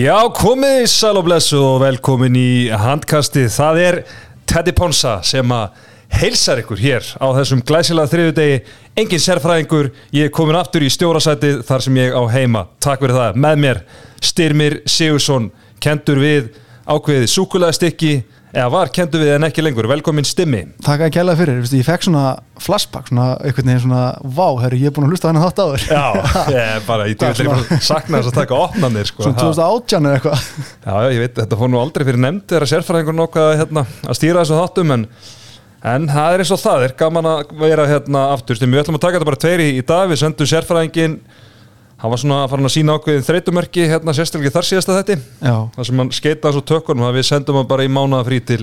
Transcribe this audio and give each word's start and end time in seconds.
Já, 0.00 0.16
komið 0.32 0.86
sæl 0.88 1.18
og 1.18 1.26
blessu 1.26 1.58
og 1.60 1.82
velkomin 1.82 2.36
í 2.38 2.70
handkastið. 2.72 3.48
Það 3.52 3.78
er 3.82 3.96
Teddy 4.48 4.72
Ponsa 4.72 5.18
sem 5.26 5.52
að 5.52 5.74
heilsar 6.22 6.62
ykkur 6.62 6.80
hér 6.80 7.08
á 7.20 7.26
þessum 7.36 7.60
glæsilega 7.68 8.08
þriðu 8.08 8.32
degi. 8.38 8.54
Engin 9.02 9.20
sérfræðingur, 9.20 9.90
ég 10.16 10.30
er 10.30 10.32
komin 10.32 10.56
aftur 10.56 10.86
í 10.86 10.88
stjórasætið 10.94 11.60
þar 11.68 11.84
sem 11.84 11.98
ég 12.00 12.16
á 12.16 12.22
heima. 12.32 12.62
Takk 12.80 13.04
fyrir 13.04 13.18
það. 13.18 13.36
Með 13.44 13.60
mér 13.66 13.82
Styrmir 14.24 14.78
Sigursson, 14.88 15.50
kentur 15.84 16.22
við 16.22 16.48
ákveðið 16.88 17.28
súkulæðstikki 17.34 18.14
eða 18.50 18.68
var 18.72 18.90
kentur 18.94 19.22
við 19.22 19.32
en 19.36 19.46
ekki 19.46 19.62
lengur. 19.62 19.86
Velkomin 19.90 20.26
Stimmi. 20.26 20.62
Takk 20.84 21.04
að 21.06 21.12
kæla 21.14 21.34
fyrir, 21.38 21.60
Vistu, 21.62 21.78
ég 21.78 21.86
fekk 21.86 22.06
svona 22.06 22.24
flashback, 22.60 23.10
svona 23.10 23.26
einhvern 23.38 23.70
veginn 23.70 23.82
svona 23.84 24.04
vá, 24.22 24.46
herru, 24.64 24.78
ég 24.80 24.90
er 24.90 24.94
búin 24.96 25.06
að 25.06 25.14
hlusta 25.14 25.28
á 25.28 25.30
henni 25.30 25.42
þátt 25.44 25.62
áður. 25.64 25.84
Já, 25.86 26.06
ég 26.54 26.86
bara, 26.88 27.08
ég 27.10 27.24
ekki 27.30 27.80
sakna 27.90 28.20
þess 28.20 28.32
að 28.32 28.38
taka 28.40 28.58
opnanir 28.58 29.10
sko. 29.10 29.26
Svona 29.26 29.42
2018 29.42 30.08
eða 30.10 30.18
eitthvað. 30.18 30.48
Já, 30.86 30.96
ég 31.14 31.22
veit, 31.24 31.36
þetta 31.38 31.60
fór 31.60 31.72
nú 31.72 31.82
aldrei 31.82 32.06
fyrir 32.08 32.24
nefnd 32.26 32.46
þegar 32.50 32.72
sérfræðingur 32.74 33.18
nokkað 33.20 33.52
hérna, 33.62 33.86
að 34.06 34.18
stýra 34.18 34.42
þessu 34.42 34.58
þáttum 34.58 34.96
en, 34.96 35.06
en 35.94 36.08
það 36.10 36.34
er 36.34 36.44
eins 36.44 36.54
og 36.56 36.64
það 36.64 36.88
er. 36.88 36.96
Gaman 37.04 37.30
að 37.30 37.54
vera 37.62 37.86
hérna 37.90 38.26
aftur. 38.34 38.58
Stim, 38.58 38.74
við 38.74 38.82
ætlum 38.82 38.98
að 38.98 39.06
taka 39.06 39.20
þetta 39.20 39.30
bara 39.30 39.44
tveiri 39.46 39.70
í 39.78 39.86
dag. 39.86 40.10
Við 40.10 40.22
sendum 40.24 40.50
sérfræðingin 40.50 41.20
hann 42.00 42.12
var 42.14 42.20
svona 42.22 42.42
að 42.44 42.50
fara 42.54 42.66
að 42.68 42.74
sína 42.76 42.98
ákveðin 42.98 43.26
þreytumörki 43.28 43.88
hérna 43.90 44.16
sérstaklega 44.16 44.56
þar 44.56 44.68
síðasta 44.70 44.98
þetta 45.00 45.16
Já, 45.20 45.56
þar 45.76 45.88
sem 45.90 46.02
hann 46.04 46.12
skeita 46.16 46.52
á 46.52 46.60
tökkunum 46.72 47.08
að 47.08 47.18
við 47.20 47.26
sendum 47.30 47.60
hann 47.60 47.70
bara 47.70 47.86
í 47.86 47.92
mánaða 47.92 48.28
frí 48.30 48.40
til 48.50 48.62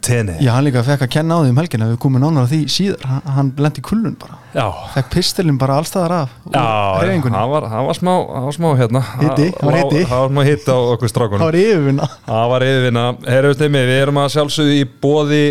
tenni 0.00 0.38
já 0.40 0.54
hann 0.54 0.64
líka 0.64 0.80
fekk 0.84 1.04
að 1.04 1.10
kenna 1.12 1.36
á 1.36 1.38
því 1.44 1.50
um 1.52 1.58
helgina 1.60 1.88
við 1.90 1.98
komum 2.00 2.22
nánar 2.22 2.46
á 2.46 2.48
því 2.48 2.60
síðar, 2.72 3.04
hann, 3.04 3.22
hann 3.36 3.50
lendi 3.60 3.82
kullun 3.84 4.14
bara. 4.20 4.38
Já, 4.54 4.64
fekk 4.94 5.10
pistilin 5.12 5.58
bara 5.60 5.76
allstaðar 5.80 6.14
af 6.22 6.32
já, 6.54 6.64
hreyfingunni. 7.02 7.36
hann 7.36 7.50
var, 7.52 7.66
hann 7.68 7.88
var 7.90 7.98
smá, 7.98 8.12
hann 8.32 8.48
var 8.48 8.56
smá 8.56 8.68
hérna. 8.80 9.02
Hiti, 9.20 9.50
hann 9.60 9.68
var 9.68 9.78
hiti. 9.82 10.04
hann 10.08 10.22
var 10.24 10.32
smá 10.32 10.46
hitt 10.48 10.68
á 10.72 10.76
okkur 10.78 11.12
strákunum. 11.12 11.44
Það 11.44 11.50
var 11.50 11.60
yfirvinna. 11.60 12.08
Það 12.30 12.48
var 12.54 12.66
yfirvinna. 12.70 13.04
Herru 13.28 13.54
Steimi, 13.58 13.84
við 13.90 14.02
erum 14.06 14.22
að 14.24 14.30
sjálfsögðu 14.38 14.78
í 14.78 14.84
bóði 15.04 15.42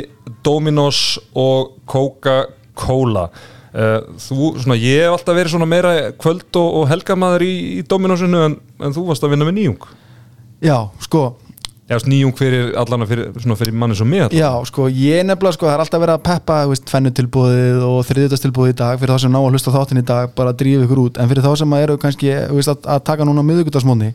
Dominos 0.43 1.01
og 1.37 1.75
Coca-Cola. 1.93 3.27
Uh, 3.73 4.03
þú, 4.21 4.51
svona, 4.61 4.75
ég 4.77 5.07
hef 5.07 5.15
alltaf 5.15 5.33
verið 5.37 5.55
svona 5.55 5.65
meira 5.69 5.93
kvöld 6.21 6.59
og, 6.61 6.67
og 6.77 6.89
helgamaður 6.91 7.45
í, 7.47 7.53
í 7.79 7.85
Dominosinu 7.89 8.43
en, 8.45 8.59
en 8.77 8.93
þú 8.93 9.07
varst 9.07 9.25
að 9.25 9.33
vinna 9.33 9.47
með 9.47 9.57
nýjung. 9.57 9.87
Já, 10.63 10.77
sko, 11.01 11.31
Já, 11.83 11.97
nýjung 12.07 12.31
fyrir 12.39 12.69
allana 12.79 13.03
fyrir, 13.09 13.33
svona 13.43 13.57
fyrir 13.59 13.75
manni 13.75 13.95
svo 13.99 14.05
mér. 14.07 14.31
já, 14.31 14.47
sko, 14.69 14.85
ég 14.87 15.25
nefnilega 15.27 15.57
sko, 15.57 15.67
það 15.67 15.73
er 15.73 15.81
alltaf 15.83 16.03
verið 16.03 16.15
að 16.15 16.21
peppa, 16.29 16.59
tvennutilbúðið 16.91 17.81
og 17.83 17.97
þriðutastilbúðið 18.07 18.71
í 18.71 18.77
dag, 18.79 19.01
fyrir 19.01 19.11
þá 19.11 19.23
sem 19.25 19.33
ná 19.33 19.39
að 19.41 19.49
hlusta 19.51 19.73
á 19.73 19.75
þáttin 19.75 19.99
í 19.99 20.05
dag, 20.07 20.31
bara 20.37 20.53
að 20.53 20.61
drífa 20.61 20.85
ykkur 20.87 21.01
út, 21.03 21.19
en 21.19 21.33
fyrir 21.33 21.43
þá 21.43 21.51
sem 21.59 21.75
eru 21.81 21.97
kannski, 21.99 22.31
veist, 22.55 22.71
að, 22.71 22.87
að 22.95 23.03
taka 23.11 23.27
núna 23.27 23.43
miðugutasmóni, 23.49 24.13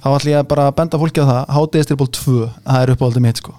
þá 0.00 0.08
ætlum 0.14 0.32
ég 0.32 0.48
bara 0.48 0.70
að 0.70 0.76
benda 0.80 1.02
fólki 1.04 1.20
á 1.20 1.26
það, 1.28 1.42
hátegistilbúð 1.58 2.12
2, 2.16 2.38
það 2.64 2.80
er 2.86 2.94
uppáhaldið 2.96 3.26
mitt, 3.28 3.42
sko. 3.44 3.54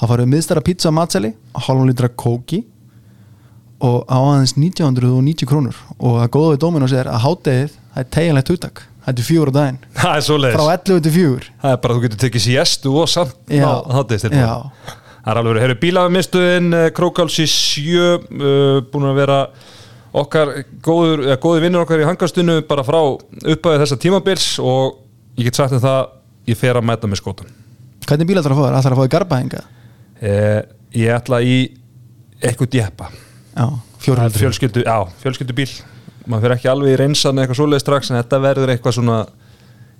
Þá 0.00 0.06
farið 0.14 0.32
miðstara 0.32 0.64
pizza 0.64 0.94
matseli, 0.94 1.34
hálfum 1.52 1.90
litra 1.90 2.08
kóki 2.08 2.64
og 3.80 4.04
á 4.06 4.16
aðeins 4.20 4.54
1990 4.58 5.48
krónur. 5.50 5.76
Og 5.98 6.20
að 6.22 6.38
við 6.52 6.60
Dominos 6.64 6.94
er 6.96 7.08
að 7.10 7.24
hátegið, 7.24 7.74
það 7.94 8.04
er 8.04 8.08
teginlegt 8.16 8.52
hugtak, 8.52 8.82
þetta 9.06 9.22
er 9.24 9.28
fjúr 9.30 9.50
á 9.50 9.52
daginn, 9.56 9.78
Það 10.00 10.16
er 10.16 10.24
svo 10.28 10.38
frá 10.44 10.64
11 10.76 11.02
til 11.06 11.12
4. 11.16 11.50
Það 11.64 11.74
er 11.74 11.82
bara 11.82 11.94
að 11.94 11.98
þú 12.00 12.04
getur 12.06 12.22
tekið 12.24 12.46
siestu 12.46 12.94
og 13.00 13.10
samt 13.10 13.54
hátist 13.96 14.28
til 14.28 14.36
já. 14.36 14.54
Það 15.20 15.32
er 15.34 15.38
alveg 15.42 15.52
verið, 15.52 15.62
herru 15.66 15.78
bílaðumistuðin 15.82 16.70
Krókáls 16.96 17.34
í 17.42 17.46
sjö 17.52 18.06
uh, 18.16 18.78
búin 18.88 19.10
að 19.10 19.18
vera 19.20 19.40
okkar 20.16 20.52
góður, 20.82 21.24
eða 21.28 21.36
góði 21.42 21.64
vinnur 21.66 21.84
okkar 21.84 22.00
í 22.02 22.06
hangastunnu 22.08 22.56
bara 22.66 22.82
frá 22.86 22.98
uppæði 23.04 23.82
þessa 23.84 23.98
tímabils 24.00 24.46
og 24.64 24.96
ég 25.38 25.46
get 25.50 25.60
sagt 25.60 25.76
um 25.76 25.82
það 25.84 26.00
ég 26.50 26.58
fer 26.58 26.80
að 26.80 26.88
mæta 26.88 27.10
með 27.10 27.20
skótan 27.20 27.52
Hvernig 28.08 28.26
bíl 28.26 28.40
ætlar 28.40 28.56
að 28.56 28.58
fá 28.58 28.64
þér? 28.64 28.78
Ætlar 28.80 28.94
að 28.96 28.98
fá 28.98 29.04
þér 29.04 29.12
garbaðinga? 29.14 29.60
eh, 30.24 30.60
Ég 30.98 31.12
ætla 31.14 31.38
í 31.46 31.56
eitthvað 32.40 32.72
djeppa 32.74 33.10
fjölskyldu, 34.00 34.84
já, 34.86 34.96
fjölskyldu 35.22 35.56
bíl 35.56 35.70
maður 36.30 36.46
fyrir 36.46 36.56
ekki 36.56 36.70
alveg 36.70 36.94
í 36.94 36.98
reynsan 37.00 37.40
eitthvað 37.40 37.58
svoleið 37.58 37.82
strax 37.82 38.10
en 38.10 38.18
þetta 38.20 38.40
verður 38.44 38.72
eitthvað 38.74 38.96
svona 38.96 39.18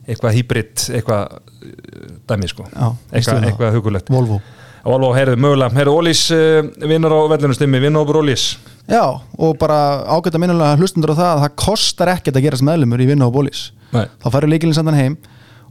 eitthvað 0.08 0.36
hýbrit, 0.36 0.86
eitthvað 0.96 1.36
uh, 1.36 2.16
dæmi 2.28 2.48
sko, 2.50 2.66
Já, 2.70 2.88
eitthvað, 3.12 3.46
eitthvað 3.50 3.76
hugulegt 3.76 4.10
Volvo. 4.12 4.40
Alveg, 4.80 5.16
heyrðu, 5.18 5.40
mögulega, 5.44 5.76
heyrðu, 5.76 5.96
Ólís 6.00 6.22
uh, 6.34 6.70
vinnar 6.88 7.12
á 7.12 7.20
vellinu 7.34 7.56
stimmi, 7.56 7.82
vinnar 7.82 8.08
á 8.08 8.12
Ólís. 8.16 8.46
Já, 8.90 9.04
og 9.38 9.58
bara 9.60 9.76
ágætt 10.08 10.34
að 10.34 10.42
minnulega 10.42 10.78
hlustundur 10.80 11.12
á 11.14 11.20
það 11.20 11.32
að 11.34 11.42
það 11.44 11.58
kostar 11.62 12.12
ekkert 12.16 12.38
að 12.40 12.46
gerast 12.46 12.66
meðlumur 12.66 13.04
í 13.04 13.08
bólís 13.20 13.66
Nei. 13.92 14.06
þá 14.22 14.26
færðu 14.32 14.50
leikilin 14.50 14.74
sandan 14.74 14.98
heim 14.98 15.18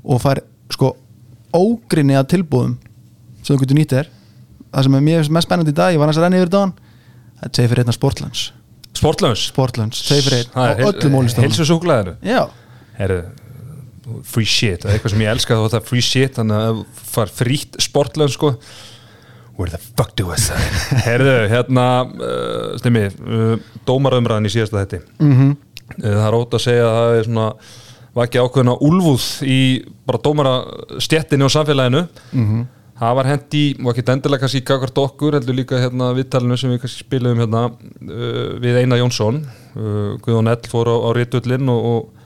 og 0.04 0.22
fær 0.24 0.44
sko 0.72 0.94
ógrinni 1.56 2.16
að 2.16 2.30
tilbúðum 2.36 2.78
sem 3.42 3.56
þú 3.56 3.60
getur 3.64 3.80
nýtt 3.80 3.96
þér. 3.98 4.12
Það 4.70 4.86
sem 4.86 4.96
er 4.96 5.06
mjög 5.08 5.32
mest 5.36 5.50
spennandi 5.50 5.74
í 5.74 5.80
dag, 5.80 5.92
ég 5.96 6.00
var 6.00 6.12
næst 6.12 6.22
að 6.22 6.28
renna 6.28 6.40
yfir 6.40 6.54
dagann 6.54 6.76
það 7.40 7.50
er 7.50 7.54
segið 7.58 7.72
fyrir 7.74 7.84
einna 7.84 7.96
Sportlands. 7.96 8.46
Sportlöns 9.00 9.44
Sportlands, 9.52 10.02
segið 10.10 10.28
fyrir 10.28 10.42
einn 10.44 10.58
á 10.60 10.64
öllum 10.90 11.18
ólistofnum 11.22 11.48
Hilsu 11.48 11.68
súklaðinu 11.70 12.16
Já, 12.26 12.42
Heyrðu, 13.00 13.20
free 14.28 14.50
shit, 14.50 14.82
það 14.84 14.90
er 14.92 14.98
eitthvað 14.98 15.14
sem 15.14 15.24
ég 15.24 15.34
elska 15.36 15.60
þetta 15.64 15.82
free 15.88 16.04
shit, 16.04 16.36
þannig 16.40 16.64
að 16.66 16.80
far 17.14 17.32
frítt 17.32 17.80
sportlöns 17.86 18.36
sko 18.36 18.56
Where 19.60 19.72
the 19.72 19.80
fuck 19.80 20.16
do 20.20 20.32
I 20.34 20.40
say 20.42 20.60
Heyrðu, 21.08 21.36
hérna 21.52 21.86
uh, 22.08 22.78
stimmi, 22.82 23.06
uh, 23.08 23.56
dómarumræðin 23.88 24.50
í 24.50 24.56
síðasta 24.58 24.84
þetta 24.86 25.04
mm 25.24 25.58
það 25.98 26.26
er 26.28 26.36
ótt 26.38 26.54
að 26.54 26.62
segja 26.62 26.84
að 26.86 26.98
það 27.00 27.16
er 27.20 27.24
svona 27.26 27.46
var 28.14 28.28
ekki 28.28 28.42
ákveðna 28.44 28.76
úlfúð 28.86 29.24
í 29.50 29.60
bara 30.08 30.22
dómara 30.22 30.54
stjettinni 31.02 31.46
og 31.48 31.54
samfélaginu. 31.54 32.04
Mhm. 32.34 32.68
Það 33.00 33.16
var 33.20 33.30
hendi, 33.32 33.64
og 33.80 33.92
ekki 33.94 34.04
endilega 34.12 34.44
kannski 34.44 34.62
gagvart 34.68 34.98
okkur, 35.00 35.38
heldur 35.38 35.56
líka 35.56 35.80
hérna 35.80 36.12
viðtalinu 36.18 36.58
sem 36.60 36.74
við 36.74 36.82
kannski 36.84 37.06
spilum 37.06 37.40
hérna 37.40 37.66
uh, 37.72 38.56
við 38.60 38.82
Einar 38.82 39.00
Jónsson. 39.02 39.42
Uh, 39.76 40.18
Guðjón 40.24 40.52
Ell 40.52 40.72
fór 40.72 40.92
á, 40.92 40.96
á 41.00 41.10
réttullin 41.16 41.72
og, 41.72 41.86
og, 41.94 42.26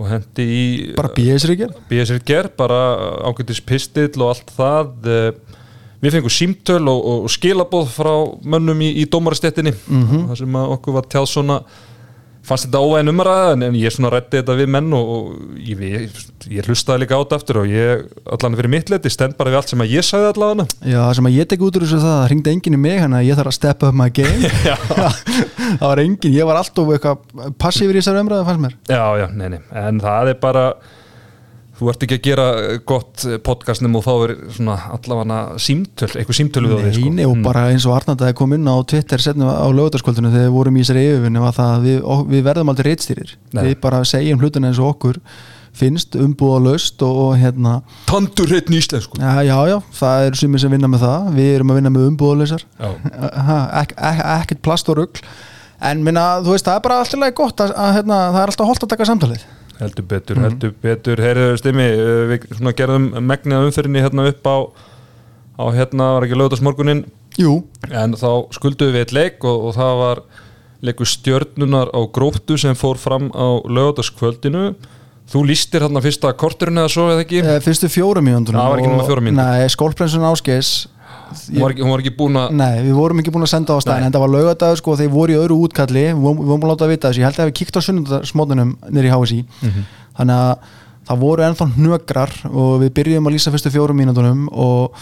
og 0.00 0.08
hendi 0.10 0.46
í 0.48 0.64
bara 0.96 1.12
bíðisríkjör 1.14 1.74
BSR 1.90 2.22
ger, 2.26 2.48
bara 2.56 2.80
ágættis 3.28 3.60
pistill 3.62 4.14
og 4.24 4.32
allt 4.32 4.54
það. 4.56 4.94
Uh, 5.04 5.60
við 6.04 6.18
fengum 6.18 6.32
símtöl 6.32 6.82
og, 6.92 7.00
og, 7.08 7.28
skilaboð 7.32 7.88
frá 7.94 8.12
mönnum 8.44 8.80
í, 8.84 8.90
í 9.00 9.08
dómarastettinni 9.08 9.72
Mhm. 9.88 10.26
þar 10.30 10.40
sem 10.42 10.56
okkur 10.64 10.98
var 10.98 11.06
tjáð 11.08 11.28
svona 11.30 11.60
fannst 12.44 12.66
þetta 12.68 12.80
óvæðin 12.84 13.12
umræða 13.12 13.52
en, 13.54 13.76
ég 13.78 13.94
svona 13.94 14.10
rætti 14.12 14.40
þetta 14.40 14.56
við 14.58 14.70
menn 14.74 14.90
og, 14.96 15.12
og 15.14 15.60
ég, 15.64 15.84
ég, 15.84 16.18
ég 16.52 16.68
hlustaði 16.68 17.04
líka 17.04 17.16
á 17.16 17.22
þetta 17.22 17.38
aftur 17.40 17.60
og 17.62 17.70
ég, 17.72 18.04
allan 18.36 18.58
fyrir 18.58 18.72
mitt 18.74 18.92
leti, 18.92 19.12
stend 19.12 19.38
bara 19.38 19.52
við 19.52 19.60
allt 19.60 19.72
sem 19.72 19.84
að 19.84 19.94
ég 19.94 20.06
sagði 20.06 20.30
allavega. 20.32 20.66
Já, 20.82 20.98
það 21.00 21.14
sem 21.18 21.30
að 21.30 21.38
ég 21.38 21.50
tek 21.50 21.64
út 21.64 21.78
úr 21.78 21.86
þessu 21.86 22.02
það 22.02 22.18
það 22.18 22.26
ringdi 22.32 22.54
enginn 22.54 22.78
í 22.78 22.82
mig 22.84 23.00
þannig 23.00 23.20
að 23.20 23.28
ég 23.28 23.40
þarf 23.40 23.52
að 23.52 23.58
steppa 23.58 23.90
up 23.90 23.98
my 24.00 24.10
game. 24.14 24.52
Það 25.74 25.88
var 25.88 26.00
enginn, 26.02 26.34
ég 26.36 26.46
var 26.46 26.58
alltaf 26.60 26.90
eitthvað 26.94 27.54
passífur 27.60 27.96
í 27.96 28.02
þessari 28.02 28.20
umræðu 28.22 28.44
fannst 28.46 28.62
mér. 28.62 28.76
Já, 28.90 29.04
já, 29.18 29.24
nei, 29.32 29.46
nei, 29.54 29.60
en 29.80 30.02
það 30.04 30.30
er 30.34 30.38
bara 30.42 30.64
þú 31.78 31.88
ert 31.90 32.04
ekki 32.06 32.18
að 32.18 32.26
gera 32.28 32.46
gott 32.86 33.24
podcast 33.46 33.82
nema 33.82 33.98
og 33.98 34.04
fáir 34.06 34.34
svona 34.54 34.76
allavega 34.94 35.38
símtöl, 35.62 36.10
eitthvað 36.12 36.38
símtöl 36.38 36.62
við 36.68 36.76
á 36.76 36.78
því 36.84 36.92
sko. 36.94 37.08
Neini 37.08 37.26
og 37.26 37.40
bara 37.44 37.64
eins 37.72 37.86
og 37.88 37.96
Arnaldaði 37.96 38.36
kom 38.38 38.54
inn 38.54 38.70
á 38.70 38.76
Twitter 38.86 39.24
setnum 39.24 39.50
á 39.50 39.66
lögutaskvöldinu 39.74 40.30
þegar 40.30 40.46
við 40.46 40.54
vorum 40.54 40.78
í 40.78 40.84
þessari 40.84 41.04
yfirvinni 41.08 41.42
var 41.42 41.56
það 41.56 41.72
að 41.74 41.88
við, 41.88 41.98
við 42.30 42.46
verðum 42.48 42.72
aldrei 42.72 42.88
reitstýrir 42.90 43.34
Nei. 43.50 43.62
við 43.66 43.76
bara 43.82 44.04
segjum 44.06 44.44
hlutina 44.44 44.70
eins 44.70 44.80
og 44.82 44.92
okkur 44.94 45.18
finnst 45.74 46.14
umbúða 46.14 46.60
löst 46.68 47.02
og, 47.02 47.16
og 47.24 47.32
hérna. 47.40 47.80
Tandur 48.06 48.46
hreitn 48.46 48.76
íslensku. 48.78 49.18
Já, 49.18 49.42
já, 49.42 49.56
já, 49.72 49.80
það 49.98 50.28
eru 50.28 50.38
sumir 50.38 50.62
sem 50.62 50.70
vinna 50.70 50.90
með 50.92 51.02
það. 51.02 51.32
Við 51.34 51.50
erum 51.56 51.72
að 51.74 51.80
vinna 51.80 51.90
með 51.90 52.06
umbúða 52.12 52.36
lösar 52.44 52.62
ek, 53.82 53.96
ek, 53.98 54.22
ekkert 54.36 54.62
plast 54.62 54.92
og 54.94 55.00
rugl. 55.00 55.24
En 55.82 56.06
minna, 56.06 56.38
þú 56.46 56.54
veist, 56.54 56.68
það 56.70 56.78
er 56.78 56.86
bara 56.86 57.02
alltaf 57.02 57.36
gott 57.42 57.66
að, 57.66 57.74
að 57.74 57.96
hérna, 57.98 58.20
það 58.30 58.42
er 58.44 58.52
alltaf 58.54 58.70
holdt 58.70 58.86
að 58.86 58.92
taka 58.94 59.10
samtalið 59.10 59.46
heldur 59.80 60.08
betur, 60.08 60.40
heldur 60.44 60.74
betur. 60.82 61.22
Heyrðu 61.24 61.58
stimmi, 61.60 61.86
uh, 61.98 62.24
við 62.30 62.48
svona 62.54 62.74
gerðum 62.78 63.10
megnið 63.24 63.68
umfyrinni 63.68 64.04
hérna 64.04 64.28
upp 64.30 64.50
á 64.50 64.56
á 65.54 65.64
hérna, 65.74 66.14
var 66.16 66.26
ekki 66.26 66.38
lögðasmorgunin 66.38 67.04
Jú, 67.38 67.64
en 67.90 68.14
þá 68.18 68.50
skulduðu 68.54 68.94
við 68.94 69.04
eitt 69.04 69.14
leik 69.14 69.46
og, 69.46 69.68
og 69.68 69.74
það 69.74 69.94
var 70.00 70.20
leikur 70.84 71.08
stjörnunar 71.08 71.90
á 71.90 72.00
gróptu 72.14 72.58
sem 72.60 72.76
fór 72.78 73.00
fram 73.00 73.30
á 73.34 73.58
lögðaskvöldinu 73.66 74.74
þú 75.30 75.42
lístir 75.48 75.82
hérna 75.82 76.02
fyrsta 76.04 76.30
korturinn 76.38 76.78
eða 76.82 76.92
svo 76.92 77.08
eða 77.10 77.24
ekki, 77.24 77.40
eh, 77.42 77.60
fyrstu 77.64 77.88
fjórum 77.90 78.26
mínúndunum 78.28 78.60
Það 78.60 78.70
var 78.70 78.82
ekki 78.82 78.92
nema 78.92 79.06
fjórar 79.08 79.24
mínútur. 79.24 79.50
Nei, 79.50 79.72
skólprensun 79.72 80.26
áskeis 80.28 80.72
hún 81.32 81.60
var, 81.64 81.72
ekki, 81.74 81.82
hún 81.84 81.90
var 81.94 82.02
ekki 82.04 82.14
búin 82.18 82.38
að 82.40 82.54
Nei, 82.60 82.76
við 82.84 82.94
vorum 82.98 83.20
ekki 83.22 83.32
búin 83.34 83.46
að 83.46 83.52
senda 83.54 83.76
á 83.76 83.84
staðin 83.84 84.06
en 84.08 84.14
það 84.14 84.24
var 84.26 84.32
laugadagur 84.34 84.80
sko, 84.82 84.96
þeir 85.00 85.10
voru 85.14 85.34
í 85.34 85.40
öðru 85.40 85.58
útkalli 85.66 86.04
við 86.12 86.22
vorum 86.22 86.44
vorum 86.52 86.64
að 86.68 86.72
láta 86.74 86.86
að 86.88 86.94
vita 86.94 87.08
þessu, 87.10 87.20
ég 87.24 87.28
held 87.30 87.42
að 87.44 87.50
við 87.50 87.58
kíkt 87.62 87.78
á 87.78 87.86
sunnundarsmótunum 87.88 88.76
nýri 88.90 89.10
í 89.10 89.14
HSI 89.14 89.40
Mhm. 89.64 89.84
þannig 90.20 90.38
að 90.44 90.56
það 91.08 91.20
voru 91.26 91.42
ennþá 91.48 91.66
hnögrar 91.76 92.32
og 92.48 92.72
við 92.84 92.94
byrjum 92.96 93.26
að 93.28 93.34
lýsa 93.36 93.52
fyrstu 93.52 93.70
fjórum 93.74 93.98
mínútonum 94.00 94.46
og 94.52 94.94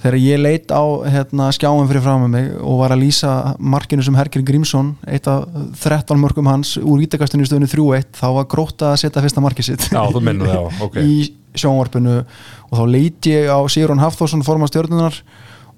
þegar 0.00 0.16
ég 0.16 0.38
leit 0.40 0.68
á 0.72 0.80
hérna, 1.12 1.50
skjáum 1.52 1.84
fyrir 1.88 2.00
fram 2.04 2.22
með 2.24 2.30
mig 2.32 2.46
og 2.64 2.78
var 2.80 2.92
að 2.94 3.02
lýsa 3.04 3.32
markinu 3.60 4.02
sem 4.04 4.14
Herger 4.16 4.40
Grímsson 4.48 4.94
eitt 5.06 5.26
af 5.28 5.44
13 5.80 6.16
mörgum 6.20 6.48
hans 6.48 6.76
úr 6.80 7.02
ítakastinu 7.04 7.44
í 7.44 7.48
stöðinu 7.48 7.68
3-1 7.68 8.06
þá 8.16 8.26
var 8.38 8.46
gróta 8.48 8.92
að 8.94 9.00
setja 9.02 9.20
fyrsta 9.20 9.42
markið 9.44 9.64
sitt. 9.68 9.84
Já, 9.92 10.00
þú 10.08 10.22
minnur 10.24 10.48
það, 10.48 10.80
ok. 10.86 10.96
Í 11.04 11.18
sjónvarpinu. 11.60 12.14
Og 12.70 12.78
þá 12.80 12.84
leit 12.88 13.28
ég 13.28 13.48
á 13.52 13.60
Sigurðan 13.68 14.00
Hafþórsson 14.00 14.44
forma 14.46 14.68
stjórnunar 14.70 15.20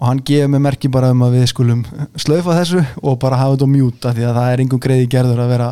og 0.03 0.09
hann 0.09 0.21
gefið 0.27 0.49
mig 0.51 0.63
merki 0.65 0.91
bara 0.91 1.13
um 1.15 1.21
að 1.23 1.37
við 1.37 1.45
skulum 1.53 1.83
slaufa 2.19 2.57
þessu 2.59 2.81
og 2.99 3.19
bara 3.23 3.39
hafa 3.39 3.55
þetta 3.55 3.69
á 3.71 3.75
mjúta 3.77 4.15
því 4.17 4.25
að 4.27 4.39
það 4.39 4.53
er 4.53 4.63
einhver 4.65 4.81
greiði 4.83 5.11
gerður 5.15 5.43
að 5.45 5.53
vera 5.55 5.69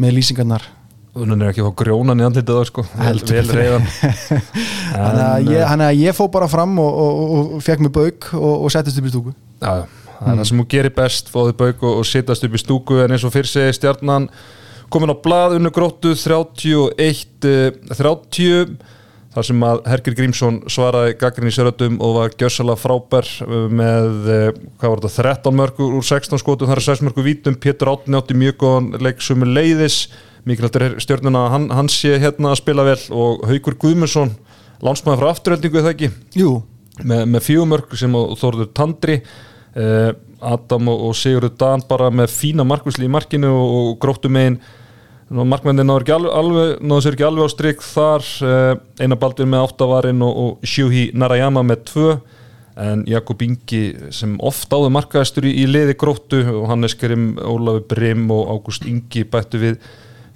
með 0.00 0.14
lýsingarnar. 0.16 0.68
Hún 1.20 1.34
er 1.34 1.50
ekki 1.50 1.66
fá 1.66 1.74
grjónan 1.76 2.22
í 2.22 2.24
andlitið 2.24 2.60
sko. 2.70 2.84
Vel, 2.96 3.18
reyðan 3.50 3.88
að 5.26 5.50
ég, 5.50 5.64
þannig 5.66 5.86
að 5.90 6.00
ég 6.00 6.16
fó 6.16 6.22
bara 6.32 6.48
fram 6.48 6.78
og, 6.80 7.00
og, 7.04 7.18
og, 7.20 7.50
og 7.58 7.64
fekk 7.66 7.82
mig 7.84 7.92
bauk 7.92 8.30
og, 8.38 8.54
og 8.54 8.72
settist 8.72 9.02
upp 9.02 9.10
í 9.10 9.12
stúku. 9.12 9.34
Já, 9.60 9.74
það 10.14 10.30
er 10.32 10.40
það 10.40 10.48
sem 10.52 10.62
hún 10.62 10.70
gerir 10.72 10.94
best 10.96 11.28
fóðið 11.34 11.58
bauk 11.60 11.84
og, 11.84 11.98
og 12.00 12.08
sittast 12.08 12.46
upp 12.48 12.56
í 12.56 12.62
stúku. 12.62 13.02
En 13.04 13.12
eins 13.12 13.26
og 13.28 13.34
fyrir 13.34 13.50
segi 13.50 13.76
stjarnan 13.76 14.30
komin 14.88 15.12
á 15.12 15.16
blað 15.20 15.58
unnu 15.58 15.74
gróttu 15.74 16.14
31 16.16 17.50
eh, 17.50 17.76
30 17.92 18.72
þar 19.34 19.46
sem 19.46 19.66
að 19.66 19.82
Hergir 19.90 20.16
Grímsson 20.18 20.56
svaraði 20.70 21.14
gaggrinni 21.20 21.52
séröldum 21.54 22.00
og 22.02 22.16
var 22.16 22.34
gjössalega 22.34 22.80
frábær 22.80 23.28
eh, 23.46 23.68
með 23.80 24.32
eh, 24.34 24.48
hvað 24.80 24.94
var 24.94 25.04
þetta, 25.04 25.28
13 25.28 25.60
mörgur 25.60 25.94
úr 25.98 26.06
16 26.06 26.42
skotum, 26.42 26.70
það 26.70 26.80
er 26.80 26.86
6 26.88 27.04
mörgur 27.06 27.26
vítum. 27.26 27.58
Pétur 27.60 27.92
Átni 27.92 28.18
átti 28.18 28.38
mjög 28.38 28.58
góðan 28.64 28.90
leik 29.02 29.22
sumu 29.24 29.48
leiðis 29.48 30.08
mikilvægt 30.48 30.78
er 30.80 30.96
stjörnuna 31.02 31.46
að 31.46 31.54
hann, 31.54 31.68
hann 31.76 31.90
sé 31.92 32.16
hérna 32.20 32.54
að 32.54 32.60
spila 32.62 32.86
vel. 32.86 32.98
Og 33.12 33.44
Haukur 33.48 33.76
Guðmundsson 33.80 34.34
lánsmaður 34.84 35.22
frá 35.22 35.30
afturöldingu 35.34 35.80
eða 35.82 35.94
ekki? 35.94 36.10
Jú, 36.38 36.56
með, 37.04 37.24
með 37.34 37.46
fjögumörk 37.46 37.94
sem 38.00 38.16
og 38.16 38.36
Þórður 38.40 38.70
Tandri 38.76 39.18
uh, 39.20 40.10
Adam 40.40 40.88
og, 40.92 41.10
Sigurður 41.18 41.56
Dan 41.60 41.84
bara 41.88 42.08
með 42.14 42.32
fína 42.32 42.64
markvisli 42.66 43.08
í 43.08 43.12
markinu 43.12 43.52
og, 43.52 43.74
og 43.80 43.98
gróttu 44.02 44.32
megin 44.32 44.60
markmennin 45.30 45.86
náður 45.86 46.28
alveg, 46.34 46.76
náður 46.82 47.04
sér 47.04 47.16
ekki 47.16 47.26
alveg 47.28 47.46
á 47.46 47.50
strik 47.52 47.84
þar. 47.86 48.28
Uh, 48.42 48.74
eina 48.98 49.18
baldur 49.18 49.48
með 49.50 49.66
áttavarinn 49.68 50.26
og, 50.26 50.42
og 50.42 50.66
Shuhi 50.66 51.10
Narayama 51.14 51.62
með 51.66 51.84
tvö. 51.92 52.12
En 52.80 53.02
Jakob 53.08 53.42
Ingi 53.44 53.82
sem 54.14 54.36
oft 54.46 54.72
áður 54.72 54.94
markaðistur 54.94 55.46
í, 55.46 55.52
í 55.62 55.66
liði 55.68 55.96
gróttu 56.00 56.40
og 56.48 56.68
Hannes 56.70 56.94
Grim, 56.98 57.34
Ólafur 57.38 57.84
Brim 57.90 58.30
og 58.32 58.54
Ágúst 58.54 58.86
Ingi 58.88 59.26
bættu 59.28 59.60
við 59.60 59.80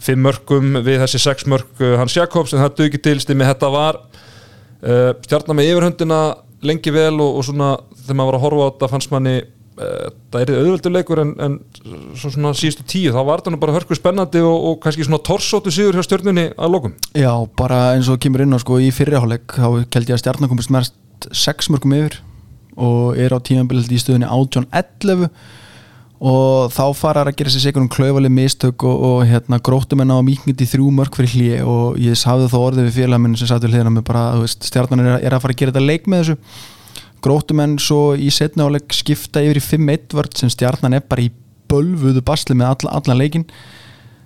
fimm 0.05 0.25
mörgum 0.27 0.75
við 0.85 1.01
þessi 1.05 1.21
sex 1.23 1.47
mörg 1.49 1.81
uh, 1.81 1.97
Hans 2.01 2.17
Jakobs 2.19 2.53
en 2.53 2.63
það 2.63 2.75
duði 2.77 2.91
ekki 2.91 3.03
til 3.07 3.17
stimmi 3.23 3.47
þetta 3.49 3.71
var 3.73 4.01
uh, 4.03 5.13
stjarnar 5.25 5.57
með 5.57 5.71
yfirhundina 5.71 6.21
lengi 6.65 6.93
vel 6.93 7.15
og, 7.23 7.39
og 7.39 7.47
svona 7.47 7.71
þegar 8.03 8.19
maður 8.19 8.31
var 8.31 8.39
að 8.39 8.45
horfa 8.45 8.67
á 8.67 8.69
þetta 8.69 8.91
fannst 8.93 9.15
manni 9.15 9.37
það 9.75 10.41
er 10.41 10.53
auðvelduleikur 10.55 11.21
en, 11.25 11.33
en 11.43 11.55
svo 12.15 12.31
svona 12.31 12.53
síðustu 12.55 12.85
tíu 12.87 13.15
þá 13.15 13.21
var 13.27 13.43
nú 13.51 13.59
bara 13.63 13.75
hörku 13.75 13.97
spennandi 13.99 14.43
og, 14.45 14.55
og 14.69 14.77
kannski 14.85 15.07
svona 15.07 15.23
torsóttu 15.27 15.73
sigur 15.75 15.99
hjá 15.99 16.07
stjörnunni 16.07 16.51
að 16.55 16.77
lokum. 16.77 16.95
Já, 17.19 17.33
bara 17.59 17.81
eins 17.97 18.11
og 18.13 18.21
kemur 18.23 18.45
inn 18.45 18.55
á 18.55 18.59
sko 18.63 18.79
í 18.79 18.93
fyrirháleik 18.95 19.57
þá 19.57 19.67
held 19.83 20.07
ég 20.07 20.15
að 20.15 20.23
stjarnan 20.23 20.53
komist 20.53 20.71
mest 20.75 21.29
6 21.35 21.73
mörgum 21.75 21.97
yfir 21.97 22.21
og 22.75 23.19
er 23.19 23.35
á 23.35 23.39
tímabilið 23.43 23.95
í 23.95 24.01
stöðunni 24.03 24.31
18-11 24.31 25.29
og 26.25 26.71
þá 26.73 26.85
farar 26.97 27.29
að 27.29 27.41
gera 27.41 27.53
sér 27.53 27.67
sigur 27.67 27.83
um 27.83 27.91
klauvalið 27.91 28.33
mistök 28.33 28.87
og, 28.87 29.03
og 29.09 29.19
hérna 29.29 29.59
gróttumenn 29.59 30.15
á 30.15 30.19
mýkniti 30.25 30.69
þrjú 30.71 30.93
mörg 30.95 31.19
fyrir 31.19 31.35
hlýi 31.35 31.59
og 31.67 31.99
ég 32.01 32.23
hafði 32.31 32.47
þá 32.53 32.57
orðið 32.61 32.89
við 32.89 32.97
félagminn 33.01 33.37
sem 33.37 33.51
við 33.51 33.75
hliðina 33.75 33.93
með 33.93 34.07
bara, 34.09 34.25
þú 34.37 34.47
veist, 34.47 34.65
stjarnan 34.71 35.05
er, 35.05 35.19
er 35.19 35.37
að 35.37 35.45
fara 35.45 35.57
að 35.57 35.61
gera 35.61 35.75
þetta 35.75 35.85
leik 35.91 36.09
með 36.09 36.23
þessu 36.23 36.39
gróttumenn 37.25 37.79
svo 37.81 38.15
í 38.17 38.31
setna 38.35 38.69
áleik 38.69 38.93
skipta 38.95 39.43
yfir 39.45 39.61
í 39.61 39.65
5-1 39.65 40.17
vörd 40.19 40.37
sem 40.39 40.53
stjarnan 40.53 40.97
er 40.99 41.07
bara 41.09 41.25
í 41.25 41.31
bölvuðu 41.73 42.23
basli 42.25 42.57
með 42.59 42.75
alla, 42.75 42.99
allan 43.01 43.21
leikin 43.21 43.47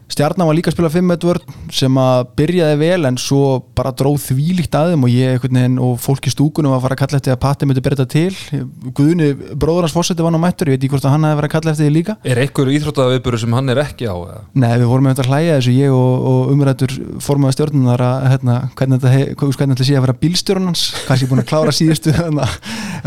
Stjarnan 0.09 0.49
var 0.49 0.57
líka 0.57 0.73
að 0.73 0.79
spila 0.79 0.91
5-1 0.93 1.27
vörn 1.29 1.57
sem 1.75 1.99
að 2.01 2.23
byrjaði 2.39 2.77
vel 2.81 3.09
en 3.11 3.19
svo 3.21 3.43
bara 3.77 3.93
dróð 3.93 4.23
þvílíkt 4.31 4.77
að 4.79 4.95
þeim 4.95 5.05
og 5.05 5.13
ég 5.13 5.43
veginn 5.69 5.79
og 5.83 5.99
fólk 6.01 6.29
í 6.29 6.33
stúkunum 6.33 6.73
var 6.73 6.79
að 6.81 6.85
fara 6.87 6.97
að 6.97 7.03
kalla 7.03 7.19
eftir 7.21 7.35
að 7.35 7.41
Patti 7.43 7.69
myndi 7.69 7.83
byrja 7.85 7.99
þetta 8.01 8.15
til 8.15 8.63
Guðni, 8.97 9.29
bróður 9.59 9.87
hans 9.87 9.95
fósetti 9.95 10.25
var 10.25 10.33
nú 10.35 10.41
mættur 10.43 10.71
ég 10.71 10.79
veit 10.79 10.85
ekki 10.87 10.93
hvort 10.95 11.07
að 11.07 11.15
hann 11.15 11.27
hefði 11.29 11.39
verið 11.41 11.49
að 11.49 11.55
kalla 11.55 11.73
eftir 11.75 11.87
því 11.89 11.95
líka 11.97 12.17
Er 12.25 12.41
einhver 12.43 12.71
íþróttaviðburu 12.79 13.41
sem 13.43 13.57
hann 13.59 13.73
er 13.73 13.83
ekki 13.83 14.09
á? 14.09 14.17
eða? 14.17 14.41
Nei, 14.59 14.73
við 14.81 14.87
vorum 14.93 15.11
þetta 15.11 15.25
að 15.25 15.31
hlæja 15.33 15.59
þessu 15.59 15.75
ég 15.77 15.97
og, 15.99 16.27
og 16.33 16.53
umrættur 16.55 16.95
formaði 17.25 17.57
stjórnunar 17.59 18.05
að 18.09 18.27
hérna, 18.33 18.57
hvernig 18.79 19.05
þetta, 19.05 19.87
sé 19.89 19.99
að 19.99 20.07
vera 20.07 20.17
bílstjórn 20.25 20.69
hans 20.71 20.85
kannski 21.09 21.29
búin 21.31 21.45
að 21.45 21.51
klára 21.53 21.75
síðustu 21.75 22.15
hérna, 22.19 22.49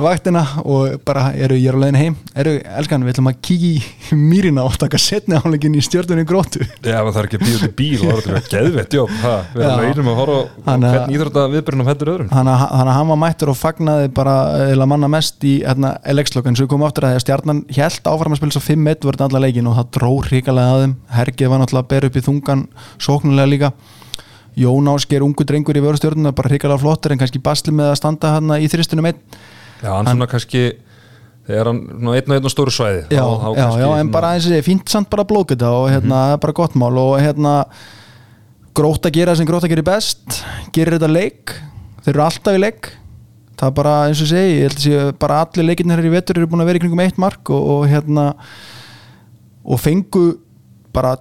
vaktina 0.02 0.46
og 0.64 1.02
bara 1.08 1.32
eru 1.34 1.58
ég 1.60 1.72
er 1.72 1.78
á 1.78 1.82
leiðin 1.82 2.00
heim 2.00 2.20
eru, 2.36 2.58
elskan, 2.78 3.06
við 3.06 3.16
ætlum 3.16 3.32
að 3.32 3.42
kíkja 3.50 3.72
í 3.72 4.18
mýrina 4.32 4.66
og 4.68 4.78
taka 4.82 5.02
setni 5.02 5.40
áleikin 5.40 5.78
í 5.78 5.84
stjórnunni 5.86 6.28
grótu 6.28 6.64
Já, 6.92 7.00
það 7.08 7.20
er 7.22 7.28
ekki 7.30 7.38
að 7.40 7.46
býða 7.48 7.60
til 7.62 7.72
bíl 7.80 8.02
og 8.02 8.10
það 8.12 8.18
er 8.22 8.36
þetta 8.38 8.52
geðvett 8.56 8.96
jobb 8.98 9.14
ha, 9.22 9.34
við 9.56 9.64
erum 9.66 9.72
Já. 9.72 9.86
reynum 9.88 10.10
að 10.12 10.18
horfa 10.22 10.40
er- 10.42 10.82
hvernig 10.82 11.16
íþróttaviðburinn 11.18 11.82
á 11.82 11.88
fættur 11.92 12.12
öðrum. 12.14 12.30
Þannig 12.32 12.66
að 12.66 12.76
að 12.82 12.92
hann 12.98 13.08
var 13.12 13.20
mættur 13.24 13.52
og 13.54 13.58
fagnaði 13.62 14.12
bara 14.20 14.36
eða 14.68 14.88
manna 14.92 15.10
mest 15.16 15.48
í 15.48 15.54
leikslokk 16.20 16.52
en 16.52 16.60
svo 16.60 16.68
komum 16.72 16.88
aftur 16.90 17.08
að 17.08 17.16
því 17.16 17.20
að 17.22 17.26
stjarnan 17.26 17.64
held 17.78 18.12
áfram 18.12 18.36
að 18.36 18.42
spila 18.42 18.56
svo 18.58 18.64
5-1 18.68 19.08
verði 19.10 19.26
allar 19.28 19.46
leikin 19.48 19.72
og 19.72 19.78
það 19.80 19.90
dró 19.98 20.12
hrikalega 20.28 20.76
að 20.76 20.84
þeim. 20.86 20.96
Hergið 21.16 21.52
var 21.54 21.64
náttúrulega 21.64 21.86
að 21.86 21.92
bera 21.96 22.12
upp 22.12 22.20
í 22.22 22.26
þungan 22.28 22.68
sóknulega 23.00 23.52
líka. 23.56 23.72
Jón 24.60 24.90
Ásker, 24.92 25.24
ungu 25.24 25.46
drengur 25.48 25.78
í 25.80 25.84
vörustjörnuna 25.84 26.34
bara 26.36 26.50
hrikalega 26.52 26.82
flottur 26.84 27.14
en 27.16 27.22
kannski 27.22 27.40
basli 27.42 27.72
með 27.72 27.94
að 27.94 28.00
standa 28.02 28.34
hann 28.36 28.52
í 28.60 28.68
þristunum 28.68 29.08
einn. 29.08 29.20
Já, 29.82 29.94
hann 29.96 30.10
svona 30.12 30.28
kannski 30.28 30.66
þegar 31.48 31.72
hann 31.72 31.82
einn 31.90 32.12
og 32.12 32.38
einn 32.38 32.48
á 32.48 32.52
stóru 32.54 32.74
svæði 32.74 33.02
já, 33.10 33.24
þá, 33.24 33.48
þá 33.48 33.60
já, 33.60 33.68
já, 33.82 33.90
en 33.98 34.14
bara 34.14 34.36
eins 34.36 34.48
og 34.48 34.54
því, 34.54 34.62
fínt 34.68 34.94
samt 34.94 35.10
bara 35.12 35.28
blókut 35.28 35.62
það 35.62 35.78
og 35.80 35.90
hérna, 35.90 36.16
mm 36.16 36.34
-hmm. 36.34 36.42
bara 36.46 36.58
gott 36.62 36.76
mál 36.76 36.98
og 36.98 37.20
hérna, 37.20 37.54
gróta 38.74 39.12
gera 39.12 39.36
sem 39.36 39.46
gróta 39.46 39.68
gera 39.68 39.82
best, 39.82 40.44
gera 40.72 40.98
þetta 40.98 41.12
leik 41.12 41.56
þeir 42.04 42.16
eru 42.16 42.24
alltaf 42.24 42.56
í 42.56 42.62
leik 42.62 42.92
það 43.58 43.68
er 43.68 43.76
bara 43.78 43.96
eins 44.08 44.22
og 44.22 44.28
segi, 44.28 44.54
ég 44.58 44.64
held 44.70 44.78
að 44.78 44.86
sé 44.86 45.18
bara 45.20 45.42
allir 45.42 45.66
leikinn 45.66 45.92
hér 45.92 46.06
í 46.06 46.14
vetur 46.14 46.38
eru 46.38 46.48
búin 46.48 46.62
að 46.62 46.72
vera 46.72 46.78
í 46.78 46.82
kringum 46.82 47.04
eitt 47.04 47.18
mark 47.18 47.50
og, 47.50 47.62
og 47.62 47.90
hérna 47.90 48.34
og 49.64 49.80
fengu 49.80 50.40
bara 50.94 51.18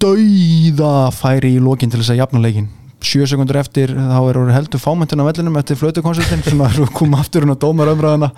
dauða 0.00 1.10
færi 1.14 1.56
í 1.56 1.60
lókinn 1.62 1.90
til 1.92 2.00
þess 2.00 2.14
að 2.14 2.22
jafna 2.22 2.40
leikinn 2.40 2.70
7 3.02 3.28
sekundur 3.32 3.58
eftir 3.60 3.92
þá 3.94 4.18
er 4.20 4.38
orðið 4.40 4.56
heldur 4.56 4.82
fámöntun 4.82 5.22
á 5.22 5.28
vellinum 5.28 5.58
eftir 5.60 5.78
flötukonsertin 5.80 6.44
sem 6.46 6.62
að 6.62 6.82
koma 6.98 7.22
aftur 7.22 7.46
hún 7.46 7.54
á 7.54 7.62
dómaröfraðana 7.62 8.30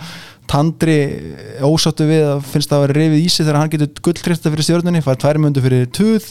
Tandri 0.50 0.96
eh, 1.00 1.64
ósáttu 1.64 2.06
við 2.08 2.26
að 2.28 2.42
finnst 2.52 2.72
að 2.74 2.86
vera 2.86 2.98
reyfið 2.98 3.22
ísi 3.22 3.42
þegar 3.44 3.60
hann 3.62 3.72
getur 3.72 4.02
gulltrista 4.04 4.52
fyrir 4.52 4.66
stjórnunni, 4.66 5.00
fær 5.04 5.20
tværmjöndu 5.22 5.62
fyrir 5.64 5.86
tuð. 5.94 6.28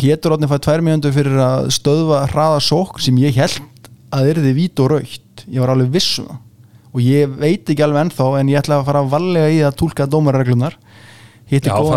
Pétur 0.00 0.34
Róðni 0.34 0.48
fær 0.50 0.60
tværmjöndu 0.66 1.12
fyrir 1.14 1.40
að 1.44 1.70
stöðva 1.76 2.26
hraða 2.32 2.60
sók 2.64 3.00
sem 3.04 3.16
ég 3.20 3.36
held 3.40 3.88
að 4.12 4.30
erði 4.34 4.54
vít 4.56 4.80
og 4.82 4.94
raugt 4.94 5.44
ég 5.46 5.62
var 5.62 5.72
alveg 5.72 5.92
vissum 5.94 6.30
og 6.90 7.02
ég 7.04 7.30
veit 7.38 7.68
ekki 7.70 7.84
alveg 7.84 8.08
ennþá 8.08 8.28
en 8.40 8.50
ég 8.50 8.60
ætla 8.60 8.80
að 8.80 8.88
fara 8.88 9.02
að 9.04 9.12
vallega 9.12 9.50
í 9.54 9.60
að 9.62 9.76
tólka 9.78 10.08
dómarreglunar 10.10 10.76
Já, 11.70 11.74
góðan- 11.74 11.90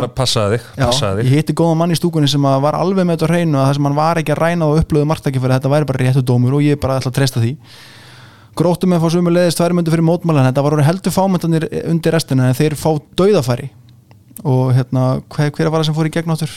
þig, 0.54 0.64
Já, 0.78 0.86
ég 1.28 1.34
hitti 1.38 1.54
góðan 1.54 1.78
mann 1.78 1.92
í 1.94 1.98
stúkunni 2.00 2.28
sem 2.32 2.42
var 2.42 2.74
alveg 2.80 3.06
með 3.06 3.18
þetta 3.20 3.28
að 3.62 3.68
það 3.68 3.74
sem 3.78 3.84
hann 3.90 3.96
var 4.00 4.18
ekki 4.22 4.34
að 4.34 4.42
ræna 4.42 4.66
og 4.72 4.80
upplöðu 4.82 5.06
margtæki 5.12 5.40
fyrir 5.44 5.56
þetta 5.60 5.70
væri 5.74 5.86
bara 5.92 6.02
réttu 6.04 6.24
dómur 6.26 6.54
og 6.58 6.62
ég 6.66 6.80
bara 6.82 6.98
ætla 7.00 7.12
að 7.12 7.18
treysta 7.20 7.40
því. 7.44 7.52
Gróttum 8.58 8.90
með 8.94 9.00
að 9.00 9.06
fá 9.06 9.10
sömu 9.14 9.32
leiðist 9.34 9.58
tværmyndu 9.62 9.94
fyrir 9.94 10.06
mótmálan 10.06 10.46
þetta 10.50 10.64
var 10.64 10.76
orðið 10.78 10.90
heldur 10.90 11.14
fámyndanir 11.16 11.68
undir 11.90 12.14
restina 12.14 12.50
en 12.50 12.58
þeir 12.58 12.76
fá 12.78 12.90
dauðafæri. 13.18 13.70
Og 14.44 14.74
hérna, 14.74 15.22
hver, 15.30 15.52
hver 15.54 15.70
var 15.70 15.82
það 15.82 15.86
sem 15.86 15.96
fór 15.96 16.10
í 16.10 16.14
gegn 16.14 16.34
áttur? 16.34 16.50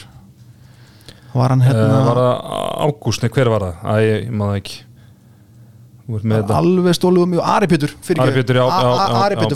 Var 1.36 1.48
hann 1.52 1.60
hérna 1.60 1.84
Uh, 2.00 2.06
var 2.06 2.16
það 2.16 2.34
Ágúst, 2.86 3.22
nei 3.22 3.28
hver 3.32 3.48
var 3.52 3.60
það? 3.60 3.74
Æ, 3.84 3.96
ég 4.06 4.30
maður 4.32 4.56
ekki 4.60 4.76
Þú 4.76 4.84
ert 4.86 5.76
með 5.76 5.92
þetta 5.92 5.95
alveg 6.06 6.94
stóluð 6.94 7.24
um 7.24 7.32
mjög 7.34 7.46
Ari 7.50 7.66
Pétur 7.66 7.92
fyrir 8.06 8.22
Ari 8.22 8.34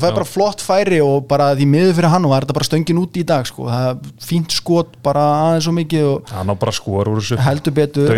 er 0.08 0.10
já. 0.10 0.16
bara 0.16 0.26
flott 0.26 0.64
færi 0.64 0.98
og 1.04 1.28
bara 1.30 1.52
því 1.54 1.68
miður 1.70 1.94
fyrir 1.94 2.10
hann 2.10 2.26
og 2.26 2.34
það 2.34 2.48
er 2.48 2.56
bara 2.58 2.66
stöngin 2.66 2.98
út 2.98 3.20
í 3.20 3.22
dag 3.26 3.46
sko. 3.46 3.68
það 3.70 3.86
er 3.90 4.24
fínt 4.26 4.56
skot 4.56 4.96
bara 5.04 5.22
aðeins 5.44 5.68
svo 5.68 5.74
mikið 5.76 6.08
og 6.08 6.34
Hann 6.34 6.50
á 6.50 6.54
bara 6.58 6.74
skor 6.74 7.12
úr 7.12 7.22
þessu. 7.22 7.38
Heldur 7.38 7.76
betur. 7.76 8.10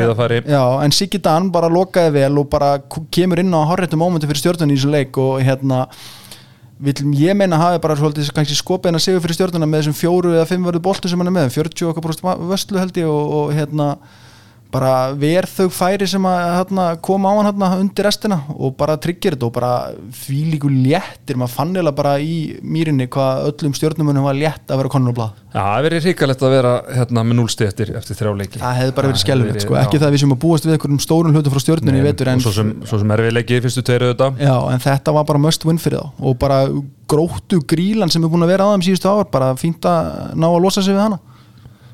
Já, 0.48 0.64
en 0.84 0.96
Siggi 0.96 1.20
Dan 1.20 1.52
bara 1.52 1.68
lokaði 1.68 2.16
vel 2.16 2.40
og 2.40 2.48
bara 2.48 2.78
kemur 3.12 3.42
inn 3.42 3.52
á 3.52 3.60
horrættu 3.68 4.00
mómenti 4.00 4.30
fyrir 4.30 4.40
stjórnuna 4.40 4.72
í 4.72 4.80
þessu 4.80 4.92
leik 4.96 5.20
og 5.20 5.44
hérna 5.44 5.84
vil 6.82 7.14
ég 7.14 7.36
meina 7.36 7.60
hafi 7.60 7.78
bara 7.84 7.94
svolítið 7.98 8.32
kannski 8.34 8.56
skopið 8.58 8.90
hennar 8.90 9.02
sigur 9.04 9.22
fyrir 9.22 9.38
stjórnuna 9.38 9.68
með 9.68 9.84
þessum 9.84 9.98
fjóru 10.00 10.32
eða 10.34 10.48
fimm 10.50 10.64
verðu 10.66 10.82
boltu 10.82 11.10
sem 11.10 11.20
hann 11.20 11.30
er 11.30 11.36
með 11.36 11.52
40 11.54 11.92
okkar 11.92 12.02
brúst 12.02 12.24
vöslu 12.24 12.80
held 12.80 12.96
ég 12.98 13.06
og, 13.06 13.34
og 13.38 13.52
hérna 13.54 13.92
bara 14.72 15.12
ver 15.18 15.46
þau 15.50 15.66
færi 15.72 16.06
sem 16.08 16.24
að 16.28 16.40
hérna, 16.56 16.86
koma 17.04 17.28
á 17.28 17.34
hann 17.36 17.48
hérna, 17.50 17.68
undir 17.82 18.06
restina 18.06 18.38
og 18.54 18.74
bara 18.78 18.96
tryggir 19.00 19.36
þetta 19.36 19.48
og 19.48 19.54
bara 19.56 19.72
því 20.22 20.38
líku 20.54 20.70
léttir, 20.72 21.36
maður 21.40 21.54
fann 21.58 21.74
eða 21.82 21.92
bara 21.96 22.14
í 22.22 22.36
mýrinni 22.64 23.08
hvað 23.12 23.50
öllum 23.50 23.76
stjórnumunum 23.76 24.24
var 24.28 24.38
létt 24.38 24.72
að 24.72 24.82
vera 24.82 24.92
konur 24.92 25.12
á 25.12 25.16
blað. 25.18 25.40
Já, 25.52 25.60
það 25.60 25.86
verið 25.88 26.06
ríkalegt 26.08 26.44
að 26.46 26.54
vera 26.56 26.72
hérna 26.96 27.24
með 27.28 27.38
núlsti 27.42 27.68
eftir, 27.68 27.92
eftir 28.00 28.18
þrjá 28.18 28.32
leiki. 28.38 28.62
Það 28.62 28.78
hefði 28.80 28.94
bara 28.96 29.12
verið 29.12 29.48
hefði 29.50 29.66
sko. 29.66 29.76
ekki 29.82 29.98
já. 29.98 30.02
það 30.04 30.14
við 30.14 30.22
sem 30.24 30.32
að 30.32 30.40
búast 30.46 30.68
við 30.68 30.76
einhverjum 30.78 31.02
stórun 31.04 31.36
hlutum 31.36 31.52
frá 31.52 31.64
stjórnunni 31.66 32.00
í 32.00 32.06
vetur 32.06 32.30
og 32.30 32.32
en, 32.32 32.44
svo 32.46 32.54
sem, 32.56 32.70
svo 32.88 33.02
sem 33.02 33.12
erfið 33.16 33.36
leiki 33.36 33.60
fyrstu 33.66 33.84
tveir 33.84 34.06
auðvitað. 34.06 34.40
Já, 34.40 34.54
en 34.72 34.84
þetta 34.86 35.16
var 35.18 35.28
bara 35.28 35.42
must 35.42 35.68
win 35.68 35.82
fyrir 35.82 36.00
þá. 36.00 36.24
Og 36.24 36.38
bara 36.40 36.62
gróttu 37.12 37.60
grílan 37.68 38.12
sem 38.12 38.24
er 38.24 38.32
búin 38.32 38.46
að 38.46 38.54
vera 38.54 38.70
þeim 38.72 38.86
síðustu 38.88 39.12
ár 39.12 39.28
bara 39.28 39.52
fínt 39.60 39.84
að 39.84 40.32
ná 40.40 40.48
að 40.48 40.62
losa 40.64 40.80
sig 40.80 40.96
við 40.96 41.04
hana 41.04 41.20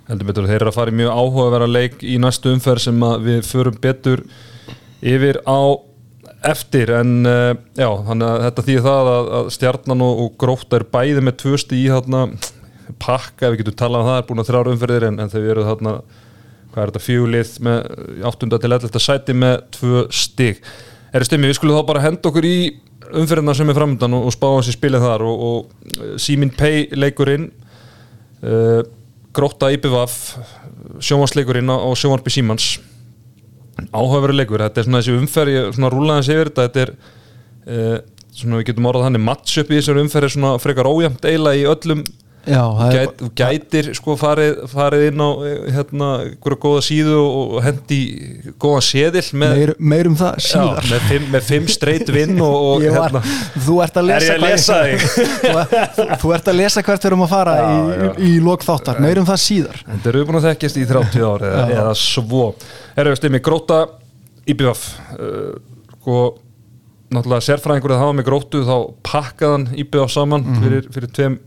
heldur 0.08 0.30
betur 0.30 0.48
þeir 0.48 0.62
eru 0.62 0.72
að 0.72 0.78
fara 0.78 0.92
í 0.92 0.98
mjög 0.98 1.18
áhugaverða 1.18 1.68
leik 1.70 2.00
í 2.02 2.16
næstu 2.22 2.52
umferð 2.54 2.86
sem 2.86 3.04
við 3.24 3.42
förum 3.48 3.76
betur 3.82 4.24
yfir 5.04 5.40
á 5.44 5.60
eftir 6.48 6.92
en 6.94 7.26
uh, 7.26 7.52
já, 7.76 7.88
þannig 8.06 8.28
að 8.28 8.44
þetta 8.46 8.64
þýðir 8.68 8.86
það 8.86 9.10
að, 9.12 9.28
að 9.38 9.50
stjarnan 9.56 10.04
og, 10.06 10.22
og 10.24 10.38
gróta 10.40 10.78
er 10.78 10.86
bæði 10.92 11.24
með 11.26 11.38
tvö 11.42 11.58
stíð 11.58 11.82
í 11.82 11.90
þarna 11.92 12.22
pakka, 13.02 13.50
við 13.50 13.62
getum 13.62 13.78
talað 13.78 14.04
um 14.04 14.08
það, 14.08 14.18
er 14.18 14.26
búin 14.28 14.42
að 14.42 14.50
þrjára 14.50 14.74
umferðir 14.74 15.08
en, 15.08 15.18
en 15.22 15.32
þau 15.32 15.40
eru 15.42 15.66
þarna 15.66 15.94
hvað 16.72 16.82
er 16.82 16.92
þetta, 16.92 17.04
fjúlið 17.04 17.54
með 17.66 17.88
8. 18.30 18.50
til 18.54 18.72
11. 18.78 19.00
sæti 19.02 19.36
með 19.36 19.56
tvö 19.76 20.04
stíg 20.14 20.60
er 21.08 21.22
það 21.22 21.28
stimmi, 21.30 21.50
við 21.50 21.58
skulum 21.58 21.80
þá 21.80 21.88
bara 21.88 22.04
henda 22.04 22.30
okkur 22.30 22.48
í 22.48 22.58
umferðina 23.18 23.54
sem 23.56 23.70
er 23.70 23.78
framöndan 23.78 24.16
og, 24.18 24.28
og 24.28 24.34
spá 24.34 24.46
hans 24.52 24.68
í 24.70 24.76
spilið 24.76 25.04
þar 25.04 25.24
og, 25.26 25.44
og 25.48 26.20
Simin 26.20 26.52
Pay 26.54 26.88
leikurinn 26.96 27.48
uh, 28.44 28.82
Gróta 29.36 29.70
IPVaf 29.74 30.14
sjónvarsleikurinn 31.04 31.70
á, 31.70 31.76
sjónvarpi 31.98 32.32
Símans. 32.32 32.78
Áhugaveru 33.92 34.34
leikur, 34.34 34.62
þetta 34.64 34.80
er 34.80 34.86
svona 34.88 35.02
þessi 35.02 35.18
umferð 35.18 35.54
ég 35.54 35.74
svona 35.76 35.90
rúlaðans 35.92 36.30
yfir 36.32 36.50
þetta 36.50 36.64
þetta 36.66 36.84
er 36.84 36.94
uh, 37.68 37.98
svona 38.34 38.58
við 38.58 38.70
getum 38.70 38.88
orðað 38.90 39.06
þannig 39.08 39.24
matchup 39.26 39.70
í 39.70 39.78
þessari 39.78 40.02
umferð 40.02 40.28
er 40.28 40.34
svona 40.34 40.54
frekar 40.62 40.88
ójæmt 40.90 41.28
eila 41.30 41.54
í 41.54 41.62
öllum 41.68 42.02
já, 42.48 42.62
er 42.86 42.94
Gæt, 42.96 43.12
þú 43.20 43.28
gætir 43.40 43.88
sko 43.98 44.14
farið, 44.20 44.58
farið 44.72 45.04
inn 45.10 45.22
á 45.22 45.30
eh, 45.48 45.60
hérna 45.76 46.08
einhverja 46.24 46.58
góða 46.64 46.82
síðu 46.88 47.18
og 47.22 47.54
hendi 47.64 47.98
góða 48.62 48.80
seðil 48.88 49.24
með, 49.42 49.54
meir, 49.60 49.72
meir 49.92 50.10
um 50.10 50.16
það 50.18 50.40
síðar. 50.48 50.82
já, 50.82 50.90
með, 50.94 51.06
fimm, 51.12 51.28
með 51.34 51.46
fimm 51.50 51.68
straight 51.74 52.12
vinn 52.14 52.34
og, 52.40 52.56
og 52.72 52.86
var, 52.88 53.12
hérna, 53.12 53.22
þú 53.68 53.78
ert 53.84 54.00
að 54.02 54.08
er 54.08 54.10
lesa 54.14 54.32
ég 54.32 54.38
að 54.38 54.48
lesa 54.48 54.80
þú, 55.98 56.08
þú 56.24 56.34
ert 56.38 56.50
að 56.52 56.58
lesa 56.62 56.84
hvert 56.88 57.04
við 57.04 57.10
erum 57.12 57.24
að 57.26 57.32
fara 57.36 57.56
Já, 57.58 57.68
í, 57.68 58.10
í, 58.28 58.32
í 58.32 58.42
lok 58.44 58.66
þáttar, 58.66 59.00
meir 59.04 59.20
um 59.22 59.28
það 59.28 59.40
síðar. 59.44 59.80
Þetta 59.88 60.12
eru 60.12 60.24
búin 60.28 60.40
að 60.40 60.46
þekkjast 60.50 60.78
í 60.82 60.84
30 60.90 61.24
ár 61.28 61.46
eða, 61.52 61.64
eða 61.78 61.94
svo. 62.00 62.44
Erum 62.98 63.14
við 63.14 63.20
stimmi 63.22 63.40
gróta 63.44 63.80
IBF 64.48 64.84
uh, 65.18 65.56
sko 65.98 66.18
náttúrulega 67.08 67.44
sérfræðingur 67.46 67.94
að 67.94 68.02
hafa 68.02 68.16
með 68.18 68.26
grótu 68.28 68.60
þá 68.68 68.74
pakkaðan 69.08 69.68
IBF 69.80 70.10
saman 70.12 70.42
Mhm. 70.44 70.58
fyrir, 70.64 70.88
fyrir 70.92 71.12
tveim 71.16 71.38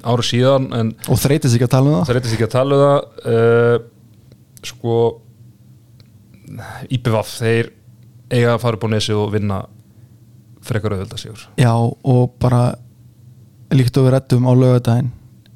ára 0.00 0.26
síðan 0.26 0.68
en 0.76 0.92
og 1.10 1.20
þreytist 1.20 1.56
ekki 1.56 1.66
að 1.68 1.74
tala 1.74 1.90
um 1.90 1.96
það? 1.98 2.06
það 2.08 2.18
reytist 2.18 2.36
ekki 2.36 2.48
að 2.48 2.54
tala 2.54 2.78
um 2.78 2.84
það. 2.84 3.00
Uh, 3.34 3.76
sko 4.70 4.96
IBF 6.90 7.36
þeir 7.38 7.70
eiga 8.30 8.54
að 8.54 8.62
fara 8.64 8.78
upp 8.78 8.86
á 8.86 8.90
nesi 8.92 9.14
og 9.16 9.30
vinna 9.34 9.62
frekar 10.66 10.94
auðvölda 10.94 11.18
sigur 11.20 11.46
já 11.58 11.72
og 11.72 12.36
bara 12.42 12.74
líkt 13.74 13.96
og 13.98 14.06
við 14.06 14.14
rættum 14.16 14.48
á 14.50 14.52
lögadaginn 14.54 15.10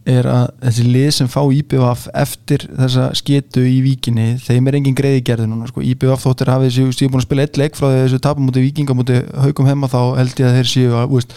er 0.04 0.26
að 0.28 0.48
þessi 0.60 0.84
lið 0.84 1.06
sem 1.16 1.28
fá 1.32 1.40
IBVF 1.40 2.02
eftir 2.20 2.66
þessa 2.68 3.06
sketu 3.16 3.62
í 3.64 3.78
víkinni 3.84 4.34
þeim 4.44 4.68
er 4.68 4.78
engin 4.78 4.96
greiði 4.96 5.22
gerði 5.24 5.48
núna 5.48 5.68
sko. 5.70 5.80
IBVF 5.80 6.26
þóttir 6.26 6.52
hafið 6.52 6.74
stíð 6.92 7.12
búin 7.12 7.22
að 7.22 7.26
spila 7.26 7.46
eitt 7.46 7.60
leik 7.60 7.78
frá 7.78 7.88
þessu 7.88 8.20
tapum 8.22 8.48
mútið 8.48 8.66
vikinga 8.66 8.96
mútið 8.98 9.22
haugum 9.46 9.70
heima 9.70 9.88
þá 9.88 10.00
held 10.18 10.42
ég 10.42 10.50
að 10.50 10.58
þeir 10.58 10.70
séu 10.74 10.98
að 11.00 11.14
úst, 11.16 11.32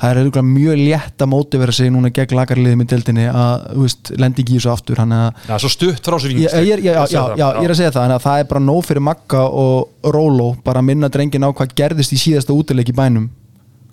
það 0.00 0.10
er 0.10 0.20
auðvitað 0.20 0.46
mjög 0.48 0.78
létt 0.80 1.24
að 1.24 1.30
mótivera 1.30 1.74
sig 1.76 1.90
núna 1.92 2.10
gegn 2.14 2.36
lagarliðum 2.38 2.84
í 2.84 2.86
deildinni 2.88 3.26
að 3.28 3.66
úst, 3.84 4.12
lendi 4.20 4.44
ekki 4.44 4.56
í 4.56 4.60
þessu 4.60 4.72
aftur 4.72 5.02
að 5.04 5.12
Já, 5.50 5.54
svo 5.60 5.72
stutt 5.72 6.08
frá 6.08 6.16
Ég, 6.20 6.38
ég, 6.40 6.70
ég, 6.70 6.84
já, 6.86 7.02
já, 7.10 7.22
já, 7.36 7.46
ég 7.60 7.66
er 7.68 7.74
að 7.74 7.80
segja 7.80 7.92
það, 7.96 8.14
að 8.16 8.24
það 8.24 8.40
er 8.42 8.48
bara 8.52 8.64
nóg 8.64 8.80
fyrir 8.88 9.04
Magga 9.04 9.42
og 9.64 10.10
Róló 10.16 10.48
bara 10.64 10.80
að 10.80 10.88
minna 10.88 11.10
drengin 11.12 11.44
á 11.44 11.50
hvað 11.52 11.76
gerðist 11.76 12.16
í 12.16 12.20
síðasta 12.20 12.56
útileik 12.56 12.92
í 12.92 12.96
bænum. 12.96 13.28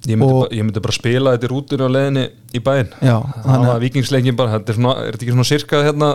Ég 0.07 0.15
myndi, 0.15 0.31
Og- 0.31 0.43
bara, 0.45 0.55
ég 0.55 0.63
myndi 0.63 0.83
bara 0.83 0.95
spila 0.95 1.33
þetta 1.35 1.47
í 1.47 1.51
rútinu 1.51 1.87
á 1.87 1.89
leiðinni 1.91 2.25
í 2.53 2.61
bæinn. 2.63 2.91
Já, 3.01 3.17
þannig 3.43 3.71
var 3.73 3.81
vikingsleikin 3.83 4.37
bara, 4.37 4.53
þetta 4.55 4.71
er, 4.71 4.77
svona, 4.77 4.93
er 5.03 5.15
þetta 5.17 5.25
ekki 5.25 5.35
svona 5.35 5.49
sirka 5.49 5.83
hérna 5.83 6.11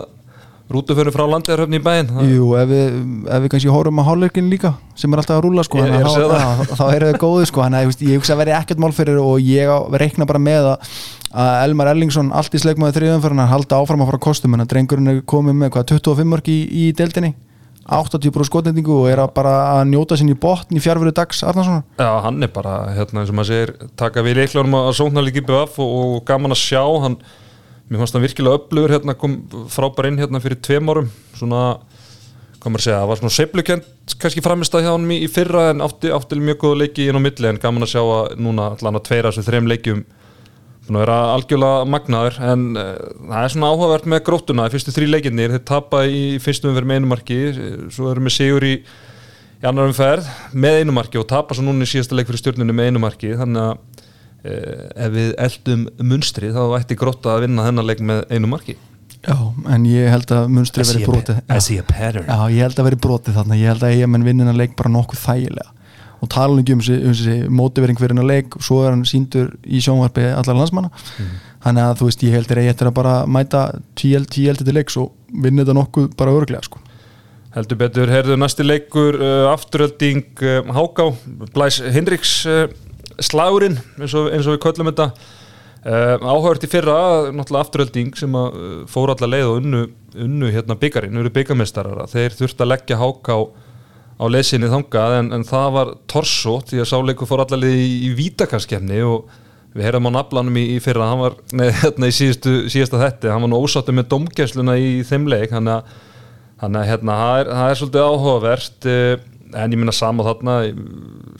rútuförun 0.72 1.14
frá 1.14 1.24
landegarhöfni 1.28 1.78
í 1.80 1.84
bæinn 1.84 2.10
Það- 2.12 2.30
Jú, 2.32 2.46
ef 2.56 2.68
við, 2.70 2.98
ef 3.28 3.42
við 3.42 3.48
kannski 3.54 3.72
horfum 3.74 4.00
á 4.00 4.04
hálfleikin 4.08 4.50
líka 4.52 4.74
sem 4.94 5.12
er 5.12 5.22
alltaf 5.22 5.38
að 5.38 5.44
rúla 5.46 5.64
sko, 5.66 5.78
Ég- 5.78 5.84
er 5.88 6.04
þannig 6.06 6.06
að 6.06 6.32
þá, 6.32 6.38
já, 6.38 6.76
þá 6.78 6.84
eru 6.94 7.12
þau 7.12 7.18
góði 7.24 7.46
sko, 7.50 7.62
þannig 7.62 7.78
að 7.90 8.06
ég 8.08 8.20
hugsa 8.20 8.34
að 8.34 8.42
veri 8.42 8.56
ekkert 8.56 8.78
mál 8.78 8.92
fyrir 8.92 9.18
og 9.20 9.38
ég 9.40 9.98
reikna 9.98 10.26
bara 10.26 10.38
með 10.38 10.68
að, 10.72 10.90
að 11.34 11.64
Elmar 11.66 11.92
Ellingsson 11.92 12.32
allt 12.32 12.54
í 12.54 12.58
sleikmaði 12.58 13.08
hann 13.10 13.48
halda 13.48 13.80
áfram 13.82 14.02
að 14.02 14.12
fara 14.12 14.18
kostum 14.18 14.54
en 14.54 14.60
að 14.60 14.68
drengurinn 14.72 15.08
er 15.08 15.22
komið 15.22 15.54
með 15.54 15.70
hvað 15.70 15.88
25 15.96 16.24
mörg 16.28 16.48
í, 16.48 16.60
í 16.70 16.92
deildinni? 16.92 17.34
80 17.88 18.30
brú 18.30 18.44
skotendingu 18.46 18.94
og 18.94 19.08
er 19.10 19.18
að 19.18 19.32
bara 19.34 19.52
að 19.80 19.88
njóta 19.90 20.16
sinni 20.18 20.36
í 20.36 20.38
botn 20.38 20.76
í 20.78 20.82
fjárveru 20.82 21.12
dags 21.14 21.42
Arnarssonar 21.42 21.82
Já, 21.98 22.10
hann 22.22 22.42
er 22.42 22.50
bara, 22.54 22.76
hérna, 22.94 23.22
eins 23.24 23.32
og 23.32 23.38
maður 23.38 23.50
segir 23.50 23.72
taka 23.98 24.22
við 24.22 24.38
leiklunum 24.38 24.76
að 24.78 24.92
sóknar 25.00 25.26
líki 25.26 25.42
BF 25.42 25.80
og, 25.82 25.96
og 26.16 26.20
gaman 26.28 26.54
að 26.54 26.60
sjá, 26.62 26.82
hann 27.02 27.16
mér 27.90 28.02
fannst 28.02 28.16
hann 28.16 28.24
virkilega 28.24 28.60
öflugur, 28.60 28.94
hérna 28.94 29.16
kom 29.18 29.38
frábær 29.72 30.08
inn 30.08 30.20
hérna 30.22 30.40
fyrir 30.42 30.60
tveim 30.64 30.88
árum. 30.92 31.10
Svona, 31.38 31.62
hvað 32.62 32.72
maður 32.72 32.80
að 32.82 32.86
segja, 32.86 33.00
það 33.02 33.10
var 33.10 33.20
svona 33.20 33.36
seiflukent 33.36 34.16
kannski 34.22 34.42
framist 34.44 34.74
að 34.74 34.86
hjá 34.86 34.92
hann 34.94 35.12
í, 35.14 35.20
fyrra 35.30 35.68
en 35.72 35.84
átti, 35.84 36.10
átti 36.14 36.40
mjög 36.40 36.58
góða 36.64 36.80
leiki 36.82 37.06
inn 37.08 37.18
á 37.18 37.22
milli 37.22 37.50
en 37.50 37.60
gaman 37.62 37.86
að 37.86 37.94
sjá 37.94 38.02
að 38.02 38.34
núna 38.42 38.72
allan 38.74 38.98
að 38.98 39.06
tveira 39.08 39.30
þessu 39.30 39.46
þreim 39.46 39.70
leikjum 39.70 40.02
búin 40.82 40.98
að 40.98 41.04
vera 41.04 41.18
algjörlega 41.36 41.86
magnaður. 41.94 42.40
En 42.42 42.66
uh, 42.74 42.90
það 43.28 43.44
er 43.44 43.54
svona 43.54 43.70
áhugavert 43.70 44.10
með 44.10 44.24
grótuna 44.26 44.66
í 44.66 44.74
fyrstu 44.74 44.94
þrý 44.96 45.08
leikinnir, 45.12 45.54
þeir 45.54 45.64
tapa 45.70 46.02
í 46.10 46.22
fyrstu 46.42 46.70
umferð 46.72 46.90
með 46.90 47.00
einu 47.00 47.10
marki, 47.12 47.40
svo 47.94 48.10
erum 48.10 48.26
við 48.28 48.38
sigur 48.40 48.66
í 48.66 48.74
í 49.62 49.66
annar 49.70 49.86
umferð 49.86 50.26
með 50.58 50.80
einu 50.82 50.94
marki 50.96 51.20
og 51.20 51.28
tapa 51.30 51.54
svo 51.54 51.62
núna 51.62 51.86
í 51.86 51.90
síðasta 51.90 52.16
leik 52.18 52.26
fyrir 52.26 52.40
stjórnunni 52.40 52.74
með 52.74 52.90
einu 52.90 53.02
marki. 53.04 53.30
Þannig 53.38 53.62
að 53.62 53.91
ef 54.42 55.12
við 55.14 55.34
eldum 55.38 55.84
munstri 56.02 56.50
þá 56.54 56.62
ætti 56.80 56.98
gróta 56.98 57.36
að 57.36 57.46
vinna 57.46 57.66
þennan 57.68 57.88
leik 57.88 58.02
með 58.02 58.24
einu 58.32 58.50
marki. 58.50 58.78
Já, 59.22 59.36
en 59.70 59.84
ég 59.86 60.10
held 60.10 60.32
að 60.34 60.48
munstri 60.50 60.82
veri 60.82 61.04
brotið. 61.06 61.38
Já. 61.46 61.60
see 61.62 61.78
a 61.78 61.84
pattern. 61.86 62.26
Já, 62.26 62.50
ég 62.50 62.66
held 62.66 62.80
að 62.80 62.88
veri 62.88 62.98
brotið 63.04 63.38
þarna. 63.38 63.58
Ég 63.60 63.70
held 63.70 63.86
að 63.86 63.94
ég 64.00 64.10
menn 64.10 64.26
vinnina 64.26 64.54
leik 64.56 64.74
bara 64.78 64.90
nokkuð 64.90 65.22
þægilega. 65.22 65.70
Og 66.22 66.30
tala 66.30 66.58
um 66.58 66.66
þessi, 66.66 66.96
um 67.02 67.14
þessi 67.14 67.36
mótivering 67.50 67.98
fyrir 67.98 68.14
hennar 68.14 68.26
leik 68.26 68.56
og 68.58 68.62
svo 68.66 68.82
er 68.82 68.92
hann 68.92 69.06
síndur 69.06 69.52
í 69.62 69.80
sjónvarpi 69.82 70.26
allar 70.30 70.58
landsmanna. 70.58 70.90
Þannig 71.62 71.86
að 71.86 71.96
þú 72.00 72.08
veist, 72.08 72.24
ég 72.26 72.36
held 72.36 72.50
er 72.50 72.62
ég 72.62 72.74
eftir 72.74 72.90
að 72.90 72.96
bara 72.98 73.14
mæta 73.26 73.62
tíeld 73.98 74.30
til 74.30 74.74
leiks 74.74 74.98
og 74.98 75.12
vinna 75.32 75.62
þetta 75.62 75.76
nokkuð 75.78 76.08
bara 76.18 76.34
örglega 76.38 76.66
sko. 76.66 76.82
heldur 77.52 77.76
betur, 77.76 78.08
herðu 78.08 78.38
næsti 78.40 78.64
leikur 78.64 79.18
uh, 79.20 79.50
afturölding 79.52 80.24
uh, 80.40 80.62
Háká 80.72 81.10
Blæs 81.52 81.82
Hinriks 81.92 82.46
uh, 82.48 82.64
slagurinn 83.20 83.78
eins 83.98 84.14
og, 84.18 84.28
eins 84.32 84.46
og 84.48 84.56
við 84.56 84.62
köllum 84.66 84.90
þetta. 84.92 85.10
Uh, 85.82 86.14
áhört 86.22 86.62
í 86.62 86.70
fyrra 86.70 86.96
náttúrulega 87.34 87.66
afturölding 87.66 88.12
sem 88.14 88.34
að 88.38 88.54
uh, 88.54 88.74
fór 88.90 89.10
allar 89.10 89.32
leið 89.32 89.48
og 89.48 89.56
unnu, 89.58 89.80
unnu 90.14 90.50
hérna 90.54 90.76
byggarinn, 90.78 91.16
unnu 91.18 91.32
byggamestarar 91.34 92.06
þeir 92.12 92.36
þurfti 92.38 92.62
að 92.62 92.70
leggja 92.70 92.98
Háká 93.00 93.38
á 93.42 94.24
lesinni 94.30 94.70
þangað 94.70 95.16
en, 95.16 95.32
en 95.34 95.46
það 95.48 95.66
var 95.74 95.90
torso 96.06 96.60
því 96.68 96.84
að 96.84 96.88
sáleiku 96.92 97.26
fór 97.26 97.42
allar 97.42 97.64
leið 97.64 97.82
í, 97.82 97.90
í 98.06 98.12
vítakarskefni 98.14 99.02
og 99.02 99.26
við 99.74 99.88
heyrðum 99.88 100.06
á 100.14 100.16
naflanum 100.20 100.60
í, 100.62 100.68
í 100.76 100.78
fyrra 100.84 101.10
hann 101.10 101.24
var, 101.24 101.36
nei, 101.50 101.66
hérna 101.82 102.12
í 102.12 102.14
síðustu, 102.14 102.54
síðasta 102.70 103.02
þetti 103.02 103.32
hann 103.34 103.42
var 103.42 103.50
nú 103.50 103.58
ósáttu 103.64 103.96
með 103.96 104.12
domgæsluna 104.14 104.78
í 104.78 104.94
þeim 105.08 105.26
leik 105.34 105.56
hann 105.56 105.72
að 105.80 105.90
Þannig 106.62 106.78
að 106.78 106.90
hérna, 106.92 107.14
það 107.18 107.36
er, 107.40 107.48
það 107.50 107.68
er 107.68 107.78
svolítið 107.80 108.04
áhugavert 108.06 108.86
eh, 108.86 109.22
en 109.54 109.74
ég 109.74 109.78
minna 109.78 109.94
sama 109.94 110.24
þarna 110.26 110.56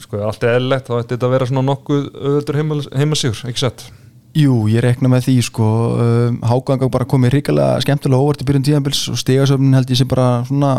sko, 0.03 0.21
allt 0.27 0.45
er 0.45 0.57
eðlilegt, 0.57 0.89
þá 0.89 0.99
ætti 0.99 1.15
þetta 1.15 1.29
að 1.29 1.35
vera 1.35 1.49
svona 1.49 1.67
nokkuð 1.71 2.07
öðuldur 2.13 2.59
heimasíður, 2.61 3.43
ekki 3.49 3.65
sett 3.65 3.85
Jú, 4.33 4.63
ég 4.65 4.81
rekna 4.81 5.11
með 5.13 5.27
því 5.27 5.33
sko 5.45 5.65
um, 6.01 6.37
Háganga 6.49 6.87
bara 6.89 7.05
komið 7.05 7.35
ríkilega 7.35 7.81
skemmtilega 7.85 8.17
óvart 8.17 8.41
í 8.41 8.47
byrjun 8.47 8.63
tíðanbils 8.65 9.03
og 9.11 9.19
stegasöfnin 9.21 9.77
held 9.77 9.93
ég 9.93 9.99
sem 9.99 10.09
bara 10.09 10.41
svona 10.47 10.71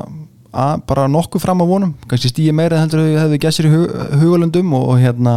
að, 0.51 0.83
bara 0.89 1.05
nokkuð 1.11 1.45
fram 1.45 1.63
á 1.63 1.67
vonum. 1.69 1.93
Kannski 2.11 2.33
stíði 2.33 2.55
meira 2.57 2.81
heldur 2.83 3.05
að 3.05 3.21
hefði 3.23 3.41
gæsir 3.45 3.69
í 3.69 3.73
hug, 3.77 3.95
hugulundum 4.25 4.75
og, 4.75 4.89
og 4.91 4.99
hérna 5.05 5.37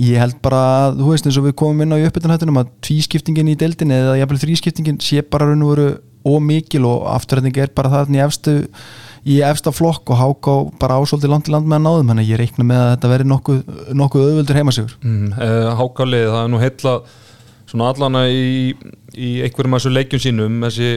ég 0.00 0.16
held 0.22 0.38
bara 0.44 0.62
að, 0.86 1.02
þú 1.02 1.10
veist 1.12 1.28
eins 1.28 1.38
og 1.42 1.46
við 1.50 1.56
komum 1.60 1.84
inn 1.84 1.92
á 1.92 2.00
í 2.00 2.08
uppbytunhættunum 2.08 2.62
að 2.62 2.72
tvískiptingin 2.88 3.52
í 3.52 3.58
deildinni 3.60 3.98
eða 4.00 4.18
jafnvel 4.22 4.42
þrískiptingin 4.46 5.00
sé 5.04 5.20
bara 5.20 5.50
raun 5.50 5.66
og 5.66 5.74
veru 5.74 5.88
ómikil 6.24 6.86
og 6.88 7.08
afturrætning 7.12 7.60
er 7.60 7.72
bara 7.76 7.92
það 7.92 8.16
í 8.16 8.22
efstu 8.24 8.56
í 9.22 9.38
efsta 9.46 9.70
flokk 9.74 10.10
og 10.10 10.18
háká 10.18 10.54
bara 10.82 10.98
ásóldi 10.98 11.30
land 11.30 11.46
til 11.46 11.54
land 11.54 11.68
með 11.70 11.78
að 11.78 11.84
náðum 11.86 12.12
þannig 12.12 12.26
að 12.26 12.32
ég 12.32 12.40
reikna 12.40 12.66
með 12.66 12.80
að 12.82 12.92
þetta 12.92 13.10
veri 13.12 13.26
nokkuð, 13.30 13.60
nokkuð 14.00 14.24
auðvöldur 14.26 14.58
heimasíkur 14.58 14.94
mm, 14.98 15.28
eh, 15.46 15.68
Hákálið, 15.78 16.28
það 16.32 16.42
er 16.42 16.50
nú 16.50 16.62
heilla 16.62 16.94
svona 17.70 17.90
allana 17.92 18.24
í, 18.28 18.72
í 19.14 19.30
einhverjum 19.46 19.76
af 19.76 19.82
þessu 19.82 19.94
leikjum 19.94 20.24
sínum 20.26 20.58
þessi 20.66 20.90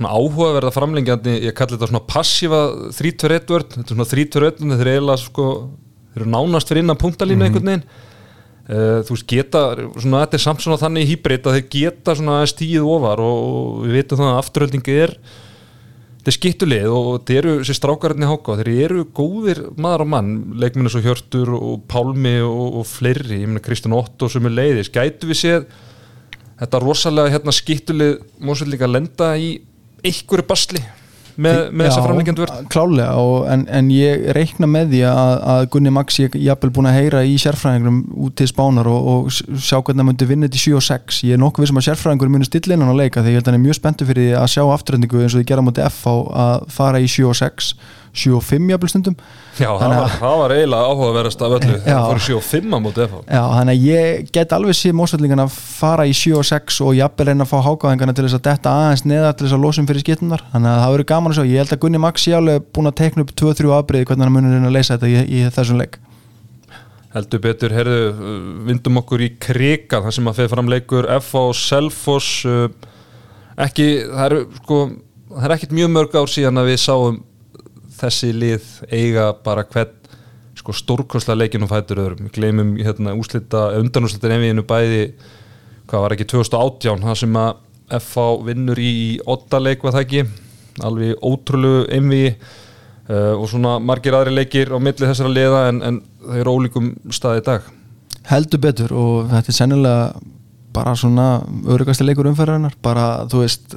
svona 0.00 0.16
áhugaverða 0.16 0.72
framlengjandi, 0.72 1.34
ég 1.44 1.56
kalli 1.56 1.76
þetta 1.76 1.90
svona 1.90 2.06
passífa 2.08 2.60
3-2-1 2.96 3.50
vörd, 3.52 3.74
þetta 3.74 3.84
er 3.84 3.96
svona 3.96 4.08
3-2-1 4.08 4.62
þeir 4.70 4.80
eru 4.80 4.94
eiginlega 4.94 5.20
sko, 5.20 5.48
þeir 6.14 6.22
eru 6.22 6.30
nánast 6.32 6.70
fyrir 6.70 6.84
innan 6.86 7.00
punktalínu 7.00 7.46
einhvern 7.46 7.70
veginn. 7.70 7.84
Uh, 8.70 9.00
þú 9.02 9.16
veist 9.16 9.26
geta, 9.28 9.62
svona 9.98 10.22
þetta 10.22 10.36
er 10.38 10.42
samt 10.44 10.62
svona 10.62 10.78
þannig 10.78 11.08
hýbrit 11.10 11.46
að 11.48 11.56
þeir 11.58 11.68
geta 11.74 12.14
svona 12.14 12.36
stíð 12.48 12.86
ofar 12.86 13.20
og, 13.24 13.80
við 13.82 13.96
veitum 13.98 14.20
það 14.20 14.30
að 14.30 14.40
afturöldingi 14.44 14.98
er 15.08 15.14
þetta 16.20 16.28
er 16.28 16.36
skittuleg 16.36 16.86
og 16.92 17.06
þetta 17.14 17.36
eru 17.40 17.52
sér 17.64 17.76
strákarinn 17.78 18.26
í 18.26 18.28
háka 18.28 18.58
þeir 18.58 18.68
eru 18.84 19.04
góðir 19.16 19.62
maður 19.80 20.04
og 20.04 20.10
mann 20.12 20.32
leikminni 20.60 20.92
svo 20.92 21.00
Hjörtur 21.00 21.54
og 21.56 21.86
Pálmi 21.88 22.34
og, 22.44 22.80
og 22.82 22.84
fleiri, 22.84 23.38
ég 23.40 23.48
meina 23.48 23.62
Kristján 23.64 23.96
Otto 23.96 24.28
sem 24.28 24.44
er 24.50 24.52
leiðis, 24.58 24.92
gætu 24.92 25.30
við 25.30 25.40
séð 25.40 25.64
þetta 26.60 26.82
rosalega 26.84 27.32
hérna 27.32 27.56
skittuleg 27.56 28.20
mósveld 28.36 28.74
líka 28.74 28.84
að 28.84 28.98
lenda 28.98 29.30
í 29.40 29.54
einhverju 30.04 30.48
basli 30.50 30.84
með, 31.40 31.60
með 31.72 31.88
þessa 31.88 32.04
framlengjandi 32.04 32.42
vörð 32.44 32.60
klálega 32.72 33.22
og, 33.22 33.36
en, 33.52 33.64
en 33.78 33.90
ég 33.94 34.26
reikna 34.36 34.68
með 34.70 34.94
því 34.94 35.02
að, 35.10 35.32
að 35.54 35.66
Gunni 35.74 35.92
Max 35.94 36.18
ég 36.20 36.36
jafnvel 36.40 36.72
búin 36.76 36.90
að 36.90 36.98
heyra 36.98 37.22
í 37.26 37.36
sérfræðingurum 37.42 38.00
út 38.26 38.36
til 38.40 38.48
spánar 38.50 38.90
og, 38.90 39.08
og 39.12 39.30
sjá 39.32 39.78
hvernig 39.78 40.02
það 40.02 40.08
myndi 40.10 40.30
vinna 40.30 40.50
til 40.50 40.64
7 40.66 40.76
og 40.80 40.86
6 40.88 41.22
ég 41.28 41.38
er 41.38 41.42
nokkuð 41.42 41.64
við 41.64 41.72
sem 41.72 41.80
að 41.82 41.88
sérfræðingur 41.88 42.34
muni 42.34 42.48
stilla 42.48 42.76
innan 42.76 42.92
á 42.92 43.00
leika 43.00 43.24
því 43.24 43.34
ég 43.34 43.40
held 43.40 43.48
að 43.48 43.52
hann 43.52 43.60
er 43.60 43.64
mjög 43.66 43.80
spenntu 43.80 44.08
fyrir 44.08 44.28
því 44.28 44.36
að 44.40 44.52
sjá 44.54 44.62
afturhendingu 44.66 45.24
eins 45.24 45.34
og 45.34 45.42
þið 45.42 45.48
gera 45.52 45.66
mútið 45.66 45.88
F 45.90 46.02
á 46.06 46.14
að 46.44 46.68
fara 46.76 47.02
í 47.02 47.08
7 47.10 47.30
og 47.30 47.40
6 47.40 47.72
7 48.12 48.32
og 48.36 48.42
5 48.42 48.70
jafnvel 48.72 48.90
stundum. 48.90 49.14
Já, 49.60 49.68
það 49.78 49.82
var, 49.92 49.96
að- 50.02 50.14
það 50.20 50.36
var 50.40 50.52
eiginlega 50.56 50.88
áhugaverðast 50.90 51.42
af 51.46 51.52
öllu. 51.58 51.76
Það 51.84 52.06
fór 52.10 52.20
7 52.26 52.36
og 52.36 52.42
5 52.42 52.74
á 52.74 52.78
móti 52.82 53.04
FH 53.06 53.20
Já, 53.30 53.42
þannig 53.54 53.74
að 53.76 53.84
ég 53.86 54.30
get 54.34 54.54
alveg 54.56 54.74
séð 54.80 54.96
mósveldingan 55.00 55.42
að 55.44 55.52
fara 55.80 56.06
í 56.10 56.14
7 56.16 56.34
og 56.40 56.44
6 56.50 56.80
og 56.86 56.94
jafnvel 56.98 57.26
reyna 57.30 57.44
að 57.46 57.52
fá 57.52 57.58
hákáðingarna 57.68 58.14
til 58.18 58.24
þess 58.26 58.38
að 58.40 58.44
detta 58.50 58.74
aðeins 58.80 59.04
neðar 59.06 59.36
til 59.38 59.46
þess 59.46 59.56
að 59.58 59.64
losum 59.66 59.86
fyrir 59.90 60.02
skiptunar 60.04 60.42
þannig 60.52 60.70
að 60.74 60.80
það 60.82 60.94
verður 60.96 61.10
gaman 61.12 61.32
að 61.32 61.38
sjá, 61.38 61.46
ég 61.50 61.58
held 61.62 61.74
að 61.76 61.82
Gunni 61.86 62.00
Max 62.02 62.24
sé 62.26 62.34
alveg 62.34 62.66
búin 62.74 62.90
að 62.90 62.98
tekna 63.02 63.22
upp 63.26 63.34
2-3 63.38 63.74
afbreyði 63.78 64.08
hvernig 64.10 64.24
hann 64.26 64.34
munir 64.34 64.54
reyna 64.58 64.70
að 64.72 64.76
leysa 64.80 64.96
þetta 64.98 65.10
í, 65.10 65.22
í 65.30 65.44
þessum 65.54 65.78
leik. 65.84 66.00
Heldur 67.10 67.40
betur, 67.42 67.72
herðu, 67.74 68.02
uh, 68.10 68.66
vindum 68.68 69.00
okkur 69.00 69.22
í 69.26 69.30
krika 69.42 69.98
þar 70.04 70.14
sem 70.14 70.28
að 70.30 70.36
feð 70.42 70.50
fram 70.52 70.68
leikur 70.70 71.08
FH 71.18 71.40
og 71.40 71.56
Selfoss 71.58 72.44
uh, 72.46 72.68
ekki, 73.58 73.88
það 74.12 74.26
eru 74.28 74.44
sko, 74.60 74.78
það 75.34 75.48
er 75.48 75.54
ekkit 75.56 75.74
mjög 75.74 75.90
mörg 75.96 76.14
ár 76.20 76.30
síðan 76.30 76.62
að 76.62 76.70
við 76.70 76.78
sáum 76.84 77.18
þessi 78.00 78.30
lið 78.34 78.68
eiga 78.90 79.30
bara 79.44 79.64
hvern 79.68 79.96
sko 80.60 80.74
stórkostlega 80.76 81.40
leikinn 81.40 81.64
og 81.64 81.72
fætur 81.72 82.02
öðrum. 82.02 82.26
Við 82.26 82.36
gleymum 82.36 82.72
hérna 82.80 83.14
úslita, 83.16 83.70
undanúslita 83.80 84.30
enviðinu 84.34 84.64
bæði, 84.68 85.04
hvað 85.90 86.04
var 86.04 86.14
ekki 86.16 86.28
2018, 86.34 87.04
það 87.06 87.20
sem 87.22 87.38
að 87.40 87.52
FH 88.00 88.26
vinnur 88.46 88.80
í 88.80 88.94
oddaleik 89.30 89.84
var 89.84 89.96
það 89.96 90.04
ekki? 90.06 90.24
Alveg 90.86 91.24
ótrúlegu 91.26 91.86
enviði 91.96 92.34
uh, 93.10 93.34
og 93.34 93.46
svona 93.50 93.78
margir 93.82 94.16
aðri 94.16 94.36
leikir 94.36 94.70
á 94.70 94.78
milli 94.78 95.08
þessara 95.08 95.32
liða 95.32 95.62
en, 95.70 95.80
en 95.86 96.02
þau 96.22 96.36
eru 96.42 96.56
ólíkum 96.58 96.92
staði 97.14 97.42
í 97.42 97.46
dag. 97.48 97.70
Heldur 98.30 98.62
betur 98.62 98.94
og 98.94 99.32
þetta 99.32 99.50
er 99.50 99.56
sennilega 99.56 100.04
bara 100.70 100.94
svona 100.94 101.26
örugasti 101.72 102.06
leikur 102.06 102.28
umferðarinnar. 102.30 102.76
Bara 102.84 103.24
þú 103.30 103.42
veist 103.42 103.74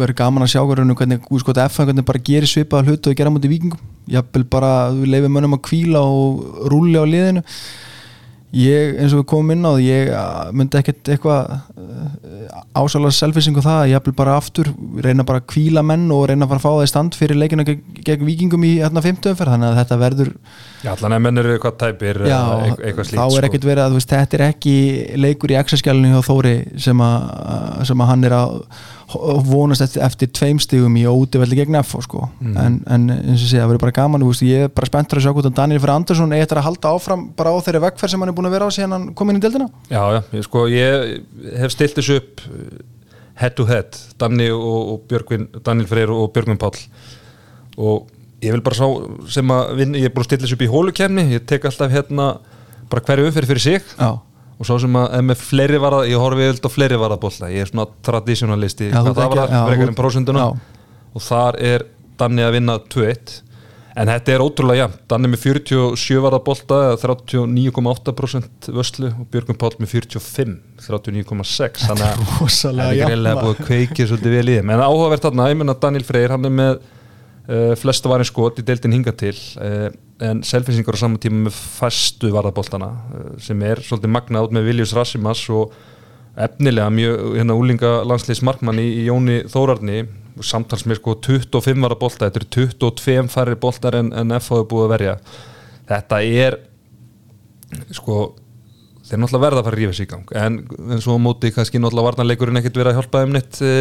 verður 0.00 0.18
gaman 0.18 0.46
að 0.46 0.52
sjá 0.54 0.60
hvernig 0.64 0.98
hvernig 0.98 1.30
úrskot 1.30 1.60
F 1.64 1.80
hvernig 1.80 2.06
bara 2.06 2.22
gerir 2.26 2.50
svipaða 2.50 2.90
hlutu 2.90 3.12
og 3.12 3.18
gera 3.18 3.32
mútið 3.32 3.54
vikingum 3.54 3.88
jafnvel 4.10 4.44
bara 4.50 4.74
við 4.92 5.14
leifum 5.14 5.34
mönnum 5.38 5.56
að 5.58 5.64
kvíla 5.70 6.04
og 6.04 6.68
rúli 6.72 7.00
á 7.00 7.04
liðinu. 7.08 7.44
Ég 8.54 9.00
eins 9.02 9.10
og 9.10 9.24
við 9.24 9.30
komum 9.32 9.50
inn 9.50 9.66
á 9.66 9.74
því 9.74 9.86
ég 9.88 10.10
uh, 10.14 10.50
myndi 10.54 10.78
ekkert 10.78 11.08
eitthvað 11.10 11.56
ásalega 12.70 13.16
selfisingu 13.16 13.62
það 13.64 13.80
að 13.80 13.90
jafnvel 13.90 14.14
bara 14.20 14.36
aftur 14.38 14.70
reyna 15.02 15.26
bara 15.26 15.40
að 15.42 15.48
kvíla 15.50 15.82
menn 15.82 16.04
og 16.14 16.28
reyna 16.30 16.46
að 16.46 16.52
fara 16.52 16.60
að 16.60 16.64
fá 16.64 16.70
það 16.70 16.84
í 16.84 16.90
stand 16.92 17.18
fyrir 17.18 17.40
leikina 17.40 17.66
gegn, 17.66 17.82
gegn 18.06 18.24
vikingum 18.28 18.66
í 18.68 18.72
hérna 18.78 19.02
50 19.02 19.32
umferð. 19.32 19.54
Þannig 19.56 19.72
að 19.72 19.80
þetta 19.80 19.98
verður 20.04 20.32
Já, 20.84 20.90
allan 20.94 21.16
að 21.16 21.24
menn 21.26 21.42
eru 21.42 21.54
eitthvað 21.56 21.76
tæpir 21.82 22.22
Já, 22.30 22.40
eitthvað, 22.68 23.08
slíkt 23.08 23.18
þá 23.18 23.24
er 23.24 23.34
sko. 23.34 23.44
ekkert 23.48 23.68
verið 23.72 23.84
að 23.84 23.98
veist, 23.98 24.14
þetta 24.14 24.38
er 24.38 24.46
ekki 24.46 24.76
leikur 25.24 25.54
í 25.54 25.58
exaskjálunni 25.64 26.14
hjá 26.14 26.28
Þóri 26.30 26.56
sem 26.86 27.04
að, 27.08 27.30
sem 27.90 28.04
að 28.04 28.12
hann 28.12 28.28
er 28.30 28.36
að 28.38 28.58
vonast 29.46 29.84
eftir, 29.84 30.02
eftir 30.04 30.30
tveim 30.34 30.60
stigum 30.62 30.96
í 30.98 31.04
ótivelli 31.08 31.58
gegn 31.58 31.78
FH 31.80 32.04
sko. 32.06 32.28
Mm. 32.40 32.56
en, 32.60 32.78
en 32.96 33.04
eins 33.16 33.42
og 33.42 33.50
sé, 33.50 33.58
það 33.58 33.70
verður 33.72 33.84
bara 33.84 33.96
gaman 33.98 34.24
veist, 34.26 34.44
ég 34.46 34.66
er 34.66 34.72
bara 34.74 34.90
spenntur 34.90 35.20
að 35.20 35.26
sjá 35.26 35.34
hvort 35.36 35.48
að 35.50 35.56
Daniel 35.58 35.82
Fyrir 35.82 35.94
Andersson 35.94 36.34
eftir 36.36 36.60
að 36.60 36.66
halda 36.68 36.94
áfram 36.96 37.26
bara 37.38 37.52
á 37.54 37.58
þeirri 37.66 37.84
vegferð 37.86 38.14
sem 38.14 38.24
hann 38.24 38.32
er 38.32 38.38
búin 38.38 38.50
að 38.50 38.56
vera 38.56 38.68
á 38.68 38.76
síðan 38.76 38.96
hann 38.96 39.06
kom 39.18 39.30
inn 39.30 39.40
í 39.40 39.44
deildina 39.44 39.68
Já, 39.90 40.02
já, 40.16 40.20
ég, 40.38 40.46
sko, 40.48 40.64
ég 40.72 41.54
hef 41.62 41.74
stilt 41.74 42.00
þessu 42.00 42.18
upp 42.20 42.44
uh, 42.48 42.82
head 43.40 43.56
to 43.58 43.68
head 43.70 44.00
Danni 44.20 44.50
og, 44.54 44.80
og 44.94 45.06
Björgvin, 45.10 45.48
Daniel 45.64 45.90
Freyr 45.90 46.12
og 46.14 46.28
Björgvin 46.34 46.60
Páll 46.60 46.82
og 47.74 48.10
ég 48.44 48.54
vil 48.54 48.62
bara 48.64 48.78
sá 48.78 48.86
sem 49.32 49.54
að 49.54 49.74
vinna, 49.80 50.00
ég 50.00 50.10
er 50.10 50.14
búin 50.14 50.24
að 50.24 50.30
stilla 50.30 50.46
þessu 50.46 50.58
upp 50.58 50.66
í 50.66 50.70
hólukemni 50.70 51.26
ég 51.32 51.46
tek 51.48 51.66
alltaf 51.68 51.92
hérna 51.92 52.34
bara 52.90 53.04
hverju 53.06 53.30
umferð 53.30 53.54
fyrir 53.54 53.64
sig 53.64 53.92
Já, 53.96 54.10
og 54.64 54.68
svo 54.72 54.80
sem 54.80 54.96
að 54.96 55.14
ef 55.20 55.24
með 55.28 55.42
fleiri 55.44 55.78
varða, 55.84 56.02
ég 56.08 56.16
horfi 56.24 56.48
vilt 56.48 56.64
á 56.64 56.70
fleiri 56.72 56.96
varðabólla, 57.04 57.52
ég 57.52 57.66
er 57.66 57.70
svona 57.70 57.84
þú 58.02 59.04
hvað 59.04 59.18
það 59.20 59.32
var 59.34 59.40
það, 59.44 59.50
þú- 59.54 59.72
en 59.92 59.98
prósunduna 60.00 60.44
og 61.14 61.22
þar 61.28 61.60
er 61.74 61.84
Danni 62.18 62.42
að 62.46 62.54
vinna 62.56 62.78
2-1 62.94 63.40
en 63.94 64.08
þetta 64.10 64.32
er 64.34 64.42
ótrúlega 64.42 64.80
jafn, 64.84 64.96
Danni 65.10 65.28
með 65.30 65.40
47 65.44 66.16
varðabólta 66.24 66.78
eða 66.88 66.96
39,8% 67.04 68.70
vöslu 68.74 69.10
og 69.12 69.28
Björgum 69.30 69.58
Páll 69.60 69.76
með 69.82 69.92
45 69.92 70.56
39,6 70.82 71.84
þannig 71.88 72.08
að 72.08 72.24
það 72.80 72.80
er 72.88 72.98
greinlega 73.08 73.44
búið 73.44 73.54
að 73.54 73.68
kveikja 73.68 74.08
svolítið 74.10 74.34
vel 74.38 74.48
í 74.50 74.56
en 74.64 74.72
áhugavert 74.88 75.26
þarna, 75.28 75.46
ég 75.52 75.60
menna 75.60 75.76
Daniel 75.84 76.06
Freyr 76.08 76.34
hann 76.34 76.48
er 76.50 76.54
með 76.58 76.80
uh, 77.48 77.72
flesta 77.78 78.10
varin 78.10 78.28
skot 78.28 78.60
í 78.60 78.66
deildin 78.66 78.96
hinga 78.96 79.14
til 79.18 79.34
uh, 79.62 79.88
en 80.24 80.42
selfinsingur 80.46 80.98
á 80.98 81.02
saman 81.02 81.20
tíma 81.22 81.46
með 81.46 81.56
fastu 81.56 82.30
varðabóltana 82.34 82.90
uh, 82.90 83.32
sem 83.42 83.62
er 83.66 83.82
svolítið 83.84 84.14
magnað 84.16 84.48
út 84.48 84.56
með 84.56 84.68
Viljus 84.70 84.94
Rassimas 84.96 85.44
og 85.54 85.74
efnilega 86.34 86.90
mjög 86.90 87.38
hérna 87.38 87.56
úlinga 87.58 87.94
landsliðs 88.08 88.42
markmann 88.46 88.82
í, 88.82 88.88
í 89.02 89.08
Jóni 89.08 89.42
Þórarni. 89.50 90.04
Samtals 90.42 90.82
með 90.90 90.98
sko 90.98 91.12
25 91.22 91.84
varðabólta 91.84 92.26
þetta 92.26 92.40
eru 92.40 92.48
22 92.90 93.28
færri 93.30 93.58
bóltar 93.62 94.00
en, 94.00 94.08
en 94.18 94.34
FH 94.34 94.56
hefur 94.56 94.70
búið 94.72 94.86
að 94.88 94.94
verja. 94.96 95.12
Þetta 95.86 96.18
er 96.26 96.56
sko 97.94 98.16
þeir 99.04 99.20
náttúrulega 99.20 99.44
verða 99.44 99.60
að 99.60 99.66
fara 99.68 99.76
að 99.76 99.80
rífa 99.82 99.96
sig 99.96 100.06
í 100.06 100.10
gang 100.10 100.34
en, 100.40 100.58
en 100.94 101.02
svo 101.04 101.16
móti 101.20 101.52
kannski 101.54 101.80
náttúrulega 101.80 102.08
varnarleikurinn 102.08 102.60
ekkert 102.60 102.78
verið 102.80 102.92
að 102.92 103.00
hjálpa 103.00 103.22
þeim 103.22 103.34
neitt 103.36 103.58
e, 103.60 103.72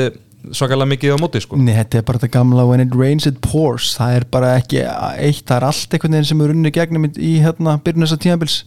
svakalega 0.51 0.91
mikið 0.91 1.15
á 1.15 1.17
móti 1.21 1.41
sko. 1.43 1.59
Nei, 1.59 1.75
þetta 1.77 1.99
er 1.99 2.07
bara 2.07 2.21
þetta 2.21 2.33
gamla 2.37 2.65
when 2.67 2.83
it 2.83 2.95
rains 2.97 3.27
it 3.29 3.39
pours. 3.45 3.93
Það 3.97 4.17
er 4.17 4.25
bara 4.33 4.55
ekki 4.59 4.81
eitt, 4.83 5.45
það 5.47 5.59
er 5.59 5.67
allt 5.69 5.95
einhvern 5.95 6.17
veginn 6.17 6.31
sem 6.31 6.43
er 6.43 6.55
unni 6.55 6.73
gegnum 6.73 7.07
í, 7.11 7.35
hérna 7.43 7.77
byrjun 7.83 8.07
þessa 8.07 8.19
tímabils. 8.25 8.57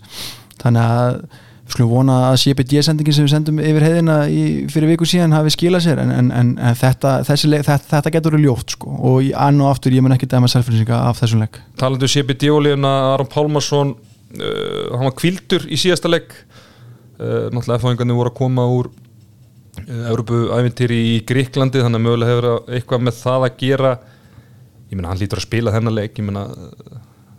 Þannig 0.62 0.94
að 0.94 1.18
við 1.66 1.74
skulum 1.74 1.90
vona 1.90 2.16
að 2.28 2.36
CPD-sendingin 2.44 3.16
sem 3.16 3.26
við 3.26 3.32
sendum 3.32 3.56
yfir 3.58 3.82
heiðina 3.82 4.16
í, 4.30 4.42
fyrir 4.70 4.92
viku 4.92 5.08
síðan 5.08 5.34
hafi 5.34 5.50
skilað 5.50 5.82
sér 5.88 6.02
en, 6.04 6.12
en, 6.14 6.28
en, 6.30 6.52
en 6.62 6.76
þetta, 6.78 7.16
þessi, 7.26 7.50
þetta, 7.56 7.78
þetta 7.90 8.12
getur 8.14 8.36
verið 8.36 8.46
ljótt 8.46 8.76
sko. 8.76 8.92
Og 9.10 9.32
ann 9.34 9.58
og 9.64 9.72
aftur 9.72 9.96
ég 9.96 10.04
mun 10.06 10.14
ekki 10.14 10.28
dæma 10.30 10.50
selfinsinga 10.52 11.00
af 11.08 11.18
þessum 11.18 11.42
leik 11.42 11.58
talandu 11.80 12.06
CBD-ólíuna 12.06 12.92
Aron 13.16 13.30
Pálmarsson 13.32 13.96
uh, 13.96 14.94
hann 14.94 15.08
var 15.08 15.16
kvildur 15.18 15.66
í 15.66 15.80
síðasta 15.80 16.10
leik 16.12 16.30
uh, 17.18 17.50
náttúrulega 17.50 17.82
fáingarnir 17.82 18.20
voru 18.20 18.30
að 18.30 18.38
koma 18.38 18.68
úr 18.70 18.92
Európu-ævintýri 19.87 21.01
í 21.14 21.16
Gríklandi 21.29 21.83
þannig 21.85 22.01
að 22.01 22.07
mögulega 22.07 22.35
hefur 22.35 22.49
eitthvað 22.79 23.05
með 23.07 23.18
það 23.20 23.49
að 23.49 23.59
gera. 23.62 23.92
Ég 24.87 24.96
meina 24.96 25.12
hann 25.12 25.20
lítur 25.20 25.42
að 25.42 25.49
spila 25.49 25.75
þennan 25.75 25.99
leik 25.99 26.18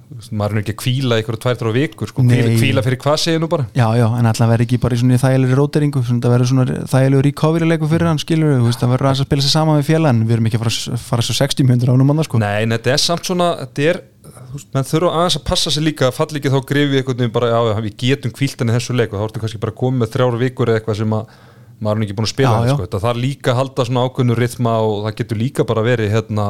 ég 0.08 0.16
veist, 0.16 0.34
maður 0.36 0.56
er 0.56 0.62
ekki 0.62 0.74
að 0.74 0.80
kvíla 0.82 1.18
ykkur 1.22 1.38
tvær, 1.44 1.58
þrjá 1.60 1.74
vikur 1.76 2.12
sko. 2.12 2.24
Kvíla, 2.28 2.84
fyrir 2.86 3.00
hvað 3.02 3.18
segir 3.22 3.42
nú 3.44 3.50
bara. 3.52 3.68
Já, 3.76 3.86
já, 4.00 4.06
en 4.08 4.30
alltaf 4.30 4.52
verður 4.52 4.66
ekki 4.66 4.80
bara 4.84 4.96
í 4.96 5.02
svona 5.02 5.20
þægilegri 5.22 5.58
róteringu 5.60 6.04
það 6.08 6.34
verður 6.34 6.52
svona 6.52 6.78
þægilegu 6.94 7.24
recovery 7.28 7.68
leiku 7.68 7.90
fyrir 7.92 8.10
hann 8.10 8.22
skilur 8.22 8.56
þú 8.56 8.70
veist, 8.70 8.84
það 8.84 8.94
verður 8.96 9.10
að 9.12 9.24
spila 9.24 9.46
sér 9.46 9.54
saman 9.54 9.82
við 9.82 9.90
félagann 9.90 10.22
við 10.24 10.38
erum 10.38 10.50
ekki 10.50 10.60
að 10.60 10.64
fara, 10.64 11.02
fara 11.10 11.28
svo 11.28 11.38
60 11.42 11.68
mjöndur 11.68 11.92
ánum 11.92 12.14
annars 12.14 12.32
sko. 12.32 12.42
Nei, 12.44 12.64
en 12.64 12.76
þetta 12.78 12.94
er 12.94 13.04
samt 13.04 13.28
svona 13.28 13.50
þetta 13.66 13.90
er, 13.92 14.02
þú 14.38 14.56
veist, 14.56 14.72
menn 14.78 14.88
þurfa 14.88 15.14
aðeins 15.20 15.40
að 15.42 15.46
passa 15.52 15.76
sig 15.76 15.86
líka 15.86 16.14
fall 16.16 16.30
ekki 16.32 16.54
þá 16.54 16.60
einhvern 16.62 17.12
veginn 17.12 17.36
bara 17.36 17.52
já, 17.52 17.60
við 17.84 18.00
getum 18.06 18.36
kvíltan 18.38 18.72
í 18.72 18.78
þessu 18.78 18.96
leik 18.96 19.12
og 19.12 19.20
þá 19.20 19.28
ertu 19.28 19.44
kannski 19.44 19.64
bara 19.68 19.76
komið 19.84 20.06
með 20.06 20.14
þrjár 20.16 20.40
vikur 20.46 20.72
eða 20.72 20.80
eitthvað 20.80 21.02
sem 21.02 21.20
að 21.20 21.36
maður 21.84 22.02
er 22.02 22.08
ekki 22.08 22.18
búin 22.18 22.28
að 22.28 22.34
spila 22.34 22.54
Já, 22.56 22.70
já. 22.72 22.76
sko. 22.78 23.00
Þarf 23.06 23.22
líka 23.22 23.56
halda 23.58 23.86
svona 23.88 24.06
ákveðnu 24.08 24.38
rytma 24.38 24.74
og 24.86 24.96
það 25.06 25.18
getur 25.22 25.42
líka 25.42 25.66
bara 25.68 25.86
verið 25.86 26.13
hérna 26.16 26.48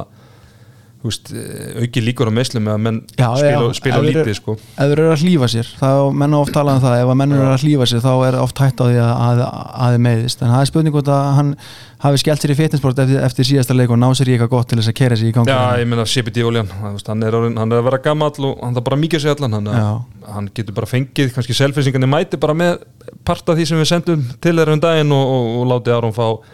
veist, 1.10 1.32
eh, 1.34 1.82
auki 1.84 2.04
líkur 2.04 2.30
á 2.30 2.34
meðslum 2.38 2.64
með 2.68 2.74
að 2.76 2.84
menn 2.86 3.00
Já, 3.18 3.28
spila, 3.40 3.52
já, 3.64 3.74
spila 3.80 4.02
lítið 4.06 4.22
eru- 4.24 4.38
sko. 4.38 4.56
ef 4.58 4.84
þeir 4.84 4.94
eru 4.98 5.10
að 5.14 5.24
hlýfa 5.26 5.50
sér 5.54 5.72
þá 5.80 5.90
menn 6.22 6.36
á 6.36 6.40
oft 6.40 6.54
talað 6.56 6.78
um 6.78 6.84
það, 6.86 6.96
ef 7.02 7.12
að 7.14 7.20
menn 7.22 7.36
eru 7.38 7.48
að 7.48 7.64
hlýfa 7.66 7.90
sér 7.92 8.04
þá 8.06 8.14
er 8.28 8.40
oft 8.42 8.58
hægt 8.64 8.82
á 8.82 8.86
því 8.88 8.98
að, 9.08 9.44
þið 9.98 10.02
meiðist. 10.08 10.42
En 10.42 10.54
það 10.54 10.62
er 10.62 10.72
spurning 10.72 10.94
hvort 10.98 11.12
að 11.18 11.30
hann 11.38 11.56
hafi 12.04 12.22
skellt 12.22 12.44
sér 12.44 12.54
í 12.54 12.58
fitnessport 12.58 13.00
eftir, 13.02 13.22
eftir 13.26 13.48
síðasta 13.48 13.74
leik 13.74 13.90
og 13.90 13.98
ná 13.98 14.12
sér 14.14 14.30
í 14.30 14.36
eitthvað 14.36 14.54
gott 14.54 14.70
til 14.70 14.78
þess 14.78 14.92
að 14.92 14.98
kera 15.00 15.18
sér 15.18 15.32
í 15.32 15.34
gangi 15.34 15.50
Já, 15.50 15.82
ég 15.82 15.90
meina 15.90 16.06
CBD 16.06 16.44
Oljan 16.46 16.70
hann 16.70 17.24
er, 17.26 17.34
er 17.34 17.66
að 17.66 17.88
vera 17.90 18.02
gamall 18.04 18.38
og 18.38 18.62
hann 18.62 18.78
þarf 18.78 18.86
bara 18.86 19.00
mikið 19.02 19.24
segja 19.24 19.34
allan 19.40 19.58
hann, 19.58 20.06
hann 20.28 20.52
getur 20.54 20.78
bara 20.78 20.90
fengið, 20.90 21.34
kannski 21.34 21.58
selfinsingarnir 21.58 22.12
mæti 22.12 22.38
bara 22.38 22.54
með 22.54 22.78
part 23.26 23.50
af 23.50 23.58
því 23.58 23.66
sem 23.66 23.82
við 23.82 23.90
sendum 23.90 24.28
til 24.44 24.54
þeirra 24.54 24.78
um 24.78 24.84
daginn 24.84 25.18
og, 25.18 25.34
og, 25.66 25.74
og 26.22 26.46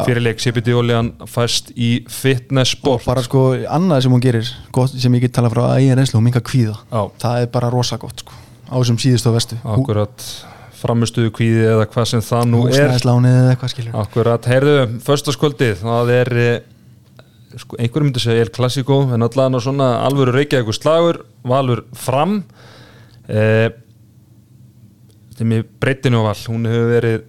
látið 0.00 0.06
Aron 0.06 0.06
fá 0.06 0.08
fyrir 0.08 0.24
leik 0.24 0.40
CBD 0.40 0.74
oljan 0.76 1.10
fæst 1.28 1.72
í 1.76 1.90
fitness 2.08 2.76
og 2.84 3.02
bara 3.06 3.22
sko 3.24 3.52
annað 3.68 4.02
sem 4.06 4.14
hún 4.14 4.22
gerir 4.24 4.48
gott, 4.72 4.94
sem 4.94 5.14
ég 5.14 5.26
get 5.26 5.34
tala 5.36 5.50
frá 5.52 5.76
eigin 5.76 5.98
reynslu 5.98 6.18
og 6.18 6.24
minga 6.24 6.40
kvíða. 6.40 6.76
Já. 6.90 7.10
það 7.20 7.42
er 7.42 7.52
bara 7.52 7.70
rosa 7.70 7.98
gott 8.00 8.24
sko 8.24 8.32
á 8.70 8.74
þessum 8.78 8.98
síðustu 9.02 9.30
og 9.30 9.36
vestu 9.36 9.58
akkurat 9.66 10.26
framistuðu 10.80 11.32
kvíði 11.36 11.64
eða 11.68 11.86
hvað 11.90 12.06
sem 12.08 12.22
það 12.24 12.44
nú 12.48 12.60
er. 12.70 12.94
Akkurat, 14.00 14.46
heyrðu, 14.48 14.76
förstaskvöldið 15.04 15.82
það 15.82 16.12
er 16.14 16.30
eh, 16.40 16.62
sko, 17.60 17.76
einhverjum 17.76 18.08
myndi 18.08 18.22
segja 18.22 18.46
El 18.46 18.52
Clasico 18.54 19.02
en 19.12 19.26
allan 19.26 19.58
á 19.58 19.60
svona 19.60 19.90
alvöru 20.06 20.32
reykja 20.38 20.62
eitthvað 20.62 20.78
slagur 20.78 21.20
Valur 21.44 21.84
fram. 21.92 22.38
Eh, 23.28 23.68
sem 25.36 25.52
í 25.56 25.60
breytinu 25.80 26.24
á 26.24 26.30
val 26.30 26.38
hún 26.48 26.68
hefur 26.68 26.90
verið 26.94 27.28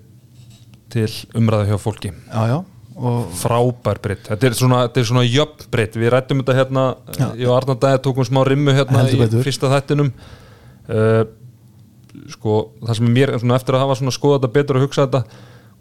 til 0.91 1.09
umræða 1.37 1.71
hjá 1.71 1.81
fólki. 1.81 2.13
Já 2.31 2.43
já 2.51 2.59
og 3.01 3.31
frábær 3.39 3.97
breytt, 4.03 4.27
þetta 4.29 4.47
er 4.49 4.55
svona, 4.57 4.81
er 4.85 5.05
svona 5.07 5.23
jöfn 5.25 5.69
breytt, 5.73 5.95
við 5.97 6.11
rættum 6.13 6.41
þetta 6.41 6.55
hérna 6.57 6.83
Já. 7.15 7.27
ég 7.39 7.47
og 7.47 7.55
Arnar 7.55 7.79
Dæði 7.81 8.01
tókum 8.05 8.27
smá 8.27 8.41
rimmu 8.45 8.75
hérna 8.75 9.05
í 9.07 9.17
fyrsta 9.41 9.71
þættinum. 9.71 10.11
Uh, 10.91 11.23
sko, 12.33 12.57
það 12.83 12.99
sem 12.99 13.07
er 13.07 13.15
mér 13.15 13.33
svona, 13.39 13.57
eftir 13.57 13.77
að 13.77 13.85
hafa 13.85 13.97
svona 14.01 14.13
skoða 14.13 14.41
þetta 14.41 14.53
betur 14.57 14.79
og 14.79 14.85
hugsa 14.85 15.05
þetta 15.07 15.23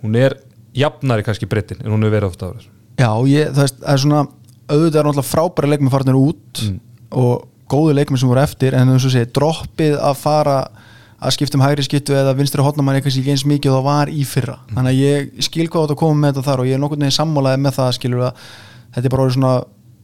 hún 0.05 0.19
er 0.21 0.37
jafnari 0.77 1.27
kannski 1.27 1.49
breyttin 1.51 1.83
en 1.83 1.91
hún 1.93 2.07
hefur 2.07 2.17
verið 2.17 2.31
ofta 2.31 2.51
áður. 2.51 2.69
Já 3.01 3.11
ég, 3.33 3.51
það, 3.51 3.63
veist, 3.65 3.81
það 3.81 3.93
er 3.93 4.03
svona 4.05 4.23
auðvitað 4.71 5.01
er 5.01 5.09
náttúrulega 5.09 5.31
frábæra 5.31 5.73
leikmenn 5.73 5.93
farnir 5.93 6.21
út 6.21 6.63
og 7.11 7.49
góðu 7.71 7.97
leikmenn 7.99 8.23
sem 8.23 8.31
voru 8.31 8.45
eftir 8.45 8.77
en 8.79 8.95
þess 8.95 9.11
að 9.11 9.17
segja 9.17 9.33
droppið 9.41 9.99
að 9.99 10.21
fara 10.21 10.59
að 11.21 11.35
skipta 11.37 11.59
um 11.59 11.65
hægri 11.65 11.85
skiptu 11.85 12.17
eða 12.17 12.33
vinstri 12.39 12.65
hotnamann 12.65 12.97
eitthvað 12.97 13.15
sem 13.15 13.23
ekki 13.23 13.35
eins 13.35 13.47
mikið 13.49 13.75
og 13.75 13.79
það 13.79 13.89
var 13.91 14.13
í 14.13 14.25
fyrra. 14.29 14.57
Þannig 14.73 14.91
að 14.95 15.01
ég 15.05 15.47
skil 15.47 15.67
hvað 15.69 15.85
átt 15.85 15.95
að 15.95 16.01
koma 16.01 16.21
með 16.23 16.33
þetta 16.33 16.47
þar 16.49 16.63
og 16.63 16.71
ég 16.71 16.79
er 16.79 16.83
nokkurn 16.83 17.05
veginn 17.05 17.19
sammálaði 17.19 17.61
með 17.61 17.77
það 17.77 17.95
skilur 17.99 18.27
að 18.31 18.45
þetta 18.95 19.05
er 19.05 19.15
bara 19.15 19.27
orðið 19.27 19.37
svona 19.37 19.55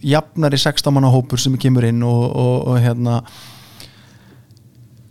jafnari 0.07 0.61
16 0.61 0.95
manna 0.95 1.13
hópur 1.13 1.41
sem 1.41 1.57
kemur 1.61 1.87
inn 1.89 2.03
og, 2.05 2.25
og, 2.37 2.57
og 2.69 2.81
hérna 2.85 3.21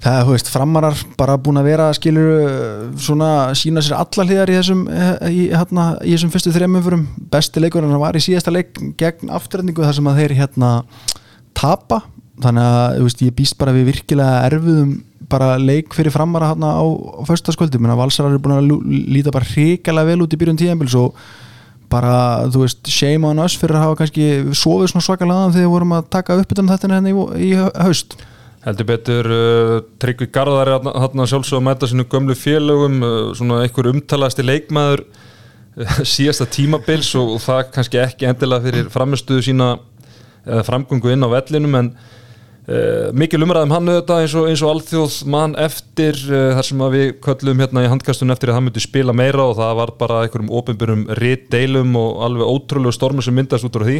það 0.05 0.19
er, 0.19 0.25
þú 0.27 0.35
veist, 0.35 0.51
framarar 0.53 0.99
bara 1.17 1.37
búin 1.41 1.59
að 1.59 1.69
vera 1.71 1.87
skilur 1.97 2.91
svona 3.01 3.29
sína 3.57 3.81
sér 3.83 3.97
alla 3.97 4.25
hliðar 4.27 4.51
í 4.53 4.57
þessum 4.59 4.83
í, 4.85 5.47
hérna, 5.49 5.87
í 6.05 6.13
þessum 6.13 6.33
fyrstu 6.35 6.53
þrejum 6.53 6.79
umförum 6.79 7.07
besti 7.33 7.63
leikurinn 7.63 7.97
var 8.01 8.17
í 8.17 8.23
síðasta 8.23 8.53
leik 8.53 8.77
gegn 8.99 9.33
afturrætningu 9.33 9.85
þar 9.85 9.97
sem 9.97 10.11
að 10.11 10.21
þeir 10.21 10.35
hérna 10.43 10.71
tapa. 11.57 12.03
Þannig 12.43 12.65
að 12.67 12.97
þú 12.99 13.07
veist, 13.07 13.21
ég 13.23 13.35
býst 13.35 13.57
bara 13.57 13.73
við 13.73 13.89
virkilega 13.89 14.47
erfiðum 14.49 14.95
bara 15.29 15.55
leik 15.57 15.95
fyrir 15.95 16.13
framara 16.13 16.51
hérna 16.51 16.75
á, 16.77 16.85
á 16.85 17.21
föstaskvöldi 17.27 17.79
menn 17.81 17.93
að 17.93 18.03
valsarar 18.03 18.33
eru 18.33 18.43
búin 18.43 18.57
að 18.57 18.69
líta 19.11 19.33
bara 19.33 19.47
hrikalega 19.49 20.11
vel 20.11 20.25
út 20.25 20.35
í 20.35 20.39
byrjun 20.39 20.59
tíðanbils 20.61 20.95
og 20.99 21.17
bara, 21.91 22.45
þú 22.51 22.63
veist, 22.63 22.87
shame 22.91 23.27
on 23.27 23.41
us 23.43 23.55
fyrir 23.59 23.77
að 23.77 23.85
hafa 23.85 23.99
kannski 24.01 24.29
sofið 24.57 24.91
svona 24.91 25.05
svakalega 25.05 25.51
þegar 25.53 25.67
við 25.67 25.73
vorum 25.73 25.93
að 25.97 26.07
taka 26.15 26.37
upp 26.41 26.49
þetta 26.51 26.79
hérna 26.81 27.11
í, 27.11 27.17
í 27.45 27.51
haust. 27.57 28.17
Heldur 28.65 28.87
betur 28.89 29.29
uh, 29.29 29.75
Tryggvi 30.01 30.27
Garðar 30.33 30.71
er 30.73 30.87
hann 30.89 31.27
sjálfsög 31.29 31.59
að 31.59 31.65
mæta 31.67 31.89
sinu 31.89 32.07
gömlu 32.09 32.33
félögum 32.37 32.97
uh, 33.05 33.11
svona 33.37 33.61
einhver 33.61 33.91
umtalasti 33.91 34.45
leikmaður 34.45 35.05
uh, 35.05 35.99
síðasta 36.15 36.47
tímabils 36.49 37.11
og, 37.19 37.35
og 37.35 37.43
það 37.45 37.67
kannski 37.75 38.01
ekki 38.01 38.29
endilega 38.31 38.65
fyrir 38.65 38.89
framistuðu 38.93 39.45
sína 39.45 39.75
framgöngu 40.45 41.09
inn 41.09 41.25
á 41.25 41.29
vellinum 41.29 41.77
en 41.79 41.87
uh, 42.69 43.09
mikil 43.17 43.41
umræðum 43.45 43.73
hann 43.75 43.89
auðvitað 43.91 44.21
eins 44.23 44.35
og, 44.39 44.47
eins 44.51 44.63
og 44.65 44.71
alþjóð 44.73 45.15
mann 45.33 45.55
eftir 45.61 46.17
uh, 46.29 46.53
þar 46.57 46.67
sem 46.69 46.83
við 46.95 47.05
köllum 47.25 47.63
hérna 47.63 47.83
í 47.85 47.89
handkastunum 47.91 48.35
eftir 48.35 48.51
að 48.51 48.57
hann 48.59 48.67
myndi 48.69 48.83
spila 48.85 49.15
meira 49.15 49.45
og 49.49 49.57
það 49.59 49.73
var 49.81 49.93
bara 49.99 50.21
einhverjum 50.25 50.53
opinbyrjum 50.59 51.03
ritt 51.21 51.49
deilum 51.53 51.93
og 51.99 52.23
alveg 52.29 52.49
ótrúlegu 52.55 52.95
stormur 52.95 53.25
sem 53.25 53.35
myndast 53.37 53.67
út 53.67 53.79
úr 53.81 53.87
því. 53.89 53.97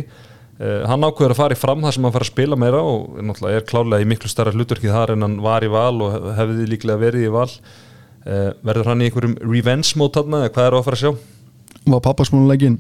Uh, 0.56 0.82
hann 0.88 1.04
ákveður 1.04 1.34
að 1.36 1.40
fara 1.42 1.56
í 1.58 1.60
fram 1.60 1.82
þar 1.84 1.98
sem 1.98 2.06
hann 2.08 2.16
fara 2.16 2.26
að 2.28 2.32
spila 2.34 2.60
meira 2.60 2.80
og 2.88 3.18
náttúrulega 3.20 3.60
er 3.60 3.68
klálega 3.68 4.06
í 4.06 4.10
miklu 4.14 4.32
starra 4.32 4.54
hlutverkið 4.56 4.94
þar 4.96 5.16
en 5.18 5.26
hann 5.28 5.38
var 5.44 5.66
í 5.68 5.72
val 5.74 5.96
og 6.06 6.14
hef- 6.16 6.30
hefði 6.40 6.68
líklega 6.72 7.02
verið 7.02 7.28
í 7.28 7.34
val. 7.34 7.50
Verður 8.26 8.88
hann 8.90 9.04
í 9.04 9.10
einhverjum 9.10 9.36
revenge 9.46 10.00
mót 10.00 10.16
þarna 10.18 10.46
eða 10.46 10.54
hvað 10.56 10.68
er 10.72 10.78
að 10.80 10.86
fara 10.88 10.98
að 10.98 11.04
sjá? 11.04 11.12
var 11.86 12.02
pappasmónuleikin 12.02 12.80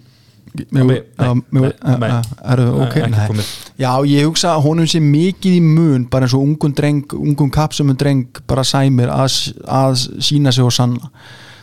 Já, 3.81 3.91
ég 4.07 4.27
hugsa 4.27 4.53
að 4.53 4.67
honum 4.67 4.89
sé 4.89 5.01
mikið 5.03 5.57
í 5.57 5.63
mun 5.63 6.05
bara 6.11 6.27
eins 6.27 6.35
og 6.37 6.45
ungun 6.45 6.75
dreng, 6.77 7.17
ungun 7.17 7.51
kapsumum 7.53 7.97
dreng 7.99 8.39
bara 8.47 8.63
sæmir 8.67 9.11
að, 9.11 9.39
að 9.65 9.97
sína 10.23 10.53
sig 10.55 10.63
og 10.65 10.73
sanna. 10.75 11.11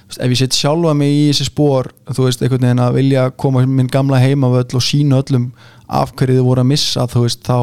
Veist, 0.08 0.20
ef 0.20 0.34
ég 0.34 0.42
set 0.42 0.58
sjálfa 0.58 0.92
mig 0.98 1.14
í 1.14 1.24
þessi 1.30 1.48
spór 1.48 1.88
þú 2.10 2.28
veist, 2.28 2.44
einhvern 2.44 2.66
veginn 2.66 2.84
að 2.84 2.98
vilja 2.98 3.26
koma 3.40 3.64
minn 3.64 3.90
gamla 3.92 4.20
heimavöll 4.20 4.76
og 4.76 4.84
sína 4.84 5.22
öllum 5.22 5.50
af 5.88 6.12
hverju 6.16 6.40
þið 6.40 6.46
voru 6.48 6.64
að 6.64 6.72
missa, 6.74 7.08
þú 7.08 7.26
veist, 7.26 7.44
þá 7.48 7.58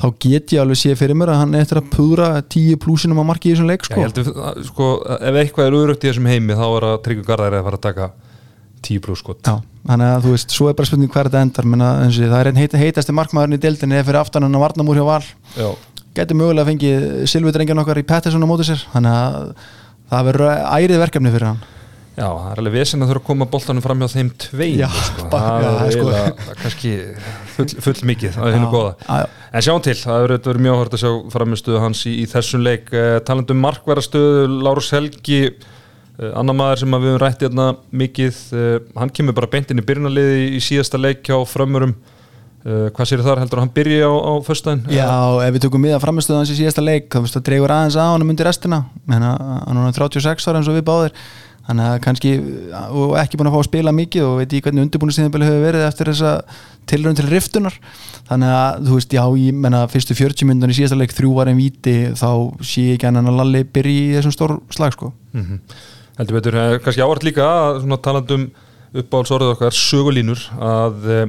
þá 0.00 0.06
get 0.22 0.54
ég 0.54 0.62
alveg 0.62 0.78
sé 0.80 0.94
fyrir 0.96 1.16
mér 1.18 1.34
að 1.34 1.42
hann 1.42 1.56
eftir 1.58 1.80
að 1.80 1.90
púðra 1.92 2.28
tíu 2.48 2.78
plúsinum 2.80 3.20
á 3.20 3.24
marki 3.28 3.50
í 3.50 3.54
þessum 3.54 3.68
leik 3.68 3.84
Já, 3.84 3.88
sko. 3.90 4.00
ég 4.00 4.06
heldur, 4.06 4.30
að, 4.48 4.60
sko, 4.70 4.88
ef 5.18 5.38
eitthvað 5.42 5.68
er 5.68 5.76
öðrugt 5.80 6.04
í 6.04 6.08
þessum 6.08 6.28
heimi 6.30 6.56
þá 6.56 6.66
er 6.68 6.86
að 6.88 6.98
Tryggvi 7.04 7.26
Garðar 7.28 7.56
að 7.58 7.66
fara 7.66 7.80
að 7.80 7.84
taka 7.84 8.06
10 8.86 9.02
pluss 9.04 9.22
skot. 9.24 9.42
Já, 9.46 9.58
þannig 9.90 10.12
að 10.14 10.26
þú 10.26 10.34
veist, 10.36 10.54
svo 10.56 10.68
er 10.70 10.76
bara 10.78 10.90
spurning 10.90 11.12
hver 11.12 11.30
þetta 11.30 11.42
endar. 11.46 11.68
Menna, 11.72 11.90
og 12.06 12.14
það 12.16 12.38
er 12.40 12.50
einn 12.52 12.60
heit, 12.60 12.78
heitasti 12.84 13.16
markmaðurinn 13.16 13.58
í 13.58 13.62
deildinni 13.64 13.98
eða 13.98 14.08
fyrir 14.10 14.20
aftan 14.22 14.46
hann 14.46 14.56
að 14.58 14.64
varnamúr 14.66 15.00
hjá 15.00 15.06
Val. 15.08 15.24
Já, 15.56 15.68
getur 16.20 16.40
mögulega 16.40 16.66
að 16.66 16.72
fengi 16.72 17.26
Silvudrengjan 17.30 17.82
okkar 17.84 18.00
í 18.00 18.06
Pettersson 18.08 18.42
á 18.42 18.48
móti 18.50 18.66
sér 18.68 18.86
þannig 18.94 19.18
að 19.20 19.52
það 20.10 20.30
verður 20.30 20.56
ærið 20.80 21.04
verkefni 21.04 21.34
fyrir 21.36 21.52
hann. 21.52 21.60
Já, 22.20 22.26
það 22.26 22.48
er 22.50 22.60
alveg 22.60 22.74
vesen 22.74 23.04
að 23.04 23.10
þurfa 23.12 23.22
að 23.22 23.26
koma 23.30 23.46
boltanum 23.48 23.84
fram 23.84 24.00
hjá 24.02 24.08
þeim 24.12 24.30
tveim 24.42 24.80
Já, 24.82 24.88
sko. 25.06 25.26
það 25.30 25.62
já, 25.64 25.68
er 25.70 25.94
sko. 25.94 26.08
eiginlega 26.10 26.56
kannski 26.60 26.90
full, 27.54 27.66
full 27.86 28.08
mikið 28.10 28.34
það 28.34 28.48
er 28.48 28.56
henni 28.56 28.66
Já, 28.66 28.72
góða. 28.74 28.90
já, 29.06 29.20
já. 29.22 29.28
En 29.50 29.64
sjáum 29.66 29.84
til, 29.86 29.94
það 29.98 30.24
verið 30.26 30.58
mjög 30.66 30.76
hort 30.80 30.96
að 30.96 31.02
sjá 31.04 31.12
framistuðu 31.32 31.80
hans 31.82 32.02
í, 32.10 32.12
í 32.20 32.26
þessum 32.30 32.66
leik. 32.66 32.90
Uh, 32.92 33.16
talandum 33.26 33.62
markverðastöðu, 33.64 34.42
Lárus 34.66 34.90
Helgi 34.94 35.40
uh, 36.20 36.30
annar 36.38 36.56
maður 36.56 36.84
sem 36.84 36.96
að 36.96 37.04
við 37.04 37.12
höfum 37.14 37.22
rætt 37.24 37.44
hérna 37.46 37.66
mikið, 38.02 38.40
uh, 38.54 38.78
hann 39.00 39.12
kemur 39.16 39.36
bara 39.36 39.50
beint 39.50 39.72
inn 39.72 39.82
í 39.82 39.86
byrjunarliði 39.88 40.48
í 40.56 40.62
síðasta 40.64 41.00
leik 41.00 41.24
hjá 41.26 41.36
frömmurum. 41.48 41.96
Uh, 42.60 42.88
hvað 42.92 43.08
sér 43.08 43.22
þar, 43.24 43.40
heldur 43.40 43.56
að 43.56 43.64
hann 43.64 43.76
byrji 43.76 44.00
á, 44.04 44.12
á 44.12 44.32
föstudaginn? 44.44 44.82
Já, 44.92 45.12
ef 45.46 45.54
við 45.54 45.62
tökum 45.64 45.80
miða 45.80 46.00
framistöðu 46.02 46.42
hans 46.42 46.50
í 46.52 46.58
síðasta 46.58 46.84
leik 46.84 47.08
þá 47.08 47.38
dregur 47.40 47.72
aðeins 47.72 47.96
á 47.96 48.12
hann 48.12 48.26
undir 48.26 48.44
restina. 48.44 48.82
Menna, 49.08 49.36
hann 49.64 49.80
er 49.86 49.96
36 49.96 50.44
ára 50.50 50.60
eins 50.60 50.68
og 50.68 50.76
við 50.76 50.84
báðir. 50.90 51.16
Þannig 51.70 51.86
að 51.86 51.98
kannski 52.02 52.30
og 52.98 53.12
ekki 53.20 53.38
búin 53.38 53.46
að 53.46 53.54
fá 53.54 53.60
að 53.60 53.66
spila 53.68 53.92
mikið 53.94 54.24
og 54.26 54.32
veit 54.40 54.54
ég 54.56 54.64
hvernig 54.64 54.86
undirbúinustíðanbili 54.86 55.46
hefur 55.46 55.60
verið 55.62 55.84
eftir 55.86 56.10
þessa 56.10 56.32
tilraun 56.90 57.18
til 57.18 57.26
riftunar. 57.28 57.76
Þannig 58.26 58.54
að 58.56 58.80
þú 58.88 58.96
veist, 58.96 59.14
já, 59.14 59.22
ég 59.38 59.60
menna 59.66 59.84
fyrstu 59.92 60.16
40 60.18 60.50
myndun 60.50 60.72
í 60.72 60.76
síðasta 60.80 60.98
leik 60.98 61.14
þrjú 61.14 61.30
var 61.36 61.52
einn 61.52 61.60
víti 61.60 61.94
þá 62.18 62.30
sé 62.64 62.88
ég 62.88 62.98
ekki 62.98 63.06
hann 63.06 63.22
að 63.22 63.38
Lalli 63.38 63.62
byrji 63.76 64.02
í 64.08 64.12
þessum 64.16 64.34
stór 64.34 64.56
slag 64.74 64.96
sko. 64.96 65.12
Mm 65.36 65.62
Heldur 66.20 66.36
betur, 66.36 66.56
kannski 66.84 67.00
áhvert 67.00 67.24
líka 67.24 67.44
talandum 68.04 68.50
uppáhaldsorðið 68.92 69.52
okkar 69.54 69.72
sögulínur 69.72 70.42
að 70.60 71.06
e, 71.08 71.20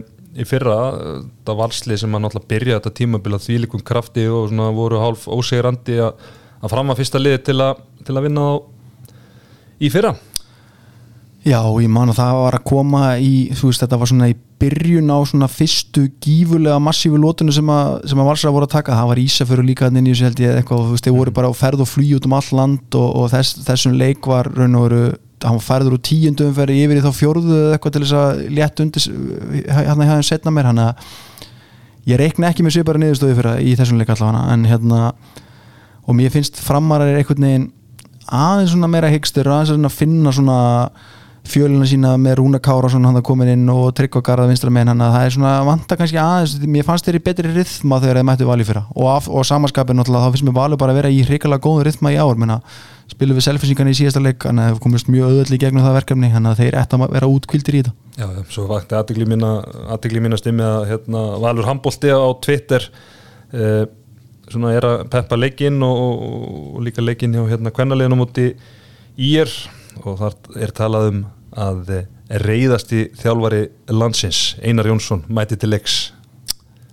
í 0.41 0.47
fyrra 0.49 0.79
eh, 0.97 1.21
það 1.47 1.59
valsli 1.61 1.97
sem 2.01 2.17
að 2.17 2.23
náttúrulega 2.25 2.49
byrja 2.49 2.79
þetta 2.79 2.91
tímabil 2.97 3.37
að 3.37 3.45
þvílikum 3.45 3.83
krafti 3.87 4.25
og 4.27 4.49
svona 4.49 4.67
voru 4.75 4.99
hálf 4.99 5.29
ósegrandi 5.31 5.95
að, 6.03 6.25
að 6.59 6.73
framma 6.73 6.97
fyrsta 6.99 7.21
liði 7.21 7.39
til, 7.47 7.57
a, 7.63 7.69
til 8.03 8.17
að 8.17 8.27
vinna 8.27 8.49
á 8.51 8.53
í 9.79 9.93
fyrra 9.93 10.11
Já, 11.41 11.57
ég 11.81 11.89
man 11.89 12.11
að 12.11 12.19
það 12.19 12.35
var 12.37 12.55
að 12.59 12.65
koma 12.69 13.05
í, 13.17 13.31
þú 13.57 13.71
veist, 13.71 13.81
þetta 13.81 13.97
var 13.97 14.09
svona 14.11 14.27
í 14.29 14.35
byrjun 14.61 15.07
á 15.09 15.17
svona 15.25 15.47
fyrstu 15.49 16.03
gífulega 16.21 16.77
massífu 16.83 17.17
lótinu 17.17 17.53
sem 17.55 17.71
að, 17.73 17.95
sem 18.11 18.19
að 18.21 18.27
valsara 18.27 18.53
voru 18.53 18.67
að 18.67 18.75
taka, 18.75 18.97
það 18.99 19.07
var 19.09 19.21
Ísafjörur 19.23 19.65
líka 19.65 19.87
inn 19.89 20.03
í 20.03 20.11
þessu 20.11 20.27
held 20.27 20.41
ég 20.43 20.59
eitthvað, 20.59 20.83
og 20.83 20.85
þú 20.85 20.93
veist, 20.93 21.07
þeir 21.07 21.15
voru 21.15 21.33
bara 21.39 21.49
á 21.49 21.53
ferð 21.57 21.81
og 21.81 21.89
flý 21.89 22.11
út 22.13 22.27
um 22.29 22.35
all 22.37 22.51
land 22.59 22.97
og, 22.99 23.07
og 23.17 23.31
þess, 23.33 23.63
þessum 23.65 23.95
leik 23.97 24.29
var 24.29 24.51
raun 24.53 24.77
og 24.77 24.85
veru, 24.85 24.99
hann 25.41 25.57
færður 25.65 25.95
úr 25.97 26.03
tíundu 26.05 26.45
umferði 26.45 26.83
yfir 26.83 26.99
í 26.99 27.01
þá 27.01 27.09
fjórðu 27.17 27.55
eða 27.57 27.79
eitthvað 27.79 27.95
til 27.95 28.03
þess 28.03 28.17
að 28.19 28.43
létt 28.59 28.83
undir 28.85 29.07
hérna 29.65 30.05
hjá 30.05 30.13
þeim 30.13 30.27
setna 30.27 30.53
mér, 30.53 30.69
hann 30.69 30.81
að 30.83 31.07
ég 32.11 32.21
reikna 32.21 32.51
ekki 32.51 32.67
með 32.67 32.75
svipara 32.75 33.01
niðurstöðu 33.01 33.39
fyrir 33.39 33.55
það 33.55 33.63
í 33.65 33.73
þessum 33.79 33.97
leik 33.97 34.13
allavega, 34.13 34.43
en 34.53 34.67
hérna 34.69 35.01
og 36.05 36.17
mér 36.17 36.35
finnst 36.37 36.61
framarar 36.61 37.09
er 37.09 37.23
einhvern 37.23 37.47
veginn 37.47 37.67
aðeins 38.29 38.75
svona 38.75 38.91
meira 38.93 39.09
hyggstur 39.09 39.49
aðeins 39.49 39.73
svona 39.73 39.89
að 39.89 39.97
finna 39.97 40.35
svona 40.37 40.59
fjölina 41.47 41.87
sína 41.89 42.13
með 42.21 42.37
Rúna 42.39 42.59
Kárasson 42.63 43.03
hann 43.05 43.17
það 43.17 43.25
komin 43.27 43.49
inn 43.51 43.69
og 43.73 43.91
Tryggva 43.97 44.21
Garða 44.25 44.47
vinstra 44.51 44.71
megin 44.73 44.91
hann 44.91 45.03
að 45.03 45.15
það 45.15 45.25
er 45.25 45.35
svona 45.35 45.53
vanta 45.65 45.97
kannski 45.97 46.19
aðeins 46.21 46.53
mér 46.69 46.85
fannst 46.87 47.07
þeir 47.07 47.17
í 47.17 47.23
betri 47.25 47.53
rithma 47.55 47.99
þegar 48.03 48.19
þeir 48.19 48.27
mættu 48.29 48.47
vali 48.49 48.65
fyrra. 48.67 48.83
Og, 48.93 49.07
af, 49.11 49.29
og 49.29 49.45
samanskapin 49.49 49.97
náttúrulega 49.97 50.29
þá 50.29 50.35
finnst 50.35 50.47
mér 50.47 50.57
valið 50.59 50.81
bara 50.83 50.93
að 50.93 50.99
vera 51.01 51.13
í 51.13 51.23
hrikalega 51.25 51.65
góðu 51.65 51.87
rithma 51.87 52.13
í 52.13 52.19
ár 52.21 52.37
menna 52.39 52.59
spilum 53.11 53.39
við 53.39 53.47
selfisingarna 53.47 53.91
í 53.91 53.97
síðasta 53.97 54.21
leik 54.23 54.45
þannig 54.45 54.67
að 54.67 54.75
það 54.75 54.83
komist 54.85 55.09
mjög 55.11 55.31
öðvöld 55.31 55.55
í 55.55 55.59
gegnum 55.59 55.83
það 55.83 55.97
verkefni 55.97 56.29
þannig 56.31 56.51
að 56.53 56.61
þeir 56.61 56.77
ætta 56.79 56.99
að 56.99 57.15
vera 57.17 57.31
útkvildir 57.31 57.75
í 57.75 57.81
þetta. 57.81 57.95
Já, 58.21 58.27
já, 58.37 58.43
svo 58.53 58.67
vakti 58.69 58.95
aðtegli 58.95 59.27
mína, 59.27 59.49
aðtegli 59.91 60.21
mína 60.23 60.39
stimmi 60.39 60.63
að 60.63 60.85
hérna, 60.93 61.23
Valur 61.43 61.67
Hambolti 61.67 62.13
á 62.13 62.23
Twitter 62.45 62.87
eh, 63.51 63.83
svona 64.51 64.71
er 64.77 64.87
að 64.87 65.03
peppa 65.11 65.39
leikinn 65.39 65.81
og, 65.83 66.01
og, 66.05 66.39
og 66.77 66.85
líka 66.87 67.03
leikinn 67.03 67.35
hjá 67.35 67.43
hérna 67.51 67.73
kvennaliðin 67.75 68.15
á 68.15 68.21
móti 68.21 68.47
Ír 69.19 69.51
og 70.03 70.17
þar 70.21 70.35
er 70.65 70.73
talað 70.77 71.07
um 71.11 71.21
að 71.51 71.91
reyðasti 72.45 73.09
þjálfari 73.19 73.65
landsins 73.91 74.55
Einar 74.63 74.87
Jónsson 74.87 75.25
mæti 75.27 75.57
til 75.59 75.71
leiks. 75.73 75.97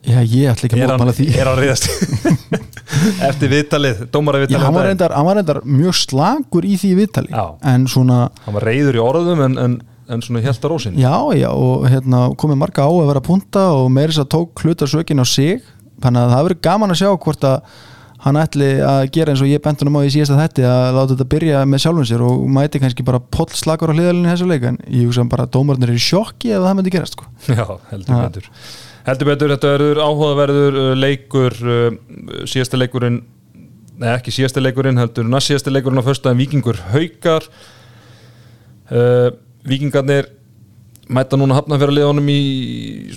Já, 0.08 0.18
ég 0.22 0.48
ætla 0.50 0.66
ekki 0.68 0.78
að 0.78 0.82
hann, 0.82 0.92
mótmála 0.94 1.14
því. 1.14 1.26
er 1.36 1.48
hann 1.50 1.58
reyðasti 1.58 2.58
eftir 3.28 3.50
viðtalið, 3.52 4.02
dómara 4.14 4.38
Já, 4.40 4.44
viðtalið 4.46 4.64
hann 4.64 4.72
um 4.72 4.78
var, 4.78 4.86
reyndar, 4.88 5.14
hann 5.18 5.26
var 5.28 5.38
reyndar 5.40 5.60
mjög 5.66 5.96
slagur 5.98 6.66
í 6.66 6.76
því 6.80 6.90
viðtali 7.02 7.32
Já. 7.34 7.44
en 7.72 7.84
svona, 7.90 8.18
hann 8.46 8.56
var 8.56 8.66
reyður 8.70 8.98
í 8.98 9.02
orðum 9.02 9.42
en, 9.44 9.58
en, 9.64 9.74
en 10.08 10.24
svona 10.24 10.42
helt 10.46 10.64
að 10.64 10.72
rósin 10.72 10.96
já, 11.02 11.12
já 11.36 11.48
og 11.50 11.84
hérna, 11.90 12.22
komið 12.40 12.60
marga 12.62 12.86
á 12.88 12.90
að 12.94 13.10
vera 13.10 13.24
punta 13.28 13.66
og 13.76 13.90
meiris 13.92 14.20
að 14.22 14.30
tók 14.38 14.64
hluta 14.64 14.88
sökin 14.88 15.20
á 15.20 15.26
sig 15.28 15.60
þannig 16.00 16.24
að 16.24 16.34
það 16.36 16.46
verður 16.48 16.62
gaman 16.70 16.94
að 16.94 17.00
sjá 17.02 17.10
hvort 17.26 17.48
að 17.50 17.84
hann 18.24 18.38
ætli 18.40 18.68
að 18.82 19.00
gera 19.14 19.32
eins 19.34 19.42
og 19.44 19.50
ég 19.50 19.62
bentunum 19.62 19.94
á 19.98 20.02
í 20.02 20.10
síðasta 20.10 20.38
þetti 20.40 20.64
að 20.66 20.88
láta 20.96 21.14
þetta 21.14 21.26
byrja 21.34 21.62
með 21.70 21.82
sjálfum 21.84 22.06
sér 22.10 22.24
og 22.26 22.44
mæti 22.56 22.80
kannski 22.82 23.06
bara 23.06 23.20
poll 23.22 23.48
slagur 23.54 23.92
á 23.92 23.94
hliðalinu 23.94 24.30
þessu 24.32 24.48
leik 24.50 24.66
en 24.72 24.78
ég 24.90 25.06
hugsa 25.06 25.24
bara 25.30 25.46
að 25.46 25.52
dómarnir 25.54 25.92
eru 25.94 26.02
sjokki 26.02 26.50
ef 26.56 26.64
það 26.66 26.76
myndi 26.80 26.94
gerast 26.96 27.14
sko. 27.18 27.28
Já, 27.46 27.64
heldur 27.92 28.14
Ha. 28.14 28.20
betur 28.28 28.50
Heldur 29.08 29.28
betur, 29.30 29.52
þetta 29.54 29.70
verður 29.76 30.00
áhugaverður 30.04 30.78
uh, 30.82 30.88
leikur 30.98 31.54
uh, 31.62 31.90
síðasta 32.50 32.80
leikurinn 32.80 33.22
Nei, 33.98 34.12
ekki 34.14 34.30
síðasta 34.34 34.60
leikurinn 34.62 34.98
heldur 35.00 35.26
næst 35.26 35.50
síðasta 35.50 35.72
leikurinn 35.74 35.98
á 35.98 36.06
föstudaginn 36.06 36.38
Víkingur 36.42 36.76
Haukar 36.92 37.46
uh, 38.94 39.30
Víkingarnir 39.68 40.28
mæta 41.08 41.38
núna 41.40 41.56
hafnafjara 41.56 41.94
liðanum 41.96 42.28
í 42.32 42.38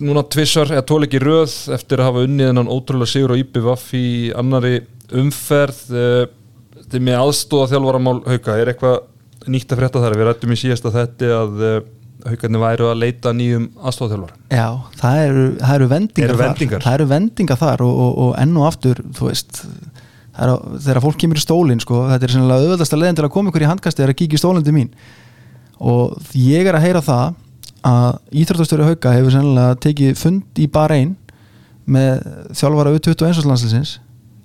núna 0.04 0.24
tvissar 0.32 0.70
eða 0.72 0.86
tóleiki 0.88 1.20
röð 1.22 1.56
eftir 1.76 2.00
að 2.02 2.08
hafa 2.10 2.26
unnið 2.28 2.52
hennan 2.52 2.70
ótrúlega 2.72 3.12
sigur 3.12 3.34
á 3.36 3.42
IPVF 3.42 3.88
í 4.00 4.06
annari 4.40 4.78
umferð. 5.22 5.82
Uh, 5.92 6.28
þetta 6.78 7.00
er 7.00 7.06
með 7.08 7.18
aðstóða 7.26 7.72
þjálfaramál 7.74 8.20
Hauka. 8.32 8.56
Er 8.64 8.72
eitthvað 8.74 9.50
nýtt 9.52 9.74
að 9.76 9.82
frétta 9.82 10.04
þar? 10.06 10.16
Við 10.22 10.30
rættum 10.30 10.54
í 10.56 10.60
síðasta 10.62 10.94
þetta 10.96 11.32
að 11.42 11.66
uh, 11.68 11.80
Haukarnir 12.22 12.62
væru 12.62 12.86
að 12.92 13.00
leita 13.02 13.32
nýjum 13.34 13.64
aðstóðaþjálfara 13.82 14.36
Já, 14.54 14.66
það 15.02 15.22
eru, 15.26 15.46
það 15.58 15.76
eru 15.80 15.88
vendingar 15.90 16.30
Eru 16.30 16.38
þar. 16.38 16.52
vendingar? 16.52 16.84
það 16.86 16.98
eru 17.00 17.08
vendingar 17.10 17.58
þar 17.58 17.82
og, 17.88 17.96
og, 18.06 18.12
og 18.28 18.36
enn 18.44 18.60
og 18.62 18.68
aftur 18.68 19.00
þú 19.18 19.26
veist 19.32 19.62
er, 19.66 20.52
að- 20.52 20.68
þegar 20.86 21.00
fólk 21.08 21.18
kemur 21.24 21.40
í 21.42 21.44
stólinn 21.48 21.82
sko, 21.82 22.04
þetta 22.12 22.28
er 22.30 22.34
sennilega 22.36 22.62
auðvöldasta 22.68 23.00
leiðin 23.02 23.18
til 23.18 23.26
að 23.26 23.34
koma 23.34 23.50
ykkur 23.50 23.66
í 23.66 23.70
handkasti 23.72 24.06
er 24.06 24.14
að 24.14 24.20
kíkja 24.22 24.38
í 24.38 24.42
stólinn 24.44 24.68
til 24.68 24.76
mín. 24.78 24.92
Og 25.82 26.14
ég 26.38 26.70
er 26.70 26.78
að 26.78 26.86
heyra 26.86 27.02
það 27.10 27.34
að 27.88 28.20
Íþróttastöru 28.42 28.86
Hauka 28.90 29.14
hefur 29.16 29.34
sennilega 29.34 29.78
tekið 29.82 30.18
fund 30.20 30.62
í 30.62 30.68
Bahrein 30.72 31.16
með 31.92 32.22
þjálfara 32.56 32.94
U21 32.98 33.46
landslisins 33.50 33.98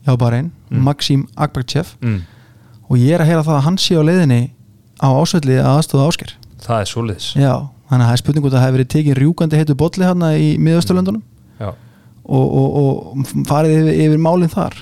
hjá 0.07 0.15
Bahrein, 0.19 0.53
Mm. 0.67 0.83
Maxim 0.83 1.21
Akbarchev 1.39 1.93
mm. 2.03 2.17
og 2.91 2.97
ég 2.99 3.15
er 3.15 3.23
að 3.23 3.29
heyra 3.31 3.43
það 3.47 3.55
að 3.61 3.65
hann 3.69 3.77
sé 3.79 3.95
á 3.95 4.03
leiðinni 4.03 4.39
á 4.99 5.09
ásvelli 5.15 5.61
að 5.63 5.69
aðstóða 5.77 6.07
ásker 6.11 6.33
Það 6.67 6.81
er 6.81 6.89
svoleiðis. 6.91 7.27
Já, 7.39 7.53
þannig 7.87 8.03
að 8.03 8.09
það 8.09 8.15
er 8.17 8.21
spurning 8.23 8.43
hvort 8.43 8.55
það 8.57 8.65
hefur 8.65 8.77
verið 8.77 8.89
tekið 8.97 9.19
rjúkandi 9.21 9.61
heitu 9.61 9.77
bolli 9.79 10.03
hérna 10.09 10.31
í 10.35 10.49
miðausturlöndunum. 10.59 11.23
Já, 11.61 11.69
og, 12.27 12.47
og, 12.59 12.79
og 12.81 13.45
farið 13.47 13.77
yfir, 13.77 14.01
yfir 14.09 14.23
málinn 14.27 14.51
þar 14.51 14.75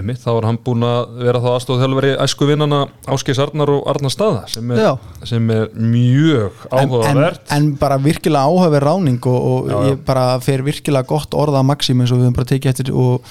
einmitt, 0.00 0.20
þá 0.22 0.30
er 0.36 0.46
hann 0.48 0.58
búin 0.66 0.84
að 0.86 1.16
vera 1.24 1.40
þá 1.42 1.48
aðstóðaþjálfari 1.56 2.12
æsku 2.26 2.48
vinnana 2.48 2.80
Áskeis 3.10 3.40
Arnar 3.42 3.72
og 3.74 3.88
Arnar 3.92 4.12
Staða 4.14 4.44
sem 4.52 4.70
er, 4.76 4.82
sem 5.26 5.50
er 5.54 5.68
mjög 5.74 6.62
en, 6.70 6.78
en, 6.78 6.88
áhugavert 6.88 7.52
en 7.56 7.68
bara 7.80 7.98
virkilega 8.02 8.46
áhafið 8.46 8.84
ráning 8.86 9.20
og, 9.32 9.36
og 9.50 9.68
Já, 9.70 9.76
já. 9.76 9.90
ég 9.92 10.00
bara 10.08 10.26
fer 10.44 10.64
virkilega 10.66 11.08
gott 11.10 11.34
orða 11.36 11.62
að 11.62 11.70
Maxim 11.72 12.00
eins 12.04 12.12
og 12.14 12.20
við 12.22 12.28
höfum 12.28 12.38
bara 12.40 12.50
tekið 12.52 12.72
eftir 12.74 12.92
og 12.96 13.30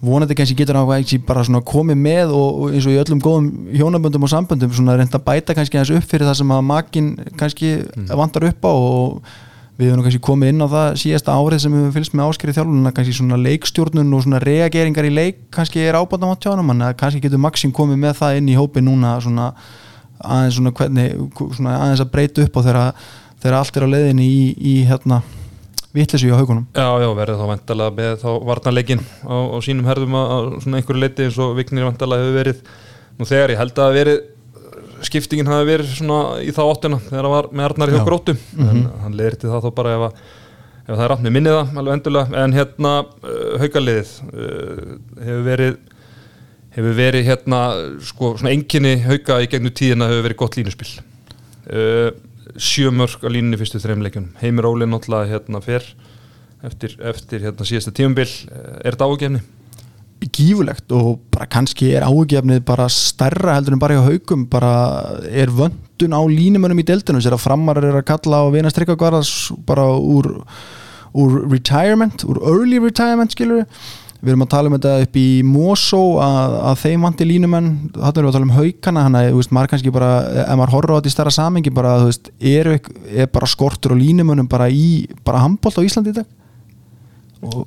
vonandi 0.00 0.32
kannski 0.38 0.56
getur 0.56 0.78
hann 0.80 0.88
ekki 0.96 1.18
bara 1.28 1.42
svona 1.44 1.60
komið 1.66 1.98
með 2.00 2.30
og, 2.32 2.70
eins 2.72 2.86
og 2.88 2.94
í 2.94 3.00
öllum 3.02 3.20
góðum 3.20 3.50
hjónaböndum 3.76 4.24
og 4.24 4.32
samböndum 4.32 4.72
svona 4.72 4.94
reynda 4.96 5.20
að 5.20 5.26
bæta 5.26 5.56
kannski 5.58 5.76
aðeins 5.76 6.00
upp 6.00 6.08
fyrir 6.08 6.24
það 6.30 6.38
sem 6.40 6.54
að 6.56 6.66
makin 6.70 7.10
kannski 7.36 7.72
Mm. 7.90 8.06
vantar 8.16 8.46
upp 8.48 8.64
á 8.64 8.72
og 8.72 9.22
við 9.80 9.90
höfum 9.90 10.04
kannski 10.04 10.22
komið 10.24 10.52
inn 10.52 10.64
á 10.64 10.68
það 10.68 10.88
síðasta 11.00 11.36
árið 11.40 11.62
sem 11.64 11.74
við 11.74 11.80
höfum 11.80 11.94
fylgst 11.96 12.16
með 12.16 12.30
áskeri 12.30 12.54
þjálfununa 12.56 12.92
kannski 12.96 13.16
svona 13.16 13.38
leikstjórnun 13.40 14.16
og 14.16 14.24
svona 14.26 14.40
reageringar 14.44 15.08
í 15.08 15.12
leik 15.14 15.42
kannski 15.56 15.82
er 15.82 15.96
ábæðan 15.96 16.36
á 16.36 16.42
tjánum 16.44 16.72
en 16.74 16.86
kannski 17.00 17.22
getur 17.24 17.40
Maxim 17.40 17.72
komið 17.72 18.02
með 18.04 18.18
það 18.20 18.40
inn 18.40 18.50
í 18.52 18.58
hópi 18.58 18.84
núna 18.84 19.16
svona 19.24 19.50
aðeins 20.20 20.58
svona 20.58 20.74
hvernig 20.76 21.16
svona 21.56 21.76
aðeins 21.80 22.04
að 22.04 22.12
breyta 22.12 22.44
upp 22.44 22.60
á 22.60 22.60
þegar, 22.66 23.04
þegar 23.40 23.58
allt 23.60 23.78
er 23.80 23.86
á 23.88 23.92
leiðinni 23.94 24.26
í, 24.28 24.42
í 24.60 24.74
hérna 24.90 25.22
vitleysu 25.96 26.28
í 26.28 26.34
haugunum 26.34 26.66
Já, 26.76 26.86
já, 27.02 27.08
verður 27.16 27.40
þá 27.40 27.46
vantalega 27.54 27.96
með 27.96 28.12
þá 28.20 28.28
varnarleikin 28.50 29.06
á, 29.26 29.36
á 29.50 29.56
sínum 29.64 29.88
herðum 29.88 30.18
að, 30.20 30.50
svona 30.64 30.80
einhverju 30.80 31.02
leiti 31.02 31.26
eins 31.26 31.40
og 31.40 31.56
Vignir 31.58 31.88
vantalega 31.88 32.26
hefur 32.26 32.38
verið. 32.38 32.60
Nú 33.18 33.26
þegar 33.28 33.54
ég 33.54 33.60
held 33.60 33.80
að 33.82 33.96
verið 33.96 34.20
skiptingin 35.06 35.48
hafi 35.50 35.66
verið 35.68 35.92
svona 35.96 36.20
í 36.44 36.52
þá 36.54 36.60
áttuna 36.66 37.00
þegar 37.06 37.26
það 37.26 37.34
var 37.34 37.48
með 37.52 37.66
Arnar 37.68 37.92
hjá 37.92 37.98
Já. 37.98 38.04
gróttu. 38.06 38.34
En 38.60 38.80
hann 39.04 39.16
leiðir 39.18 39.36
til 39.40 39.50
það 39.52 39.66
þá 39.66 39.76
bara 39.78 39.94
ef, 39.96 40.04
að, 40.06 40.24
ef 40.80 40.90
það 40.90 41.04
er 41.04 41.12
rátt 41.12 41.24
með 41.26 41.34
minnið 41.36 41.56
það 41.56 41.80
alveg 41.82 41.98
endulega 41.98 42.42
en 42.44 42.56
hérna 42.56 42.94
uh, 43.04 43.52
haugaliðið 43.62 44.14
uh, 44.30 44.82
hefur 45.20 45.46
verið 45.46 45.78
hefur 46.70 46.98
verið 47.00 47.26
hérna 47.26 47.60
sko 48.06 48.34
svona 48.38 48.54
enginni 48.54 48.96
hauga 49.02 49.40
í 49.42 49.48
gegnum 49.50 49.74
tíðina 49.74 50.10
hefur 50.10 50.26
verið 50.28 50.40
gott 50.44 50.58
línuspil. 50.60 50.90
Uh, 51.70 52.10
sjö 52.60 52.92
mörg 52.94 53.22
á 53.22 53.28
línunni 53.30 53.58
fyrstu 53.58 53.78
þreim 53.82 54.02
leikjunum 54.02 54.34
Heimir 54.40 54.66
Óli 54.66 54.88
náttúrulega 54.90 55.36
hérna 55.36 55.60
fer 55.62 55.84
eftir, 56.66 56.96
eftir 56.98 57.44
hérna 57.46 57.66
síðasta 57.66 57.92
tíumbil 57.94 58.26
er 58.50 58.96
þetta 58.96 59.06
ágefni? 59.06 59.42
Gífulegt 60.28 60.92
og 60.92 61.22
bara 61.32 61.48
kannski 61.48 61.92
er 61.96 62.04
áhugjefnið 62.04 62.60
bara 62.68 62.88
stærra 62.92 63.56
heldur 63.56 63.76
en 63.76 63.82
bara 63.82 63.96
hjá 63.96 64.04
haugum 64.10 64.44
bara 64.50 64.72
er 65.30 65.52
vöndun 65.54 66.16
á 66.16 66.20
línumönum 66.28 66.82
í 66.82 66.86
deildunum 66.90 67.22
sér 67.24 67.36
að 67.38 67.46
framarar 67.46 67.88
er 67.88 68.00
að 68.02 68.08
kalla 68.10 68.42
á 68.44 68.52
vinast 68.52 68.76
tryggagvaras 68.76 69.32
bara 69.68 69.86
úr, 69.96 70.28
úr 71.16 71.40
retirement, 71.48 72.26
úr 72.28 72.42
early 72.52 72.82
retirement 72.82 73.32
skilur 73.32 73.64
við 74.20 74.34
erum 74.34 74.44
að 74.44 74.50
tala 74.52 74.68
um 74.68 74.76
þetta 74.76 74.94
upp 75.06 75.16
í 75.16 75.26
Mosó 75.48 76.02
að, 76.20 76.58
að 76.68 76.80
þeim 76.82 77.06
vanti 77.08 77.26
línumenn 77.28 77.70
þarna 77.94 78.10
erum 78.10 78.26
við 78.26 78.30
að 78.30 78.36
tala 78.36 78.48
um 78.48 78.56
haugana 78.58 79.04
hann 79.06 79.18
að 79.22 79.40
maður 79.56 79.72
kannski 79.72 79.94
bara, 79.94 80.10
ef 80.44 80.58
maður 80.60 80.74
horfður 80.76 80.92
á 80.92 80.96
þetta 80.98 81.10
í 81.10 81.14
stærra 81.14 81.32
samengi 81.32 81.72
bara, 81.72 81.94
veist, 82.04 82.28
er, 82.36 82.74
er 83.08 83.30
bara 83.32 83.48
skortur 83.48 83.96
og 83.96 84.02
línumönnum 84.02 84.50
bara 84.50 84.68
í, 84.68 85.08
bara 85.24 85.40
handbólt 85.46 85.80
á 85.80 85.86
Íslandi 85.88 86.12
í 86.12 86.18
dag? 86.20 86.28
Og 87.48 87.64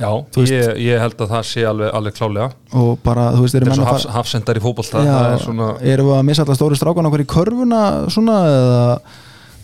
Já, 0.00 0.10
ég, 0.42 0.70
ég 0.82 1.02
held 1.02 1.20
að 1.22 1.34
það 1.36 1.44
sé 1.50 1.66
alveg, 1.68 1.92
alveg 1.94 2.16
klálega 2.16 2.48
og 2.74 2.96
bara, 3.04 3.28
þú 3.36 3.44
veist, 3.44 3.58
erum 3.60 3.74
er 3.74 3.84
hafs, 3.90 4.08
hafsendar 4.10 4.58
í 4.58 4.64
það 4.64 5.28
er 5.28 5.44
svona 5.44 5.68
erum 5.92 6.10
við 6.10 6.16
að 6.18 6.26
missa 6.30 6.44
alltaf 6.44 6.58
stóri 6.58 6.80
strákan 6.80 7.10
okkur 7.10 7.22
í 7.22 7.28
körfuna 7.30 7.84
svona 8.10 8.40
eða 8.50 8.82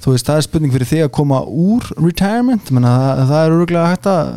þú 0.01 0.15
veist, 0.15 0.31
það 0.31 0.39
er 0.39 0.47
spurning 0.47 0.77
fyrir 0.77 0.91
þig 0.93 1.05
að 1.09 1.13
koma 1.19 1.43
úr 1.45 1.91
retirement, 1.99 2.73
menna 2.73 2.95
það, 2.97 3.27
það 3.33 3.45
er 3.45 3.59
örgulega 3.59 3.93
hægt 3.93 4.11
að 4.11 4.33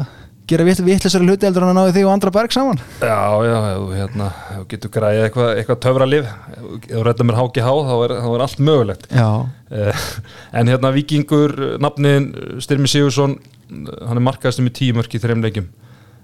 gera 0.54 0.66
vittlisari 0.68 1.24
hluti 1.24 1.48
heldur 1.48 1.64
en 1.64 1.72
að 1.72 1.78
náði 1.78 1.94
þig 1.96 2.06
og 2.08 2.14
andra 2.18 2.32
berg 2.36 2.52
saman. 2.52 2.82
Já, 3.00 3.20
já, 3.48 3.58
þú 3.80 3.86
hérna, 3.96 4.26
getur 4.74 4.92
græðið 4.92 5.28
eitthvað, 5.28 5.52
eitthvað 5.62 5.80
töfra 5.86 6.08
lif 6.10 6.28
ef 6.28 6.90
þú 6.90 7.04
reddar 7.08 7.30
mér 7.30 7.40
HGH 7.40 7.76
þá 7.88 7.94
er, 7.96 8.16
þá 8.20 8.28
er 8.34 8.44
allt 8.48 8.64
mögulegt. 8.70 9.08
Já, 9.14 9.30
Eh, 9.74 10.02
en 10.60 10.70
hérna 10.70 10.92
Víkingur, 10.94 11.54
nafnin 11.82 12.28
Styrmi 12.62 12.90
Sigursson, 12.92 13.40
hann 13.70 14.20
er 14.20 14.26
markaðist 14.26 14.64
með 14.64 14.76
tíu 14.80 14.98
mörk 14.98 15.14
í 15.16 15.22
þreim 15.24 15.44
leikjum. 15.46 15.70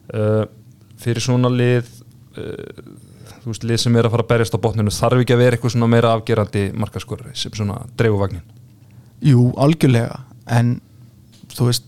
Uh, 0.09 0.43
fyrir 0.99 1.23
svona 1.23 1.51
lið 1.53 1.87
uh, 2.37 2.83
þú 3.43 3.51
veist, 3.53 3.65
lið 3.67 3.81
sem 3.83 3.97
er 3.99 4.07
að 4.07 4.15
fara 4.15 4.25
að 4.25 4.31
berjast 4.33 4.55
á 4.57 4.63
botninu, 4.63 4.93
þarf 4.93 5.23
ekki 5.23 5.35
að 5.35 5.43
vera 5.43 5.57
eitthvað 5.57 5.75
svona 5.75 5.91
meira 5.91 6.13
afgerandi 6.15 6.63
markaskorri 6.75 7.35
sem 7.37 7.53
svona 7.55 7.77
dreifuvagnin 7.99 8.43
jú, 9.25 9.49
algjörlega 9.59 10.21
en 10.49 10.75
þú 11.53 11.69
veist 11.69 11.87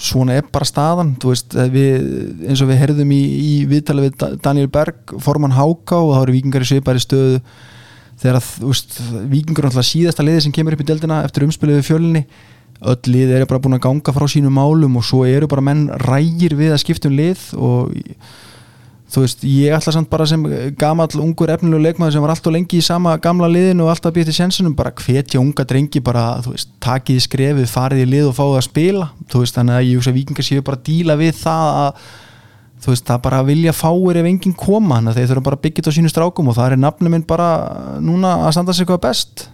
svona 0.00 0.38
er 0.40 0.46
bara 0.52 0.68
staðan 0.68 1.14
þú 1.20 1.32
veist, 1.32 1.56
við, 1.72 2.06
eins 2.48 2.62
og 2.64 2.70
við 2.70 2.80
herðum 2.82 3.10
í, 3.12 3.20
í 3.20 3.50
viðtali 3.68 4.06
við 4.06 4.14
Da- 4.20 4.32
Daniel 4.48 4.70
Berg 4.72 5.14
formann 5.20 5.56
Háká 5.56 5.98
og 5.98 6.14
þá 6.14 6.22
eru 6.22 6.36
vikingar 6.36 6.64
í 6.64 6.70
svipari 6.70 7.02
stöðu 7.02 7.40
þegar 8.20 8.38
að, 8.40 8.48
þú 8.60 8.70
veist, 8.72 8.96
vikingur 9.32 9.66
er 9.66 9.70
alltaf 9.70 9.88
síðasta 9.88 10.24
liði 10.24 10.46
sem 10.46 10.54
kemur 10.56 10.76
upp 10.76 10.84
í 10.84 10.88
deildina 10.88 11.22
eftir 11.26 11.44
umspilið 11.46 11.80
við 11.80 11.88
fjölinni 11.90 12.24
öll 12.80 13.12
lið 13.12 13.34
eru 13.36 13.48
bara 13.50 13.60
búin 13.60 13.76
að 13.76 13.84
ganga 13.88 14.14
frá 14.16 14.26
sínum 14.30 14.54
málum 14.56 14.96
og 14.96 15.04
svo 15.04 15.26
eru 15.28 15.48
bara 15.50 15.64
menn 15.64 15.88
rægir 16.06 16.56
við 16.56 16.72
að 16.74 16.82
skipta 16.84 17.10
um 17.10 17.18
lið 17.18 17.42
og 17.60 17.90
þú 19.10 19.24
veist, 19.24 19.42
ég 19.44 19.74
ætla 19.74 19.92
samt 19.94 20.10
bara 20.10 20.26
sem 20.28 20.42
gamall 20.78 21.10
ungur 21.20 21.50
efnilegu 21.50 21.82
leikmaður 21.82 22.14
sem 22.14 22.24
var 22.24 22.32
alltaf 22.34 22.54
lengi 22.54 22.78
í 22.78 22.84
sama 22.84 23.16
gamla 23.22 23.50
liðinu 23.50 23.84
og 23.84 23.92
alltaf 23.92 24.14
býtti 24.14 24.34
sjensunum 24.36 24.76
bara 24.78 24.94
hvetja 24.94 25.42
unga 25.42 25.66
drengi 25.66 26.02
bara, 26.04 26.24
þú 26.44 26.54
veist, 26.54 26.70
takið 26.82 27.18
í 27.18 27.24
skrefið 27.26 27.70
farið 27.72 28.04
í 28.04 28.08
lið 28.14 28.30
og 28.30 28.36
fáið 28.38 28.58
að 28.60 28.66
spila. 28.68 29.08
Þú 29.32 29.42
veist, 29.42 29.58
þannig 29.58 29.76
að 29.76 29.86
ég 29.88 29.98
hugsa 29.98 30.12
að 30.12 30.18
vikingar 30.20 30.46
séu 30.46 30.66
bara 30.66 30.78
að 30.78 30.84
díla 30.86 31.18
við 31.18 31.32
það 31.40 31.80
að 31.80 32.04
þú 32.80 32.94
veist, 32.94 33.06
það 33.10 33.22
bara 33.26 33.42
vilja 33.44 33.76
fáir 33.76 34.20
ef 34.20 34.28
enginn 34.30 34.56
koma 34.56 34.98
þannig 34.98 35.12
að 35.12 35.18
þeir 35.18 35.30
þurfa 35.32 35.46
bara 35.48 35.58
að 35.58 35.64
byggja 35.66 35.80
þetta 35.82 35.92
á 35.92 35.96
sínu 35.98 36.12
strákum 36.12 36.50
og 36.50 36.56
það 36.56 36.74
er 36.76 36.80
nafnum 36.80 37.14
minn 37.14 37.26
bara 37.28 37.48
núna 38.00 38.36
að 38.46 38.54
standa 38.56 38.76
sig 38.76 38.88
hvað 38.88 39.02
best 39.04 39.48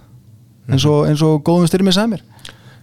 eins 0.70 0.86
og, 0.86 1.06
eins 1.08 1.22
og 1.26 1.40
góðum 1.46 1.66
styrmið 1.70 1.96
sæmir 1.96 2.22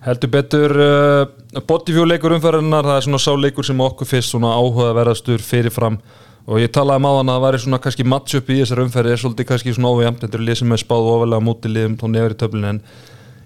Heldur 0.03 0.31
betur 0.33 0.73
uh, 0.83 1.61
bodyview 1.63 2.03
leikur 2.03 2.33
umferðarnar, 2.35 2.83
það 2.89 2.97
er 2.97 3.05
svona 3.05 3.21
sá 3.23 3.31
leikur 3.39 3.63
sem 3.63 3.83
okkur 3.85 4.09
fyrst 4.09 4.33
svona 4.33 4.51
áhuga 4.57 4.89
verðastur 4.97 5.43
fyrirfram. 5.43 5.95
Og 6.43 6.59
ég 6.59 6.73
talaði 6.75 6.99
um 6.99 7.07
áðan 7.07 7.31
að 7.31 7.37
það 7.37 7.45
væri 7.45 7.61
svona 7.63 7.79
kannski 7.85 8.05
matchup 8.11 8.51
í 8.51 8.57
þessar 8.59 8.81
umferði 8.83 9.13
er 9.13 9.21
svolítið 9.21 9.47
kannski 9.47 9.75
svona 9.77 9.93
óvijæmt 9.95 10.25
þetta 10.25 10.35
eru 10.39 10.47
lið 10.49 10.59
sem 10.59 10.75
er 10.75 10.81
spáð 10.81 11.07
ofalega 11.13 11.45
múti 11.47 11.71
liðum 11.71 11.95
tó 12.01 12.09
nefnir 12.11 12.35
í 12.35 12.39
töflinu 12.41 12.69
en 12.73 12.81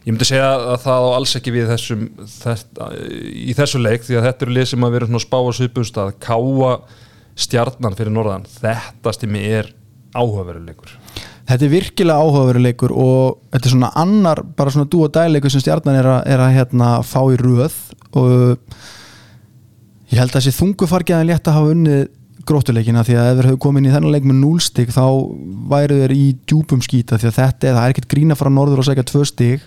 ég 0.08 0.16
myndi 0.16 0.30
segja 0.32 0.48
að 0.56 0.82
það 0.88 1.06
á 1.06 1.10
alls 1.20 1.36
ekki 1.38 1.54
við 1.54 1.70
þessum 1.76 2.08
þetta, 2.40 2.90
í 3.38 3.54
þessu 3.60 3.84
leik 3.84 4.08
því 4.08 4.18
að 4.18 4.28
þetta 4.32 4.48
eru 4.48 4.58
lið 4.58 4.70
sem 4.72 4.88
að 4.88 4.98
vera 4.98 5.12
svona 5.12 5.26
spá 5.28 5.38
á 5.38 5.52
svipumstað 5.60 6.14
káa 6.26 6.74
stjarnan 7.38 8.00
fyrir 8.00 8.18
norðan. 8.18 8.50
Þetta 8.50 9.14
stimmi 9.14 9.46
er 9.46 9.70
áhugaveruleikur 10.18 10.98
Þetta 11.48 11.64
er 11.64 11.72
virkilega 11.72 12.20
áhugaveruleikur 12.20 12.92
og 12.92 13.38
þetta 13.54 13.70
er 13.70 13.74
svona 13.74 13.94
annar 13.96 14.44
bara 14.58 14.74
svona 14.74 14.90
dú 14.92 15.06
og 15.06 15.14
dæleikur 15.16 15.54
sem 15.54 15.64
stjarnan 15.64 15.96
er 15.96 16.10
að, 16.12 16.20
er 16.28 16.44
að 16.44 16.56
hérna, 16.58 16.90
fá 17.08 17.22
í 17.32 17.38
röð 17.40 17.78
og 18.20 18.28
ég 20.12 20.20
held 20.20 20.34
að 20.34 20.42
þessi 20.42 20.58
þungufargiðan 20.58 21.30
létt 21.30 21.48
að 21.48 21.60
hafa 21.60 21.76
unnið 21.76 22.04
gróttuleikina 22.48 23.04
því 23.04 23.16
að 23.20 23.30
ef 23.30 23.38
þeir 23.38 23.50
hefur 23.50 23.62
komið 23.64 23.82
inn 23.82 23.90
í 23.90 23.94
þennan 23.94 24.14
leik 24.16 24.28
með 24.28 24.40
núlstig 24.42 24.92
þá 24.96 25.06
væru 25.72 26.02
þeir 26.02 26.14
í 26.16 26.26
djúpum 26.48 26.84
skýta 26.84 27.20
því 27.20 27.30
að 27.30 27.40
þetta 27.40 27.68
er, 27.68 27.78
það 27.78 27.84
er 27.84 27.96
ekkert 27.96 28.12
grína 28.14 28.38
frá 28.40 28.52
norður 28.52 28.84
og 28.84 28.88
segja 28.88 29.08
tvö 29.08 29.24
stig. 29.28 29.66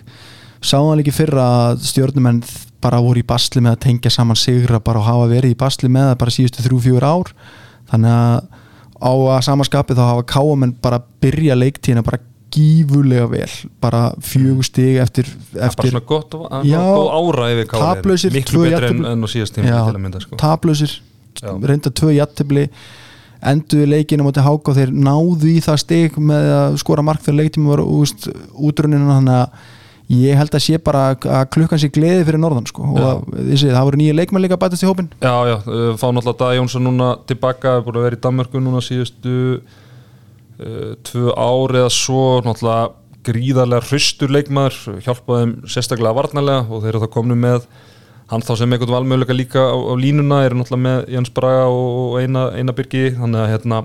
Sáðan 0.61 1.01
líki 1.01 1.13
fyrra 1.13 1.45
að 1.65 1.85
stjórnumenn 1.89 2.41
bara 2.81 3.01
voru 3.01 3.21
í 3.21 3.27
basli 3.27 3.61
með 3.61 3.75
að 3.75 3.83
tengja 3.85 4.13
saman 4.13 4.37
sigra 4.37 4.81
bara 4.81 5.01
og 5.01 5.07
hafa 5.09 5.29
verið 5.29 5.53
í 5.53 5.57
basli 5.57 5.89
með 5.93 6.11
það 6.11 6.17
bara 6.23 6.35
síðustu 6.37 6.65
þrjú-fjúur 6.65 7.05
ár. 7.05 7.31
Þannig 7.91 8.17
að 8.17 8.60
á 9.01 9.11
að 9.11 9.39
samaskapi 9.47 9.97
þá 9.97 10.03
hafa 10.05 10.27
káamenn 10.29 10.75
bara 10.81 11.01
byrja 11.23 11.57
leiktíðina 11.57 12.03
bara 12.05 12.21
gífulega 12.51 13.27
vel 13.31 13.51
bara 13.83 14.01
fjögur 14.23 14.65
stig 14.67 14.99
eftir, 15.01 15.29
bara 15.53 15.69
eftir 15.69 15.93
svona 15.93 16.03
gott, 16.07 16.35
Já, 16.67 16.81
góð 16.83 17.11
ára 17.15 17.51
yfir 17.53 17.69
káa 17.71 17.83
taplausir, 17.85 18.33
miklu 18.35 18.65
betri 18.65 18.91
en, 18.91 19.05
en 19.13 19.23
á 19.23 19.27
síðast 19.31 19.55
tíma 19.55 19.69
Já, 19.71 19.77
til 19.87 19.95
að 19.95 20.03
mynda 20.03 20.23
sko. 20.23 20.39
taplausir 20.41 20.97
reynda 21.41 21.93
tvö 21.95 22.11
jattibli 22.17 22.67
enduðu 23.51 23.87
leikinu 23.89 24.25
mútið 24.27 24.45
háka 24.45 24.73
og 24.73 24.77
þeir 24.77 24.91
náðu 24.93 25.49
í 25.49 25.61
það 25.63 25.79
stig 25.81 26.17
með 26.21 26.49
að 26.57 26.75
skora 26.83 27.05
mark 27.05 27.23
þegar 27.25 27.39
leiktími 27.39 27.71
var 27.71 27.81
útruninu 27.87 29.07
þannig 29.09 29.37
að 29.39 29.69
ég 30.11 30.39
held 30.39 30.55
að 30.57 30.63
sé 30.65 30.79
bara 30.83 31.03
að 31.15 31.43
klukkan 31.55 31.81
sé 31.81 31.89
gleði 31.93 32.25
fyrir 32.27 32.41
norðan 32.41 32.67
sko. 32.69 32.85
og 32.89 32.97
Já. 32.99 33.07
að, 33.09 33.21
þessi, 33.51 33.69
það 33.71 33.85
voru 33.89 33.99
nýja 34.01 34.15
leikmenn 34.17 34.43
líka 34.45 34.57
að 34.57 34.63
bætast 34.65 34.85
í 34.85 34.89
hópin 34.89 35.11
Já, 35.21 35.35
já, 35.47 35.57
fá 36.01 36.07
náttúrulega 36.09 36.39
Dag 36.41 36.55
Jónsson 36.57 36.87
núna 36.87 37.11
tilbaka, 37.29 37.77
er 37.77 37.85
búin 37.85 38.01
að 38.01 38.07
vera 38.09 38.19
í 38.19 38.23
Danmörku 38.25 38.63
núna 38.63 38.81
síðustu 38.83 39.35
uh, 39.59 40.91
tvö 41.07 41.35
ár 41.37 41.77
eða 41.83 41.93
svo 41.95 42.25
náttúrulega 42.45 42.91
gríðarlega 43.25 43.85
hraustur 43.85 44.33
leikmaður 44.33 45.01
hjálpaði 45.05 45.45
þeim 45.45 45.55
sérstaklega 45.69 46.17
varnarlega 46.17 46.65
og 46.67 46.83
þeir 46.83 46.95
eru 46.95 47.03
þá 47.03 47.13
komnu 47.13 47.37
með 47.37 47.67
hann 48.31 48.43
þá 48.45 48.53
sem 48.57 48.73
einhvern 48.73 48.95
valmöguleika 48.95 49.35
líka 49.35 49.61
á, 49.61 49.75
á 49.77 49.93
línuna 49.99 50.41
eru 50.47 50.57
náttúrulega 50.61 50.85
með 50.87 51.11
Jens 51.13 51.33
Braga 51.35 51.67
og 51.69 52.17
eina, 52.21 52.47
eina 52.55 52.75
byrgi 52.75 53.11
þannig 53.19 53.43
að 53.43 53.51
hérna 53.53 53.81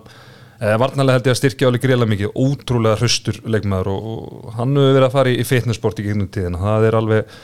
eh, 0.61 0.77
varnarlega 0.81 1.19
held 1.19 1.29
ég 1.31 1.35
að 1.37 1.41
styrkja 1.41 1.69
alveg 1.71 1.85
greiðlega 1.87 2.13
mikið. 2.15 2.33
Ótrúlega 2.47 3.01
hraustur 3.01 3.41
leikmaður 3.45 3.91
og, 3.93 4.09
og 4.47 4.55
hann 4.59 4.77
hefur 4.77 4.95
verið 4.97 5.09
að 5.09 5.17
fara 5.19 5.33
í, 5.33 5.39
í 5.43 5.47
fitnessport 5.49 6.01
í 6.03 6.07
gegnum 6.09 6.29
tíðina. 6.33 6.61
Það 6.63 6.89
er 6.91 6.99
alveg 7.01 7.37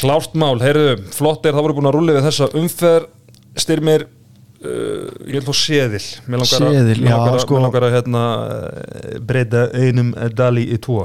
klárt 0.00 0.34
mál. 0.38 0.56
Heyrðu, 0.62 0.96
flott 1.14 1.46
er 1.46 1.54
það 1.56 1.66
voru 1.68 1.78
búin 1.80 1.90
að 1.90 1.96
rúlega 1.98 2.20
við 2.22 2.28
þessa 2.30 2.50
umferð. 2.60 3.10
Styrmir 3.54 4.02
uh, 4.06 5.10
ég 5.30 5.36
vil 5.38 5.44
fá 5.46 5.54
seðil 5.54 6.00
mér 6.26 6.40
langar, 6.42 6.64
að- 6.66 6.72
Seðil, 6.74 6.96
mér 7.04 7.10
já, 7.12 7.16
langar, 7.18 7.34
að- 7.36 7.44
sko. 7.44 7.54
mér 7.58 7.62
langar 7.68 7.84
að 7.86 7.92
hérna, 7.94 8.22
eh, 8.48 9.18
breyta 9.22 9.60
einum 9.78 10.08
dali 10.34 10.64
í 10.74 10.78
tvo. 10.82 11.04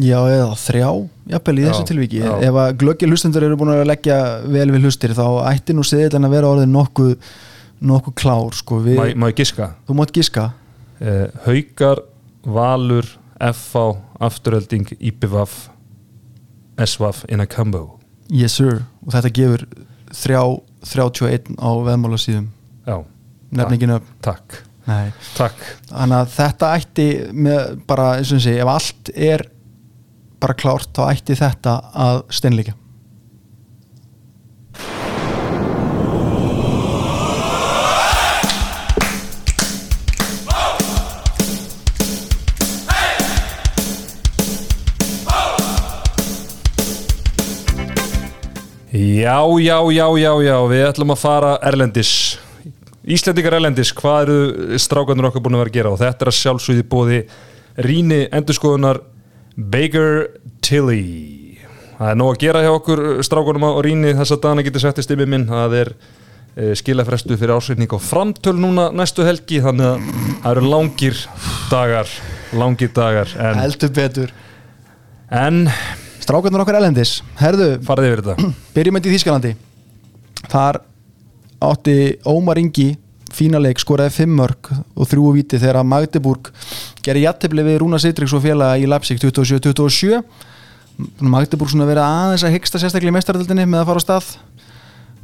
Já, 0.00 0.16
eða 0.26 0.54
þrjá, 0.58 0.88
jafnvel 1.30 1.58
í 1.60 1.64
þessu 1.68 1.82
Já, 1.84 1.86
tilviki. 1.86 2.18
já. 2.24 2.32
ef 2.48 2.56
að 2.64 2.72
glöggir 2.80 3.12
hlustendur 3.12 3.44
eru 3.46 3.56
búin 3.60 3.70
að 3.76 3.84
leggja 3.86 4.16
vel 4.50 4.64
við 4.72 4.88
hlustir 4.88 5.12
þá 5.14 5.26
ætti 5.52 5.76
nú 5.76 5.84
seðilega 5.86 6.24
að 6.26 6.32
vera 6.34 6.48
orðið 6.50 6.72
nokkuð 6.72 7.12
nokkuð 7.84 8.14
klár 8.18 8.56
sko. 8.58 8.80
við, 8.82 8.96
má, 8.98 9.04
má 9.14 9.28
ég 9.30 9.36
giska? 9.38 9.68
Þú 9.86 9.94
mátt 10.00 10.10
giska 10.16 10.48
uh, 11.00 11.28
Haukar, 11.46 12.02
Valur 12.44 13.06
FH, 13.40 13.96
Afturölding 14.20 14.88
IPVAF 15.00 15.70
SVAF 16.78 17.24
in 17.28 17.40
a 17.40 17.46
combo. 17.46 18.00
Yes 18.32 18.56
sir, 18.58 18.84
og 19.04 19.14
þetta 19.14 19.32
gefur 19.36 19.66
þrjá, 20.14 20.42
31 20.84 21.56
á 21.60 21.70
veðmála 21.86 22.18
síðum 22.20 22.48
já, 22.84 22.96
nefn 23.54 23.76
ekki 23.76 23.88
nöfn 23.90 24.14
takk. 24.24 24.60
Nei. 24.84 25.12
takk. 25.38 25.60
Þannig 25.88 26.18
að 26.18 26.32
þetta 26.34 26.70
ætti 26.76 27.08
með 27.32 27.60
bara, 27.88 28.08
eins 28.18 28.32
og 28.36 28.42
sé, 28.44 28.58
ef 28.60 28.68
allt 28.68 29.12
er 29.14 29.46
bara 30.42 30.56
klárt, 30.60 30.90
þá 30.92 31.06
ætti 31.08 31.36
þetta 31.38 31.78
að 32.04 32.24
steinleika 32.36 32.74
Já, 48.94 49.42
já, 49.58 49.78
já, 49.90 50.06
já, 50.18 50.32
já, 50.46 50.56
við 50.70 50.84
ætlum 50.86 51.10
að 51.10 51.18
fara 51.18 51.54
Erlendis. 51.66 52.10
Íslendingar 53.02 53.56
Erlendis, 53.56 53.90
hvað 53.90 54.20
eru 54.22 54.76
strákanur 54.78 55.26
okkar 55.32 55.42
búin 55.42 55.56
að 55.56 55.64
vera 55.64 55.72
að 55.72 55.78
gera? 55.80 55.90
Og 55.90 55.98
þetta 55.98 56.22
er 56.22 56.30
að 56.30 56.36
sjálfsögði 56.38 56.84
bóði 56.92 57.16
Ríni 57.82 58.20
endurskoðunar 58.30 59.00
Baker 59.56 60.28
Tilly. 60.62 61.00
Það 61.96 62.12
er 62.12 62.20
nóg 62.20 62.30
að 62.36 62.38
gera 62.44 62.62
hjá 62.62 62.70
okkur 62.70 63.02
strákanum 63.26 63.66
á 63.66 63.70
Ríni 63.82 64.14
þess 64.14 64.36
að 64.36 64.42
dana 64.46 64.66
getur 64.68 64.86
sett 64.86 65.02
í 65.02 65.06
stimmi 65.08 65.26
minn. 65.26 65.48
Það 65.50 65.76
er 65.80 65.90
e, 65.90 66.70
skilafrestu 66.78 67.40
fyrir 67.42 67.56
ásveitning 67.56 67.90
á 67.90 67.98
framtöl 67.98 68.54
núna 68.62 68.86
næstu 68.94 69.26
helgi 69.26 69.58
þannig 69.66 69.90
að 69.90 70.08
það 70.46 70.48
eru 70.52 70.70
langir 70.70 71.26
dagar 71.66 72.14
langir 72.54 72.94
dagar 72.94 73.34
en, 73.42 73.58
heldur 73.58 73.94
betur. 73.98 74.34
En 75.34 75.64
strákarnar 76.24 76.64
okkar 76.64 76.80
elendis, 76.80 77.18
herðu 77.38 77.70
farið 77.84 78.10
yfir 78.10 78.24
þetta. 78.24 78.50
byrjum 78.74 78.96
með 78.96 79.08
í 79.08 79.14
Þískalandi 79.14 79.54
þar 80.52 80.80
átti 81.64 81.96
Ómar 82.28 82.60
Ingi 82.60 82.90
fína 83.34 83.58
leik, 83.58 83.80
skoraði 83.82 84.14
fimm 84.14 84.34
mörg 84.38 84.70
og 84.72 85.08
þrjú 85.10 85.32
viti 85.34 85.58
þegar 85.58 85.80
að 85.80 85.88
Magdeburg 85.90 86.50
gerði 87.04 87.24
jattefli 87.26 87.64
við 87.66 87.80
Rúna 87.82 87.98
Seitriks 88.02 88.34
og 88.36 88.44
félaga 88.44 88.78
í 88.78 88.86
Leipzig 88.88 89.18
27-27 89.22 90.20
Magdeburg 91.24 91.72
svona 91.72 91.88
verið 91.88 92.04
aðeins 92.06 92.44
að 92.46 92.54
hyggsta 92.54 92.78
sérstaklega 92.78 93.10
í 93.10 93.16
mestaröldinni 93.16 93.66
með 93.66 93.82
að 93.82 93.88
fara 93.88 94.02
á 94.02 94.04
stað? 94.04 94.28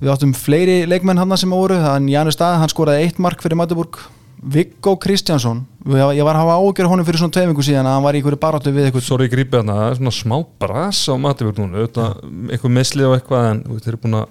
Við 0.01 0.11
áttum 0.15 0.33
fleiri 0.35 0.79
leikmenn 0.89 1.21
hann 1.21 1.37
sem 1.39 1.53
voru 1.53 1.77
þann 1.79 2.09
Janus 2.11 2.35
Stað, 2.39 2.59
hann 2.63 2.73
skoraði 2.73 3.05
eitt 3.05 3.21
mark 3.23 3.43
fyrir 3.45 3.61
Magdeburg 3.61 4.01
Viggo 4.40 4.94
Kristjánsson 4.96 5.66
ég 5.85 6.24
var 6.24 6.37
að 6.38 6.44
hafa 6.46 6.59
ágjör 6.61 6.88
honum 6.88 7.05
fyrir 7.05 7.20
svona 7.20 7.35
tveimingu 7.37 7.64
síðan 7.64 7.88
að 7.88 7.96
hann 7.96 8.05
var 8.07 8.16
í 8.16 8.20
einhverju 8.20 8.40
baráttu 8.40 8.72
við 8.72 8.87
eitthvað 8.88 9.05
Sorry, 9.05 9.26
ég 9.29 9.35
grípi 9.35 9.59
þarna, 9.59 9.74
það 9.76 9.90
er 9.90 9.98
svona 9.98 10.14
smá 10.16 10.37
bras 10.62 11.00
á 11.09 11.14
auðvitað, 11.16 12.22
eitthvað 12.48 12.74
meðslið 12.79 13.09
og 13.11 13.16
eitthvað 13.18 13.50
en 13.50 13.61
þeir 13.74 13.90
eru 13.92 14.00
búin 14.05 14.16
að 14.20 14.31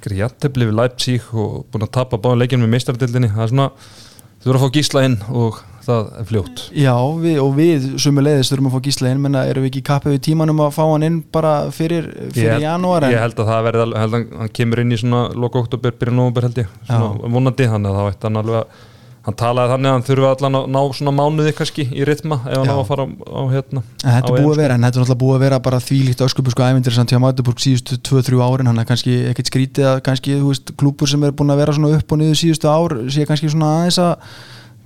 skilja 0.00 0.24
jættefli 0.24 0.70
við 0.70 0.78
Leipzig 0.80 1.28
og 1.36 1.58
búin 1.72 1.84
að 1.84 1.92
tapa 1.98 2.20
báðan 2.22 2.40
leikinu 2.42 2.64
með 2.64 2.74
meistardildinni, 2.78 3.32
það 3.34 3.44
er 3.44 3.52
svona 3.52 3.68
þú 4.42 4.48
verður 4.50 4.58
að 4.58 4.64
fá 4.64 4.74
gísla 4.74 5.02
inn 5.06 5.16
og 5.30 5.58
það 5.82 6.08
er 6.18 6.26
fljótt. 6.26 6.62
Já, 6.78 6.94
við, 7.22 7.36
og 7.42 7.52
við 7.58 7.84
sumu 8.02 8.22
leiðist 8.22 8.52
þurfum 8.52 8.68
að 8.70 8.74
fá 8.76 8.84
gísla 8.86 9.10
inn 9.12 9.20
menna 9.22 9.42
erum 9.50 9.64
við 9.66 9.70
ekki 9.72 9.82
kappið 9.86 10.16
við 10.16 10.22
tímanum 10.28 10.62
að 10.62 10.72
fá 10.76 10.82
hann 10.86 11.06
inn 11.06 11.18
bara 11.34 11.52
fyrir, 11.74 12.08
fyrir 12.34 12.56
Ég- 12.56 12.64
janúar 12.64 13.06
en 13.06 13.14
Ég 13.14 13.22
held 13.22 13.38
að 13.42 13.50
það 13.52 13.66
verði, 13.68 13.86
held 14.02 14.16
að 14.18 14.24
hann 14.42 14.54
kemur 14.58 14.82
inn 14.82 14.94
í 14.94 14.98
svona 15.02 15.22
loka 15.34 15.62
oktober, 15.62 15.94
byrja 15.98 16.16
nóvember 16.18 16.46
held 16.48 16.62
ég. 16.62 16.72
Svona 16.86 17.34
vonandi, 17.36 17.68
þannig 17.70 17.90
að 17.92 17.98
þá 17.98 18.10
ætti 18.12 18.28
hann 18.28 18.40
alveg 18.42 18.58
að 18.62 18.80
hann 19.22 19.36
talaði 19.38 19.70
þannig 19.72 19.88
að 19.88 19.96
hann 19.96 20.04
þurfi 20.06 20.26
allan 20.28 20.58
að 20.58 20.64
ná 20.74 20.78
svona 20.98 21.12
mánuði 21.14 21.52
kannski 21.54 21.84
í 21.86 22.06
ritma 22.08 22.40
ef 22.42 22.56
hann 22.58 22.72
á 22.72 22.76
að 22.76 22.88
fara 22.88 23.04
á, 23.06 23.10
á 23.22 23.42
hérna 23.52 23.82
þetta 24.02 24.32
er 24.32 24.38
búið 24.38 24.54
að 24.54 24.62
vera, 24.62 24.78
en 24.78 24.86
þetta 24.86 24.98
er 24.98 25.04
náttúrulega 25.04 25.20
búið 25.22 25.36
að 25.36 25.44
vera 25.44 25.60
bara 25.66 25.82
þvílíkt 25.82 26.24
öskubusku 26.26 26.64
ævindir 26.66 26.96
samt 26.96 27.14
hjá 27.14 27.20
Magdeburg 27.22 27.62
síðustu 27.62 28.00
2-3 28.10 28.40
árin, 28.42 28.70
hann 28.72 28.82
er 28.82 28.88
kannski 28.88 29.14
ekkert 29.30 29.52
skrítið 29.52 29.90
að 29.92 30.00
kannski, 30.08 30.34
þú 30.40 30.50
veist, 30.50 30.74
klúpur 30.80 31.12
sem 31.12 31.22
er 31.22 31.36
búin 31.38 31.54
að 31.54 31.62
vera 31.62 31.76
svona 31.76 31.92
upp 32.00 32.16
og 32.16 32.22
niður 32.22 32.40
síðustu 32.42 32.72
ár, 32.72 32.96
sé 33.14 33.28
kannski 33.28 33.52
svona 33.52 33.70
aðeins 33.78 34.00
að 34.02 34.34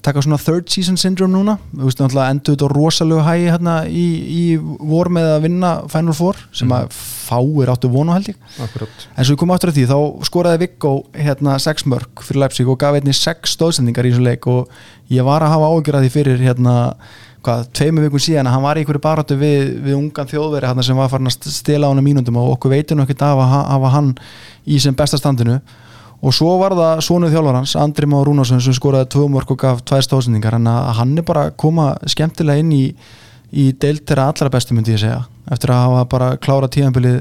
taka 0.07 0.23
svona 0.25 0.39
third 0.41 0.71
season 0.73 0.97
syndrome 1.01 1.35
núna, 1.35 1.57
þú 1.75 1.89
veist, 1.89 2.01
náttúrulega 2.01 2.33
endur 2.35 2.55
þetta 2.57 2.71
rosalegu 2.73 3.25
hægi 3.27 3.51
hérna 3.53 3.75
í, 3.91 4.07
í 4.31 4.43
vor 4.91 5.11
með 5.13 5.29
að 5.35 5.45
vinna 5.49 5.73
Final 5.93 6.17
Four, 6.17 6.41
sem 6.57 6.73
að 6.77 6.89
fáir 7.27 7.73
áttu 7.75 7.91
vonu 7.93 8.15
held 8.15 8.31
ég. 8.33 8.41
Akkurat 8.63 9.07
En 9.17 9.27
svo 9.27 9.35
við 9.37 9.41
komum 9.43 9.55
aftur 9.57 9.73
að 9.75 9.79
því, 9.81 9.87
þá 9.91 9.99
skoraði 10.31 10.63
Viggo 10.65 10.93
hérna 11.19 11.59
6 11.67 11.87
mörg 11.91 12.23
fyrir 12.27 12.43
Leipzig 12.45 12.71
og 12.71 12.79
gaf 12.83 12.99
einni 13.01 13.15
6 13.19 13.55
stóðsendingar 13.59 14.07
í 14.09 14.13
þessu 14.15 14.27
leik 14.27 14.47
og 14.53 14.71
ég 15.13 15.27
var 15.27 15.43
að 15.47 15.55
hafa 15.57 15.71
ágjör 15.75 15.99
að 16.01 16.07
því 16.07 16.13
fyrir 16.17 16.45
hérna, 16.47 16.75
hvað, 17.47 17.67
tveimur 17.79 18.07
vikun 18.09 18.23
síðan 18.27 18.49
að 18.51 18.57
hann 18.57 18.65
var 18.67 18.79
í 18.79 18.83
einhverju 18.85 19.03
baráttu 19.05 19.37
við, 19.39 19.73
við 19.87 19.99
ungan 19.99 20.31
þjóðveri 20.31 20.67
hérna, 20.71 20.83
sem 20.87 20.99
var 20.99 21.11
farin 21.13 21.31
að 21.31 21.51
stela 21.55 21.87
á 21.87 21.93
hann 21.95 22.03
mínúndum 22.07 22.39
og 22.43 22.55
okkur 22.57 22.73
veitum 22.75 23.03
ekkert 23.05 23.23
af 23.27 23.43
að 23.45 23.51
ha- 23.53 23.67
hafa 23.75 23.93
hann 23.95 24.09
í 24.67 24.81
sem 24.83 24.95
besta 24.99 25.19
standinu 25.21 25.61
og 26.25 26.33
svo 26.35 26.55
var 26.61 26.75
það 26.79 27.03
svonuð 27.05 27.35
þjálfarans, 27.35 27.75
Andri 27.81 28.09
Már 28.09 28.25
Rúnarsson 28.27 28.63
sem 28.65 28.75
skoraði 28.77 29.11
2 29.17 29.27
mörg 29.35 29.51
og 29.53 29.59
gaf 29.61 29.83
2 29.87 30.01
stóðsendingar 30.07 30.57
en 30.59 30.67
hann 30.67 31.13
er 31.19 31.27
bara 31.29 31.49
að 31.51 31.57
koma 31.61 31.91
skemmtilega 32.09 32.63
inn 32.63 32.73
í, 32.73 32.85
í 33.53 33.67
deild 33.77 34.07
þeirra 34.09 34.31
allra 34.33 34.51
bestu 34.53 34.75
myndi 34.75 34.95
ég 34.97 35.03
segja, 35.05 35.21
eftir 35.53 35.75
að 35.75 35.85
hafa 35.85 36.07
bara 36.15 36.31
klára 36.41 36.71
tíðanbilið 36.73 37.21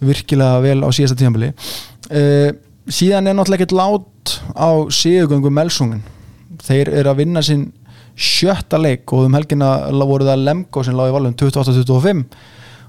virkilega 0.00 0.60
vel 0.62 0.78
á 0.86 0.88
síðasta 0.94 1.18
tíðanbili 1.18 1.50
uh, 1.50 2.50
síðan 2.88 3.26
er 3.26 3.34
náttúrulega 3.36 3.66
ekkert 3.66 3.74
lát 3.76 4.36
á 4.54 4.70
síðugöngu 4.92 5.50
Melsungen. 5.52 6.00
Þeir 6.62 6.90
eru 7.00 7.10
að 7.12 7.20
vinna 7.24 7.42
sinn 7.44 7.66
sjötta 8.18 8.78
leik 8.80 9.12
og 9.14 9.26
um 9.28 9.36
helgina 9.36 9.90
la- 9.94 10.06
voru 10.08 10.26
það 10.26 10.44
Lemko 10.46 10.82
sem 10.86 10.96
láði 10.96 11.14
valum 11.14 11.34
28-25 11.38 12.24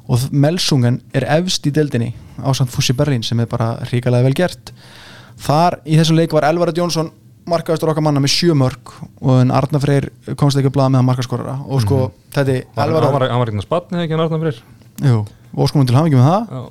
og 0.10 0.24
Melsungen 0.34 1.02
er 1.14 1.28
efst 1.38 1.68
í 1.70 1.74
deildinni 1.74 2.14
á 2.41 2.50
samt 2.58 2.72
Fussi 2.74 2.95
Berlín 2.97 3.22
sem 3.26 3.39
er 3.43 3.50
bara 3.50 3.76
ríkalega 3.91 4.26
vel 4.26 4.34
gert 4.38 4.72
þar 5.39 5.79
í 5.85 5.97
þessum 5.99 6.19
leik 6.19 6.33
var 6.35 6.47
Elvarad 6.49 6.77
Jónsson 6.79 7.11
markaðistur 7.49 7.89
okkar 7.93 8.03
manna 8.05 8.21
með 8.21 8.33
sjö 8.35 8.53
mörg 8.57 8.91
og 9.23 9.39
en 9.41 9.51
Arnar 9.55 9.81
Freyr 9.81 10.09
komst 10.37 10.59
ekki 10.59 10.69
að 10.69 10.75
blaða 10.75 10.91
með 10.93 10.99
hann 11.01 11.07
markaskorara. 11.09 11.55
Og 11.65 11.81
sko 11.81 12.01
þetta 12.35 12.57
Var- 12.75 12.83
hann 12.85 12.93
var, 12.93 13.07
Örn 13.23 13.31
hann 13.31 13.39
var 13.41 13.49
eitthvað 13.49 13.65
spatni 13.65 14.03
ekki 14.03 14.13
hann 14.17 14.25
Arnar 14.27 14.43
Freyr? 14.43 14.59
Jú, 15.09 15.23
og 15.55 15.69
sko 15.71 15.85
til 15.89 15.95
hafa 15.97 16.11
ekki 16.11 16.19
með 16.19 16.29
það. 16.29 16.53
Já. 16.53 16.69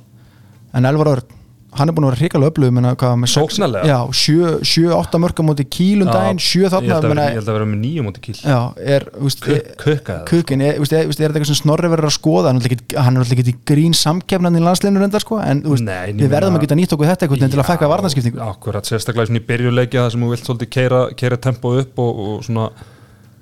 en 0.79 0.85
Elvar 0.85 1.07
Örn 1.15 1.35
hann 1.77 1.89
er 1.91 1.93
búin 1.93 2.05
að 2.07 2.13
vera 2.13 2.19
hrikalega 2.23 2.51
öflug 2.51 2.71
menna, 2.73 2.91
hvað, 2.97 3.15
með 3.21 3.29
sex- 3.33 3.55
Sóknarlega? 3.57 3.85
já, 3.89 3.97
sjö, 4.15 4.51
sjö, 4.65 4.89
átta 4.95 5.19
mörg 5.21 5.37
á 5.37 5.43
móti 5.45 5.65
kílum 5.69 6.09
daginn, 6.09 6.41
sjö 6.41 6.63
ég 6.65 6.73
þarna 6.73 6.97
að 6.97 7.19
ég 7.19 7.37
held 7.37 7.49
að 7.51 7.57
vera 7.59 7.67
með 7.69 7.79
nýjum 7.83 8.07
múti 8.09 8.23
kíl 8.25 8.35
er, 8.95 9.05
kukkaði 9.13 10.03
það. 10.09 10.25
kukin, 10.31 10.63
er, 10.65 10.79
þetta 10.81 11.29
eitthvað 11.29 11.49
sem 11.51 11.59
Snorri 11.61 11.91
verður 11.93 12.09
að 12.09 12.15
skoða 12.17 12.53
hann 12.53 12.61
er 13.19 13.23
alltaf 13.23 13.35
ekki 13.37 13.53
í 13.53 13.57
grín 13.69 13.97
samkefnan 13.97 14.57
í 14.57 14.63
landsleinu 14.65 15.03
reyndar 15.03 15.25
sko, 15.25 15.39
en 15.45 15.63
úst, 15.69 15.85
Nei, 15.85 16.13
við 16.17 16.31
verðum 16.33 16.57
að 16.57 16.65
geta 16.65 16.79
nýtt 16.79 16.95
okkur 16.97 17.11
þetta 17.13 17.27
eitthvað 17.27 17.43
til 17.53 17.61
að 17.63 17.69
fækka 17.69 17.91
varnarskiptingu 17.93 18.45
Akkurat, 18.49 18.89
sérstaklega 18.89 19.29
í 19.37 19.45
byrjuleikja 19.45 20.05
það 20.07 20.15
sem 20.15 20.25
þú 20.25 20.31
vilt 20.33 20.49
svolítið 20.49 20.71
keira, 20.73 21.03
tempo 21.37 21.75
upp 21.83 22.01
og, 22.01 22.23
og 22.29 22.47
svona 22.49 22.69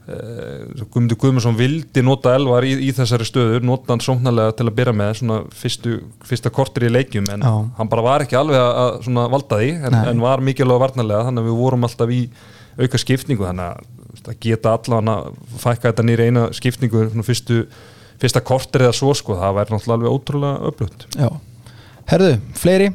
Guðmundur 0.08 1.18
Guðmundsson 1.20 1.58
vildi 1.58 2.00
nota 2.06 2.32
elvar 2.38 2.64
í, 2.64 2.72
í 2.88 2.94
þessari 2.96 3.26
stöður, 3.28 3.66
nota 3.68 3.92
hann 3.92 4.04
sóknarlega 4.04 4.54
til 4.56 4.68
að 4.70 4.78
byrja 4.78 4.94
með 4.96 5.12
svona 5.20 5.40
fyrstu, 5.52 5.98
fyrsta 6.30 6.52
kortir 6.54 6.88
í 6.88 6.92
leikjum 6.94 7.28
en 7.34 7.44
Já. 7.44 7.52
hann 7.76 7.92
bara 7.92 8.06
var 8.06 8.24
ekki 8.24 8.38
alveg 8.40 8.56
að, 8.56 9.10
valda 9.34 9.60
því 9.60 9.74
en, 9.90 10.00
en 10.14 10.24
var 10.24 10.44
mikilvæg 10.48 10.80
varnarlega 10.86 11.28
þannig 11.28 11.44
að 11.44 11.52
við 11.52 11.60
vorum 11.60 11.88
alltaf 11.90 12.16
í 12.16 12.22
auka 12.80 13.04
skipningu 13.04 13.50
þannig 13.50 13.68
að, 13.68 14.40
geta 14.48 14.78
allan 14.78 15.12
að 15.12 15.30
fækka 15.60 15.90
þetta 15.92 16.08
nýri 16.08 16.32
eina 16.32 16.48
skipningu 16.56 17.04
svona 17.10 17.28
fyrstu, 17.28 17.62
fyrsta 18.24 18.44
kortir 18.48 18.88
eða 18.88 18.96
svo 18.96 19.12
sko, 19.18 19.36
það 19.42 19.60
væri 19.60 19.76
náttúrulega 19.76 19.98
alveg 20.00 20.16
ótrúlega 20.16 20.72
öflugt 20.72 21.08
Já. 21.20 21.30
herðu, 22.14 22.36
fleiri 22.56 22.94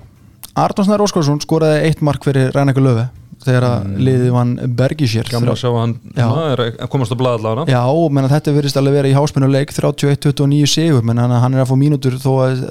Arnón 0.52 0.88
Snær 0.88 1.04
Óskarsson 1.04 1.44
skoraði 1.44 1.90
eitt 1.90 2.00
mark 2.04 2.24
fyrir 2.24 2.52
Rænakur 2.56 2.84
Löfi 2.88 3.10
þegar 3.46 3.66
að 3.68 3.90
liðið 4.06 4.32
vann 4.34 4.52
Bergisjér 4.78 5.30
Gamla 5.32 5.54
að 5.54 5.60
sjá 5.62 5.68
að 5.70 5.78
hann 5.80 5.94
na, 6.16 6.26
er 6.52 6.62
að 6.70 6.88
komast 6.92 7.14
á 7.14 7.16
blaða 7.20 7.38
allavega 7.40 7.74
Já, 7.74 7.82
menna, 8.16 8.30
þetta 8.32 8.54
verðist 8.56 8.80
alveg 8.80 8.96
vera 8.98 9.10
í 9.10 9.14
háspennuleik 9.16 9.72
31-29 9.76 10.70
sigur, 10.70 11.02
menn 11.06 11.18
hann, 11.22 11.54
er 11.54 11.64
að 11.64 11.70
fá 11.72 11.76
mínútur 11.80 12.18
þó 12.22 12.32
að 12.46 12.64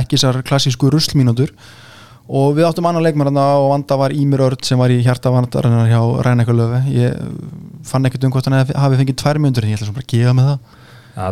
ekki 0.00 0.16
þessar 0.18 0.40
klassísku 0.46 0.90
ruslmínútur. 0.94 1.52
Og 2.24 2.54
við 2.56 2.64
áttum 2.64 2.86
annan 2.88 3.04
leikmann 3.04 3.28
þarna 3.28 3.42
og 3.60 3.66
vanda 3.74 3.96
var 4.00 4.14
Ímir 4.16 4.40
Örd 4.46 4.62
sem 4.64 4.80
var 4.80 4.88
í 4.88 5.02
hjarta 5.04 5.28
vandarinnar 5.34 5.90
hjá 5.90 6.00
Rænekulöfi 6.24 6.94
ég 6.96 7.18
fann 7.84 8.08
ekkert 8.08 8.24
um 8.24 8.32
hvort 8.32 8.48
hann 8.48 8.56
hafi- 8.64 8.96
fengið 9.02 9.18
tvær 9.20 9.40
mínútur 9.44 9.66
en 9.66 9.74
ég 9.74 9.76
ætla 9.76 9.90
svo 9.90 9.96
bara 9.98 10.06
að 10.06 10.14
gefa 10.14 10.32
með 10.38 10.48
það. 10.48 10.80
Já, 11.14 11.26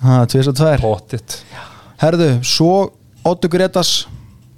ha, 0.00 0.16
tvís 0.32 0.48
og 0.48 0.56
tvær 0.56 0.80
Pottitt 0.80 1.36
Herðu, 2.00 2.30
svo 2.42 2.70
Otto 3.24 3.48
Gretas 3.52 3.92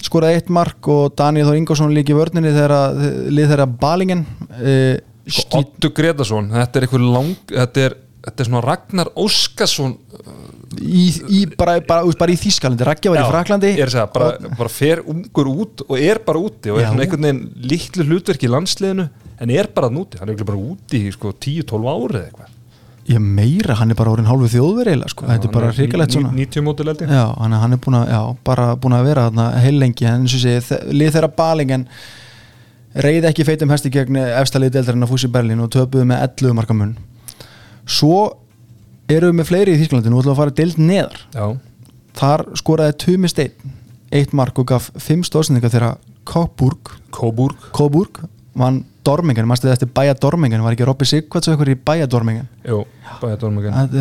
skoraði 0.04 0.40
eitt 0.40 0.50
mark 0.52 0.88
og 0.92 1.14
Daniel 1.18 1.48
Þór 1.48 1.60
Ingvarsson 1.60 1.94
líki 1.94 2.16
vörninni 2.16 2.52
þegar 2.54 2.98
lið 3.32 3.52
þeirra 3.52 3.68
balingen 3.80 4.24
uh, 4.60 4.96
skýt 5.26 5.56
Otto 5.58 5.92
Gretarsson, 5.94 6.50
þetta 6.54 6.78
er 6.78 6.86
einhver 6.86 7.04
lang 7.04 7.52
þetta 7.52 7.86
er, 7.88 7.96
þetta 8.26 8.42
er 8.44 8.50
svona 8.50 8.64
Ragnar 8.66 9.10
Óskarsson 9.18 9.96
í, 10.82 11.06
í, 11.30 11.40
bara, 11.58 11.78
bara, 11.86 12.06
bara, 12.18 12.34
í 12.34 12.38
Þýskalandi, 12.40 12.86
Raggi 12.86 13.12
var 13.12 13.22
í 13.22 13.28
Fraklandi 13.30 13.72
er 13.74 13.92
segja, 13.92 14.06
bara, 14.12 14.34
bara 14.58 14.72
fer 14.72 15.02
ungur 15.08 15.50
út 15.52 15.86
og 15.88 15.96
er 15.98 16.20
bara 16.26 16.42
úti 16.42 16.72
og 16.72 16.80
er 16.80 16.90
svona 16.90 17.06
einhvern 17.06 17.28
veginn 17.28 17.70
litlu 17.72 18.06
hlutverk 18.10 18.46
í 18.46 18.52
landsliðinu 18.52 19.08
en 19.36 19.52
er 19.52 19.70
bara 19.74 19.90
núti, 19.92 20.20
hann 20.20 20.32
er 20.32 20.46
bara 20.46 20.60
úti 20.60 21.06
í 21.08 21.14
sko, 21.14 21.34
10-12 21.34 21.90
árið 21.92 22.22
eitthvað 22.22 22.52
ég 23.08 23.20
meira, 23.22 23.74
hann 23.78 23.90
er 23.92 23.98
bara 23.98 24.10
orðin 24.16 24.26
hálfu 24.26 24.48
þjóðveri 24.50 24.92
eiginlega, 24.92 25.12
sko. 25.12 25.26
þetta 25.28 25.46
er 25.48 25.52
bara 25.54 25.72
hrikalegt 25.72 26.14
svona. 26.16 26.32
90 26.34 26.64
mótil 26.66 26.86
held 26.90 27.02
ég. 27.04 27.10
Já, 27.14 27.24
hann, 27.38 27.52
er- 27.52 27.60
hann 27.62 27.72
er 27.76 27.80
búin 27.84 27.98
að, 28.00 28.08
já, 28.10 28.20
bara 28.44 28.64
búin 28.76 28.96
að 28.96 29.04
vera 29.10 29.26
þarna 29.28 29.46
heil 29.62 29.78
lengi, 29.78 30.06
en 30.10 30.24
eins 30.26 30.34
og 30.34 30.42
sé, 30.42 30.80
lið 30.90 31.12
þeirra 31.14 31.30
balingen 31.36 31.86
reyði 32.96 33.28
ekki 33.30 33.44
feitum 33.46 33.70
hesti 33.70 33.90
gegn 33.92 34.16
efstalið 34.16 34.72
deildarinn 34.78 35.04
að 35.06 35.12
fúsi 35.12 35.28
Berlín 35.30 35.60
og 35.62 35.70
töpuðu 35.74 36.06
með 36.08 36.22
11 36.30 36.54
marka 36.56 36.74
mun. 36.74 36.96
Svo 37.86 38.18
eru 39.08 39.28
við 39.30 39.36
með 39.38 39.50
fleiri 39.52 39.74
í 39.76 39.80
Þýskalandi, 39.82 40.10
nú 40.10 40.18
ætlum 40.20 40.32
við 40.32 40.36
að 40.36 40.40
fara 40.42 40.56
deild 40.60 40.78
neðar. 40.82 41.18
Já, 41.36 41.46
þar 42.16 42.44
skoraði 42.58 42.96
Tumi 43.04 43.28
Steinn 43.30 43.74
eitt 44.16 44.32
mark 44.32 44.58
og 44.58 44.66
gaf 44.70 44.90
fimm 45.02 45.22
stóðsendinga 45.26 45.70
þegar 45.70 45.96
Kóburg 46.26 46.92
Kóburg 47.76 48.24
vann 48.56 48.82
Dormingen, 49.06 49.46
maður 49.46 49.60
stuði 49.60 49.72
eftir 49.76 49.90
Bæja 49.94 50.14
Dormingen 50.18 50.62
var 50.64 50.74
ekki 50.74 50.86
Robby 50.88 51.06
Sigvarts 51.06 51.46
og 51.48 51.54
eitthvað 51.54 51.70
í 51.74 51.78
Bæja 51.86 52.06
Dormingen 52.10 52.48
Jú, 52.66 52.80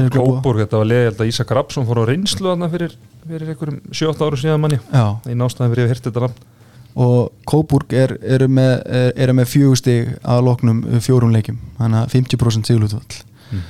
er 0.05 0.09
glópa. 0.15 0.39
Coburg, 0.39 0.61
þetta 0.63 0.79
var 0.81 0.89
held 1.09 1.21
að 1.21 1.29
Ísak 1.31 1.51
Rapsson 1.57 1.85
fór 1.85 2.01
á 2.01 2.03
reynslu 2.09 2.49
þarna 2.49 2.69
fyrir, 2.73 2.95
fyrir 3.27 3.51
einhverjum 3.53 3.79
7-8 3.91 4.25
ára 4.29 4.39
síðan 4.41 4.63
manni 4.63 4.79
í 4.81 5.37
nástæðan 5.37 5.73
fyrir 5.75 5.83
ég 5.85 5.91
hef 5.91 5.97
hirt 5.99 6.09
þetta 6.09 6.25
nafn. 6.25 6.51
Og 6.95 7.31
Kóburg 7.51 7.91
er, 7.93 8.15
eru 8.23 8.47
með, 8.47 8.73
er, 8.87 9.09
eru 9.25 9.33
með 9.35 9.49
fjögustig 9.51 10.13
að 10.23 10.45
loknum 10.47 10.77
fjórum 11.03 11.33
leikjum. 11.35 11.57
Þannig 11.77 12.05
að 12.05 12.13
50% 12.15 12.69
siglutvall 12.71 13.23
Mhm. 13.51 13.61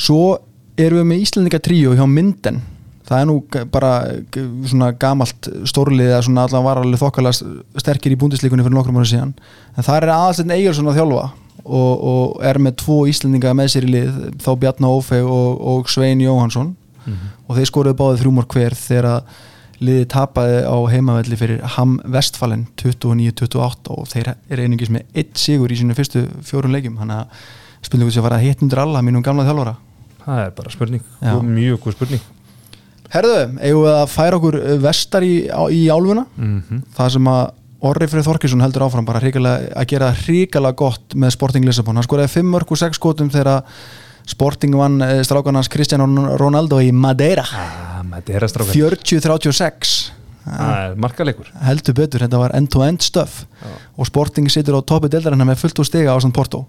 svo 0.00 0.38
erum 0.80 0.98
við 1.04 1.06
með 1.12 1.20
Íslandika 1.22 1.60
tríu 1.62 1.92
hjá 1.94 2.06
Minden 2.08 2.62
það 3.10 3.20
er 3.20 3.26
nú 3.26 3.36
bara 3.74 3.92
svona 4.70 4.92
gamalt 5.00 5.48
stórlið 5.68 6.12
eða 6.12 6.24
svona 6.26 6.46
allan 6.46 6.66
var 6.66 6.80
alveg 6.80 7.00
þokkalega 7.02 7.82
sterkir 7.82 8.14
í 8.14 8.18
búndisleikunni 8.20 8.62
fyrir 8.66 8.76
nokkrum 8.76 9.00
ára 9.00 9.10
síðan. 9.10 9.32
En 9.74 9.86
það 9.86 9.98
er 9.98 10.12
aðalstegn 10.14 10.54
Egilson 10.54 10.90
að 10.92 11.00
þjálfa 11.00 11.24
og, 11.64 12.04
og 12.12 12.44
er 12.46 12.60
með 12.62 12.78
tvo 12.84 13.00
Íslandinga 13.10 13.54
með 13.58 13.72
sér 13.74 13.88
í 13.88 13.92
lið 13.96 14.20
þá 14.44 14.50
Bjarnar 14.62 14.94
Ófe 15.00 15.20
og, 15.26 15.60
og 15.74 15.90
Svein 15.90 16.22
Jóhansson 16.22 16.74
og 17.50 17.56
þeir 17.56 17.70
skoruðu 17.70 17.98
báðið 17.98 18.22
þrjúmor 18.22 18.48
hver 18.52 18.76
þegar 18.78 19.08
að 19.10 19.38
liðið 19.80 20.08
tapaði 20.12 20.58
á 20.68 20.76
heimavelli 20.92 21.38
fyrir 21.40 21.62
Ham 21.74 21.94
Vestfalen 22.04 22.66
29-28 22.78 23.94
og 23.96 24.10
þeir 24.12 24.34
eru 24.36 24.66
einungis 24.66 24.92
með 24.92 25.16
eitt 25.16 25.40
sigur 25.40 25.72
í 25.72 25.78
sínu 25.80 25.96
fyrstu 25.96 26.26
fjórun 26.44 26.74
leikjum. 26.76 26.98
Þannig 27.00 27.22
að 27.22 27.46
spurningu 27.88 28.12
sem 28.12 28.26
var 28.26 28.36
að 28.36 28.44
hitt 28.44 28.60
undir 28.62 28.82
alla 28.82 29.00
mínum 29.02 29.24
gamla 29.24 29.46
þjálfara. 29.48 29.78
Það 30.20 30.42
er 30.44 30.52
bara 30.58 30.74
spurning, 30.74 31.08
mjög 31.48 31.80
góð 31.80 31.96
spurning 31.96 32.28
Herðu, 33.10 33.38
eigum 33.58 33.86
við 33.86 33.94
að 33.96 34.12
færa 34.12 34.38
okkur 34.38 34.58
vestar 34.84 35.26
í, 35.26 35.32
í 35.74 35.80
álfuna? 35.90 36.26
Mm 36.38 36.84
það 36.96 37.16
sem 37.16 37.32
að 37.32 37.42
Orri 37.90 38.06
Freyð 38.12 38.26
Þorkesson 38.28 38.60
heldur 38.60 38.84
áfram 38.84 39.06
bara 39.08 39.22
að 39.24 39.86
gera 39.88 40.10
hrikalega 40.12 40.76
gott 40.76 41.14
með 41.16 41.32
Sporting 41.32 41.64
Lissabon, 41.64 41.96
hann 41.96 42.04
skoraði 42.04 42.34
5 42.34 42.50
mörg 42.52 42.74
og 42.74 42.80
6 42.82 42.98
skotum 43.00 43.30
þegar 43.32 43.64
Sporting 44.28 44.76
vann 44.76 45.00
eh, 45.02 45.22
strákanans 45.24 45.70
Cristiano 45.72 46.06
Ronaldo 46.36 46.78
í 46.84 46.90
Madeira. 46.92 47.46
Ah, 47.56 48.02
Þetta 48.20 48.34
er 48.36 48.44
að 48.44 48.52
stráka 48.52 48.74
40-36 48.74 49.94
Það 50.44 50.70
er 50.82 50.94
markaleikur. 51.00 51.50
Heldur 51.66 51.96
betur, 51.96 52.22
þetta 52.24 52.38
var 52.40 52.54
end-to-end 52.56 53.04
stöf 53.04 53.42
Já. 53.60 53.72
og 53.96 54.08
Sporting 54.08 54.48
situr 54.52 54.78
á 54.80 54.80
toppi 54.82 55.10
deildarinnar 55.12 55.48
með 55.50 55.60
fullt 55.62 55.82
úr 55.82 55.88
stiga 55.88 56.14
á 56.16 56.18
San 56.22 56.32
Porto. 56.34 56.64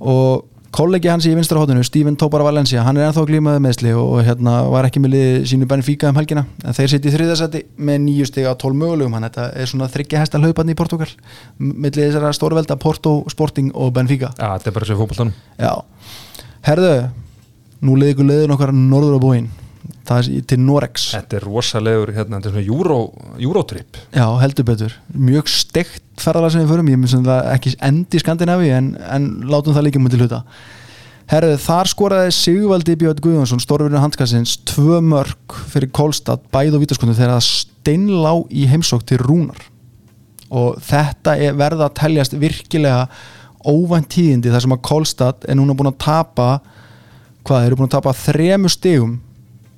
Og 0.00 0.46
kollegi 0.74 1.10
hans 1.10 1.26
í 1.28 1.34
vinstra 1.36 1.60
hóttinu 1.60 1.84
Steven 1.86 2.16
Topar 2.18 2.44
Valencia, 2.46 2.82
hann 2.86 2.98
er 2.98 3.08
ennþá 3.08 3.24
glímaði 3.28 3.62
meðsli 3.64 3.92
og 3.96 4.20
hérna 4.26 4.58
var 4.72 4.88
ekki 4.88 5.02
með 5.02 5.14
liði 5.14 5.42
sínu 5.52 5.68
Benfica 5.70 6.10
um 6.10 6.18
helgina, 6.18 6.46
en 6.64 6.76
þeir 6.76 6.92
sitt 6.92 7.06
í 7.06 7.12
þriðasæti 7.14 7.62
með 7.76 8.00
nýju 8.06 8.30
stiga 8.30 8.52
á 8.52 8.60
12 8.60 8.80
mögulegum 8.80 9.16
hann 9.16 9.28
þetta 9.28 9.50
er 9.56 9.70
svona 9.70 9.90
þryggja 9.92 10.22
hesta 10.22 10.40
hlaupan 10.42 10.72
í 10.72 10.78
Portugal 10.78 11.10
millið 11.58 12.08
þessara 12.08 12.32
stórvelda 12.36 12.78
Porto, 12.80 13.18
Sporting 13.32 13.70
og 13.74 13.92
Benfica. 13.96 14.32
Já, 14.36 14.56
þetta 14.56 14.72
er 14.72 14.76
bara 14.78 14.88
svo 14.90 14.98
fótboltanum. 15.02 15.36
Já, 15.60 15.72
herðu 16.66 16.96
nú 17.86 17.96
leiði 18.00 18.16
ykkur 18.16 18.30
leiðin 18.30 18.56
okkar 18.56 18.74
norður 18.76 19.20
á 19.20 19.20
búin 19.22 19.48
það 20.08 20.30
er 20.38 20.46
til 20.50 20.58
Norex 20.62 21.10
Þetta 21.14 21.38
er 21.38 21.46
rosalegur, 21.46 22.12
hérna, 22.16 22.40
þetta 22.40 22.50
er 22.50 22.56
svona 22.56 22.76
Euro, 22.76 22.98
Eurotrip. 23.40 24.00
Já, 24.14 24.26
heldur 24.42 24.66
betur. 24.68 24.96
Mjög 25.12 25.52
steikt 25.52 26.02
ferðalag 26.22 26.54
sem 26.54 26.64
við 26.64 26.74
förum 26.74 26.90
Ég 26.92 27.00
myndi 27.02 27.22
það 27.26 27.52
ekki 27.52 27.76
endi 27.90 28.22
Skandinavi 28.22 28.72
en, 28.76 28.90
en 29.16 29.30
látum 29.50 29.76
það 29.76 29.88
líka 29.88 30.02
mútið 30.02 30.26
hluta. 30.26 30.42
Herðu, 31.26 31.56
þar 31.58 31.90
skoraði 31.90 32.34
Sigvaldi 32.36 32.94
Björn 33.00 33.22
Guðjónsson 33.22 33.62
stórvirinu 33.62 33.98
handskassins 33.98 34.60
tvö 34.70 35.00
mörg 35.02 35.56
fyrir 35.72 35.90
Kolstad 35.90 36.44
bæð 36.54 36.76
og 36.78 36.84
vítaskonu 36.84 37.16
þegar 37.18 37.34
það 37.34 37.48
steinlá 37.48 38.30
í 38.54 38.68
heimsók 38.70 39.02
til 39.08 39.18
Rúnar. 39.24 39.58
Og 40.54 40.78
þetta 40.86 41.34
er 41.42 41.58
verða 41.58 41.88
að 41.88 41.96
teljast 41.98 42.36
virkilega 42.38 43.08
óvænt 43.66 44.06
tíðindi 44.14 44.52
þar 44.54 44.62
sem 44.62 44.76
að 44.76 44.84
Kolstad 44.86 45.48
er 45.50 45.58
núna 45.58 45.74
búin 45.74 45.90
að 45.90 45.98
tapa 46.06 46.48
hvað, 47.42 47.58
þeir 47.58 47.66
eru 47.66 47.78
búin 47.80 47.88
að 47.88 47.96
tapa 47.96 48.14
þremu 48.20 48.70
stigum 48.70 49.16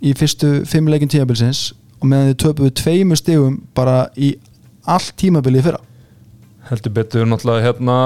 í 0.03 0.15
fyrstu 0.19 0.53
fimm 0.69 0.91
leikin 0.91 1.11
tímabilsins 1.11 1.73
og 1.99 2.11
meðan 2.11 2.33
þið 2.33 2.41
töpuðu 2.45 2.75
tveimu 2.83 3.19
stigum 3.19 3.61
bara 3.77 4.09
í 4.17 4.35
allt 4.89 5.15
tímabilið 5.21 5.69
fyrra? 5.69 5.83
Heldur 6.69 6.93
betur 6.95 7.29
náttúrulega 7.29 7.65
hérna 7.65 7.97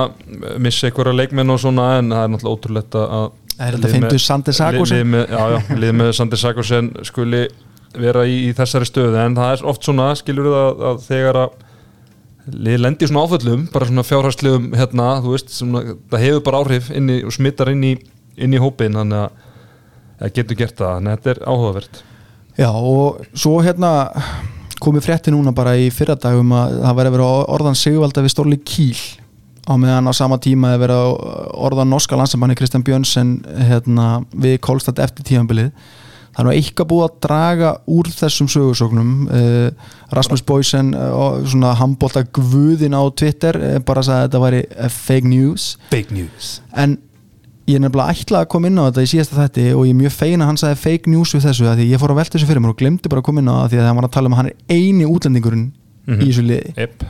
missa 0.63 0.89
einhverja 0.89 1.17
leikmenn 1.19 1.51
og 1.51 1.61
svona 1.61 1.97
en 1.99 2.13
það 2.15 2.25
er 2.25 2.33
náttúrulega 2.35 2.59
ótrúlegt 2.59 2.99
að 3.01 3.31
Það 3.53 3.67
er 3.67 3.77
þetta 3.77 3.91
fyndu 3.93 4.19
Sandi 4.23 4.53
Sagosen. 4.57 5.13
lið 5.83 5.93
með, 5.99 6.09
Sandi 6.17 6.39
Sagosen 6.41 6.89
skuli 7.05 7.43
vera 8.01 8.25
í, 8.25 8.39
í 8.49 8.55
þessari 8.57 8.89
stöðu 8.89 9.19
en 9.21 9.37
það 9.37 9.53
er 9.53 9.65
oft 9.69 9.85
svona, 9.85 10.09
skilur 10.17 10.49
við 10.49 10.57
að, 10.57 10.83
að 10.89 11.03
þegar 11.05 11.39
að 11.43 11.59
lið 12.67 12.81
lendi 12.81 13.07
í 13.07 13.11
svona 13.11 13.27
áföllum 13.27 13.67
bara 13.75 13.89
svona 13.91 14.07
fjárhagslegum 14.07 14.71
hérna 14.79 15.09
þú 15.23 15.35
veist, 15.35 15.53
svona, 15.55 15.83
það 16.11 16.25
hefur 16.25 16.45
bara 16.49 16.63
áhrif 16.63 16.89
og 16.91 17.35
smittar 17.37 17.71
inn 17.75 17.85
í, 17.87 17.93
inn 18.41 18.57
í 18.57 18.63
hópin 18.63 18.97
þannig 18.99 19.27
að 19.27 19.42
það 20.23 20.35
getur 20.39 20.61
gert 20.63 20.79
það 20.81 20.95
að 20.97 21.11
þetta 21.11 21.33
er 21.35 21.43
áhugavert. 21.47 22.03
Já 22.61 22.69
og 22.71 23.23
svo 23.33 23.57
hérna 23.65 23.93
komið 24.83 25.07
frétti 25.07 25.33
núna 25.33 25.55
bara 25.57 25.75
í 25.79 25.89
fyrradagum 25.95 26.53
að 26.57 26.79
það 26.83 26.97
væri 26.99 27.11
að 27.11 27.17
vera 27.17 27.33
orðan 27.57 27.79
sigvalda 27.79 28.25
við 28.25 28.35
Stórli 28.35 28.59
Kíl 28.67 28.99
á 29.63 29.79
meðan 29.79 30.11
á 30.11 30.13
sama 30.17 30.39
tíma 30.43 30.75
að 30.75 30.83
vera 30.83 31.01
orðan 31.55 31.93
norska 31.93 32.19
landsamanni 32.19 32.57
Kristján 32.59 32.83
Björnsen 32.87 33.37
hérna, 33.69 34.25
við 34.35 34.59
Kolstad 34.65 34.99
eftir 35.03 35.27
tímanbilið 35.29 35.71
það 36.33 36.41
er 36.41 36.49
nú 36.49 36.55
eitthvað 36.57 36.89
búið 36.91 37.07
að 37.07 37.17
draga 37.27 37.71
úr 37.93 38.11
þessum 38.17 38.49
sögursóknum 38.51 39.13
uh, 39.29 39.95
Rasmus 40.17 40.43
Boysen 40.49 40.93
uh, 40.97 41.39
svona 41.45 41.75
handbólta 41.79 42.25
guðin 42.25 42.97
á 42.97 43.03
Twitter 43.13 43.59
uh, 43.61 43.79
bara 43.85 44.05
sagði 44.07 44.19
að 44.19 44.29
þetta 44.29 44.43
væri 44.47 44.63
uh, 44.73 44.93
fake 44.97 45.29
news. 45.29 45.67
Fake 45.93 46.17
news. 46.17 46.55
En 46.73 46.97
ég 47.71 47.77
er 47.79 47.83
nefnilega 47.85 48.13
ætlað 48.17 48.41
að 48.43 48.49
koma 48.53 48.67
inn 48.69 48.79
á 48.81 48.85
þetta 48.89 49.03
í 49.07 49.11
síðasta 49.13 49.37
þætti 49.39 49.65
og 49.77 49.85
ég 49.87 49.93
er 49.95 49.99
mjög 50.03 50.15
feina 50.17 50.45
að 50.45 50.49
hann 50.51 50.61
sagði 50.63 50.81
fake 50.83 51.11
news 51.13 51.35
við 51.37 51.45
þessu 51.47 51.69
að 51.71 51.77
því 51.79 51.87
ég 51.93 52.01
fór 52.03 52.11
að 52.15 52.19
velta 52.23 52.35
þessu 52.39 52.49
fyrir 52.51 52.63
mér 52.65 52.73
og 52.75 52.79
glemdi 52.83 53.09
bara 53.13 53.23
að 53.23 53.27
koma 53.29 53.41
inn 53.45 53.51
á 53.53 53.55
það 53.63 53.69
því 53.73 53.79
að 53.83 53.87
hann 53.87 53.99
var 54.01 54.07
að 54.09 54.15
tala 54.17 54.27
um 54.27 54.35
að 54.35 54.41
hann 54.43 54.51
er 54.51 54.57
eini 54.77 55.07
útlendingurinn 55.07 55.69
Mhm. 56.03 56.19
í 56.19 56.27
þessu 56.33 56.43
liði 56.43 56.73
yep. 56.83 57.05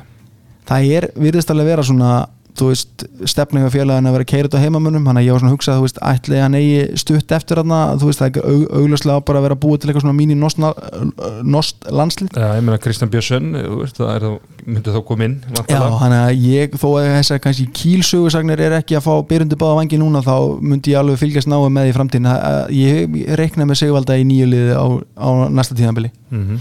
það 0.68 0.88
er, 0.98 1.04
virðist 1.16 1.50
alveg 1.54 1.66
vera 1.72 1.82
svona 1.88 2.10
þú 2.58 2.66
veist, 2.68 3.04
stefninga 3.32 3.70
félagin 3.72 4.08
að 4.10 4.16
vera 4.18 4.26
keirit 4.28 4.54
á 4.54 4.60
heimamönnum, 4.60 5.06
hann 5.08 5.18
að 5.20 5.24
ég 5.26 5.32
var 5.34 5.40
svona 5.42 5.52
að 5.52 5.56
hugsa 5.56 5.76
þú 5.78 5.84
veist, 5.86 6.00
ætli 6.04 6.40
hann 6.42 6.56
eigi 6.58 6.98
stutt 7.00 7.32
eftir 7.32 7.60
hann 7.62 7.72
þú 8.00 8.10
veist, 8.10 8.20
það 8.20 8.26
er 8.26 8.32
ekki 8.32 8.42
au, 8.44 8.58
augljóslega 8.82 9.24
bara 9.28 9.40
að 9.40 9.46
vera 9.48 9.56
búið 9.62 9.80
til 9.82 9.88
eitthvað 9.90 10.04
svona 10.04 10.18
mín 10.18 10.34
í 10.34 10.36
nost, 10.36 11.86
landslið. 11.88 12.36
Já, 12.36 12.48
ég 12.58 12.66
meina 12.66 12.78
Kristján 12.82 13.12
Björnsson 13.12 13.48
það 13.96 14.12
er 14.12 14.26
þá, 14.26 14.30
myndi 14.66 14.94
þá 14.94 15.00
koma 15.08 15.26
inn 15.28 15.36
Já, 15.72 15.80
hann 16.02 16.16
að 16.18 16.44
ég, 16.44 16.76
þó 16.76 16.86
að 17.00 17.08
þessar 17.16 17.42
kannski 17.46 17.66
kílsögusagnir 17.80 18.62
er 18.68 18.76
ekki 18.78 18.98
að 18.98 19.06
fá 19.08 19.12
byrjundi 19.32 19.58
báða 19.60 19.80
vangi 19.80 20.00
núna 20.02 20.22
þá 20.24 20.34
myndi 20.60 20.92
ég 20.94 21.00
alveg 21.00 21.20
fylgjast 21.22 21.50
náðu 21.50 21.72
með 21.72 21.90
í 21.90 21.96
framtíðin 21.96 22.30
ég, 22.76 23.18
reikna 23.40 23.66
með 23.68 23.82
segvalda 23.82 24.18
í 24.20 24.26
nýju 24.28 24.48
liði 24.52 24.76
á, 24.76 24.86
á 25.18 25.28
næsta 25.48 25.78
tíðanbili 25.78 26.12
Mhm. 26.32 26.60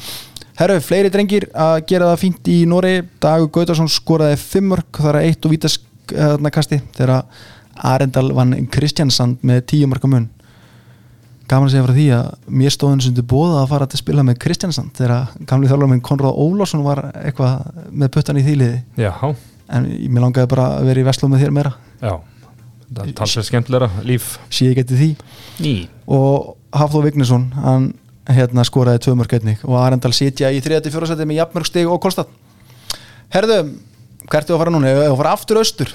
Herru, 0.60 0.82
fleiri 0.84 1.12
drengir 1.14 1.48
að 1.56 1.78
gera 1.90 2.12
það 2.12 2.22
fínt 2.26 2.52
í 2.52 2.58
Nóri 2.70 2.94
Dagur 3.24 3.50
Gautarsson 3.56 3.90
skoraði 3.92 4.38
fimmörk 4.42 5.00
þar 5.00 5.22
að 5.22 5.30
eitt 5.30 5.48
og 5.48 5.54
vítaskasti 5.56 6.82
þegar 6.98 7.24
Arendal 7.92 8.28
vann 8.36 8.54
Kristjansand 8.72 9.46
með 9.48 9.64
tíu 9.72 9.90
marka 9.90 10.10
mun. 10.12 10.28
Gaman 11.52 11.68
að 11.68 11.74
segja 11.74 11.86
frá 11.88 11.96
því 11.96 12.08
að 12.16 12.52
mér 12.62 12.74
stóðin 12.76 13.02
sem 13.04 13.16
þið 13.16 13.28
bóða 13.32 13.62
að 13.62 13.72
fara 13.72 13.88
til 13.88 13.98
að 13.98 14.04
spila 14.04 14.26
með 14.28 14.38
Kristjansand 14.44 14.94
þegar 14.96 15.32
gamli 15.50 15.72
þjálfur 15.72 15.92
minn 15.92 16.04
Konráð 16.06 16.38
Ólásson 16.40 16.84
var 16.86 17.02
eitthvað 17.24 17.82
með 17.92 18.12
puttan 18.16 18.40
í 18.40 18.46
þýliði 18.46 18.78
Já, 19.02 19.12
en 19.72 19.88
mér 20.12 20.28
langaði 20.28 20.52
bara 20.54 20.68
að 20.78 20.92
vera 20.92 21.04
í 21.04 21.08
Vestló 21.08 21.32
með 21.32 21.46
þér 21.46 21.56
meira. 21.58 21.74
Já. 22.00 22.14
Það 22.92 23.04
er 23.06 23.12
talsveit 23.16 23.48
skemmtilegra 23.48 23.90
líf. 24.04 24.34
Sé 24.52 24.68
ég 24.68 24.80
geti 24.80 24.98
því. 25.00 25.10
Ný. 25.64 25.76
Og 26.12 26.56
Hafþó 26.76 27.04
Vignesson 27.06 27.46
hann 27.56 27.92
hérna 28.36 28.66
skoraði 28.68 29.04
tvö 29.06 29.16
mörg 29.20 29.36
einnig 29.38 29.66
og 29.68 29.78
Arendal 29.82 30.14
sitja 30.16 30.52
í 30.54 30.62
34. 30.64 31.12
seti 31.12 31.28
með 31.28 31.42
jafnmörg 31.42 31.70
stig 31.70 31.90
og 31.90 32.00
Kolstad 32.04 32.32
Herðu, 33.32 33.60
hvert 34.28 34.50
er 34.50 34.56
að 34.56 34.64
fara 34.64 34.74
núna? 34.74 34.92
Ég 34.92 35.04
að 35.08 35.20
fara 35.22 35.36
aftur 35.36 35.62
austur 35.62 35.92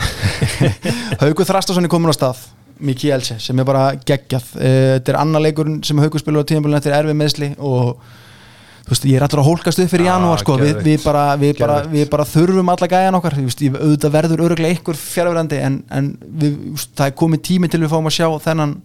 Haugur 1.23 1.49
Þrastason 1.49 1.89
er 1.89 1.93
komin 1.93 2.13
á 2.13 2.17
stað 2.17 2.45
Miki 2.77 3.11
Elche 3.13 3.39
sem 3.41 3.59
er 3.61 3.69
bara 3.69 3.89
geggjað 3.97 4.55
Eh, 4.61 4.97
þetta 4.97 5.13
er 5.13 5.21
annar 5.21 5.45
leikurinn 5.45 5.83
sem 5.85 5.99
Haugur 6.01 6.23
spilur 6.23 6.45
á 6.45 6.49
tíðanbúlinu 6.49 6.79
eftir 6.81 6.97
erfið 6.97 7.19
meðsli 7.21 7.51
og 7.57 7.97
þú 8.87 8.93
veist, 8.93 9.07
ég 9.11 9.19
er 9.19 9.25
allra 9.27 9.43
að 9.43 9.49
hólkast 9.49 9.81
upp 9.83 9.91
fyrir 9.91 10.07
janúar 10.07 10.41
sko. 10.41 10.57
við, 10.61 10.77
við, 10.85 11.01
bara, 11.03 11.25
við, 11.41 11.57
bara, 11.59 11.79
við 11.91 12.05
bara 12.13 12.27
þurfum 12.31 12.69
alla 12.71 12.89
gæjan 12.91 13.19
okkar 13.19 13.35
veist, 13.41 13.65
ég, 13.67 13.75
auðvitað 13.75 14.15
verður 14.15 14.45
öruglega 14.47 14.77
einhver 14.77 15.01
fjárverandi 15.01 15.59
en, 15.67 15.81
en 15.91 16.13
þú 16.23 16.53
það 16.87 17.09
er 17.09 17.17
komið 17.19 17.43
tími 17.51 17.71
til 17.73 17.83
við 17.83 17.91
fáum 17.91 18.07
að 18.07 18.17
sjá 18.21 18.29
þennan 18.47 18.77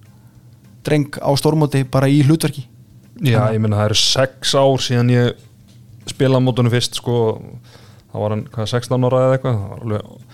dreng 0.88 1.20
á 1.22 1.30
stórmóti 1.38 1.84
bara 1.86 2.10
í 2.10 2.24
hlutverki 2.26 2.66
Já, 3.22 3.42
ég 3.54 3.62
meina 3.62 3.78
það 3.78 3.90
eru 3.92 4.00
sex 4.02 4.56
ár 4.58 4.82
síðan 4.82 5.14
ég 5.14 5.48
spilaði 6.10 6.46
mótunum 6.46 6.74
fyrst 6.74 6.98
sko, 6.98 7.16
þá 8.12 8.16
var 8.18 8.36
hann 8.36 8.46
hvað, 8.50 8.70
16 8.74 9.08
ára 9.10 9.26
eða 9.28 9.36
eitthvað? 9.38 9.60
Það 9.60 9.74
var 9.74 9.84
alveg, 9.86 10.32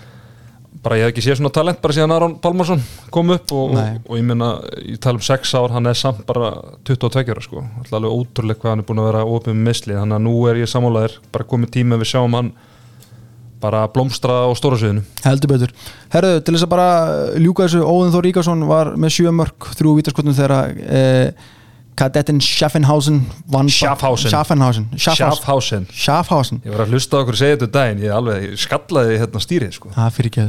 bara 0.78 0.96
ég 0.96 1.04
hef 1.04 1.12
ekki 1.12 1.24
séð 1.26 1.38
svona 1.40 1.52
talent 1.52 1.82
bara 1.82 1.96
síðan 1.96 2.14
Aron 2.14 2.36
Pálmarsson 2.40 2.80
kom 3.12 3.34
upp 3.34 3.52
og, 3.52 3.74
og, 3.74 3.98
og 4.08 4.20
ég 4.20 4.24
meina, 4.24 4.50
ég 4.84 5.00
tala 5.02 5.20
um 5.20 5.26
sex 5.26 5.52
ár 5.58 5.74
hann 5.74 5.90
er 5.90 5.98
samt 5.98 6.24
bara 6.28 6.52
22 6.88 7.34
ára 7.34 7.44
sko. 7.44 7.64
Alltaf 7.82 7.98
alveg 7.98 8.14
ótrúlega 8.14 8.62
hvað 8.62 8.72
hann 8.72 8.84
er 8.84 8.88
búin 8.88 9.02
að 9.02 9.10
vera 9.10 9.26
opið 9.26 9.58
með 9.58 9.68
mislið, 9.68 10.00
þannig 10.00 10.18
að 10.20 10.26
nú 10.28 10.34
er 10.48 10.62
ég 10.62 10.72
sammálaðir 10.72 11.18
bara 11.34 11.48
komið 11.52 11.74
tíma 11.76 11.98
að 11.98 12.04
við 12.04 12.12
sjáum 12.14 12.38
hann 12.38 12.50
bara 13.58 13.84
blómstra 13.90 14.44
á 14.46 14.50
stóra 14.54 14.78
sviðinu. 14.78 15.02
Heldur 15.24 15.50
betur. 15.50 15.72
Herðu, 16.14 16.40
til 16.46 16.54
þess 16.54 16.66
að 16.68 16.72
bara 16.72 16.90
ljúka 17.42 17.66
þessu 17.66 17.80
Óðin 17.82 18.12
Þór 18.14 18.26
Ríkarsson 18.28 18.66
var 18.70 18.92
með 18.94 19.16
sjö 19.16 19.32
mörg 19.34 19.70
þrjú 19.74 19.94
vítaskotnum 19.98 20.36
þegar 20.38 20.76
eh, 20.78 21.48
Kadetten 21.98 22.38
Schaffenhausen 22.44 23.24
Schaffhausen. 23.68 24.30
Schaffhausen 24.30 24.86
Schaffhausen. 24.96 25.88
Schaffhausen. 25.92 26.62
Ég 26.64 26.74
var 26.74 26.84
að 26.86 26.94
hlusta 26.94 27.22
okkur 27.22 27.38
segja 27.38 27.56
þetta 27.56 27.68
um 27.68 27.74
daginn. 27.74 28.04
Ég, 28.06 28.14
alveg, 28.14 28.54
skallaði 28.62 29.18
hérna 29.22 29.42
stýrið 29.42 29.74
sko. 29.74 29.92
Það 29.96 30.14
fyrir 30.18 30.32
ekki 30.32 30.46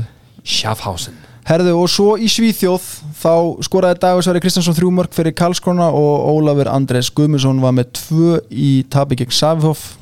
Schaffhausen. 0.60 1.18
Herðu, 1.50 1.72
og 1.82 1.88
svo 1.89 2.12
í 2.22 2.28
Svíþjóð 2.30 2.84
þá 3.18 3.32
skoraði 3.66 3.97
Dagur 4.04 4.26
Sverri 4.26 4.41
Kristjánsson 4.43 4.76
þrjú 4.78 4.91
mörg 4.93 5.16
fyrir 5.16 5.34
Karlskrona 5.34 5.88
og 5.97 6.28
Ólafur 6.36 6.70
Andrés 6.70 7.10
Guðmundsson 7.16 7.64
var 7.64 7.74
með 7.74 7.95
tvö 7.97 8.36
í 8.54 8.74
tabi 8.91 9.18
gegn 9.18 9.34
Savhoff 9.34 9.95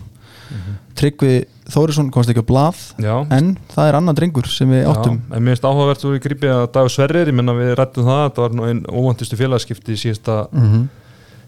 Tryggvi 0.98 1.45
Þórisson 1.68 2.08
komst 2.14 2.32
ekki 2.32 2.41
á 2.41 2.48
blað. 2.48 2.78
Já, 3.04 3.14
en 3.36 3.52
það 3.74 3.89
er 3.89 3.98
annan 4.00 4.16
drengur 4.18 4.48
sem 4.50 4.70
við 4.72 4.86
áttum. 4.88 5.18
Já, 5.20 5.36
en 5.36 5.43
mér 5.43 5.56
finnst 5.56 5.68
áhugavert 5.68 6.06
að 6.48 6.70
Dagur 6.74 6.93
Sverrir, 6.93 7.28
ég 7.28 7.36
menna 7.36 7.56
við 7.58 7.74
rættum 7.78 8.08
það 8.08 8.24
þetta 8.24 8.45
var 8.45 8.70
einn 8.70 8.80
óvantistu 8.88 9.39
félagskipti 9.39 9.98
í 9.98 10.02
síðasta, 10.04 10.45
mm 10.52 10.88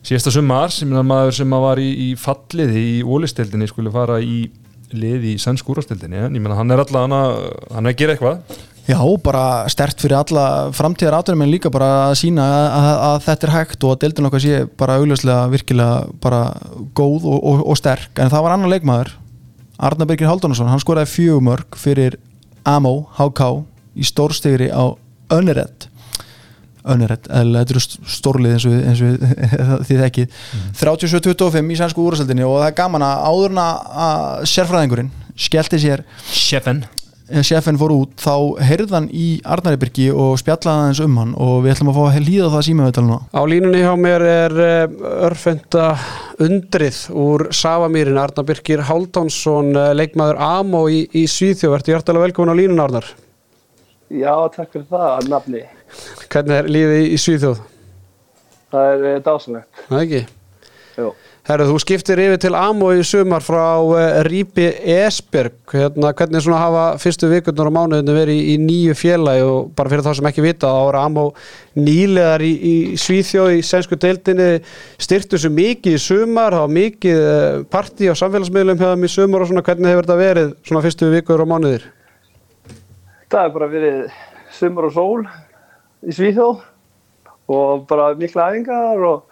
síðasta 0.05 0.33
sumar 0.33 0.73
sem 0.73 0.89
maður 0.89 1.35
sem 1.41 1.53
að 1.55 1.65
var 1.65 1.81
í, 1.83 1.89
í 2.07 2.09
falliði 2.19 2.83
í 2.95 2.97
ólistildinni 3.03 3.69
skulle 3.69 3.93
fara 3.93 4.19
í 4.23 4.47
liði 4.95 5.35
í 5.35 5.41
sænsk 5.41 5.67
úrastildinni 5.69 6.23
en 6.25 6.35
ég 6.35 6.41
menna 6.41 6.57
hann 6.57 6.71
er 6.73 6.81
alltaf 6.81 7.05
hann 7.05 7.15
að, 7.15 7.39
er 7.83 7.97
gera 7.97 8.15
eitthvað. 8.15 8.59
Já, 8.89 8.97
bara 9.21 9.43
stert 9.69 10.01
fyrir 10.01 10.17
alla 10.17 10.43
framtíðar 10.73 11.19
átunum 11.19 11.43
en 11.45 11.51
líka 11.51 11.69
bara 11.69 11.89
að 12.07 12.15
sína 12.23 12.45
að, 12.49 12.87
að, 12.95 13.17
þetta 13.27 13.45
er 13.45 13.53
hægt 13.53 13.85
og 13.85 13.93
að 13.93 13.99
deildin 14.01 14.29
okkar 14.31 14.41
sé 14.41 14.61
bara 14.79 14.95
augljóslega 14.97 15.43
virkilega 15.51 16.15
bara 16.23 16.39
góð 16.97 17.27
og, 17.29 17.37
og, 17.37 17.61
og 17.69 17.77
sterk. 17.77 18.09
En 18.17 18.31
það 18.33 18.45
var 18.47 18.55
annar 18.55 18.73
leikmaður 18.73 19.13
Arnar 19.79 20.09
Birgir 20.09 20.27
Haldunarsson, 20.27 20.67
hann 20.67 20.81
skoraði 20.81 21.11
fjögumörk 21.13 21.77
fyrir 21.79 22.17
Amo, 22.67 23.05
HK 23.19 23.51
í 23.95 24.07
stórstegri 24.09 24.71
á 24.73 24.91
Önnerett 25.31 25.88
Önnerett, 26.89 27.27
eða 27.27 27.63
þetta 27.63 27.75
eru 27.75 27.81
stórlið 28.15 28.53
eins 28.55 28.65
og, 28.69 28.75
við- 28.75 28.85
eins 28.87 29.01
og 29.01 29.09
við- 29.09 29.57
þið 29.89 30.03
þekkið 30.05 30.37
37-25 30.83 31.73
í 31.73 31.79
sænsku 31.81 32.05
úrastildinni 32.07 32.45
og 32.47 32.59
það 32.61 32.69
er 32.71 32.77
gaman 32.79 33.05
að 33.09 33.25
áðurna 33.31 33.65
að 34.05 34.47
sérfræðingurinn 34.53 35.11
skellti 35.39 35.79
sér 35.83 36.05
Sjefen 36.31 36.85
sefin 37.45 37.77
fór 37.77 37.91
út 37.93 38.15
þá 38.17 38.31
heyrðan 38.65 39.05
í 39.13 39.25
Arnaribyrgi 39.45 40.07
og 40.09 40.31
spjallaði 40.41 40.79
aðeins 40.87 41.01
um 41.05 41.17
hann 41.21 41.33
og 41.37 41.59
við 41.61 41.75
ætlum 41.75 41.91
að 41.91 41.99
fá 41.99 42.05
að 42.09 42.23
líða 42.25 42.47
það 42.55 42.63
símavital 42.65 43.03
núna 43.05 43.19
Á 43.37 43.41
línunni 43.51 43.83
hjá 43.83 43.91
mér 44.01 44.25
er 44.25 44.55
eh, 44.65 44.95
örfenda 45.27 45.83
undrið 46.41 47.03
úr 47.13 47.43
Savamýrin, 47.53 48.17
Arnar 48.17 48.47
Birkir 48.49 48.81
Háldánsson, 48.87 49.69
eh, 49.77 49.91
leikmaður 49.99 50.41
Amo 50.41 50.87
í, 50.89 51.03
í 51.13 51.27
Svíþjóð. 51.29 51.75
Ertu 51.77 51.93
hjartalega 51.93 52.25
velkomin 52.31 52.55
á 52.55 52.59
línunni, 52.63 52.81
Arnar? 52.87 53.11
Já, 54.09 54.33
takk 54.55 54.73
fyrir 54.73 54.87
það, 54.89 55.29
nafni. 55.29 55.61
Hvernig 56.29 56.59
er 56.59 56.69
lífið 56.69 57.07
í, 57.07 57.17
Svíþjóð? 57.21 57.63
Það 58.69 58.93
er 58.93 59.07
uh, 59.09 59.17
dásanlegt. 59.25 59.81
Það 59.87 60.05
ekki? 60.05 60.21
Jú. 60.99 61.09
Herru, 61.49 61.65
þú 61.65 61.77
skiptir 61.81 62.19
yfir 62.21 62.37
til 62.43 62.51
Amo 62.53 62.91
í 62.93 62.99
sumar 63.07 63.41
frá 63.41 63.81
uh, 63.81 64.19
Rípi 64.27 64.67
Esberg. 64.93 65.55
Hérna, 65.73 66.11
hvernig 66.13 66.43
svona 66.45 66.59
hafa 66.61 66.83
fyrstu 67.01 67.25
vikurnar 67.31 67.71
og 67.71 67.73
mánuðinu 67.73 68.13
verið 68.13 68.37
í, 68.37 68.43
í 68.53 68.57
nýju 68.61 68.97
félagi 68.99 69.47
og 69.47 69.71
bara 69.73 69.89
fyrir 69.89 70.05
þá 70.05 70.11
sem 70.19 70.29
ekki 70.29 70.45
vita, 70.45 70.69
þá 70.69 70.83
voru 70.85 71.01
Amo 71.01 71.25
nýlegar 71.79 72.45
í, 72.45 72.51
í 72.53 72.75
Svíþjóð 73.01 73.55
í 73.55 73.65
sænsku 73.65 73.97
deildinni 73.97 74.49
styrtu 75.01 75.41
svo 75.41 75.49
mikið 75.55 75.97
í 75.97 76.03
sumar, 76.03 76.53
það 76.53 76.65
var 76.67 76.75
mikið 76.77 77.25
uh, 77.25 77.65
partí 77.73 78.11
á 78.11 78.19
samfélagsmiðlum 78.21 78.77
hjá 78.77 78.91
þeim 78.91 79.09
í 79.09 79.13
sumar 79.15 79.47
og 79.47 79.49
svona 79.49 79.65
hvernig 79.65 79.95
hefur 79.95 80.05
þetta 80.05 80.21
verið 80.21 80.55
svona 80.69 80.85
fyrstu 80.85 81.13
vikur 81.15 81.41
og 81.41 81.49
mánuðir? 81.55 81.89
Það 83.33 83.41
er 83.41 83.55
bara 83.57 83.73
verið 83.73 84.01
sumar 84.53 84.91
og 84.91 84.93
sól 84.93 85.29
í 86.05 86.15
Svíþjóð 86.15 86.65
og 87.49 87.85
bara 87.89 88.11
mikla 88.17 88.49
æfingar 88.53 89.05
og 89.09 89.23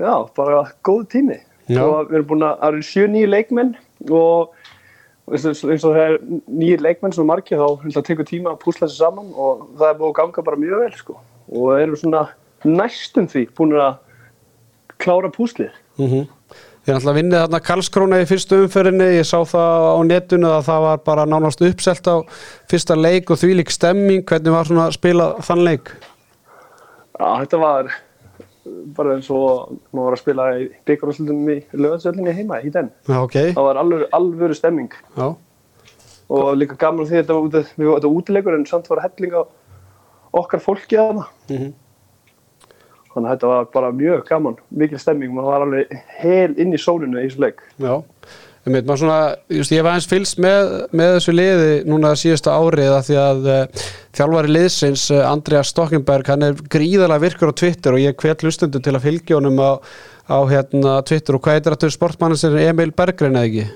já, 0.00 0.14
bara 0.36 0.64
góð 0.84 1.04
tími. 1.14 1.38
Já. 1.66 1.82
Og 1.82 2.10
við 2.10 2.18
erum 2.20 2.30
búin 2.30 2.46
að, 2.46 2.56
það 2.60 2.72
eru 2.72 2.86
sjö 2.86 3.06
nýju 3.10 3.30
leikmenn 3.32 3.72
og 4.14 4.56
eins 5.26 5.62
og 5.82 5.82
það 5.82 6.02
er 6.04 6.18
nýjir 6.46 6.82
leikmenn 6.84 7.14
sem 7.14 7.26
margir 7.26 7.58
þá 7.58 7.86
það 7.88 8.04
tekur 8.06 8.28
tíma 8.28 8.52
að 8.52 8.60
púsla 8.62 8.86
þessu 8.86 9.00
saman 9.00 9.32
og 9.34 9.64
það 9.78 9.88
er 9.88 9.96
búin 9.98 10.12
að 10.12 10.18
ganga 10.20 10.44
bara 10.46 10.60
mjög 10.62 10.84
vel 10.84 10.98
sko. 11.00 11.16
Og 11.50 11.72
erum 11.80 11.98
svona 11.98 12.22
næstum 12.66 13.26
því 13.30 13.46
búin 13.58 13.74
að 13.80 13.96
klára 15.02 15.32
púslið. 15.32 15.74
Mm 15.98 16.26
Þið 16.86 16.92
er 16.92 16.98
alltaf 17.00 17.16
vinnið 17.16 17.40
þarna 17.42 17.58
Karlskróna 17.66 18.18
í 18.22 18.26
fyrstu 18.30 18.56
umferðinni, 18.62 19.06
ég 19.16 19.24
sá 19.26 19.40
það 19.50 19.86
á 19.90 19.98
netinu 20.06 20.50
að 20.54 20.66
það 20.68 20.82
var 20.84 20.98
bara 21.08 21.24
nánast 21.26 21.62
uppselt 21.66 22.06
á 22.06 22.16
fyrsta 22.70 22.94
leik 22.94 23.30
og 23.34 23.40
þvílík 23.40 23.72
stemming, 23.74 24.22
hvernig 24.28 24.54
var 24.54 24.68
svona 24.68 24.84
að 24.86 24.94
spila 24.94 25.26
þann 25.48 25.64
leik? 25.66 25.90
Já, 27.18 27.26
þetta 27.42 27.58
var 27.64 27.88
bara 28.94 29.16
eins 29.16 29.26
og 29.34 29.72
maður 29.94 30.04
var 30.06 30.14
að 30.16 30.20
spila 30.22 30.44
í 30.60 30.68
byggarúslutum 30.86 31.50
í 31.50 31.56
lögansöllinni 31.74 32.34
heima 32.38 32.60
í 32.66 32.70
den. 32.74 32.92
Já, 33.10 33.18
ok, 33.24 33.34
Það 33.56 33.66
var 33.66 33.80
alveg, 33.82 34.06
alvöru 34.20 34.58
stemming 34.58 34.94
já, 35.18 35.26
og 36.38 36.48
líka 36.58 36.78
gaman 36.78 37.06
því 37.06 37.16
að 37.18 37.24
þetta 37.24 37.34
var, 37.40 37.48
út- 37.50 37.74
við 37.82 37.90
var 37.90 37.98
þetta 38.00 38.12
útilegur 38.20 38.58
en 38.60 38.66
samt 38.70 38.86
var 38.90 39.02
helling 39.08 39.34
á 39.34 39.42
okkar 40.38 40.62
fólki 40.62 40.98
að 41.02 41.18
það. 41.18 41.26
Mhm. 41.50 41.74
Þannig 43.16 43.30
að 43.30 43.36
þetta 43.36 43.48
var 43.48 43.68
bara 43.72 43.92
mjög 43.96 44.26
gaman, 44.28 44.58
mikil 44.76 44.98
stemming, 45.00 45.30
maður 45.32 45.54
var 45.54 45.62
alveg 45.64 45.94
hel 46.20 46.50
inn 46.60 46.76
í 46.76 46.80
sólinu 46.80 47.22
í 47.22 47.30
þessu 47.30 47.46
leik. 47.46 47.62
já. 47.80 47.94
Ég 48.66 48.74
veit, 48.74 48.86
maður 48.88 48.98
svona, 48.98 49.18
just, 49.54 49.70
ég 49.70 49.78
hef 49.78 49.86
aðeins 49.86 50.08
fylgst 50.10 50.40
með, 50.42 50.72
með 50.98 51.12
þessu 51.14 51.34
liði 51.36 51.74
núna 51.86 52.10
síðasta 52.18 52.56
árið 52.58 52.94
að 52.96 53.04
því 53.06 53.18
að 53.22 53.44
uh, 53.52 53.84
þjálfari 54.18 54.50
liðsins, 54.56 55.04
uh, 55.14 55.20
Andreas 55.30 55.70
Stockenberg, 55.70 56.30
hann 56.32 56.42
er 56.48 56.58
gríðalega 56.74 57.22
virkur 57.22 57.54
á 57.54 57.58
Twitter 57.62 57.94
og 57.94 58.02
ég 58.02 58.18
hvet 58.18 58.42
hlustundu 58.42 58.82
til 58.82 58.96
að 58.98 59.06
fylgja 59.06 59.38
honum 59.38 59.62
á, 59.62 59.70
á 60.26 60.38
hérna, 60.50 60.98
Twitter 61.06 61.38
og 61.38 61.46
hvað 61.46 61.60
heitir 61.60 61.76
þetta 61.76 61.92
sportmannin 61.94 62.42
sem 62.42 62.58
er 62.58 62.72
Emil 62.72 62.90
Berggren 62.90 63.38
eða 63.38 63.52
ekki? 63.52 63.68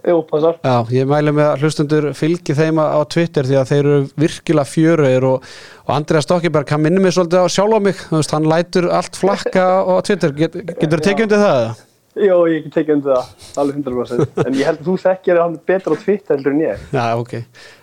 Jú, 0.00 0.22
passar. 0.24 0.56
Já, 0.64 0.76
ég 0.96 1.08
mæli 1.08 1.32
með 1.36 1.46
að 1.50 1.62
hlustundur 1.64 2.06
fylgi 2.16 2.54
þeim 2.56 2.78
á 2.80 3.00
Twitter 3.10 3.44
því 3.44 3.56
að 3.60 3.68
þeir 3.68 3.80
eru 3.80 3.98
virkilega 4.22 4.70
fjöruðir 4.70 5.26
og, 5.28 5.50
og 5.84 5.92
Andreas 5.92 6.24
Stockenberg, 6.24 6.72
hann 6.72 6.82
minnir 6.86 7.04
mig 7.04 7.12
svolítið 7.12 7.44
á 7.44 7.48
sjálf 7.52 7.76
á 7.76 7.80
mig, 7.84 8.00
veist, 8.08 8.32
hann 8.32 8.48
lætur 8.48 8.88
allt 8.96 9.18
flakka 9.20 9.64
á 9.84 9.94
Twitter, 10.06 10.32
Get, 10.38 10.56
getur 10.70 10.96
þú 10.96 11.04
tekið 11.04 11.26
undir 11.26 11.42
það? 11.44 11.84
Jú, 12.20 12.38
ég 12.50 12.64
get 12.64 12.74
tekið 12.78 12.94
undir 12.96 13.12
það, 13.12 13.28
alveg 13.60 13.82
100%. 13.84 14.40
En 14.46 14.56
ég 14.56 14.70
held 14.70 14.80
að 14.80 14.88
þú 14.88 14.96
þekkir 15.04 15.40
hann 15.42 15.58
betur 15.68 15.94
á 15.94 15.96
Twitter 16.00 16.36
heldur 16.38 16.56
en 16.56 16.62
ég. 16.64 16.86
Já, 16.96 17.04
ok, 17.20 17.36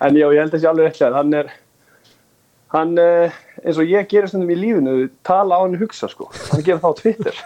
En 0.08 0.18
já, 0.18 0.26
ég 0.26 0.42
held 0.42 0.50
að 0.50 0.56
það 0.58 0.64
sé 0.66 0.72
alveg 0.72 0.90
réttlega. 0.90 1.22
Hann 1.22 1.38
er, 1.38 1.52
hann, 2.74 2.96
eh, 3.04 3.38
eins 3.62 3.78
og 3.78 3.94
ég 3.94 4.10
gerir 4.10 4.32
stundum 4.32 4.56
í 4.56 4.58
lífinu, 4.58 4.98
tala 5.28 5.62
á 5.62 5.64
hann 5.68 5.78
hugsa, 5.78 6.10
sko. 6.10 6.32
Hann 6.50 6.66
gerir 6.66 6.82
það 6.82 6.98
á 6.98 7.00
Twitter. 7.04 7.44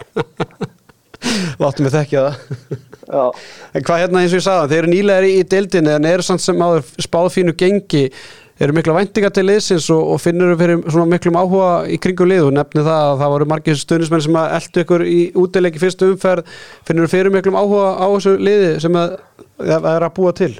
láttu 1.62 1.84
mig 1.86 1.94
þekkja 1.94 2.26
það. 2.30 2.88
En 3.12 3.84
hvað 3.84 4.06
hérna 4.06 4.22
eins 4.22 4.32
og 4.32 4.40
ég 4.40 4.46
sagði, 4.46 4.72
þeir 4.72 4.84
eru 4.84 4.92
nýlega 4.94 5.28
í 5.32 5.42
deildinni 5.52 5.92
en 5.98 6.08
eru 6.08 6.26
samt 6.26 6.44
sem 6.44 6.64
áður 6.64 6.88
spáð 7.04 7.28
fínu 7.36 7.56
gengi. 7.60 8.08
Eru 8.62 8.76
mikla 8.78 8.94
væntingar 8.94 9.32
til 9.34 9.48
liðsins 9.48 9.88
og, 9.90 10.02
og 10.14 10.20
finnur 10.22 10.54
fyrir 10.60 10.84
svona 10.86 11.10
miklum 11.10 11.40
áhuga 11.40 11.70
í 11.90 11.98
kringum 12.02 12.30
lið? 12.30 12.44
Og 12.46 12.54
nefni 12.54 12.84
það 12.86 13.06
að 13.08 13.22
það 13.24 13.32
voru 13.34 13.48
margir 13.50 13.80
stuðnismenn 13.80 14.22
sem 14.28 14.38
að 14.38 14.58
eldu 14.60 14.84
ykkur 14.84 15.04
í 15.10 15.20
útileiki 15.44 15.82
fyrstu 15.82 16.12
umferð. 16.14 16.52
Finnur 16.86 17.10
fyrir 17.10 17.34
miklum 17.34 17.58
áhuga 17.58 17.96
á 17.98 18.06
þessu 18.06 18.36
liði 18.38 18.76
sem 18.84 19.00
að, 19.02 19.16
að 19.66 19.90
er 19.96 20.06
að 20.06 20.14
búa 20.20 20.36
til? 20.38 20.52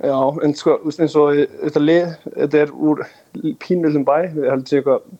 Já, 0.00 0.16
en 0.46 0.56
sko, 0.56 0.78
eins 0.88 1.16
og 1.20 1.42
þetta 1.44 1.84
lið, 1.84 2.14
þetta 2.38 2.62
er 2.62 2.72
úr 2.72 3.04
pínvildum 3.60 4.06
bæ, 4.08 4.16
við 4.32 4.46
heldum 4.48 4.66
sér 4.70 4.80
eitthvað 4.80 5.10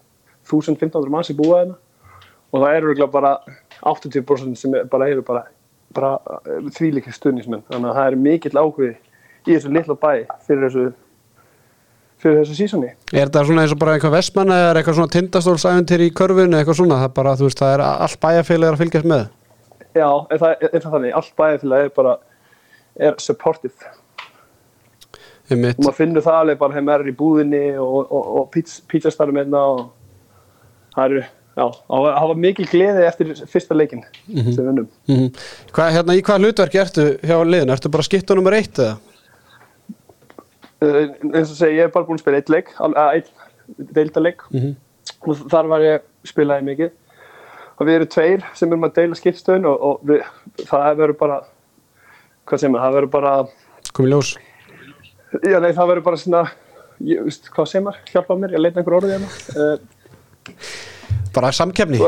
1500 0.49 1.13
manns 1.13 1.31
í 1.35 1.37
búa 1.37 1.59
hérna. 1.61 1.77
Og 2.51 2.65
það 2.65 2.79
eru 2.79 3.11
bara 3.13 3.35
80% 3.85 4.57
sem 4.57 4.81
er, 4.81 4.89
bara 4.89 5.11
eru 5.13 5.23
bara, 5.27 5.45
bara 5.97 6.17
þvílíkir 6.77 7.17
stuðnismenn. 7.17 7.65
Þannig 7.71 7.93
að 7.93 8.01
það 8.01 8.11
er 8.11 8.19
mikill 8.27 8.57
áhugi 8.59 8.91
í 8.91 9.55
þessu 9.55 9.73
litla 9.75 9.97
bæ 9.99 10.13
fyrir 10.47 10.67
þessu 10.67 10.87
fyrir 12.21 12.43
þessu 12.43 12.57
sísoni. 12.59 12.91
Er 13.15 13.31
þetta 13.31 13.45
svona 13.49 13.65
eins 13.65 13.75
og 13.75 13.81
bara 13.81 13.97
eitthvað 13.97 14.17
vestmann 14.19 14.53
eða 14.55 14.71
er 14.71 14.81
eitthvað 14.81 14.99
svona 14.99 15.15
tindastólsæventir 15.15 16.05
í 16.05 16.11
körfinu 16.17 16.59
eitthvað 16.59 16.81
svona, 16.83 17.01
það 17.01 17.09
er 17.09 17.15
bara, 17.17 17.37
þú 17.41 17.49
veist, 17.49 17.63
það 17.63 17.77
er 17.77 17.85
allt 17.87 18.21
bæjarfélagar 18.25 18.77
að 18.77 18.83
fylgjast 18.85 19.09
með 19.11 19.29
Já, 19.91 20.07
er 20.31 20.39
það, 20.39 20.53
er 20.69 20.77
það 20.77 20.93
þannig, 20.95 21.15
allt 21.19 21.33
bæðið 21.41 21.73
er 21.81 21.89
bara 21.97 22.13
er 23.01 23.17
supportive 23.23 23.91
og 25.51 25.59
maður 25.59 25.97
finnur 25.97 26.23
það 26.23 26.37
alveg 26.45 26.59
bara 26.61 26.83
maður 26.85 27.05
er 27.05 27.11
í 27.11 27.17
búðinni 27.19 27.63
og, 27.83 28.13
og, 28.15 28.29
og 28.39 28.59
pizzastarum 28.91 29.41
hérna 29.41 29.63
og 29.73 29.81
það 30.95 31.07
eru, 31.09 31.23
já, 31.57 31.65
það 31.91 32.29
var 32.31 32.39
mikil 32.45 32.67
gleði 32.71 33.07
eftir 33.09 33.33
fyrsta 33.51 33.75
leikin 33.77 34.05
sem 34.27 34.55
við 34.61 34.69
unnum. 34.73 34.89
Mm 35.11 35.29
hvað, 35.75 35.93
hérna, 35.97 36.17
í 36.17 36.23
hvað 36.27 36.45
hlutverki 36.45 36.81
ertu 36.83 37.07
hjá 37.27 37.37
liðin? 37.45 37.73
Ertu 37.75 37.91
bara 37.93 38.07
skipta 38.07 38.35
nummer 38.39 38.57
eitt 38.59 38.79
eða? 38.79 38.97
Uh, 40.81 41.11
eins 41.37 41.51
og 41.53 41.57
segi, 41.59 41.77
ég 41.77 41.85
hef 41.89 41.93
bara 41.93 42.07
búin 42.09 42.17
að 42.17 42.23
spila 42.25 42.39
eitt 42.41 42.49
leik, 42.53 42.71
al- 42.81 42.95
að 42.97 43.19
einn 43.19 43.91
deildaleik 43.99 44.41
Mhm. 44.55 44.71
og 45.29 45.43
þar 45.53 45.69
var 45.69 45.81
ég 45.85 46.01
spilaði 46.25 46.65
mikið 46.71 46.91
og 47.81 47.87
við 47.87 47.95
erum 47.99 48.09
tveir 48.15 48.43
sem 48.57 48.69
erum 48.73 48.85
að 48.89 48.95
deila 48.97 49.15
skipstöðun 49.19 49.67
og, 49.69 49.77
og 49.91 50.01
við, 50.09 50.23
það 50.65 50.97
verður 51.03 51.19
bara 51.21 51.41
hvað 52.49 52.59
sem 52.65 52.75
er, 52.75 52.81
það 52.81 52.97
verður 52.97 53.11
bara 53.11 53.35
Kom 53.93 54.07
í 54.07 54.11
ljós 54.11 54.33
Já, 55.45 55.61
nei, 55.61 55.71
það 55.77 55.87
verður 55.93 56.05
bara 56.09 56.17
svona, 56.17 56.41
ég, 57.07 57.29
hvað 57.55 57.69
sem 57.71 57.87
er, 57.93 58.01
hjálpa 58.13 58.35
mér, 58.41 58.57
ég 58.57 58.65
leita 58.65 58.81
einhver 58.81 58.97
orðið 58.99 59.13
hérna. 59.15 59.29
Uh, 59.55 59.79
Bara 61.35 61.53
samkefni 61.55 62.01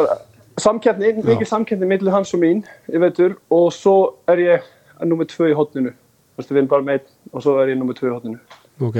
samkeppni, 0.60 1.12
mikið 1.24 1.48
samkeppni 1.48 1.88
millir 1.88 2.12
hans 2.14 2.32
og 2.36 2.42
mín, 2.42 2.62
ég 2.92 3.02
veitur, 3.02 3.36
og 3.52 3.70
svo 3.74 3.96
er 4.30 4.42
ég 4.42 4.66
nummer 5.08 5.28
tvö 5.28 5.50
í 5.52 5.56
hotninu. 5.56 5.94
Við 6.38 6.56
erum 6.56 6.68
bara 6.70 6.86
með 6.86 7.06
og 7.32 7.44
svo 7.44 7.56
er 7.62 7.72
ég 7.72 7.78
nummer 7.78 7.96
tvö 7.96 8.10
í 8.10 8.14
hotninu. 8.14 8.40
Ok, 8.82 8.98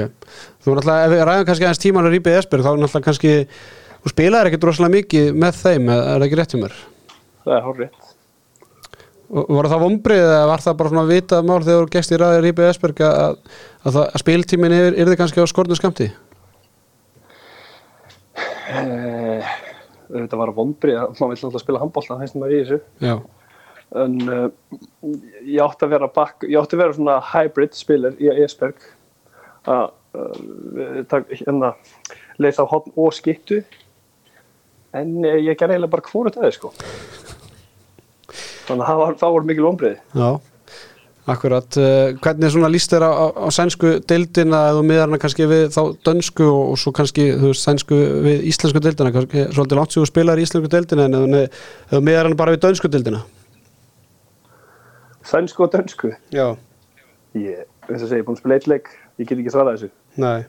þú 0.63 0.77
náttúrulega, 0.77 1.05
ef 1.05 1.13
við 1.13 1.23
ræðum 1.27 1.47
kannski 1.49 1.67
aðeins 1.67 1.83
tíman 1.83 2.07
að 2.07 2.15
rýpið 2.15 2.39
Esberg, 2.39 2.63
þá 2.63 2.71
náttúrulega 2.71 3.07
kannski 3.09 3.33
þú 4.03 4.13
spilaðir 4.13 4.49
ekkert 4.49 4.67
rosalega 4.69 4.95
mikið 4.97 5.29
með 5.43 5.59
þeim 5.59 5.93
er 5.93 6.03
það 6.07 6.27
ekki 6.27 6.39
rétt 6.39 6.55
hjá 6.55 6.61
mér? 6.61 6.75
Það 7.43 7.85
er. 7.85 7.93
Og 9.33 9.49
Voru 9.49 9.69
það 9.71 9.81
vombrið 9.81 10.23
eða 10.23 10.41
var 10.45 10.61
það 10.61 10.75
bara 10.79 10.91
svona 10.91 11.09
vitað 11.09 11.47
mál 11.49 11.63
þegar 11.63 11.87
þú 11.87 11.93
gegst 11.95 12.13
í 12.13 12.19
ræðið 12.21 12.43
rýpið 12.45 12.69
Esberg 12.69 13.01
að, 13.07 13.39
að, 13.81 13.97
að 14.03 14.21
spiltímin 14.21 14.75
er, 14.77 14.93
er 14.93 15.09
þið 15.09 15.19
kannski 15.23 15.41
á 15.41 15.45
skornu 15.49 15.79
skamti? 15.79 16.11
Þetta 20.13 20.39
var 20.39 20.51
að 20.51 20.59
vombrið, 20.59 20.99
maður 21.17 21.31
vill 21.33 21.47
alltaf 21.47 21.63
spila 21.63 21.81
handbólta, 21.81 22.17
það 22.19 22.29
sem 22.29 22.43
maður 22.43 22.53
í 22.53 22.59
þessu. 22.63 22.79
Já, 23.01 23.15
En 23.93 24.15
uh, 24.25 24.47
ég 25.45 25.61
átti 25.61 25.85
að 25.85 25.91
vera 25.93 26.09
back, 26.09 26.45
ég 26.49 26.57
átti 26.57 26.77
að 26.77 26.81
vera 26.81 26.95
svona 26.97 27.17
hybrid 27.29 27.75
spilar 27.77 28.15
í 28.17 28.31
Esberg. 28.41 28.81
Að 29.69 29.91
uh, 30.17 31.27
hérna, 31.29 31.73
leysa 32.41 32.65
á 32.65 32.71
hotn 32.71 32.95
og 32.97 33.13
skiptu. 33.13 33.61
En 34.97 35.19
uh, 35.21 35.35
ég 35.37 35.59
gerði 35.59 35.77
eiginlega 35.77 35.93
bara 35.93 36.07
hvort 36.09 36.39
aðeins, 36.39 36.57
sko. 36.57 36.73
Þannig 38.65 38.81
að 38.81 38.89
það 38.89 39.03
var, 39.03 39.15
það 39.21 39.37
var 39.37 39.47
mikil 39.51 39.67
vombriði. 39.67 40.01
já, 40.17 40.29
akkurat. 41.29 41.77
Uh, 41.79 42.13
Hvernig 42.23 42.51
svona 42.51 42.69
líst 42.71 42.91
þér 42.91 43.05
á, 43.07 43.11
á, 43.11 43.25
á 43.43 43.47
sænsku 43.55 43.93
deildina? 44.09 44.59
Eða 44.73 44.81
miðar 44.87 45.07
hana 45.07 45.19
kannski 45.21 45.47
við 45.47 45.69
þá 45.75 45.81
dönsku 46.07 46.43
og, 46.49 46.73
og 46.73 46.81
svo 46.81 46.91
kannski 46.95 47.29
þú 47.39 47.51
veist 47.53 47.63
sænsku 47.67 47.99
við 48.25 48.43
íslensku 48.51 48.81
deildina? 48.83 49.13
Kannski 49.15 49.45
svolítið 49.55 49.79
langt 49.79 49.95
sem 49.95 50.03
þú 50.03 50.09
spilar 50.11 50.41
í 50.41 50.45
íslensku 50.47 50.71
deildina 50.73 51.05
en 51.07 51.15
eða 51.19 51.45
eða 51.91 52.01
miðar 52.09 52.27
hana 52.29 52.39
bara 52.43 52.55
við 52.55 52.63
dönsku 52.67 52.91
deildina? 52.91 53.21
Sænsku 55.23 55.63
og 55.63 55.71
dönsku. 55.73 56.11
Já, 56.35 56.47
Ég, 57.33 57.63
eins 57.89 58.03
og 58.03 58.09
segi, 58.11 58.19
ég 58.19 58.21
er 58.21 58.27
búin 58.27 58.35
að 58.37 58.41
spila 58.43 58.55
eitt 58.59 58.67
leik, 58.69 58.91
ég 59.17 59.25
get 59.25 59.39
ekki 59.39 59.53
svarað 59.55 59.79
þessu. 59.79 59.89
nei. 60.21 60.43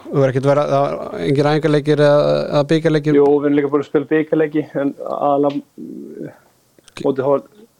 Þú 0.00 0.16
verður 0.16 0.30
ekkert 0.32 0.46
vera, 0.48 0.62
það 0.68 0.82
var 0.84 1.20
engin 1.20 1.48
æfingarleikir 1.50 2.00
eða, 2.00 2.20
eða 2.50 2.60
byggjarleikir 2.70 3.16
Jú, 3.16 3.24
við 3.30 3.46
erum 3.46 3.56
líka 3.58 3.70
búin 3.72 3.82
að 3.84 3.88
spila 3.90 4.08
byggarleiki, 4.10 4.62
en 4.80 4.92
aðalega 5.04 5.60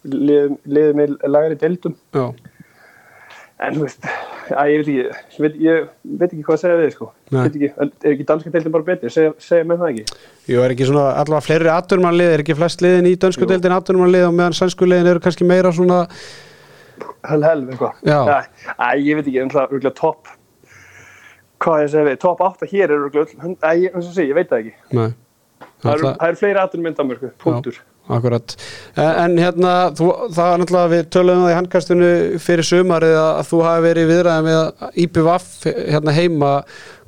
liðið 0.05 0.57
liðið 0.77 0.97
með 1.01 1.15
lagari 1.29 1.61
deildum. 1.61 1.97
Já, 2.17 2.31
En 3.61 3.75
þú 3.77 3.83
veist, 3.85 4.07
að, 4.57 4.69
ég, 4.73 4.79
veit 4.81 4.87
ekki, 4.89 4.93
ég, 4.97 5.41
veit, 5.45 5.57
ég 5.61 5.89
veit 6.17 6.31
ekki 6.31 6.45
hvað 6.47 6.55
að 6.55 6.61
segja 6.63 6.77
við 6.81 6.93
sko. 6.95 7.09
Ekki, 7.43 7.69
er 7.77 8.15
ekki 8.15 8.25
danska 8.31 8.53
deildin 8.55 8.73
bara 8.73 8.87
betri? 8.87 9.11
Segja, 9.13 9.35
segja 9.37 9.67
með 9.69 9.83
það 9.83 9.91
ekki? 9.91 10.21
Jú, 10.49 10.63
er 10.65 10.73
ekki 10.73 10.87
svona 10.89 11.03
allavega 11.21 11.45
fleiri 11.45 11.69
atvinnumannlið, 11.75 12.31
er 12.39 12.43
ekki 12.47 12.57
flest 12.57 12.81
liðin 12.81 13.09
í 13.11 13.13
dönsku 13.21 13.45
Jú. 13.45 13.51
deildin 13.51 13.75
atvinnumannlið 13.77 14.25
og 14.31 14.33
meðan 14.39 14.57
sænsku 14.57 14.89
liðin 14.89 15.11
eru 15.13 15.21
kannski 15.27 15.45
meira 15.51 15.75
svona 15.77 15.99
Hel, 17.29 17.43
hel, 17.45 17.61
eitthvað. 17.69 18.01
Já. 18.09 18.19
Ég 18.97 19.21
veit 19.21 19.29
ekki, 19.29 19.37
er 19.45 19.61
örgulega 19.67 19.93
topp. 20.01 20.33
Hvað 21.61 21.83
ég 21.85 21.93
segja 21.93 22.09
við, 22.09 22.19
topp 22.25 22.41
8 22.49 22.69
hér 22.73 22.87
er 22.89 22.97
örgulega, 22.97 23.53
æ, 23.61 23.71
ég- 23.85 24.01
segi, 24.09 24.33
veit 24.41 24.49
það 24.49 24.63
ekki. 24.65 24.75
Nei, 24.97 25.11
Það 25.85 25.93
eru 25.99 26.15
eru 26.17 26.41
fleiri 26.41 26.65
aðtunum 26.65 26.89
mynda 26.89 27.05
mörgu, 27.05 27.35
punktur. 27.45 27.77
Akkurat 28.11 28.55
en, 28.97 29.11
en 29.11 29.37
hérna, 29.39 29.73
þú, 29.97 30.09
það 30.35 30.53
er 30.53 30.63
náttúrulega 30.63 30.93
við 30.95 31.05
töluðum 31.15 31.45
það 31.45 31.53
í 31.53 31.59
handkastinu 31.59 32.13
fyrir 32.43 32.67
sumarið 32.67 33.19
að 33.21 33.43
þú 33.51 33.61
hafi 33.67 33.85
verið 33.87 34.07
í 34.07 34.11
viðræðum 34.11 34.49
með 34.49 34.89
IPVAF 35.05 35.51
hérna 35.67 36.17
heima 36.17 36.55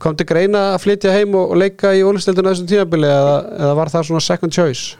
kom 0.03 0.19
til 0.19 0.27
greina 0.27 0.63
að 0.73 0.81
flytja 0.85 1.15
heim 1.15 1.35
og, 1.39 1.53
og 1.55 1.61
leika 1.63 1.93
í 1.95 2.05
ólistildinu 2.07 2.53
þessum 2.53 2.71
tímabili 2.71 3.11
eða, 3.11 3.35
eða 3.59 3.75
var 3.79 3.93
það 3.93 4.07
svona 4.09 4.25
second 4.25 4.55
choice? 4.55 4.97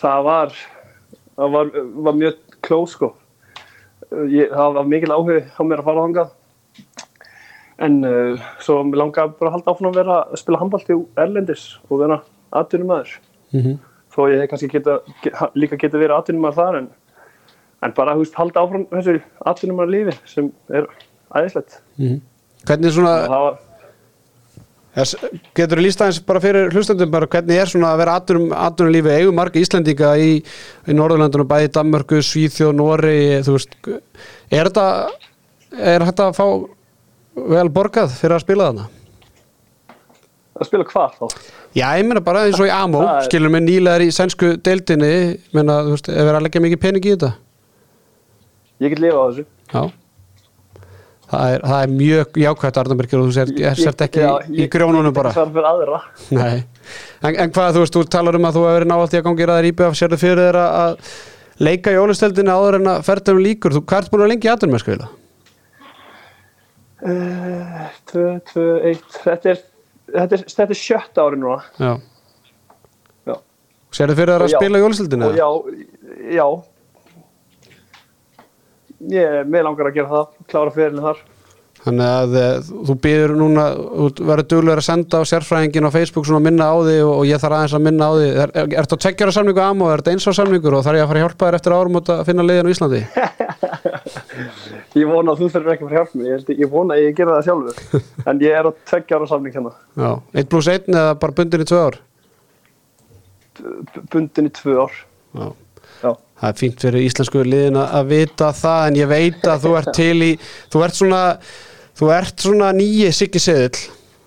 Það 0.00 0.24
var, 0.28 0.56
það 1.36 1.54
var, 1.54 1.74
var 2.06 2.16
mjög 2.18 2.40
close, 2.64 2.96
sko. 2.96 3.12
Ég, 4.30 4.50
það 4.50 4.78
var 4.78 4.88
mikil 4.88 5.12
áhuga 5.12 5.42
á 5.52 5.62
mér 5.66 5.82
að 5.82 5.88
fara 5.90 6.06
þangað. 6.06 6.32
En 7.84 7.98
uh, 8.06 8.44
svo 8.62 8.80
langaði 8.94 9.34
bara 9.38 9.50
að 9.50 9.56
halda 9.58 9.74
áfram 9.74 9.90
að 9.90 9.98
vera 10.00 10.20
að 10.24 10.38
spila 10.40 10.60
handbalt 10.62 10.92
í 10.94 10.98
Erlendis 11.20 11.66
og 11.88 12.00
vera 12.04 12.20
aðtunum 12.54 12.94
aður. 12.94 13.18
Mm 13.54 13.74
þó 14.14 14.28
ég 14.30 14.42
hef 14.42 14.52
kannski 14.52 14.70
geta, 14.72 15.00
get, 15.24 15.36
líka 15.58 15.78
geta 15.80 16.00
verið 16.00 16.16
atvinnumar 16.18 16.56
þar 16.56 16.80
en, 16.82 16.88
en 17.84 17.94
bara, 17.96 18.16
veist, 18.18 18.36
halda 18.38 18.62
áfram 18.64 18.86
þessu 18.92 19.18
atvinnumar 19.50 19.90
lífi 19.90 20.16
sem 20.30 20.50
er 20.72 20.88
æðislegt. 21.34 21.80
Hvernig 22.64 22.94
svona, 22.94 23.14
það 23.28 23.46
var, 23.48 23.60
getur 25.58 25.80
þú 25.80 25.84
líst 25.84 26.02
aðeins 26.04 26.22
bara 26.24 26.42
fyrir 26.44 26.70
hlustendum 26.72 27.10
bara 27.12 27.28
hvernig 27.30 27.60
er 27.60 27.70
svona 27.70 27.90
að 27.92 28.02
vera 28.04 28.16
atvinnum, 28.20 28.54
atvinnulífi? 28.54 29.14
Eigum 29.18 29.38
marga 29.40 29.60
Íslendinga 29.60 30.14
í, 30.22 30.32
í 30.86 30.96
Norðurlandunum, 30.96 31.50
bæði 31.50 31.72
Danmörku, 31.74 32.22
Svíþjóð, 32.22 32.74
Nóri 32.78 33.20
þú 33.44 33.56
veist, 33.58 33.78
er 34.54 34.70
þetta 34.70 34.88
er 35.74 36.04
þetta 36.06 36.28
að 36.30 36.36
fá 36.38 36.46
vel 37.54 37.70
borgað 37.74 38.14
fyrir 38.14 38.36
að 38.36 38.44
spila 38.44 38.68
þarna? 38.70 38.86
Að 40.54 40.68
spila 40.68 40.84
hvað 40.90 41.16
þá? 41.18 41.24
Já, 41.74 41.86
ég 41.98 42.06
meina 42.06 42.20
bara 42.24 42.44
eins 42.46 42.60
og 42.60 42.68
í 42.68 42.72
Amó 42.74 43.00
Það 43.02 43.24
skilur 43.28 43.50
með 43.56 43.64
nýlegar 43.68 44.04
í 44.04 44.10
sænsku 44.14 44.52
deildinni 44.62 45.12
meina, 45.56 45.80
þú 45.86 45.96
veist, 45.96 46.08
ef 46.14 46.30
er 46.30 46.38
að 46.38 46.44
leggja 46.46 46.62
mikið 46.64 46.80
pening 46.84 47.04
í 47.08 47.14
þetta? 47.16 47.32
Ég 48.84 48.90
get 48.94 49.02
lifa 49.02 49.18
á 49.18 49.24
þessu. 49.30 49.44
Já. 49.74 49.82
Það 51.34 51.52
er, 51.54 51.62
það 51.64 51.82
er 51.82 51.92
mjög 51.98 52.36
jákvæmt 52.44 52.78
Arnabyrgir 52.84 53.18
og 53.18 53.26
þú 53.30 53.34
sért, 53.34 53.52
Ég- 53.58 53.78
sért 53.80 54.02
ekki 54.06 54.20
já, 54.22 54.30
í, 54.44 54.54
í 54.54 54.60
ég- 54.64 54.70
grjónunum 54.70 55.08
ég 55.10 55.14
bara. 55.16 55.30
get 55.32 55.38
ekki 55.40 55.40
svarað 55.40 55.54
fyrir 55.56 55.68
aðra. 55.70 56.00
Nei, 56.30 56.64
en, 57.24 57.36
en 57.46 57.54
hvað 57.56 57.74
þú 57.78 57.82
veist, 57.84 57.96
þú 57.96 58.02
talar 58.12 58.36
um 58.38 58.44
að 58.50 58.54
þú 58.58 58.64
hefur 58.66 58.76
verið 58.78 58.90
návallt 58.92 59.14
í 59.16 59.18
að 59.18 59.24
gangi 59.28 59.48
ræðir 59.50 59.68
íbjöf, 59.72 59.96
sérðu 59.98 60.18
fyrir 60.20 60.42
þér 60.44 60.58
að- 60.60 61.12
leika 61.64 61.94
í 61.94 61.98
ólisteldinni 62.02 62.50
áður 62.54 62.76
en 62.80 62.90
að 62.92 63.02
ferðum 63.08 63.40
líkur, 63.42 63.74
þú, 63.78 63.82
ert 63.98 64.10
búin 64.12 64.24
að 64.26 64.30
lengi 64.34 64.46
í 64.48 64.52
aðdunum 64.52 64.74
með 64.76 64.84
skvila? 64.84 65.08
Uh, 67.04 67.88
tvö, 68.08 68.26
tvö, 68.48 68.66
eitt. 68.88 69.18
Þetta 69.24 69.50
er, 69.52 69.58
þetta 70.12 70.38
er, 70.38 70.44
þetta 70.52 70.74
er 70.76 70.80
sjötta 70.80 71.24
ári 71.26 71.40
núna 71.40 71.60
Já, 71.80 71.92
já. 73.30 73.36
sérðu 73.94 74.18
fyrir 74.20 74.34
þér 74.34 74.44
Og 74.44 74.48
að 74.48 74.54
já. 74.54 74.58
spila 74.60 74.80
í 74.80 74.86
ólisteldinni? 74.88 75.28
og 75.28 75.34
já, 75.38 75.48
já 76.38 76.46
ég, 79.14 79.38
mér 79.50 79.68
langar 79.68 79.90
að 79.90 79.96
gera 80.00 80.12
það 80.12 80.26
klára 80.50 80.74
fyrirlin 80.74 81.06
þar 81.08 81.22
Þannig 81.84 82.06
að 82.08 82.34
e, 82.40 82.44
þú 82.88 82.94
býður 83.04 83.32
núna, 83.36 83.64
þú 83.76 84.24
verður 84.24 84.46
duglegur 84.48 84.80
að 84.80 84.86
senda 84.86 85.18
á 85.20 85.28
sérfræðingin 85.28 85.84
á 85.84 85.92
Facebook 85.92 86.24
svona 86.24 86.40
að 86.40 86.46
minna 86.46 86.68
á 86.72 86.76
því 86.80 86.94
og, 87.04 87.18
ég 87.28 87.42
þarf 87.42 87.56
aðeins 87.58 87.74
að 87.76 87.82
minna 87.84 88.08
á 88.08 88.12
því. 88.14 88.28
Er, 88.40 88.52
er, 88.62 88.78
að 88.80 88.94
tveggjara 89.04 89.34
samningu 89.36 89.60
am 89.60 89.82
og 89.84 89.92
er 89.92 90.00
þetta 90.00 90.14
eins 90.14 90.24
á 90.24 90.32
samningur 90.38 90.78
og 90.78 90.86
þarf 90.86 90.96
ég 90.96 91.04
að 91.04 91.10
fara 91.12 91.20
að 91.20 91.26
hjálpa 91.26 91.50
þér 91.50 91.58
eftir 91.58 91.76
árum 91.76 92.00
að 92.00 92.22
finna 92.30 92.46
liðin 92.48 92.64
á 92.64 92.72
Íslandi? 92.72 93.02
ég 95.02 95.08
vona 95.10 95.32
að 95.34 95.40
þú 95.42 95.48
þurfir 95.54 95.72
ekki 95.74 95.86
að 95.88 95.94
hjálpa 95.96 96.18
mér. 96.20 96.30
Ég, 96.34 96.58
ég 96.62 96.70
vona 96.70 96.94
að 96.96 97.02
ég 97.04 97.16
gera 97.18 97.36
það 97.38 97.46
sjálfur. 97.48 98.02
En 98.30 98.40
ég 98.44 98.54
er 98.60 98.68
á 98.68 98.72
tveggja 98.90 99.18
ára 99.18 99.28
samning 99.30 99.54
hérna. 99.56 99.72
Já, 99.98 100.10
1 100.42 100.50
pluss 100.52 100.68
1 100.74 100.88
eða 100.94 101.14
bara 101.22 101.36
bundin 101.40 101.64
í 101.64 101.68
2 101.70 101.80
ár? 101.86 101.98
B- 103.58 104.04
bundin 104.12 104.48
í 104.50 104.54
tvö 104.54 104.78
ár. 104.84 104.94
Já. 105.34 105.46
já, 106.02 106.10
Það 106.40 106.48
er 106.50 106.56
fínt 106.60 106.80
fyrir 106.86 107.04
íslensku 107.08 107.42
liðin 107.46 107.78
að- 107.80 108.08
vita 108.10 108.48
það 108.54 108.86
en 108.88 108.96
ég 108.98 109.08
veit 109.10 109.44
að 109.46 109.60
þú 109.66 109.74
ert 109.78 109.92
til 109.94 110.16
í 110.22 110.32
þú 110.72 110.82
ert 110.86 110.98
svona, 110.98 111.20
svona 111.94 112.72
nýji 112.74 113.12
Siggi 113.14 113.38
Seðill. 113.42 113.84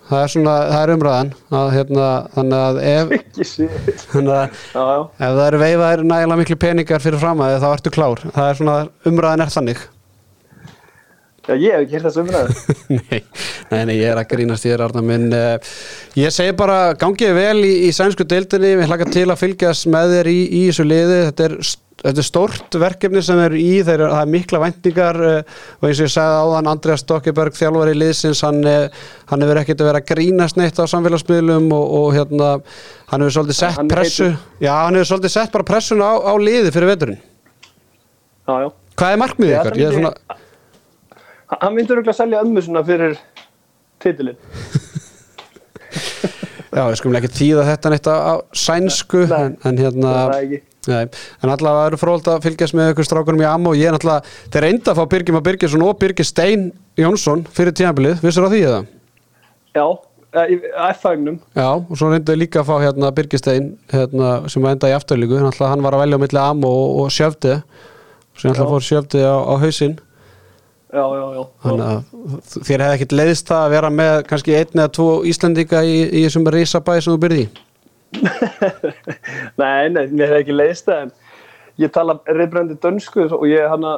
Það 0.07 0.21
er 0.23 0.29
svona, 0.31 0.51
það 0.71 0.81
er 0.85 0.91
umræðan 0.93 1.29
að, 1.51 1.69
hérna, 1.75 2.05
þannig 2.31 2.61
að 2.63 2.77
ef, 2.87 3.09
þannig 4.13 4.33
að 4.37 4.45
já, 4.47 4.83
já, 4.87 5.01
ef 5.19 5.33
það 5.35 5.41
eru 5.49 5.59
veifaðir 5.65 6.03
nægilega 6.07 6.37
miklu 6.39 6.55
peningar 6.63 7.03
fyrir 7.03 7.19
fram 7.19 7.41
að 7.43 7.57
þá 7.59 7.67
ertu 7.73 7.91
klár, 7.91 8.21
það 8.31 8.51
er 8.53 8.59
svona 8.61 8.77
umræðan 9.11 9.43
er 9.43 9.51
þannig 9.57 9.81
já, 11.47 11.55
ég 11.55 11.73
hef 11.73 11.85
ekki 11.85 11.95
hér 11.97 12.05
þessu 12.07 12.23
umræðu. 12.25 12.53
Nei, 12.97 13.21
nei, 13.71 13.81
nei, 13.89 13.95
ég 13.97 14.11
er 14.13 14.19
að 14.21 14.29
grínast 14.35 14.67
ég 14.67 14.75
er 14.77 14.83
Arna 14.85 15.01
minn. 15.03 15.27
Uh, 15.33 15.73
ég 16.19 16.31
segi 16.35 16.53
bara, 16.59 16.77
gangið 16.99 17.33
vel 17.35 17.57
í, 17.67 17.73
í 17.87 17.91
sænsku 17.95 18.23
deildinni 18.27 18.75
við 18.81 18.87
hlaka 18.91 19.07
til 19.11 19.25
að 19.31 19.41
fylgjast 19.41 19.89
með 19.91 20.15
þér 20.17 20.29
í, 20.31 20.39
í 20.47 20.61
þessu 20.69 20.85
liði, 20.87 21.17
þetta 21.29 21.47
er, 21.49 21.55
þetta 22.03 22.21
er 22.23 22.27
stórt 22.27 22.77
verkefni 22.79 23.23
sem 23.25 23.41
er 23.43 23.55
í, 23.59 23.65
þeir, 23.87 24.03
það 24.07 24.21
er 24.21 24.31
mikla 24.37 24.61
væntingar 24.63 25.19
uh, 25.27 25.59
og 25.81 25.87
eins 25.89 25.99
og 25.99 26.07
ég 26.07 26.13
sagði 26.15 26.39
áðan 26.45 26.71
Andreas 26.71 27.03
Stokkeberg, 27.03 27.57
þjálfari 27.59 27.95
liðsins 27.97 28.43
hann, 28.47 28.59
uh, 28.63 29.05
hann 29.33 29.43
hefur 29.45 29.61
ekkert 29.63 29.83
að 29.83 29.89
vera 29.91 30.03
að 30.03 30.09
grínast 30.13 30.59
neitt 30.61 30.79
á 30.79 30.85
samfélagsmiðlum 30.93 31.67
og, 31.75 31.85
og 31.99 32.09
hérna 32.15 32.51
hann 33.11 33.23
hefur 33.25 33.35
svolítið 33.41 33.59
sett 33.63 33.79
Hann 33.81 33.91
pressu 33.91 34.29
heitir- 34.29 34.67
já, 34.69 34.73
hann 34.85 34.99
hefur 35.01 35.11
svolítið 35.11 35.35
sett 35.39 35.55
bara 35.57 35.67
pressun 35.73 36.03
á, 36.05 36.11
á 36.23 36.33
liði 36.39 36.71
fyrir 36.75 36.93
veturinn. 36.93 37.19
Já, 38.47 38.53
já. 38.63 38.69
Hvað 38.97 39.13
er 39.13 39.19
markmiðið 39.25 39.57
ykkar? 39.59 39.75
Ég 39.81 39.89
er 39.91 39.97
svona, 39.97 40.37
hann 41.53 41.75
myndur 41.75 41.97
örugglega 41.97 42.15
að 42.15 42.21
selja 42.21 42.43
ömmu 42.43 42.63
svona 42.65 42.83
fyrir 42.87 43.17
titilinn 44.03 44.39
já, 46.77 46.81
við 46.83 46.97
skulum 46.99 47.19
ekki 47.19 47.33
þýða 47.37 47.67
þetta 47.71 47.91
neitt 47.93 48.09
á, 48.09 48.33
sænsku 48.55 49.23
Nei. 49.27 49.37
en, 49.39 49.55
en 49.67 49.79
hérna 49.81 50.15
ekki 50.39 50.63
Nei, 50.87 51.03
en 51.43 51.51
allavega 51.51 51.87
eru 51.89 51.97
fróld 51.99 52.27
að 52.31 52.45
fylgjast 52.45 52.75
með 52.77 52.93
ykkur 52.93 53.07
strákunum 53.09 53.41
í 53.43 53.47
Ammo 53.49 53.73
og 53.73 53.79
ég 53.79 53.89
er 53.89 53.95
náttúrulega, 53.97 54.23
þeir 54.53 54.63
reynda 54.63 54.93
að 54.93 54.99
fá 55.01 55.09
Birgir 55.11 55.41
Birgisson 55.43 55.83
og 55.83 55.97
Birgir 55.99 56.27
Stein 56.27 56.69
Jónsson 56.95 57.43
fyrir 57.51 57.75
tímabilið, 57.75 58.21
vissur 58.23 58.47
á 58.47 58.49
því 58.53 58.61
eða? 58.69 58.77
já, 59.75 59.83
eh, 60.31 60.53
í 60.53 60.57
F-fagnum 60.93 61.41
Já, 61.57 61.67
og 61.75 61.91
svo 61.91 62.11
reyndaði 62.13 62.39
líka 62.39 62.63
að 62.63 62.69
fá 62.69 62.75
hérna 62.85 63.11
Birgir 63.19 63.41
Stein 63.41 63.73
hérna, 63.91 64.31
sem 64.47 64.63
var 64.63 64.77
enda 64.77 64.87
í 64.87 64.95
afturlíku, 64.95 65.41
hann, 65.43 65.51
hann 65.59 65.83
var 65.83 65.97
að 65.97 66.05
velja 66.05 66.19
á 66.19 66.23
milli 66.23 66.41
Ammo 66.45 66.71
og, 66.71 66.95
og 67.03 67.11
Sjöfdi 67.11 67.57
sem 68.37 68.53
alltaf 68.53 68.63
Já. 68.63 68.71
fór 68.71 68.87
Sjöfdi 68.87 69.27
á, 69.27 69.35
á 69.43 69.53
hausinn 69.59 69.99
já, 70.93 71.03
já, 71.03 71.23
já, 71.35 71.43
þannig 71.65 71.85
að 71.87 72.01
þér 72.67 72.83
hefði 72.85 72.97
ekkit 72.97 73.15
leiðist 73.19 73.51
það 73.51 73.63
að 73.63 73.73
vera 73.75 73.93
með 73.93 74.17
kannski 74.31 74.57
einn 74.57 74.81
eða 74.81 74.93
tvo 74.97 75.07
Íslendinga 75.27 75.83
í, 75.83 75.95
í 76.07 76.25
þessum 76.25 76.51
risabæ 76.55 76.97
sem 76.97 77.13
þú 77.13 77.21
byrði 77.25 77.45
í? 77.45 77.47
Nei, 79.61 79.89
nei, 79.91 80.05
mér 80.15 80.31
hef 80.31 80.43
ekki 80.43 80.55
leiðist 80.55 80.87
það 80.87 81.01
en 81.05 81.15
ég 81.83 81.91
tala 81.93 82.19
reyðbrendi 82.25 82.77
dönsku 82.81 83.27
og 83.27 83.43
ég 83.49 83.67
hana 83.67 83.97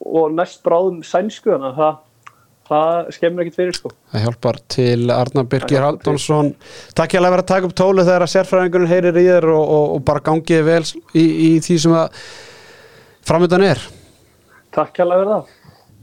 og 0.00 0.32
næst 0.32 0.62
bráðum 0.64 1.02
sænsku 1.04 1.52
að 1.58 1.74
það 1.76 1.98
það 2.70 3.08
skemmir 3.16 3.44
ekkit 3.44 3.58
fyrir 3.58 3.76
sko. 3.76 3.90
Það 4.12 4.24
hjálpar 4.26 4.58
til 4.70 5.10
Arnar 5.10 5.46
Birgir. 5.50 5.82
Halldónsson 5.82 6.52
Takk 6.96 7.16
að 7.18 7.26
vera 7.26 7.42
að 7.42 7.48
taka 7.50 7.66
upp 7.68 7.76
tólu 7.78 8.04
þegar 8.06 8.26
að 8.26 8.32
sérfræðingurinn 8.34 8.90
heyrir 8.90 9.18
í 9.18 9.24
þér 9.26 9.48
og, 9.50 9.62
og, 9.64 9.86
og 9.96 10.04
bara 10.06 10.22
gangið 10.30 10.66
vel 10.68 10.82
í, 11.18 11.24
í 11.24 11.50
því 11.64 11.78
sem 11.84 11.96
að 11.98 12.20
framöndan 13.26 13.66
er. 13.66 13.82
Takk 14.70 14.94
kærlega 15.00 15.24
fyrir 15.24 15.32
það 15.34 15.56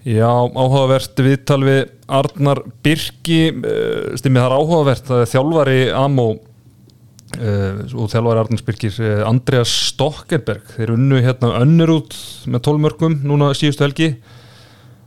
Já, 0.08 0.30
áhugavert 0.56 1.20
viðtal 1.20 1.64
við 1.68 1.80
Arnar 2.08 2.62
Birki. 2.86 3.50
Uh, 3.52 4.14
stimmið 4.16 4.46
það 4.46 4.46
er 4.46 4.54
áhugavert, 4.56 5.08
það 5.10 5.24
er 5.24 5.32
þjálfari 5.34 5.80
Amó 6.00 6.28
uh, 6.32 7.82
og 7.92 8.08
þjálfari 8.14 8.44
Arnars 8.44 8.64
Birkir 8.64 9.00
uh, 9.04 9.26
Andreas 9.28 9.74
Stokkenberg 9.90 10.70
þeir 10.78 10.94
unnu 10.96 11.20
hérna 11.26 11.50
önnur 11.60 11.92
út 11.98 12.16
með 12.48 12.64
tólmörkum 12.70 13.18
núna 13.28 13.50
síðustu 13.58 13.84
helgi. 13.84 14.14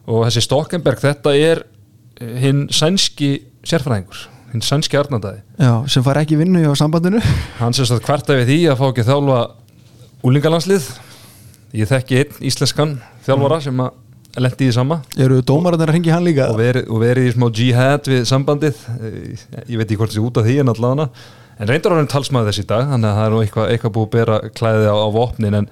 Og 0.05 0.27
þessi 0.27 0.45
Stokkenberg 0.45 1.01
þetta 1.01 1.33
er 1.39 1.65
hinn 2.43 2.67
sænski 2.69 3.31
sérfræðingur, 3.65 4.27
hinn 4.53 4.65
sænski 4.65 4.99
Arnardæði 5.01 5.41
Já, 5.63 5.73
sem 5.89 6.05
fær 6.05 6.21
ekki 6.21 6.37
vinnu 6.43 6.61
á 6.69 6.77
sambandinu. 6.77 7.23
Hann 7.57 7.73
sem 7.77 7.89
sagt 7.89 8.05
hvarta 8.05 8.37
við 8.37 8.53
því 8.53 8.61
að 8.69 8.83
fá 8.83 8.87
ekki 8.91 9.07
að 9.07 9.15
þjálfa 9.15 9.41
úlingalandslið 10.29 10.93
ég 11.81 11.89
þekki 11.89 12.21
einn 12.21 12.47
íslenskan 12.51 12.97
þjálfara 13.25 13.63
sem 13.65 13.81
að 13.81 13.97
lendi 14.39 14.69
í 14.71 14.75
sama. 14.75 15.01
Eru 15.19 15.41
dómararnir 15.43 15.91
að 15.91 15.97
ringi 15.97 16.13
hann 16.15 16.27
líka? 16.27 16.49
og 16.53 16.59
verið, 16.61 16.89
og 16.89 17.03
verið 17.03 17.29
í 17.29 17.35
smá 17.35 17.47
jihad 17.51 18.11
við 18.11 18.25
sambandið. 18.31 18.83
Eh, 19.01 19.63
ég 19.67 19.81
veit 19.81 19.87
ekki 19.89 19.99
hvort 20.01 20.13
það 20.13 20.19
sé 20.19 20.27
út 20.27 20.41
af 20.41 20.47
því 20.47 20.59
en 20.61 20.73
allavega. 20.75 21.09
En 21.61 21.69
reyndar 21.69 21.97
hann 21.97 22.09
talsmaður 22.09 22.53
þessi 22.53 22.67
dag 22.71 22.87
þannig 22.89 23.11
að 23.11 23.19
það 23.19 23.27
er 23.27 23.35
nú 23.35 23.41
eitthvað, 23.45 23.67
eitthvað 23.75 23.95
búið 23.97 24.07
að 24.07 24.15
bera 24.15 24.39
klæði 24.57 24.87
á, 24.89 24.97
á 24.97 25.09
vopnin. 25.13 25.59
En, 25.59 25.69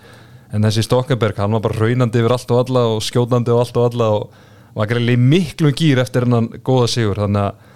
en 0.53 0.69
þessi 0.69 0.85
Stokkenberg 0.85 1.39
hann 1.39 1.55
var 1.57 1.65
bara 1.65 1.79
raunandi 1.79 2.21
yfir 2.21 2.35
allt 2.35 2.53
og 2.53 2.61
alla 2.65 2.85
og 2.97 3.01
skjótandi 3.07 3.55
og 3.55 3.63
allt 3.63 3.79
og 3.79 3.89
alla 3.89 4.11
og 4.19 4.45
var 4.79 4.91
greiðlega 4.91 5.23
miklum 5.23 5.73
gýr 5.73 6.03
eftir 6.03 6.27
hennan 6.27 6.51
góða 6.67 6.91
sigur. 6.93 7.23
Þannig 7.23 7.47
að 7.47 7.68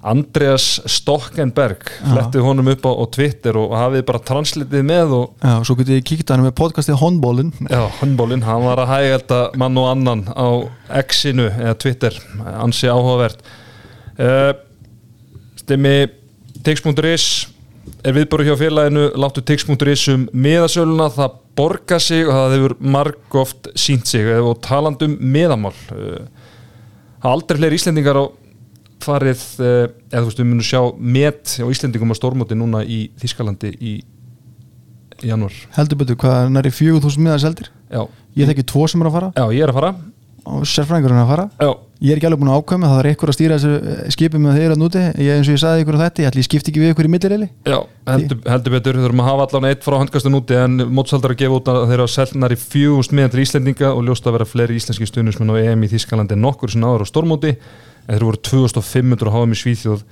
Andreas 0.00 0.78
Stokkenberg 0.88 1.82
flettið 2.00 2.44
honum 2.46 2.70
upp 2.72 2.86
á, 2.88 2.92
á 2.96 3.04
Twitter 3.12 3.58
og 3.60 3.74
hafið 3.76 4.04
bara 4.08 4.22
translitið 4.30 4.86
með 4.88 5.12
og 5.18 5.44
Já, 5.44 5.52
svo 5.68 5.76
getur 5.76 5.98
ég 5.98 6.06
kíkt 6.08 6.32
hann 6.32 6.44
með 6.46 6.54
podcastið 6.56 6.96
Honbólin 7.02 7.52
Já, 7.66 7.82
handbólinn, 7.98 8.46
hann 8.46 8.64
var 8.64 8.80
að 8.80 8.94
hægælda 8.94 9.40
mann 9.60 9.76
og 9.76 9.90
annan 9.90 10.24
á 10.32 10.48
X-inu 11.02 11.50
eða 11.50 11.76
Twitter, 11.84 12.16
ansi 12.56 12.88
áhugavert. 12.88 13.44
Uh, 14.16 14.54
Stimmi 15.60 16.08
tix.is 16.64 17.28
er 18.00 18.16
viðbúru 18.16 18.48
hjá 18.48 18.56
félaginu, 18.56 19.06
láttu 19.20 19.44
tix.is 19.44 20.08
um 20.14 20.26
miðasöluna, 20.32 21.10
það 21.12 21.38
borga 21.60 22.00
sig 22.00 22.24
og 22.24 22.32
það 22.38 22.56
hefur 22.56 22.76
margóft 22.80 23.68
sínt 23.76 24.08
sig 24.08 24.32
og 24.40 24.62
talandum 24.64 25.18
miðamál 25.20 25.76
uh, 25.92 26.24
aldrei 27.20 27.60
fleiri 27.60 27.76
Íslendingar 27.76 28.16
á 28.16 28.24
farið, 29.04 29.42
uh, 29.60 29.82
eða 30.10 30.22
þú 30.22 30.30
veist, 30.30 30.40
við 30.42 30.48
munum 30.52 30.68
sjá 30.70 30.80
met 30.98 31.56
á 31.60 31.66
Íslendingum 31.66 32.14
á 32.14 32.16
stórmóti 32.18 32.58
núna 32.58 32.84
í 32.84 33.02
Þískalandi 33.20 33.74
í 33.80 33.98
janúar. 35.26 35.54
Heldur 35.76 36.00
betur, 36.00 36.18
hvað 36.20 36.46
er 36.46 36.54
næri 36.54 36.72
4000 36.72 37.24
miðar 37.26 37.44
seldir? 37.44 37.70
Já, 37.90 38.04
Ég 38.38 38.50
þekki 38.50 38.66
tvo 38.70 38.86
sem 38.88 39.02
er 39.02 39.10
að 39.10 39.16
fara. 39.18 39.28
Já, 39.34 39.44
ég 39.56 39.64
er 39.64 39.72
að 39.72 39.78
fara. 39.80 39.94
Og 40.50 40.62
sérfræðingurinn 40.66 41.18
er 41.18 41.24
að 41.24 41.30
fara. 41.30 41.44
Já, 41.60 41.70
ég 42.00 42.12
er 42.12 42.20
ekki 42.20 42.28
alveg 42.30 42.40
búin 42.40 42.50
að 42.50 42.60
ákvæma 42.60 42.90
það 42.90 43.00
er 43.00 43.08
eitthvað 43.10 43.30
að 43.32 43.36
stýra 43.36 43.56
þessu 43.60 44.12
skipum 44.14 44.44
með 44.46 44.56
þeirra 44.56 44.76
núti. 44.80 45.02
Ég, 45.20 45.32
eins 45.34 45.50
og 45.50 45.56
ég 45.56 45.60
sagði 45.60 45.84
ykkur 45.84 45.98
á 45.98 46.02
þetta, 46.04 46.22
ég 46.22 46.30
ætli 46.30 46.40
ég 46.40 46.46
skipti 46.46 46.72
ekki 46.72 46.82
við 46.82 46.94
ykkur 46.94 47.08
í 47.08 47.12
millireili 47.12 47.48
Já, 47.68 47.76
heldur, 48.08 48.40
heldur 48.46 48.74
betur, 48.76 48.96
við 48.96 49.06
þurfum 49.06 49.22
að 49.24 49.28
hafa 49.28 49.46
allan 49.48 49.68
eitt 49.68 49.84
frá 49.84 49.96
handkastun 49.98 50.38
úti 50.40 50.56
en 50.56 50.86
mótsaldar 50.96 51.34
að 51.34 51.42
gefa 51.42 51.58
út 51.58 51.70
að 51.74 51.82
þeir 51.90 51.98
eru 51.98 52.08
selnar 52.14 52.54
í 52.56 52.58
fjúst 52.62 53.14
miðan 53.14 53.34
til 53.34 53.44
Íslendinga 53.44 53.92
og 53.92 54.02
ljóst 54.08 54.30
að 54.30 54.38
vera 54.38 54.48
fleiri 54.48 54.80
íslenski 54.80 55.10
stuðnismenn 55.10 55.52
á 55.52 55.60
EM 55.60 55.84
í 55.84 55.92
Þískalandi 55.92 56.40
nokkur 56.40 56.72
sem 56.72 56.88
áður 56.88 57.04
á 57.04 57.10
stormóti 57.10 57.52
þeir 58.06 58.26
voru 58.28 58.42
2500 58.50 59.34
HM 59.34 59.54
í 59.56 59.60
Svíþjóð 59.62 60.04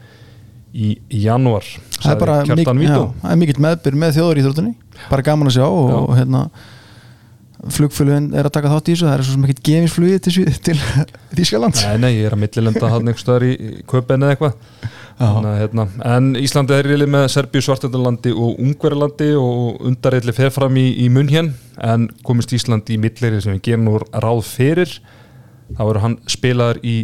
í 0.78 0.89
janúar 1.24 1.64
það 1.97 2.11
er 2.12 2.18
bara 2.20 2.41
mik 2.45 2.68
já, 2.84 2.99
er 3.30 3.39
mikill 3.41 3.62
meðbyr 3.64 3.97
með 3.99 4.18
þjóður 4.18 4.41
í 4.41 4.45
þróttunni 4.45 4.74
bara 5.09 5.24
gaman 5.24 5.49
að 5.49 5.57
sjá 5.57 5.64
og, 5.68 6.11
hérna 6.18 6.49
flugflugin 7.66 8.28
er 8.39 8.47
að 8.47 8.55
taka 8.55 8.70
þátt 8.70 8.89
í 8.89 8.95
þessu. 8.95 9.07
Það 9.09 9.14
er 9.16 9.24
svo 9.26 9.34
sem 9.34 9.47
ekkert 9.47 9.62
gefinsflugið 9.66 10.20
til, 10.26 10.45
til 10.68 10.76
Þískaland 11.39 11.80
Nei, 11.82 11.97
nei, 12.05 12.11
ég 12.20 12.28
er 12.28 12.36
að 12.36 12.43
millilenda 12.45 12.93
hann 12.93 13.11
einhver 13.11 13.22
staðar 13.24 13.47
í, 13.49 13.51
í 13.59 13.82
köpen 13.91 14.24
eða 14.24 14.36
eitthvað. 14.36 14.86
Þannig, 15.18 15.57
hérna. 15.59 15.84
en 16.07 16.28
Íslandi 16.39 16.76
er 16.76 16.86
rilið 16.86 17.11
með 17.11 17.24
Serbíu, 17.34 17.62
Svartendalandi 17.66 18.30
og 18.30 18.61
Ungverðalandi 18.62 19.32
og 19.34 19.80
undarreitli 19.89 20.34
fer 20.36 20.53
fram 20.55 20.78
í, 20.78 20.84
í 21.03 21.09
munn 21.11 21.30
hér 21.32 21.49
en 21.82 22.07
komist 22.26 22.55
Íslandi 22.55 22.95
í 22.95 23.01
milleri 23.03 23.41
sem 23.43 23.57
við 23.57 23.64
gerum 23.66 23.89
nú 23.89 23.97
ráð 24.14 24.45
fyrir 24.47 24.93
þá 25.72 25.82
verður 25.82 26.05
hann 26.05 26.16
spilaðar 26.30 26.78
í 26.86 27.01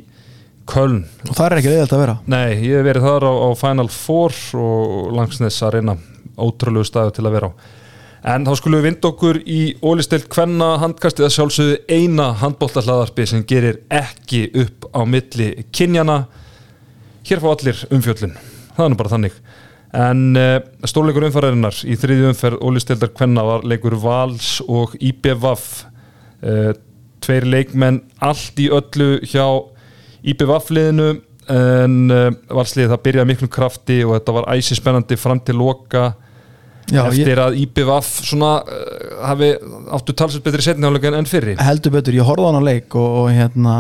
Köln 0.71 1.03
og 1.29 1.35
það 1.37 1.47
er 1.47 1.57
ekki 1.59 1.73
reyðalt 1.73 1.95
að 1.97 2.05
vera 2.05 2.19
Nei, 2.31 2.51
ég 2.65 2.79
hef 2.79 2.87
verið 2.87 3.07
þar 3.09 3.27
á, 3.29 3.33
á 3.33 3.49
Final 3.61 3.89
Four 3.93 4.37
og 4.59 5.17
langsnes 5.17 5.61
að 5.65 5.79
reyna 5.79 5.97
ótrúlegu 6.41 6.89
staðu 6.89 7.15
til 7.17 7.27
að 7.29 7.37
vera 7.37 7.51
á 7.53 7.55
En 8.25 8.47
þá 8.47 8.55
skulum 8.57 8.81
við 8.81 8.87
vinda 8.89 9.09
okkur 9.11 9.39
í 9.45 9.59
ólistilt 9.85 10.31
hvenna 10.33 10.79
handkastið 10.81 11.27
að 11.27 11.35
sjálfsögðu 11.35 11.75
eina 11.93 12.31
handbóltahlaðarpi 12.41 13.27
sem 13.29 13.43
gerir 13.45 13.83
ekki 13.93 14.47
upp 14.63 14.87
á 14.97 15.05
milli 15.05 15.49
kynjana. 15.69 16.23
Hér 17.29 17.43
fá 17.43 17.51
allir 17.51 17.83
umfjöllun. 17.93 18.33
Það 18.79 18.87
er 18.87 18.95
nú 18.95 18.99
bara 19.03 19.13
þannig. 19.13 19.37
En 19.95 20.23
uh, 20.41 20.57
stórleikur 20.89 21.29
umfærarinnar 21.29 21.83
í 21.85 21.99
þriði 22.01 22.31
umferð 22.31 22.65
ólistildar 22.65 23.13
hvenna 23.13 23.45
var 23.45 23.69
leikur 23.69 23.99
Vals 24.01 24.57
og 24.73 24.97
IBVF. 25.05 25.69
Uh, 26.41 26.73
tveir 27.21 27.45
leikmenn 27.45 28.01
allt 28.25 28.57
í 28.57 28.71
öllu 28.73 29.19
hjá 29.21 29.45
IBVF-liðinu 30.33 31.09
en 31.53 31.97
uh, 32.09 32.29
Valsliðið 32.57 32.95
það 32.95 33.03
byrjaði 33.05 33.31
miklum 33.33 33.53
krafti 33.53 33.99
og 34.07 34.15
þetta 34.17 34.37
var 34.39 34.47
æsi 34.55 34.79
spennandi 34.79 35.19
fram 35.21 35.43
til 35.45 35.59
loka. 35.61 36.13
Já, 36.93 37.07
eftir 37.07 37.33
ég... 37.33 37.41
að 37.41 37.59
IPVF 37.63 38.11
svona 38.25 38.57
uh, 38.65 39.21
hafi 39.31 39.53
áttu 39.97 40.17
talsveit 40.17 40.47
betri 40.47 40.65
setniháleika 40.65 41.13
enn 41.13 41.29
fyrri. 41.29 41.57
Heldur 41.61 41.97
betur, 41.99 42.17
ég 42.17 42.29
horfði 42.29 42.49
á 42.49 42.51
hana 42.51 42.65
leik 42.65 42.97
og, 42.97 43.21
og 43.23 43.31
hérna 43.33 43.79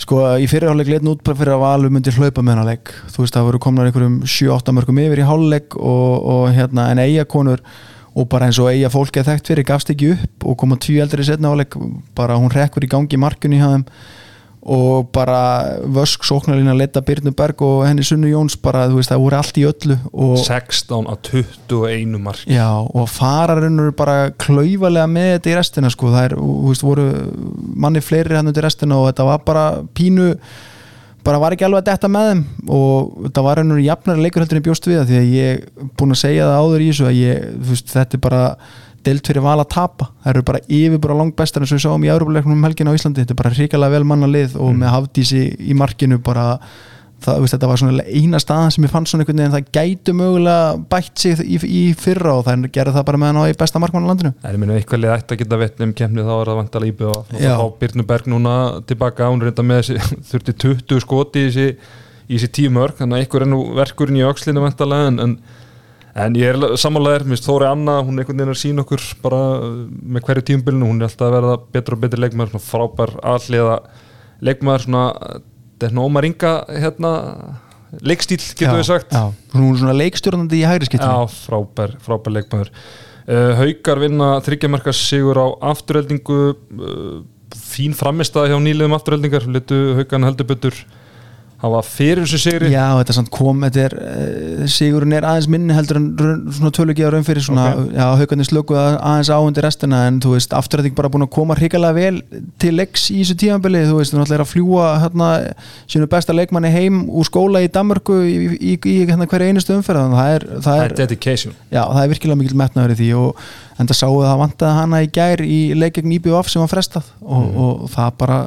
sko 0.00 0.20
í 0.42 0.46
fyrirháleik 0.50 0.90
leitn 0.90 1.10
út 1.12 1.22
bara 1.24 1.38
fyrir 1.38 1.54
að 1.54 1.62
Valur 1.62 1.92
myndi 1.94 2.12
hlaupa 2.16 2.42
með 2.42 2.56
hana 2.56 2.70
leik. 2.72 2.94
Þú 3.14 3.24
veist 3.24 3.36
það 3.36 3.48
voru 3.50 3.60
komnar 3.62 3.90
einhverjum 3.90 4.22
7-8 4.26 4.74
mörgum 4.74 5.02
yfir 5.04 5.22
í 5.22 5.28
háluleik 5.28 5.76
og, 5.78 6.14
og 6.34 6.48
hérna 6.56 6.88
en 6.92 7.02
eiga 7.04 7.26
konur 7.30 7.62
og 8.14 8.28
bara 8.30 8.48
eins 8.48 8.58
og 8.62 8.70
eiga 8.70 8.90
fólki 8.92 9.20
að 9.20 9.32
þekkt 9.32 9.50
fyrir 9.50 9.66
gafst 9.68 9.90
ekki 9.90 10.12
upp 10.14 10.46
og 10.48 10.58
koma 10.58 10.78
tví 10.82 11.00
eldri 11.02 11.26
setniháleik 11.26 11.74
bara 12.14 12.38
hún 12.38 12.52
rekkur 12.52 12.86
í 12.86 12.90
gangi 12.90 13.18
markunni 13.18 13.58
hjá 13.58 13.70
þeim 13.72 13.86
og 14.64 15.10
bara 15.12 15.40
vösk 15.84 16.24
sóknarlína 16.24 16.72
leta 16.76 17.02
Byrnuberg 17.04 17.60
og 17.66 17.82
henni 17.84 18.04
Sunnu 18.06 18.30
Jóns 18.32 18.56
bara 18.60 18.86
þú 18.88 19.00
veist 19.00 19.12
það 19.12 19.24
voru 19.26 19.36
allt 19.36 19.58
í 19.60 19.66
öllu 19.68 19.96
16 20.40 21.08
á 21.10 21.14
21 21.28 22.18
mark 22.24 22.46
já 22.48 22.68
og 22.80 23.08
fararinnur 23.12 23.92
bara 23.96 24.30
klauvalega 24.40 25.06
með 25.10 25.30
þetta 25.36 25.50
í 25.50 25.56
restina 25.58 25.90
sko. 25.92 26.12
Það 26.14 26.28
er, 26.28 26.36
þú 26.38 26.68
veist, 26.70 26.84
voru 26.84 27.08
manni 27.84 28.02
fleiri 28.04 28.36
hann 28.38 28.48
undir 28.50 28.64
restina 28.66 29.00
og 29.00 29.10
þetta 29.10 29.26
var 29.28 29.42
bara 29.46 29.64
pínu 29.96 30.30
bara 31.24 31.40
var 31.40 31.54
ekki 31.56 31.64
alveg 31.64 31.84
að 31.84 31.90
detta 31.90 32.10
með 32.12 32.30
þeim. 32.30 32.42
Og 32.76 33.12
þetta 33.26 33.44
var 33.46 33.60
hennur 33.62 33.80
jafnari 33.80 34.24
leikur 34.24 34.44
heldur 34.44 34.60
en 34.60 34.66
bjóst 34.66 34.88
við 34.88 35.00
það 35.00 35.12
því 35.12 35.20
að 35.20 35.30
ég 35.34 35.86
búin 35.96 36.16
að 36.16 36.20
segja 36.20 36.48
það 36.50 36.64
áður 36.64 36.84
í 36.84 36.88
þessu 36.90 37.06
að 37.08 37.20
ég, 37.20 37.46
þú 37.54 37.70
veist, 37.70 37.94
þetta 37.94 38.18
er 38.18 38.24
bara 38.26 38.42
deilt 39.06 39.28
fyrir 39.28 39.44
val 39.44 39.58
að 39.60 39.70
tapa 39.74 40.08
það 40.24 40.32
eru 40.32 40.46
bara 40.48 40.62
yfir 40.68 41.02
bara 41.02 41.18
langt 41.18 41.36
bestar 41.38 41.64
eins 41.64 41.74
og 41.74 41.78
við 41.78 41.84
sáum 41.86 42.06
í 42.06 42.10
Európa-leiknum 42.12 42.56
um 42.56 42.66
helgin 42.66 42.90
á 42.90 42.96
Íslandi, 42.96 43.22
þetta 43.24 43.34
er 43.34 43.40
bara 43.42 43.54
ríkala 43.54 43.92
vel 43.92 44.02
manna 44.08 44.28
lið 44.30 44.58
og 44.58 44.72
mm. 44.72 44.82
með 44.82 44.92
hafdísi 44.94 45.42
í 45.60 45.76
markinu 45.78 46.18
bara, 46.24 46.44
það, 47.24 47.40
veist, 47.42 47.56
þetta 47.56 47.70
var 47.70 47.80
svona 47.82 48.06
eina 48.06 48.40
staðan 48.42 48.74
sem 48.74 48.86
ég 48.86 48.92
fann 48.92 49.08
svona 49.08 49.24
einhvern 49.24 49.42
veginn 49.42 49.56
það 49.56 49.72
gætu 49.78 50.14
mögulega 50.18 50.68
bætt 50.92 51.24
sig 51.24 51.42
í, 51.44 51.58
í 51.64 51.82
fyrra 51.98 52.36
og 52.38 52.46
það 52.48 52.68
gerði 52.74 52.94
það 52.98 53.08
bara 53.10 53.20
með 53.22 53.32
hann 53.32 53.42
á 53.42 53.60
besta 53.64 53.82
markmann 53.82 54.06
á 54.06 54.10
landinu. 54.12 54.34
Það 54.44 54.52
er 54.52 54.62
minn 54.62 54.76
eitthvað 54.76 55.04
lið 55.04 55.16
ætti 55.16 55.36
að 55.36 55.42
geta 55.42 55.60
vett 55.64 55.84
um 55.84 55.96
kemni 56.00 56.24
þá 56.24 56.32
er 56.36 56.52
það 56.52 56.60
vantala 56.62 56.90
íbjöð 56.90 57.12
og 57.14 57.34
þá 57.34 57.50
fá 57.60 57.66
Byrnuberg 57.82 58.30
núna 58.32 58.54
tilbaka 58.88 59.32
hún 59.32 59.44
reynda 59.44 59.66
með 59.66 59.82
þessi 59.82 60.14
þurfti 60.30 60.56
20 60.68 61.04
skoti 61.04 61.44
í 61.44 61.50
þessi, 61.50 61.68
í 62.28 62.38
þessi 62.38 62.54
tímörk 62.60 63.00
þannig 63.02 63.20
að 63.20 63.26
einhver 63.26 63.46
er 63.46 63.52
nú 63.52 63.60
verkurinn 63.78 64.20
í 64.20 64.26
aukslinu 64.26 64.64
vantala 64.64 65.04
en, 65.10 65.20
en 65.24 65.38
En 66.14 66.36
ég 66.38 66.46
er 66.52 66.76
samanlegaður, 66.78 67.24
minnst 67.26 67.46
Þóri 67.48 67.66
Anna, 67.66 67.96
hún 68.06 68.14
er 68.14 68.22
einhvern 68.22 68.38
veginn 68.38 68.52
að 68.52 68.60
sína 68.60 68.82
okkur 68.84 69.02
bara 69.24 69.40
með 69.82 70.22
hverju 70.28 70.44
tíumbilinu, 70.50 70.86
hún 70.86 71.02
er 71.02 71.08
alltaf 71.08 71.26
að 71.26 71.34
verða 71.34 71.56
betur 71.74 71.96
og 71.96 72.04
betur 72.04 72.22
leikmaður, 72.22 72.52
svona 72.52 72.66
frábær 72.68 73.12
alliða 73.32 73.78
leikmaður, 74.46 74.84
svona, 74.84 75.02
þetta 75.72 75.88
er 75.88 75.92
svona 75.94 76.04
Ómar 76.06 76.28
Inga, 76.28 76.52
hérna, 76.84 77.12
leikstíl, 77.98 78.38
getur 78.46 78.78
við 78.78 78.86
sagt. 78.92 79.10
Já, 79.10 79.34
hún 79.56 79.72
er 79.72 79.82
svona 79.82 79.96
leikstjórnandi 79.98 80.60
í 80.60 80.68
hægri 80.70 80.90
skiptinu. 80.90 81.10
Já, 81.10 81.34
frábær, 81.48 81.96
frábær 82.06 82.36
leikmaður. 82.38 82.70
Uh, 83.24 83.50
Haukar 83.58 84.04
vinna 84.04 84.30
þryggjamarkas 84.46 85.00
sigur 85.08 85.40
á 85.42 85.46
afturheldingu, 85.72 86.40
uh, 86.78 87.22
fín 87.58 87.94
framistæði 87.98 88.54
hjá 88.54 88.62
nýliðum 88.62 88.94
afturheldingar, 88.94 89.50
litu 89.50 89.80
Haukan 89.98 90.30
heldur 90.30 90.46
betur 90.54 90.78
það 91.64 91.72
var 91.72 91.86
fyrir 91.88 92.20
þessu 92.24 92.40
sigri. 92.42 92.70
Já, 92.72 92.84
þetta 92.98 93.12
er 93.12 93.16
samt 93.16 93.30
kom, 93.32 93.62
þetta 93.64 93.82
er 93.84 93.94
uh, 93.98 94.64
sigurinn 94.70 95.14
er 95.16 95.26
aðeins 95.28 95.48
minni 95.52 95.76
heldur 95.76 96.00
en 96.00 96.08
svona 96.52 96.72
tölugi 96.76 97.06
á 97.06 97.10
raun 97.14 97.26
fyrir 97.26 97.46
svona, 97.46 97.66
okay. 97.80 97.96
haugarnir 98.20 98.48
slökuð 98.48 98.80
aðeins 98.82 99.30
á 99.32 99.38
undir 99.40 99.64
restina 99.64 100.02
en 100.10 100.20
þú 100.24 100.34
veist, 100.36 100.54
afturræðing 100.56 100.96
bara 100.98 101.10
búin 101.12 101.24
að 101.24 101.32
koma 101.36 101.56
hrikalega 101.58 101.96
vel 101.96 102.20
til 102.60 102.74
leiks 102.76 103.08
í 103.14 103.22
þessu 103.22 103.38
tímanbili, 103.40 103.84
þú 103.88 103.98
veist, 104.00 104.12
þú 104.14 104.20
náttúrulega 104.20 104.38
er 104.38 104.44
að 104.44 104.52
fljúa 104.52 104.88
hérna, 105.04 105.30
sínu 105.94 106.10
besta 106.12 106.36
leikmanni 106.36 106.72
heim 106.74 107.04
úr 107.08 107.28
skóla 107.28 107.64
í 107.64 107.70
Danmarku 107.72 108.20
í, 108.28 108.36
í, 108.58 108.74
í, 108.76 108.96
hérna, 109.04 109.28
hverja 109.30 109.52
einustu 109.52 109.76
umferð. 109.78 110.14
Það 110.14 110.32
er, 110.36 110.48
það 110.66 110.82
er, 110.82 110.96
dedication. 111.00 111.56
Já, 111.70 111.82
það 111.86 112.02
er 112.02 112.12
virkilega 112.12 112.40
mikil 112.42 112.58
metnaður 112.60 112.94
í 112.94 112.98
því 113.00 113.12
og 113.22 113.44
en 113.78 113.88
það 113.90 113.98
sáu 113.98 114.12
það 114.20 114.40
vantaði 114.42 114.78
hana 114.78 115.00
í 115.02 115.08
gær 115.14 115.42
í 115.42 115.60
leikegn 115.78 116.12
IBF 116.18 116.50
sem 116.52 116.62
var 116.62 116.70
frestað 116.70 117.08
og, 117.20 117.40
mm. 117.40 117.56
og, 117.56 117.72
og 117.86 117.94
það 117.94 118.12
bara 118.20 118.38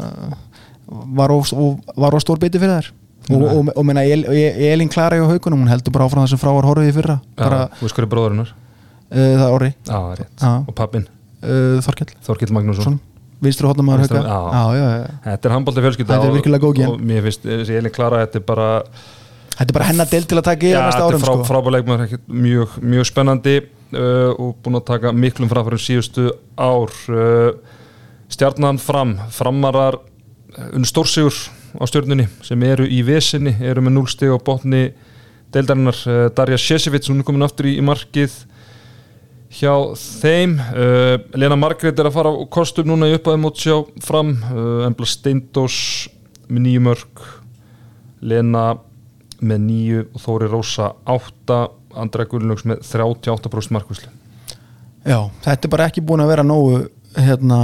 var 0.88 2.16
á 2.16 2.20
stór 2.22 2.40
beiti 2.40 2.62
fyrir 2.62 2.78
þær 2.78 2.92
og, 3.28 3.44
og, 3.44 3.72
og 3.76 3.86
menna, 3.88 4.06
El, 4.08 4.24
Elin 4.70 4.90
Klara 4.92 5.20
og 5.24 5.34
Haugunum 5.34 5.66
hún 5.66 5.72
heldur 5.72 5.94
bara 5.96 6.08
áfram 6.08 6.26
þessum 6.28 6.42
frávar 6.42 6.68
horfið 6.70 6.92
í 6.92 6.96
fyrra. 6.96 7.18
Bara, 7.40 7.66
Þú 7.80 7.88
veist 7.88 8.00
hverju 8.00 8.12
bróðurinnar? 8.14 8.56
Uh, 9.08 9.20
það 9.20 9.44
er 9.44 9.54
Orri. 9.58 9.70
Og 10.48 10.74
pappin? 10.78 11.06
Uh, 11.44 11.78
Þorkell. 11.86 12.10
Þorkell 12.28 12.56
Magnússon. 12.56 12.98
Vinstur 13.44 13.68
hóttamæður 13.70 14.08
Hauga 14.18 14.92
Þetta 15.28 15.50
er 15.50 15.54
handbólta 15.54 15.82
fjölskylda 15.86 16.16
Þetta 16.16 16.30
er 16.30 16.36
virkilega 16.40 16.64
góð 16.64 16.80
og 16.88 17.02
mér 17.06 17.26
finnst 17.28 17.44
þessi 17.46 17.76
Elin 17.78 17.94
Klara 17.94 18.24
þetta 18.24 18.40
er 18.40 18.46
bara 18.48 18.70
Þetta 19.52 19.68
er 19.68 19.76
bara 19.78 19.90
hennar 19.92 20.10
del 20.10 20.26
til 20.26 20.40
að 20.40 20.46
taka 20.48 20.66
í 20.66 20.72
ja, 20.72 20.82
þetta 20.90 21.06
er 21.12 21.22
frá, 21.22 21.34
sko. 21.36 21.46
frábæleikmar 21.46 22.04
mjög, 22.26 22.74
mjög 22.82 23.10
spennandi 23.12 23.56
uh, 23.62 24.32
og 24.34 24.56
búin 24.66 24.80
að 24.80 24.88
taka 24.90 25.14
miklum 25.14 25.52
fráfærum 25.54 25.82
síðustu 25.82 26.32
ár 26.58 26.94
stjarnan 28.34 28.82
fram 28.82 29.14
framarar 29.34 30.00
unn 30.74 30.90
stórsigur 30.90 31.38
á 31.76 31.84
stjórnunni 31.90 32.28
sem 32.46 32.64
eru 32.68 32.88
í 32.88 33.02
vesinni, 33.08 33.56
eru 33.60 33.84
með 33.84 33.98
0 34.00 34.12
steg 34.14 34.32
á 34.32 34.40
botni 34.40 34.84
deildarinnar. 35.56 36.00
Uh, 36.08 36.28
Darja 36.36 36.60
Sjesevic, 36.62 37.10
hún 37.12 37.24
er 37.24 37.28
komin 37.28 37.48
aftur 37.48 37.68
í, 37.70 37.78
markið 37.84 38.36
hjá 39.58 39.74
þeim. 40.00 40.58
Uh, 40.72 41.16
Lena 41.36 41.60
Margret 41.60 42.00
er 42.00 42.10
að 42.10 42.20
fara 42.20 42.32
á 42.32 42.36
kostum 42.52 42.88
núna 42.92 43.10
í 43.12 43.18
uppaði 43.18 43.42
mót 43.44 43.60
sjá 43.60 43.82
fram. 44.04 44.36
Uh, 44.52 44.86
Embla 44.88 45.08
Steindós 45.10 45.80
með 46.48 46.64
nýju 46.68 46.84
mörg 46.88 47.24
Lena 48.28 48.66
með 49.44 49.64
nýju 49.68 50.04
og 50.08 50.22
Þóri 50.24 50.50
Rósa 50.52 50.92
átta, 51.06 51.68
Andra 51.98 52.26
Gullnöks 52.30 52.66
með 52.68 52.84
38% 52.88 53.76
markvæslu 53.76 54.14
Já, 55.08 55.20
þetta 55.46 55.68
er 55.68 55.72
bara 55.72 55.88
ekki 55.90 56.04
búin 56.04 56.24
að 56.24 56.32
vera 56.34 56.46
nógu 56.46 56.88
hérna 57.16 57.60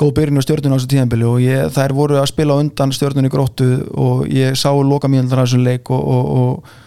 góð 0.00 0.14
byrjun 0.18 0.40
á 0.40 0.46
stjórnuna 0.46 0.74
á 0.74 0.78
þessu 0.78 0.92
tíðanbili 0.94 1.26
og 1.28 1.42
ég, 1.44 1.68
þær 1.74 1.94
voru 1.96 2.20
að 2.20 2.30
spila 2.32 2.56
undan 2.62 2.94
stjórnuna 2.94 3.30
í 3.30 3.34
gróttu 3.34 3.68
og 3.94 4.24
ég 4.32 4.56
sá 4.58 4.70
loka 4.74 5.10
mínaldar 5.10 5.42
á 5.42 5.44
þessum 5.44 5.64
leik 5.66 5.92
og, 5.94 6.02
og, 6.02 6.32
og 6.34 6.80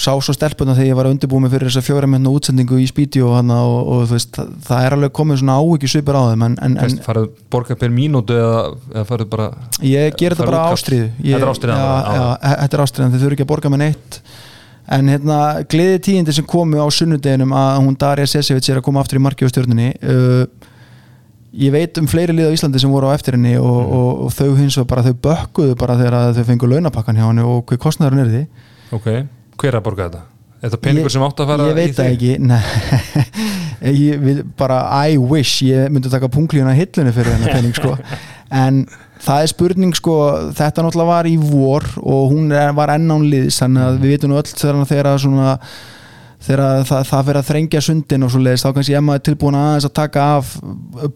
sá 0.00 0.14
svo 0.16 0.32
stelpuna 0.32 0.74
þegar 0.76 0.88
ég 0.88 0.96
var 0.96 1.08
að 1.08 1.14
undirbúið 1.16 1.42
mig 1.44 1.52
fyrir 1.52 1.68
þess 1.68 1.80
að 1.80 1.88
fjóra 1.90 2.08
menna 2.08 2.32
útsendingu 2.32 2.78
í 2.80 2.86
spíti 2.88 3.20
og, 3.24 3.50
og 3.52 4.04
veist, 4.08 4.30
það, 4.36 4.52
það 4.64 4.86
er 4.86 4.96
alveg 4.96 5.12
komið 5.18 5.40
svona 5.42 5.56
ávikið 5.60 5.92
svipur 5.92 6.16
á 6.16 6.22
þeim 6.30 6.44
en, 6.46 6.54
en, 6.64 6.76
en 6.86 6.94
farið 7.04 7.26
borga 7.52 7.76
per 7.80 7.92
mínútu 7.92 8.38
eða, 8.38 8.62
eða 8.94 9.04
farið 9.10 9.32
bara 9.34 9.48
ég 9.84 10.16
ger 10.16 10.36
þetta 10.36 10.48
bara 10.48 10.62
ástriðu 10.70 11.10
þetta 11.18 11.42
er 11.42 11.52
ástriðan 11.52 11.82
þetta 12.46 12.78
er 12.78 12.84
ástriðan, 12.86 13.12
þið 13.12 13.26
þurfu 13.26 13.36
ekki 13.36 13.46
að 13.46 13.52
borga 13.52 13.74
með 13.74 13.84
neitt. 13.84 14.20
En 14.90 15.06
hérna 15.12 15.40
gleði 15.70 16.00
tíðindi 16.06 16.34
sem 16.34 16.46
komu 16.50 16.80
á 16.82 16.88
sunnudeginum 16.90 17.52
að 17.54 17.76
hún 17.84 17.98
Darja 18.00 18.26
Sesevits 18.30 18.72
er 18.72 18.80
að 18.80 18.86
koma 18.88 19.04
aftur 19.04 19.20
í 19.20 19.22
marki 19.22 19.46
á 19.46 19.52
stjórnunni 19.52 19.92
uh, 20.00 20.69
ég 21.52 21.72
veit 21.74 21.98
um 21.98 22.06
fleiri 22.06 22.32
lið 22.36 22.50
á 22.50 22.54
Íslandi 22.54 22.78
sem 22.82 22.90
voru 22.92 23.10
á 23.10 23.14
eftir 23.16 23.34
henni 23.34 23.56
og, 23.58 23.64
Mhm. 23.66 23.92
og, 23.96 24.20
og 24.26 24.32
þau 24.36 24.56
hins 24.56 24.76
vegar 24.76 24.86
bara 24.86 25.02
þau 25.02 25.14
bökkuðu 25.26 25.76
bara 25.78 25.96
þegar 25.98 26.34
þau 26.36 26.44
fengu 26.44 26.66
launapakkan 26.70 27.16
hjá 27.16 27.26
henni 27.26 27.42
og 27.42 27.64
hver 27.66 27.78
kostnæður 27.78 28.20
er 28.22 28.30
því 28.34 28.46
ok, 28.92 29.08
hver 29.58 29.68
er 29.74 29.80
að 29.80 29.84
borga 29.88 30.08
þetta? 30.10 30.22
Er 30.62 30.68
þetta 30.68 30.80
peningur 30.84 31.08
Ég- 31.08 31.12
sem 31.12 31.22
átt 31.22 31.40
að 31.40 31.46
fara 31.46 31.68
ég 31.70 31.74
veit 31.74 31.90
í 31.90 31.96
það 31.96 32.10
ekki 32.12 32.32
ég 33.80 34.42
bara 34.60 35.08
I 35.08 35.16
wish 35.16 35.62
ég 35.64 35.88
myndi 35.90 36.10
taka 36.12 36.28
punklíuna 36.28 36.74
hillunni 36.76 37.12
fyrir 37.16 37.32
þennan 37.32 37.54
pening 37.54 37.74
sko. 37.74 37.96
En 38.50 38.80
það 39.22 39.44
er 39.44 39.46
spurning 39.52 39.94
sko 39.94 40.14
þetta 40.58 40.82
náttúrulega 40.82 41.06
var 41.06 41.24
í 41.30 41.36
vor 41.38 41.84
og 42.02 42.32
hún 42.32 42.50
er, 42.52 42.72
var 42.74 42.90
enn 42.96 43.06
án 43.14 43.22
liðs 43.30 43.60
þannig 43.62 43.84
að 43.86 43.98
við 44.02 44.14
vitum 44.16 44.32
nú 44.32 44.38
öll 44.40 44.50
þegar, 44.50 45.18
svona 45.22 45.52
þegar 46.40 46.86
það, 46.88 47.02
það 47.10 47.26
fyrir 47.26 47.40
að 47.40 47.48
þrengja 47.50 47.82
sundin 47.84 48.24
og 48.24 48.32
svo 48.32 48.40
leiðist 48.40 48.66
þá 48.66 48.70
kannski 48.76 48.96
Emma 48.96 49.16
er 49.16 49.24
tilbúin 49.26 49.58
aðeins 49.58 49.88
að 49.88 49.96
taka 49.98 50.28
af 50.38 50.54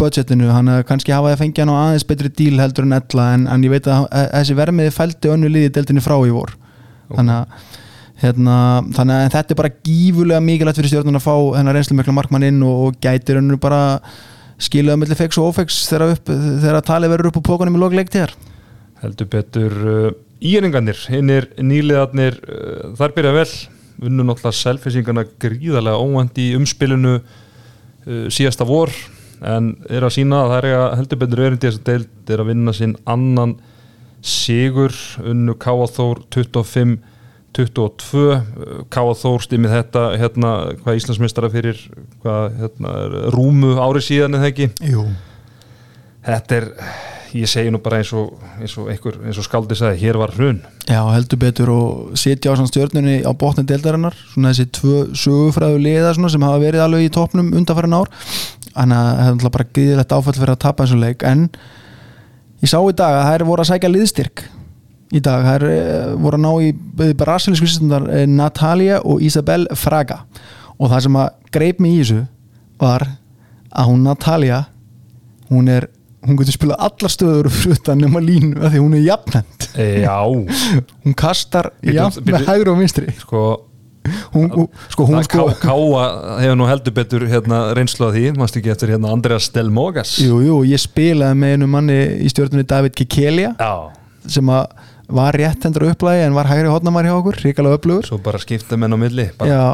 budgetinu, 0.01 0.51
hann 0.53 0.68
er 0.72 0.85
kannski 0.89 1.14
hafa 1.16 1.33
að 1.33 1.41
fengja 1.41 1.64
hann 1.64 1.72
á 1.72 1.77
aðeins 1.81 2.05
betri 2.09 2.33
díl 2.33 2.61
heldur 2.61 2.85
en 2.85 2.99
ella 2.99 3.31
en, 3.37 3.47
en 3.49 3.64
ég 3.64 3.72
veit 3.72 3.89
að 3.89 4.05
þessi 4.35 4.59
vermiði 4.59 4.93
fældi 4.99 5.33
önnu 5.33 5.53
liði 5.53 5.72
deildinni 5.79 6.05
frá 6.05 6.18
í 6.20 6.35
vor. 6.35 6.53
Þannig 7.14 7.41
að 7.41 7.72
hérna, 8.22 8.57
þannig 8.95 9.16
að 9.16 9.33
þetta 9.35 9.55
er 9.55 9.59
bara 9.59 9.75
gífulega 9.89 10.45
mikilvægt 10.45 10.81
fyrir 10.81 10.93
stjórnun 10.93 11.18
að 11.18 11.27
fá 11.27 11.35
hennar 11.59 11.77
reynslu 11.77 11.97
mikla 11.99 12.14
markmann 12.16 12.47
inn 12.47 12.62
og, 12.64 12.87
og 12.87 12.99
gætir 13.03 13.41
önnu 13.41 13.59
bara 13.61 13.83
skilaða 14.62 15.01
mellir 15.03 15.18
feks 15.18 15.39
og 15.41 15.51
ófeks 15.51 15.81
þegar, 15.91 16.14
upp, 16.14 16.31
þegar 16.31 16.85
talið 16.87 17.14
verður 17.14 17.31
upp 17.31 17.41
á 17.43 17.49
pókunum 17.49 17.79
í 17.79 17.83
lokleiktíðar 17.83 18.35
heldur 19.03 19.31
betur 19.33 19.75
uh, 19.83 20.11
íringarnir, 20.45 21.01
hinnir 21.11 21.49
nýliðarnir 21.59 22.39
uh, 22.45 22.93
þar 22.99 23.16
byrja 23.16 23.35
vel 23.35 23.49
unnu 24.03 24.27
náttúrulega 24.27 24.59
selfisingarna 24.59 25.27
gríðarlega 25.43 26.01
óvænt 26.01 26.41
í 26.43 26.51
umspilinu 26.59 27.19
uh, 27.21 28.27
síðasta 28.33 28.67
vor 28.69 28.93
en 29.45 29.75
er 29.91 30.07
að 30.07 30.17
sína 30.17 30.45
að 30.45 30.53
það 30.53 30.59
er 30.59 30.77
að 30.79 30.99
heldur 30.99 31.21
betur 31.21 31.43
erindi 31.45 31.69
þess 31.69 31.81
að 31.81 31.89
deild 31.91 32.35
er 32.35 32.43
að 32.43 32.51
vinna 32.53 32.75
sinn 32.77 32.95
annan 33.11 33.57
sigur 34.25 34.95
unnu 35.21 35.57
Káaþór 35.61 36.23
25 36.33 36.97
22 37.55 38.87
Káaþór 38.93 39.45
stimmið 39.45 39.77
þetta 39.77 40.05
hérna 40.19 40.53
hvað 40.81 41.01
Íslandsmeistara 41.01 41.51
fyrir 41.53 41.81
hvað 42.25 42.57
hérna, 42.63 42.95
rúmu 43.35 43.75
ári 43.79 44.03
síðan 44.05 44.39
eða 44.41 44.51
ekki 44.51 44.71
Jú. 44.91 45.05
þetta 46.27 46.59
er, 46.59 46.71
ég 47.35 47.51
segi 47.51 47.70
nú 47.72 47.80
bara 47.82 47.99
eins 48.01 48.12
og 48.14 48.35
eins 48.61 48.74
og, 48.78 48.89
einhver, 48.93 49.16
eins 49.26 49.39
og 49.41 49.47
skaldi 49.47 49.76
sagði, 49.78 50.01
hér 50.05 50.18
var 50.20 50.32
hrun. 50.37 50.61
Já, 50.87 51.01
heldur 51.11 51.41
betur 51.43 51.72
og 51.74 52.18
sitja 52.18 52.55
á 52.55 52.57
stjórnunni 52.57 53.22
á 53.26 53.30
botni 53.35 53.64
deildarinnar 53.66 54.16
svona 54.32 54.53
þessi 54.53 54.68
tvö 54.78 54.99
sögufræðu 55.18 55.80
liða 55.82 56.14
sem 56.14 56.47
hafa 56.47 56.61
verið 56.62 56.85
alveg 56.85 57.09
í 57.09 57.14
topnum 57.14 57.53
undanfærin 57.59 57.97
ár. 57.99 58.12
Þannig 58.74 58.99
að 58.99 59.09
það 59.09 59.30
náttúrulega 59.30 59.57
bara 59.57 59.70
gríðilegt 59.72 60.14
áfall 60.14 60.37
fyrir 60.39 60.55
að 60.55 60.62
tapa 60.66 60.85
eins 60.85 60.95
og 60.95 61.03
leik. 61.03 61.24
En 61.26 61.49
ég 62.62 62.70
sá 62.70 62.78
í 62.78 62.95
dag 62.99 63.18
að 63.18 63.26
það 63.28 63.39
er 63.39 63.47
voru 63.51 63.64
að 63.64 63.70
sækja 63.72 63.93
liðstyrk 63.95 64.45
í 65.14 65.22
dag, 65.22 65.45
það 65.47 65.66
er 65.68 66.14
voru 66.18 66.39
að 66.39 66.45
ná 66.45 66.53
í 66.64 67.11
brasilísku 67.18 67.68
sýstundar 67.68 68.07
Natalia 68.30 69.01
og 69.03 69.22
Isabel 69.22 69.66
Fraga. 69.78 70.22
Og 70.78 70.91
það 70.91 71.05
sem 71.07 71.18
að 71.22 71.35
greip 71.55 71.82
mig 71.82 71.99
í 71.99 72.01
þessu 72.03 72.22
var 72.82 73.07
að 73.74 73.91
hún 73.91 74.07
Natalia 74.07 74.64
hún 75.51 75.70
er 75.70 75.87
hún 76.25 76.39
getur 76.41 76.57
spilað 76.57 76.83
allar 76.89 77.12
stöður 77.12 77.51
fyrir 77.53 77.79
utan 77.79 78.01
nema 78.05 78.22
línu 78.25 78.57
af 78.64 78.72
því 78.72 78.83
hún 78.83 78.97
er 78.99 79.05
jafnend 79.09 79.68
e, 79.77 79.87
Já, 80.05 80.16
hún 81.05 81.16
kastar 81.18 81.70
jafn 81.85 82.27
með 82.29 82.49
hægri 82.49 82.72
og 82.72 82.81
vinstri. 82.81 83.14
Sko 83.20 83.45
hún, 84.35 84.49
hún, 84.53 84.68
sko 84.93 85.07
hún 85.09 85.25
sko 85.25 85.49
ká, 85.53 85.68
Káa 85.68 86.07
hefur 86.43 86.59
nú 86.61 86.68
heldur 86.68 86.97
betur 86.97 87.27
hérna, 87.29 87.61
reynslu 87.77 88.09
að 88.09 88.18
því, 88.18 88.25
mást 88.41 88.59
ekki 88.61 88.72
eftir 88.75 88.95
hérna 88.95 89.12
Andreas 89.14 89.49
Stelmogas 89.51 90.16
jú, 90.22 90.41
jú, 90.45 90.59
ég 90.68 90.81
spilaði 90.83 91.39
með 91.41 91.55
einu 91.57 91.70
manni 91.72 92.01
í 92.25 92.33
stjórnunni 92.33 92.66
David 92.68 92.97
Kikelia 92.99 93.55
Já, 93.57 93.75
sem 94.37 94.53
að 94.53 94.66
var 95.14 95.37
rétt 95.37 95.64
hendur 95.66 95.85
upplægi 95.91 96.25
en 96.25 96.37
var 96.37 96.49
hægri 96.49 96.70
hotnamar 96.72 97.05
hjá 97.05 97.12
okkur, 97.18 97.37
ríkalega 97.45 97.79
upplugur 97.79 98.07
svo 98.09 98.16
bara 98.25 98.41
skipta 98.41 98.79
menn 98.81 98.97
á 98.97 98.99
milli 99.01 99.29
bara, 99.37 99.51
Já, 99.51 99.64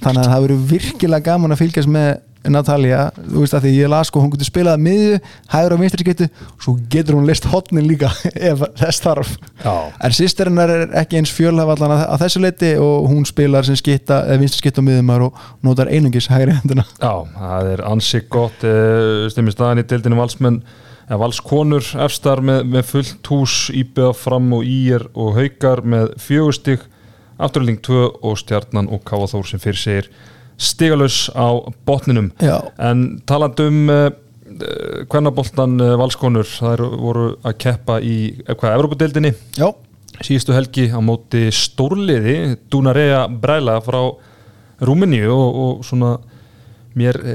þannig 0.00 0.24
að 0.24 0.32
það 0.32 0.46
verður 0.46 0.64
virkilega 0.72 1.26
gaman 1.30 1.54
að 1.54 1.62
fylgjast 1.62 1.92
með 1.94 2.10
Natalia, 2.48 3.10
þú 3.18 3.42
veist 3.42 3.54
að 3.56 3.66
því 3.66 3.70
ég 3.74 3.90
las 3.92 4.08
sko 4.08 4.22
hún 4.22 4.30
getur 4.32 4.48
spilað 4.48 4.78
að 4.78 4.84
miðju, 4.86 5.16
hægur 5.52 5.74
og 5.74 5.80
vinstri 5.82 6.06
getur 6.06 6.28
svo 6.56 6.74
getur 6.92 7.18
hún 7.18 7.26
list 7.28 7.48
hotnin 7.52 7.88
líka 7.88 8.08
ef 8.50 8.62
þess 8.80 9.02
þarf 9.04 9.32
Já. 9.60 9.74
en 10.00 10.16
sýsterinnar 10.16 10.72
er 10.72 10.84
ekki 11.02 11.20
eins 11.20 11.32
fjölhaf 11.36 11.74
allan 11.74 11.96
að, 11.98 12.04
að 12.14 12.22
þessu 12.24 12.44
leiti 12.44 12.70
og 12.80 13.10
hún 13.12 13.26
spilar 13.28 13.68
sem 13.68 13.76
skitta, 13.76 14.22
eða 14.24 14.40
vinstri 14.40 14.62
skitta 14.62 14.80
á 14.80 14.86
miðjumar 14.88 15.26
og 15.28 15.42
notar 15.66 15.92
einungis 15.92 16.30
hægri 16.32 16.56
hendina 16.56 16.86
Já, 16.94 17.12
það 17.36 17.72
er 17.74 17.84
ansi 17.90 18.22
gott 18.32 18.64
uh, 18.64 19.26
stimmir 19.32 19.56
staðan 19.56 19.84
í 19.84 19.86
deildinu 19.92 20.20
valsmenn 20.22 20.62
eða 21.10 21.20
valskonur 21.26 21.92
efstar 22.06 22.40
með, 22.46 22.64
með 22.72 22.88
fullt 22.94 23.32
hús 23.34 23.60
íbjöða 23.74 24.16
fram 24.16 24.48
og 24.56 24.64
ír 24.64 25.10
og 25.12 25.36
haukar 25.36 25.84
með 25.84 26.14
fjögustig 26.22 26.88
afturling 27.40 27.80
2 27.84 28.02
og 28.24 28.36
stjarnan 28.40 28.88
og 28.92 29.02
Káaþór 29.08 29.48
sem 29.48 29.60
fyrir 29.62 29.80
segir 29.80 30.10
stigalus 30.60 31.28
á 31.32 31.48
botninum. 31.88 32.30
Já, 32.40 32.60
en 32.78 33.20
taland 33.26 33.60
um 33.64 33.88
uh, 33.88 34.10
kvennaboltan 35.10 35.80
uh, 35.80 35.94
valskonur 36.00 36.48
það 36.48 36.84
voru 37.00 37.28
að 37.46 37.56
keppa 37.64 38.00
í 38.04 38.16
eh, 38.44 39.34
já, 39.56 39.68
síðustu 40.20 40.56
helgi 40.56 40.90
á 40.92 41.00
móti 41.00 41.48
stórliði 41.54 42.56
Dunarea 42.70 43.26
Bræla 43.28 43.80
frá 43.84 44.02
Rúmeníu 44.80 45.32
og, 45.32 45.60
og 45.64 45.84
svona 45.84 46.18
mér 46.98 47.16
e, 47.22 47.34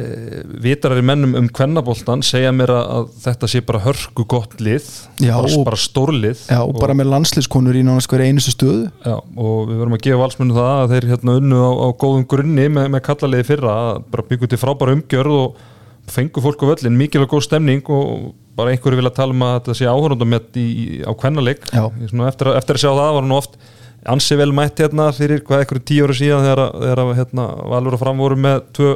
vitarari 0.64 1.04
mennum 1.06 1.36
um 1.40 1.46
kvennaboltan 1.48 2.24
segja 2.26 2.52
mér 2.56 2.74
að, 2.76 3.10
þetta 3.24 3.50
sé 3.52 3.62
bara 3.66 3.82
hörku 3.86 4.26
gott 4.28 4.58
lið 4.60 4.88
Já, 5.24 5.36
bara, 5.38 5.52
og- 5.52 5.66
bara 5.70 5.80
stórlið 5.80 6.42
já 6.50 6.60
og 6.62 6.80
bara 6.82 6.98
með 6.98 7.12
landsliðskonur 7.14 7.80
í 7.80 7.84
hverja 7.86 8.28
einustu 8.28 8.52
stöðu. 8.56 8.90
Já, 9.06 9.16
og 9.16 9.70
við 9.70 9.80
verðum 9.80 9.96
að 9.98 10.04
gefa 10.08 10.22
valsmennu 10.24 10.58
það 10.58 10.74
að 10.82 10.96
þeir 10.96 11.08
hérna 11.14 11.38
unnu 11.40 11.62
á, 11.64 11.72
á 11.72 11.88
góðum 12.04 12.28
grunni 12.28 12.68
með, 12.68 12.90
með 12.96 13.06
kallaliði 13.08 13.48
fyrra 13.52 13.76
bara 14.12 14.28
byggja 14.30 14.52
til 14.52 14.62
frábæra 14.62 14.98
umgjörð 14.98 15.38
og 15.40 15.64
fengu 16.12 16.44
fólk 16.44 16.62
á 16.62 16.70
völlin, 16.76 17.00
mikilvæg 17.00 17.32
góð 17.32 17.48
stemning 17.48 17.88
og 17.90 18.34
bara 18.56 18.72
einhverju 18.72 19.00
vilja 19.00 19.14
tala 19.16 19.34
um 19.36 19.44
að 19.46 19.56
þetta 19.58 19.78
sé 19.80 19.88
áhörundamett 19.90 20.60
á 21.08 21.12
kvennaleg 21.18 21.64
eftir, 21.66 22.52
eftir 22.56 22.78
að 22.78 22.84
sjá 22.84 22.92
það 22.94 23.16
var 23.18 23.26
nú 23.28 23.40
oft 23.40 23.58
ansi 24.06 24.38
vel 24.38 24.52
mætt 24.56 24.80
hérna 24.84 25.10
fyrir 25.16 25.42
hvað 25.46 25.64
einhverju 25.64 25.86
tíu 25.90 26.06
ára 26.06 26.16
síðan 26.18 26.46
þegar, 26.46 26.62
þegar 26.84 27.14
hérna, 27.20 27.46
Valur 27.74 27.98
og 27.98 28.04
Fram 28.04 28.22
voru 28.22 28.38
með 28.40 28.62
tvö 28.78 28.92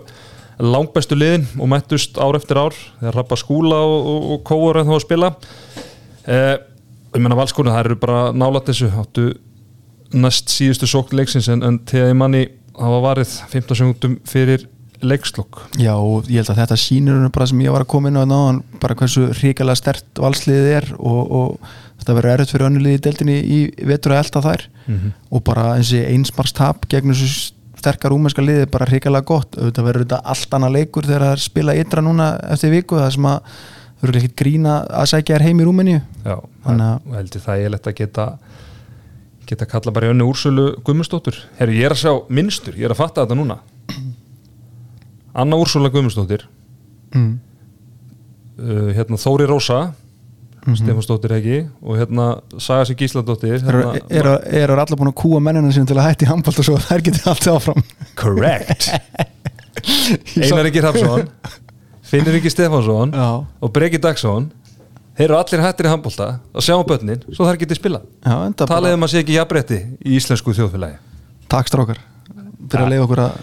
langbestu 0.59 1.15
liðin 1.17 1.45
og 1.59 1.69
mættust 1.71 2.17
ár 2.19 2.37
eftir 2.39 2.59
ár 2.59 2.75
þegar 2.99 3.15
Rappa 3.15 3.37
Skúla 3.39 3.79
og, 3.79 3.99
og, 4.13 4.31
og 4.33 4.41
Kóur 4.47 4.79
en 4.81 4.89
þá 4.89 4.95
að 4.97 5.05
spila. 5.05 5.29
Eh, 6.27 6.55
ég 7.15 7.21
menna 7.23 7.37
valskonu 7.39 7.71
það 7.71 7.85
eru 7.85 7.99
bara 8.01 8.23
nálat 8.35 8.67
þessu. 8.69 8.89
Áttu 8.99 9.29
næst 10.19 10.51
síðustu 10.51 10.89
sókn 10.89 11.19
leiksins 11.19 11.47
en, 11.53 11.63
en 11.63 11.79
ég 11.93 12.17
manni 12.17 12.47
hafa 12.79 12.99
varið 13.03 13.33
15 13.51 13.79
sekundum 13.79 14.17
fyrir 14.27 14.65
leikslokk. 14.99 15.61
Já 15.79 15.93
og 15.95 16.27
ég 16.27 16.41
held 16.41 16.51
að 16.51 16.63
þetta 16.63 16.77
henni 16.89 17.29
bara 17.31 17.47
sem 17.47 17.61
ég 17.63 17.71
var 17.71 17.85
að 17.85 17.91
koma 17.93 18.11
inn 18.11 18.19
á 18.19 18.27
náðan 18.27 18.63
bara 18.81 18.97
hversu 18.99 19.29
hrikalega 19.37 19.79
stert 19.79 20.19
valsliðið 20.19 20.73
er 20.75 20.89
og, 20.97 21.21
og 21.39 21.69
þetta 22.01 22.17
verður 22.17 22.33
erfitt 22.33 22.53
fyrir 22.55 22.67
önnulíði 22.67 22.99
í 22.99 23.03
deildinni 23.05 23.37
í 23.39 23.59
vetur 23.87 24.15
að 24.15 24.25
elta 24.25 24.43
þær. 24.43 24.65
Og 25.31 25.45
bara 25.47 25.69
þessi 25.79 26.03
einsmarks 26.09 26.55
tap 26.57 26.87
gegn 26.91 27.13
þessu 27.13 27.53
sterkar 27.79 28.13
úmennska 28.15 28.43
liði 28.43 28.67
bara 28.71 28.87
hrikalega 28.89 29.25
gott. 29.29 29.57
Auðvitað 29.57 29.87
verður 29.89 30.05
þetta 30.05 30.21
allt 30.33 30.55
annað 30.57 30.75
leikur 30.77 31.07
þegar 31.07 31.25
það 31.27 31.35
er 31.37 31.43
spila 31.43 31.75
ytra 31.79 32.03
núna 32.05 32.29
eftir 32.53 32.73
viku 32.75 32.99
það 32.99 33.11
sem 33.15 33.27
að 33.31 33.39
þau 33.99 34.07
eru 34.09 34.19
ekkert 34.21 34.37
grína 34.39 34.75
að 35.01 35.09
sækja 35.11 35.35
þér 35.37 35.45
heim 35.47 35.59
í 35.59 35.67
Rúmeníu. 35.67 36.01
Já, 36.25 36.35
að- 36.37 36.83
og 37.09 37.15
heldur 37.17 37.41
það 37.47 37.63
ég 37.63 37.71
lett 37.73 37.87
að 37.91 37.95
geta 37.99 38.27
geta 39.49 39.65
kalla 39.65 39.91
bara 39.91 40.05
í 40.07 40.11
önnu 40.13 40.27
úrsölu 40.29 40.65
Guðmundsdóttur. 40.85 41.35
Herru, 41.57 41.73
ég 41.73 41.85
er 41.89 41.95
að 41.95 42.01
sjá 42.03 42.11
minnstur, 42.29 42.75
ég 42.77 42.85
er 42.85 42.93
að 42.93 42.99
fatta 43.01 43.23
þetta 43.25 43.35
núna. 43.39 43.57
Anna 45.33 45.55
Úrsula 45.57 45.89
Guðmundsdóttir. 45.89 46.43
Mm. 47.15 47.39
uh, 48.59 48.91
hérna 48.93 49.17
Þóri 49.17 49.47
Rósa 49.49 49.79
Mhm. 50.65 50.75
Stefansdóttir 50.81 51.33
ekki? 51.37 51.57
Og 51.81 51.97
hérna 51.99 52.27
Saga 52.59 52.85
sig 52.85 52.97
Gísladóttir 52.99 53.55
eru 53.59 53.83
hérna, 53.83 53.93
er, 54.09 54.27
er, 54.27 54.63
er 54.69 54.73
allar 54.75 54.99
búin 54.99 55.11
að 55.11 55.17
kúa 55.21 55.39
mennina 55.43 55.71
sín 55.73 55.87
til 55.87 55.97
að 55.97 56.09
hætti 56.09 56.27
handbalt 56.29 56.59
og 56.59 56.67
svo 56.67 56.77
þær 56.83 57.03
getið 57.07 57.27
allt 57.31 57.47
áfram? 57.53 57.83
Correct. 58.19 58.89
Einar 60.43 60.67
ekki 60.69 60.81
Hrafsson 60.83 61.29
Finnur 62.09 62.35
ekki 62.39 62.51
Stefansson 62.51 63.13
Já, 63.15 63.29
og 63.45 63.71
Breki 63.73 64.01
Dagsson 64.01 64.49
Þeir 65.19 65.27
eru 65.29 65.37
allir 65.39 65.63
hættir 65.63 65.87
í 65.87 65.91
handbólta 65.91 66.27
að 66.55 66.63
sjá 66.63 66.75
um 66.77 66.85
börnin 66.87 67.23
svo 67.27 67.43
þær 67.47 67.57
getið 67.59 67.79
spila 67.79 67.99
já 68.23 68.35
enda 68.45 68.67
Talið 68.69 68.93
um 68.95 69.03
að 69.03 69.11
sé 69.11 69.23
ekki 69.23 69.35
jafnrétti 69.35 69.79
í 70.07 70.13
íslensku 70.15 70.53
þjóðfélagi. 70.55 70.95
Takk 71.51 71.67
strákar 71.67 71.99
fyrir 72.69 72.85
að 72.85 72.93
leiða 72.93 73.03
okkur 73.07 73.21
að 73.25 73.41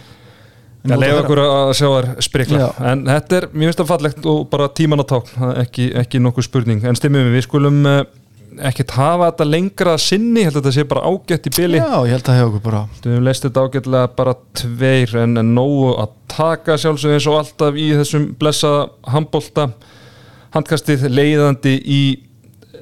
Það 0.87 1.03
leiði 1.03 1.17
okkur 1.23 1.43
að 1.45 1.73
sjá 1.79 1.87
þær 1.89 2.09
sprikla. 2.27 2.61
Já. 2.61 2.69
En 2.93 3.07
þetta 3.09 3.41
er, 3.41 3.49
mér 3.53 3.71
finnst 3.71 3.83
það 3.83 3.91
fallegt 3.95 4.31
og 4.33 4.45
bara 4.53 4.69
tíman 4.81 5.03
að 5.03 5.11
tákn, 5.15 5.35
það 5.35 5.51
er 5.53 5.65
ekki, 5.65 5.89
ekki 6.05 6.23
nokkuð 6.23 6.49
spurning. 6.49 6.87
En 6.87 6.99
stimmum 6.99 7.27
við, 7.27 7.37
við 7.37 7.47
skulum 7.47 7.83
uh, 7.91 7.99
ekkert 8.71 8.95
hafa 8.97 9.31
þetta 9.31 9.47
lengra 9.49 9.95
að 9.97 10.03
sinni 10.05 10.43
Ég 10.43 10.49
held 10.49 10.59
að 10.59 10.63
þetta 10.65 10.75
sé 10.77 10.85
bara 10.89 11.11
ágætt 11.11 11.49
í 11.49 11.53
byli 11.57 11.81
Já, 11.81 11.97
ég 12.07 12.15
held 12.15 12.31
að 12.31 12.39
hefur 12.39 12.51
okkur 12.53 12.65
bara 12.65 12.83
Við 12.95 13.11
höfum 13.13 13.27
leist 13.27 13.47
þetta 13.47 13.65
ágætlega 13.67 14.13
bara 14.17 14.35
tveir 14.61 15.17
en, 15.23 15.41
nógu 15.53 15.93
að 16.01 16.15
taka 16.37 16.77
sjálfsög 16.81 17.17
eins 17.17 17.29
og 17.31 17.39
alltaf 17.41 17.79
í 17.81 17.87
þessum 17.97 18.27
blessaða 18.41 19.13
handbolta. 19.13 19.71
Handkastið 20.57 21.07
leiðandi 21.09 21.77
í 21.81 22.03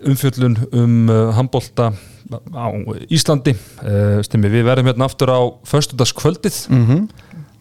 umfjöllun 0.04 0.56
um 0.74 0.96
uh, 1.12 1.30
handbolta 1.36 1.92
á 1.94 2.66
Íslandi. 3.12 3.54
Uh, 3.84 4.18
stimmi, 4.26 4.50
við 4.50 4.66
verðum 4.66 4.90
hérna 4.90 5.06
aftur 5.06 5.30
á 5.30 5.40
föstudagskvöldið. 5.68 6.56
Mm 6.72 6.86
-hmm. 6.88 7.06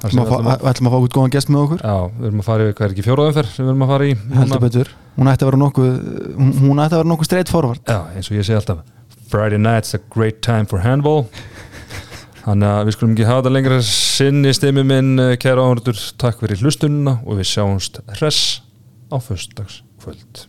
Við 0.04 0.12
við 0.12 0.24
ætlum 0.28 0.48
að- 0.52 0.64
ætlum 0.72 0.88
að 0.90 0.94
fá 0.94 1.00
út 1.08 1.14
góðan 1.16 1.32
gest 1.34 1.50
með 1.54 1.62
okkur? 1.64 1.80
Já, 1.84 1.96
við 2.20 2.26
erum 2.28 2.42
að 2.44 2.48
fara 2.50 2.64
í, 2.64 2.74
hvað 2.74 2.86
er 2.88 2.94
ekki 2.96 3.06
fjóraðumferð 3.08 3.52
sem 3.54 3.64
við 3.66 3.72
erum 3.74 3.84
að 3.86 3.92
fara 3.94 4.04
í 4.10 4.14
heldur 4.34 4.64
betur, 4.66 4.90
hún 5.18 5.30
ætti 5.32 5.44
að 5.46 5.50
vera 5.52 5.60
nokkuð 5.64 5.92
hún, 6.38 6.52
hún 6.60 6.82
ætti 6.84 6.94
að 6.94 7.00
vera 7.00 7.10
nokkuð 7.14 7.30
straight 7.30 7.50
forward. 7.54 7.80
Já, 7.88 8.00
eins 8.16 8.28
og 8.32 8.38
ég 8.38 8.48
segi 8.50 8.58
alltaf 8.60 8.84
Friday 9.32 9.58
night's 9.58 9.94
a 9.96 10.02
great 10.14 10.42
time 10.42 10.66
for 10.66 10.80
handball. 10.84 11.24
Þannig 12.44 12.68
að 12.68 12.86
við 12.90 12.96
skulum 12.98 13.14
ekki 13.16 13.26
hafa 13.30 13.42
þetta 13.46 13.54
lengra. 13.56 13.78
Sinni 13.88 14.52
stimmi 14.54 14.84
minn, 14.84 15.14
eh, 15.24 15.38
kæra 15.40 15.64
áhörður 15.64 16.02
takk 16.20 16.42
fyrir 16.44 16.60
hlustununa 16.60 17.22
og 17.24 17.40
við 17.40 17.48
sjáumst 17.54 18.02
hress 18.18 18.60
á 19.08 19.16
föstudagskvöld 19.24 20.48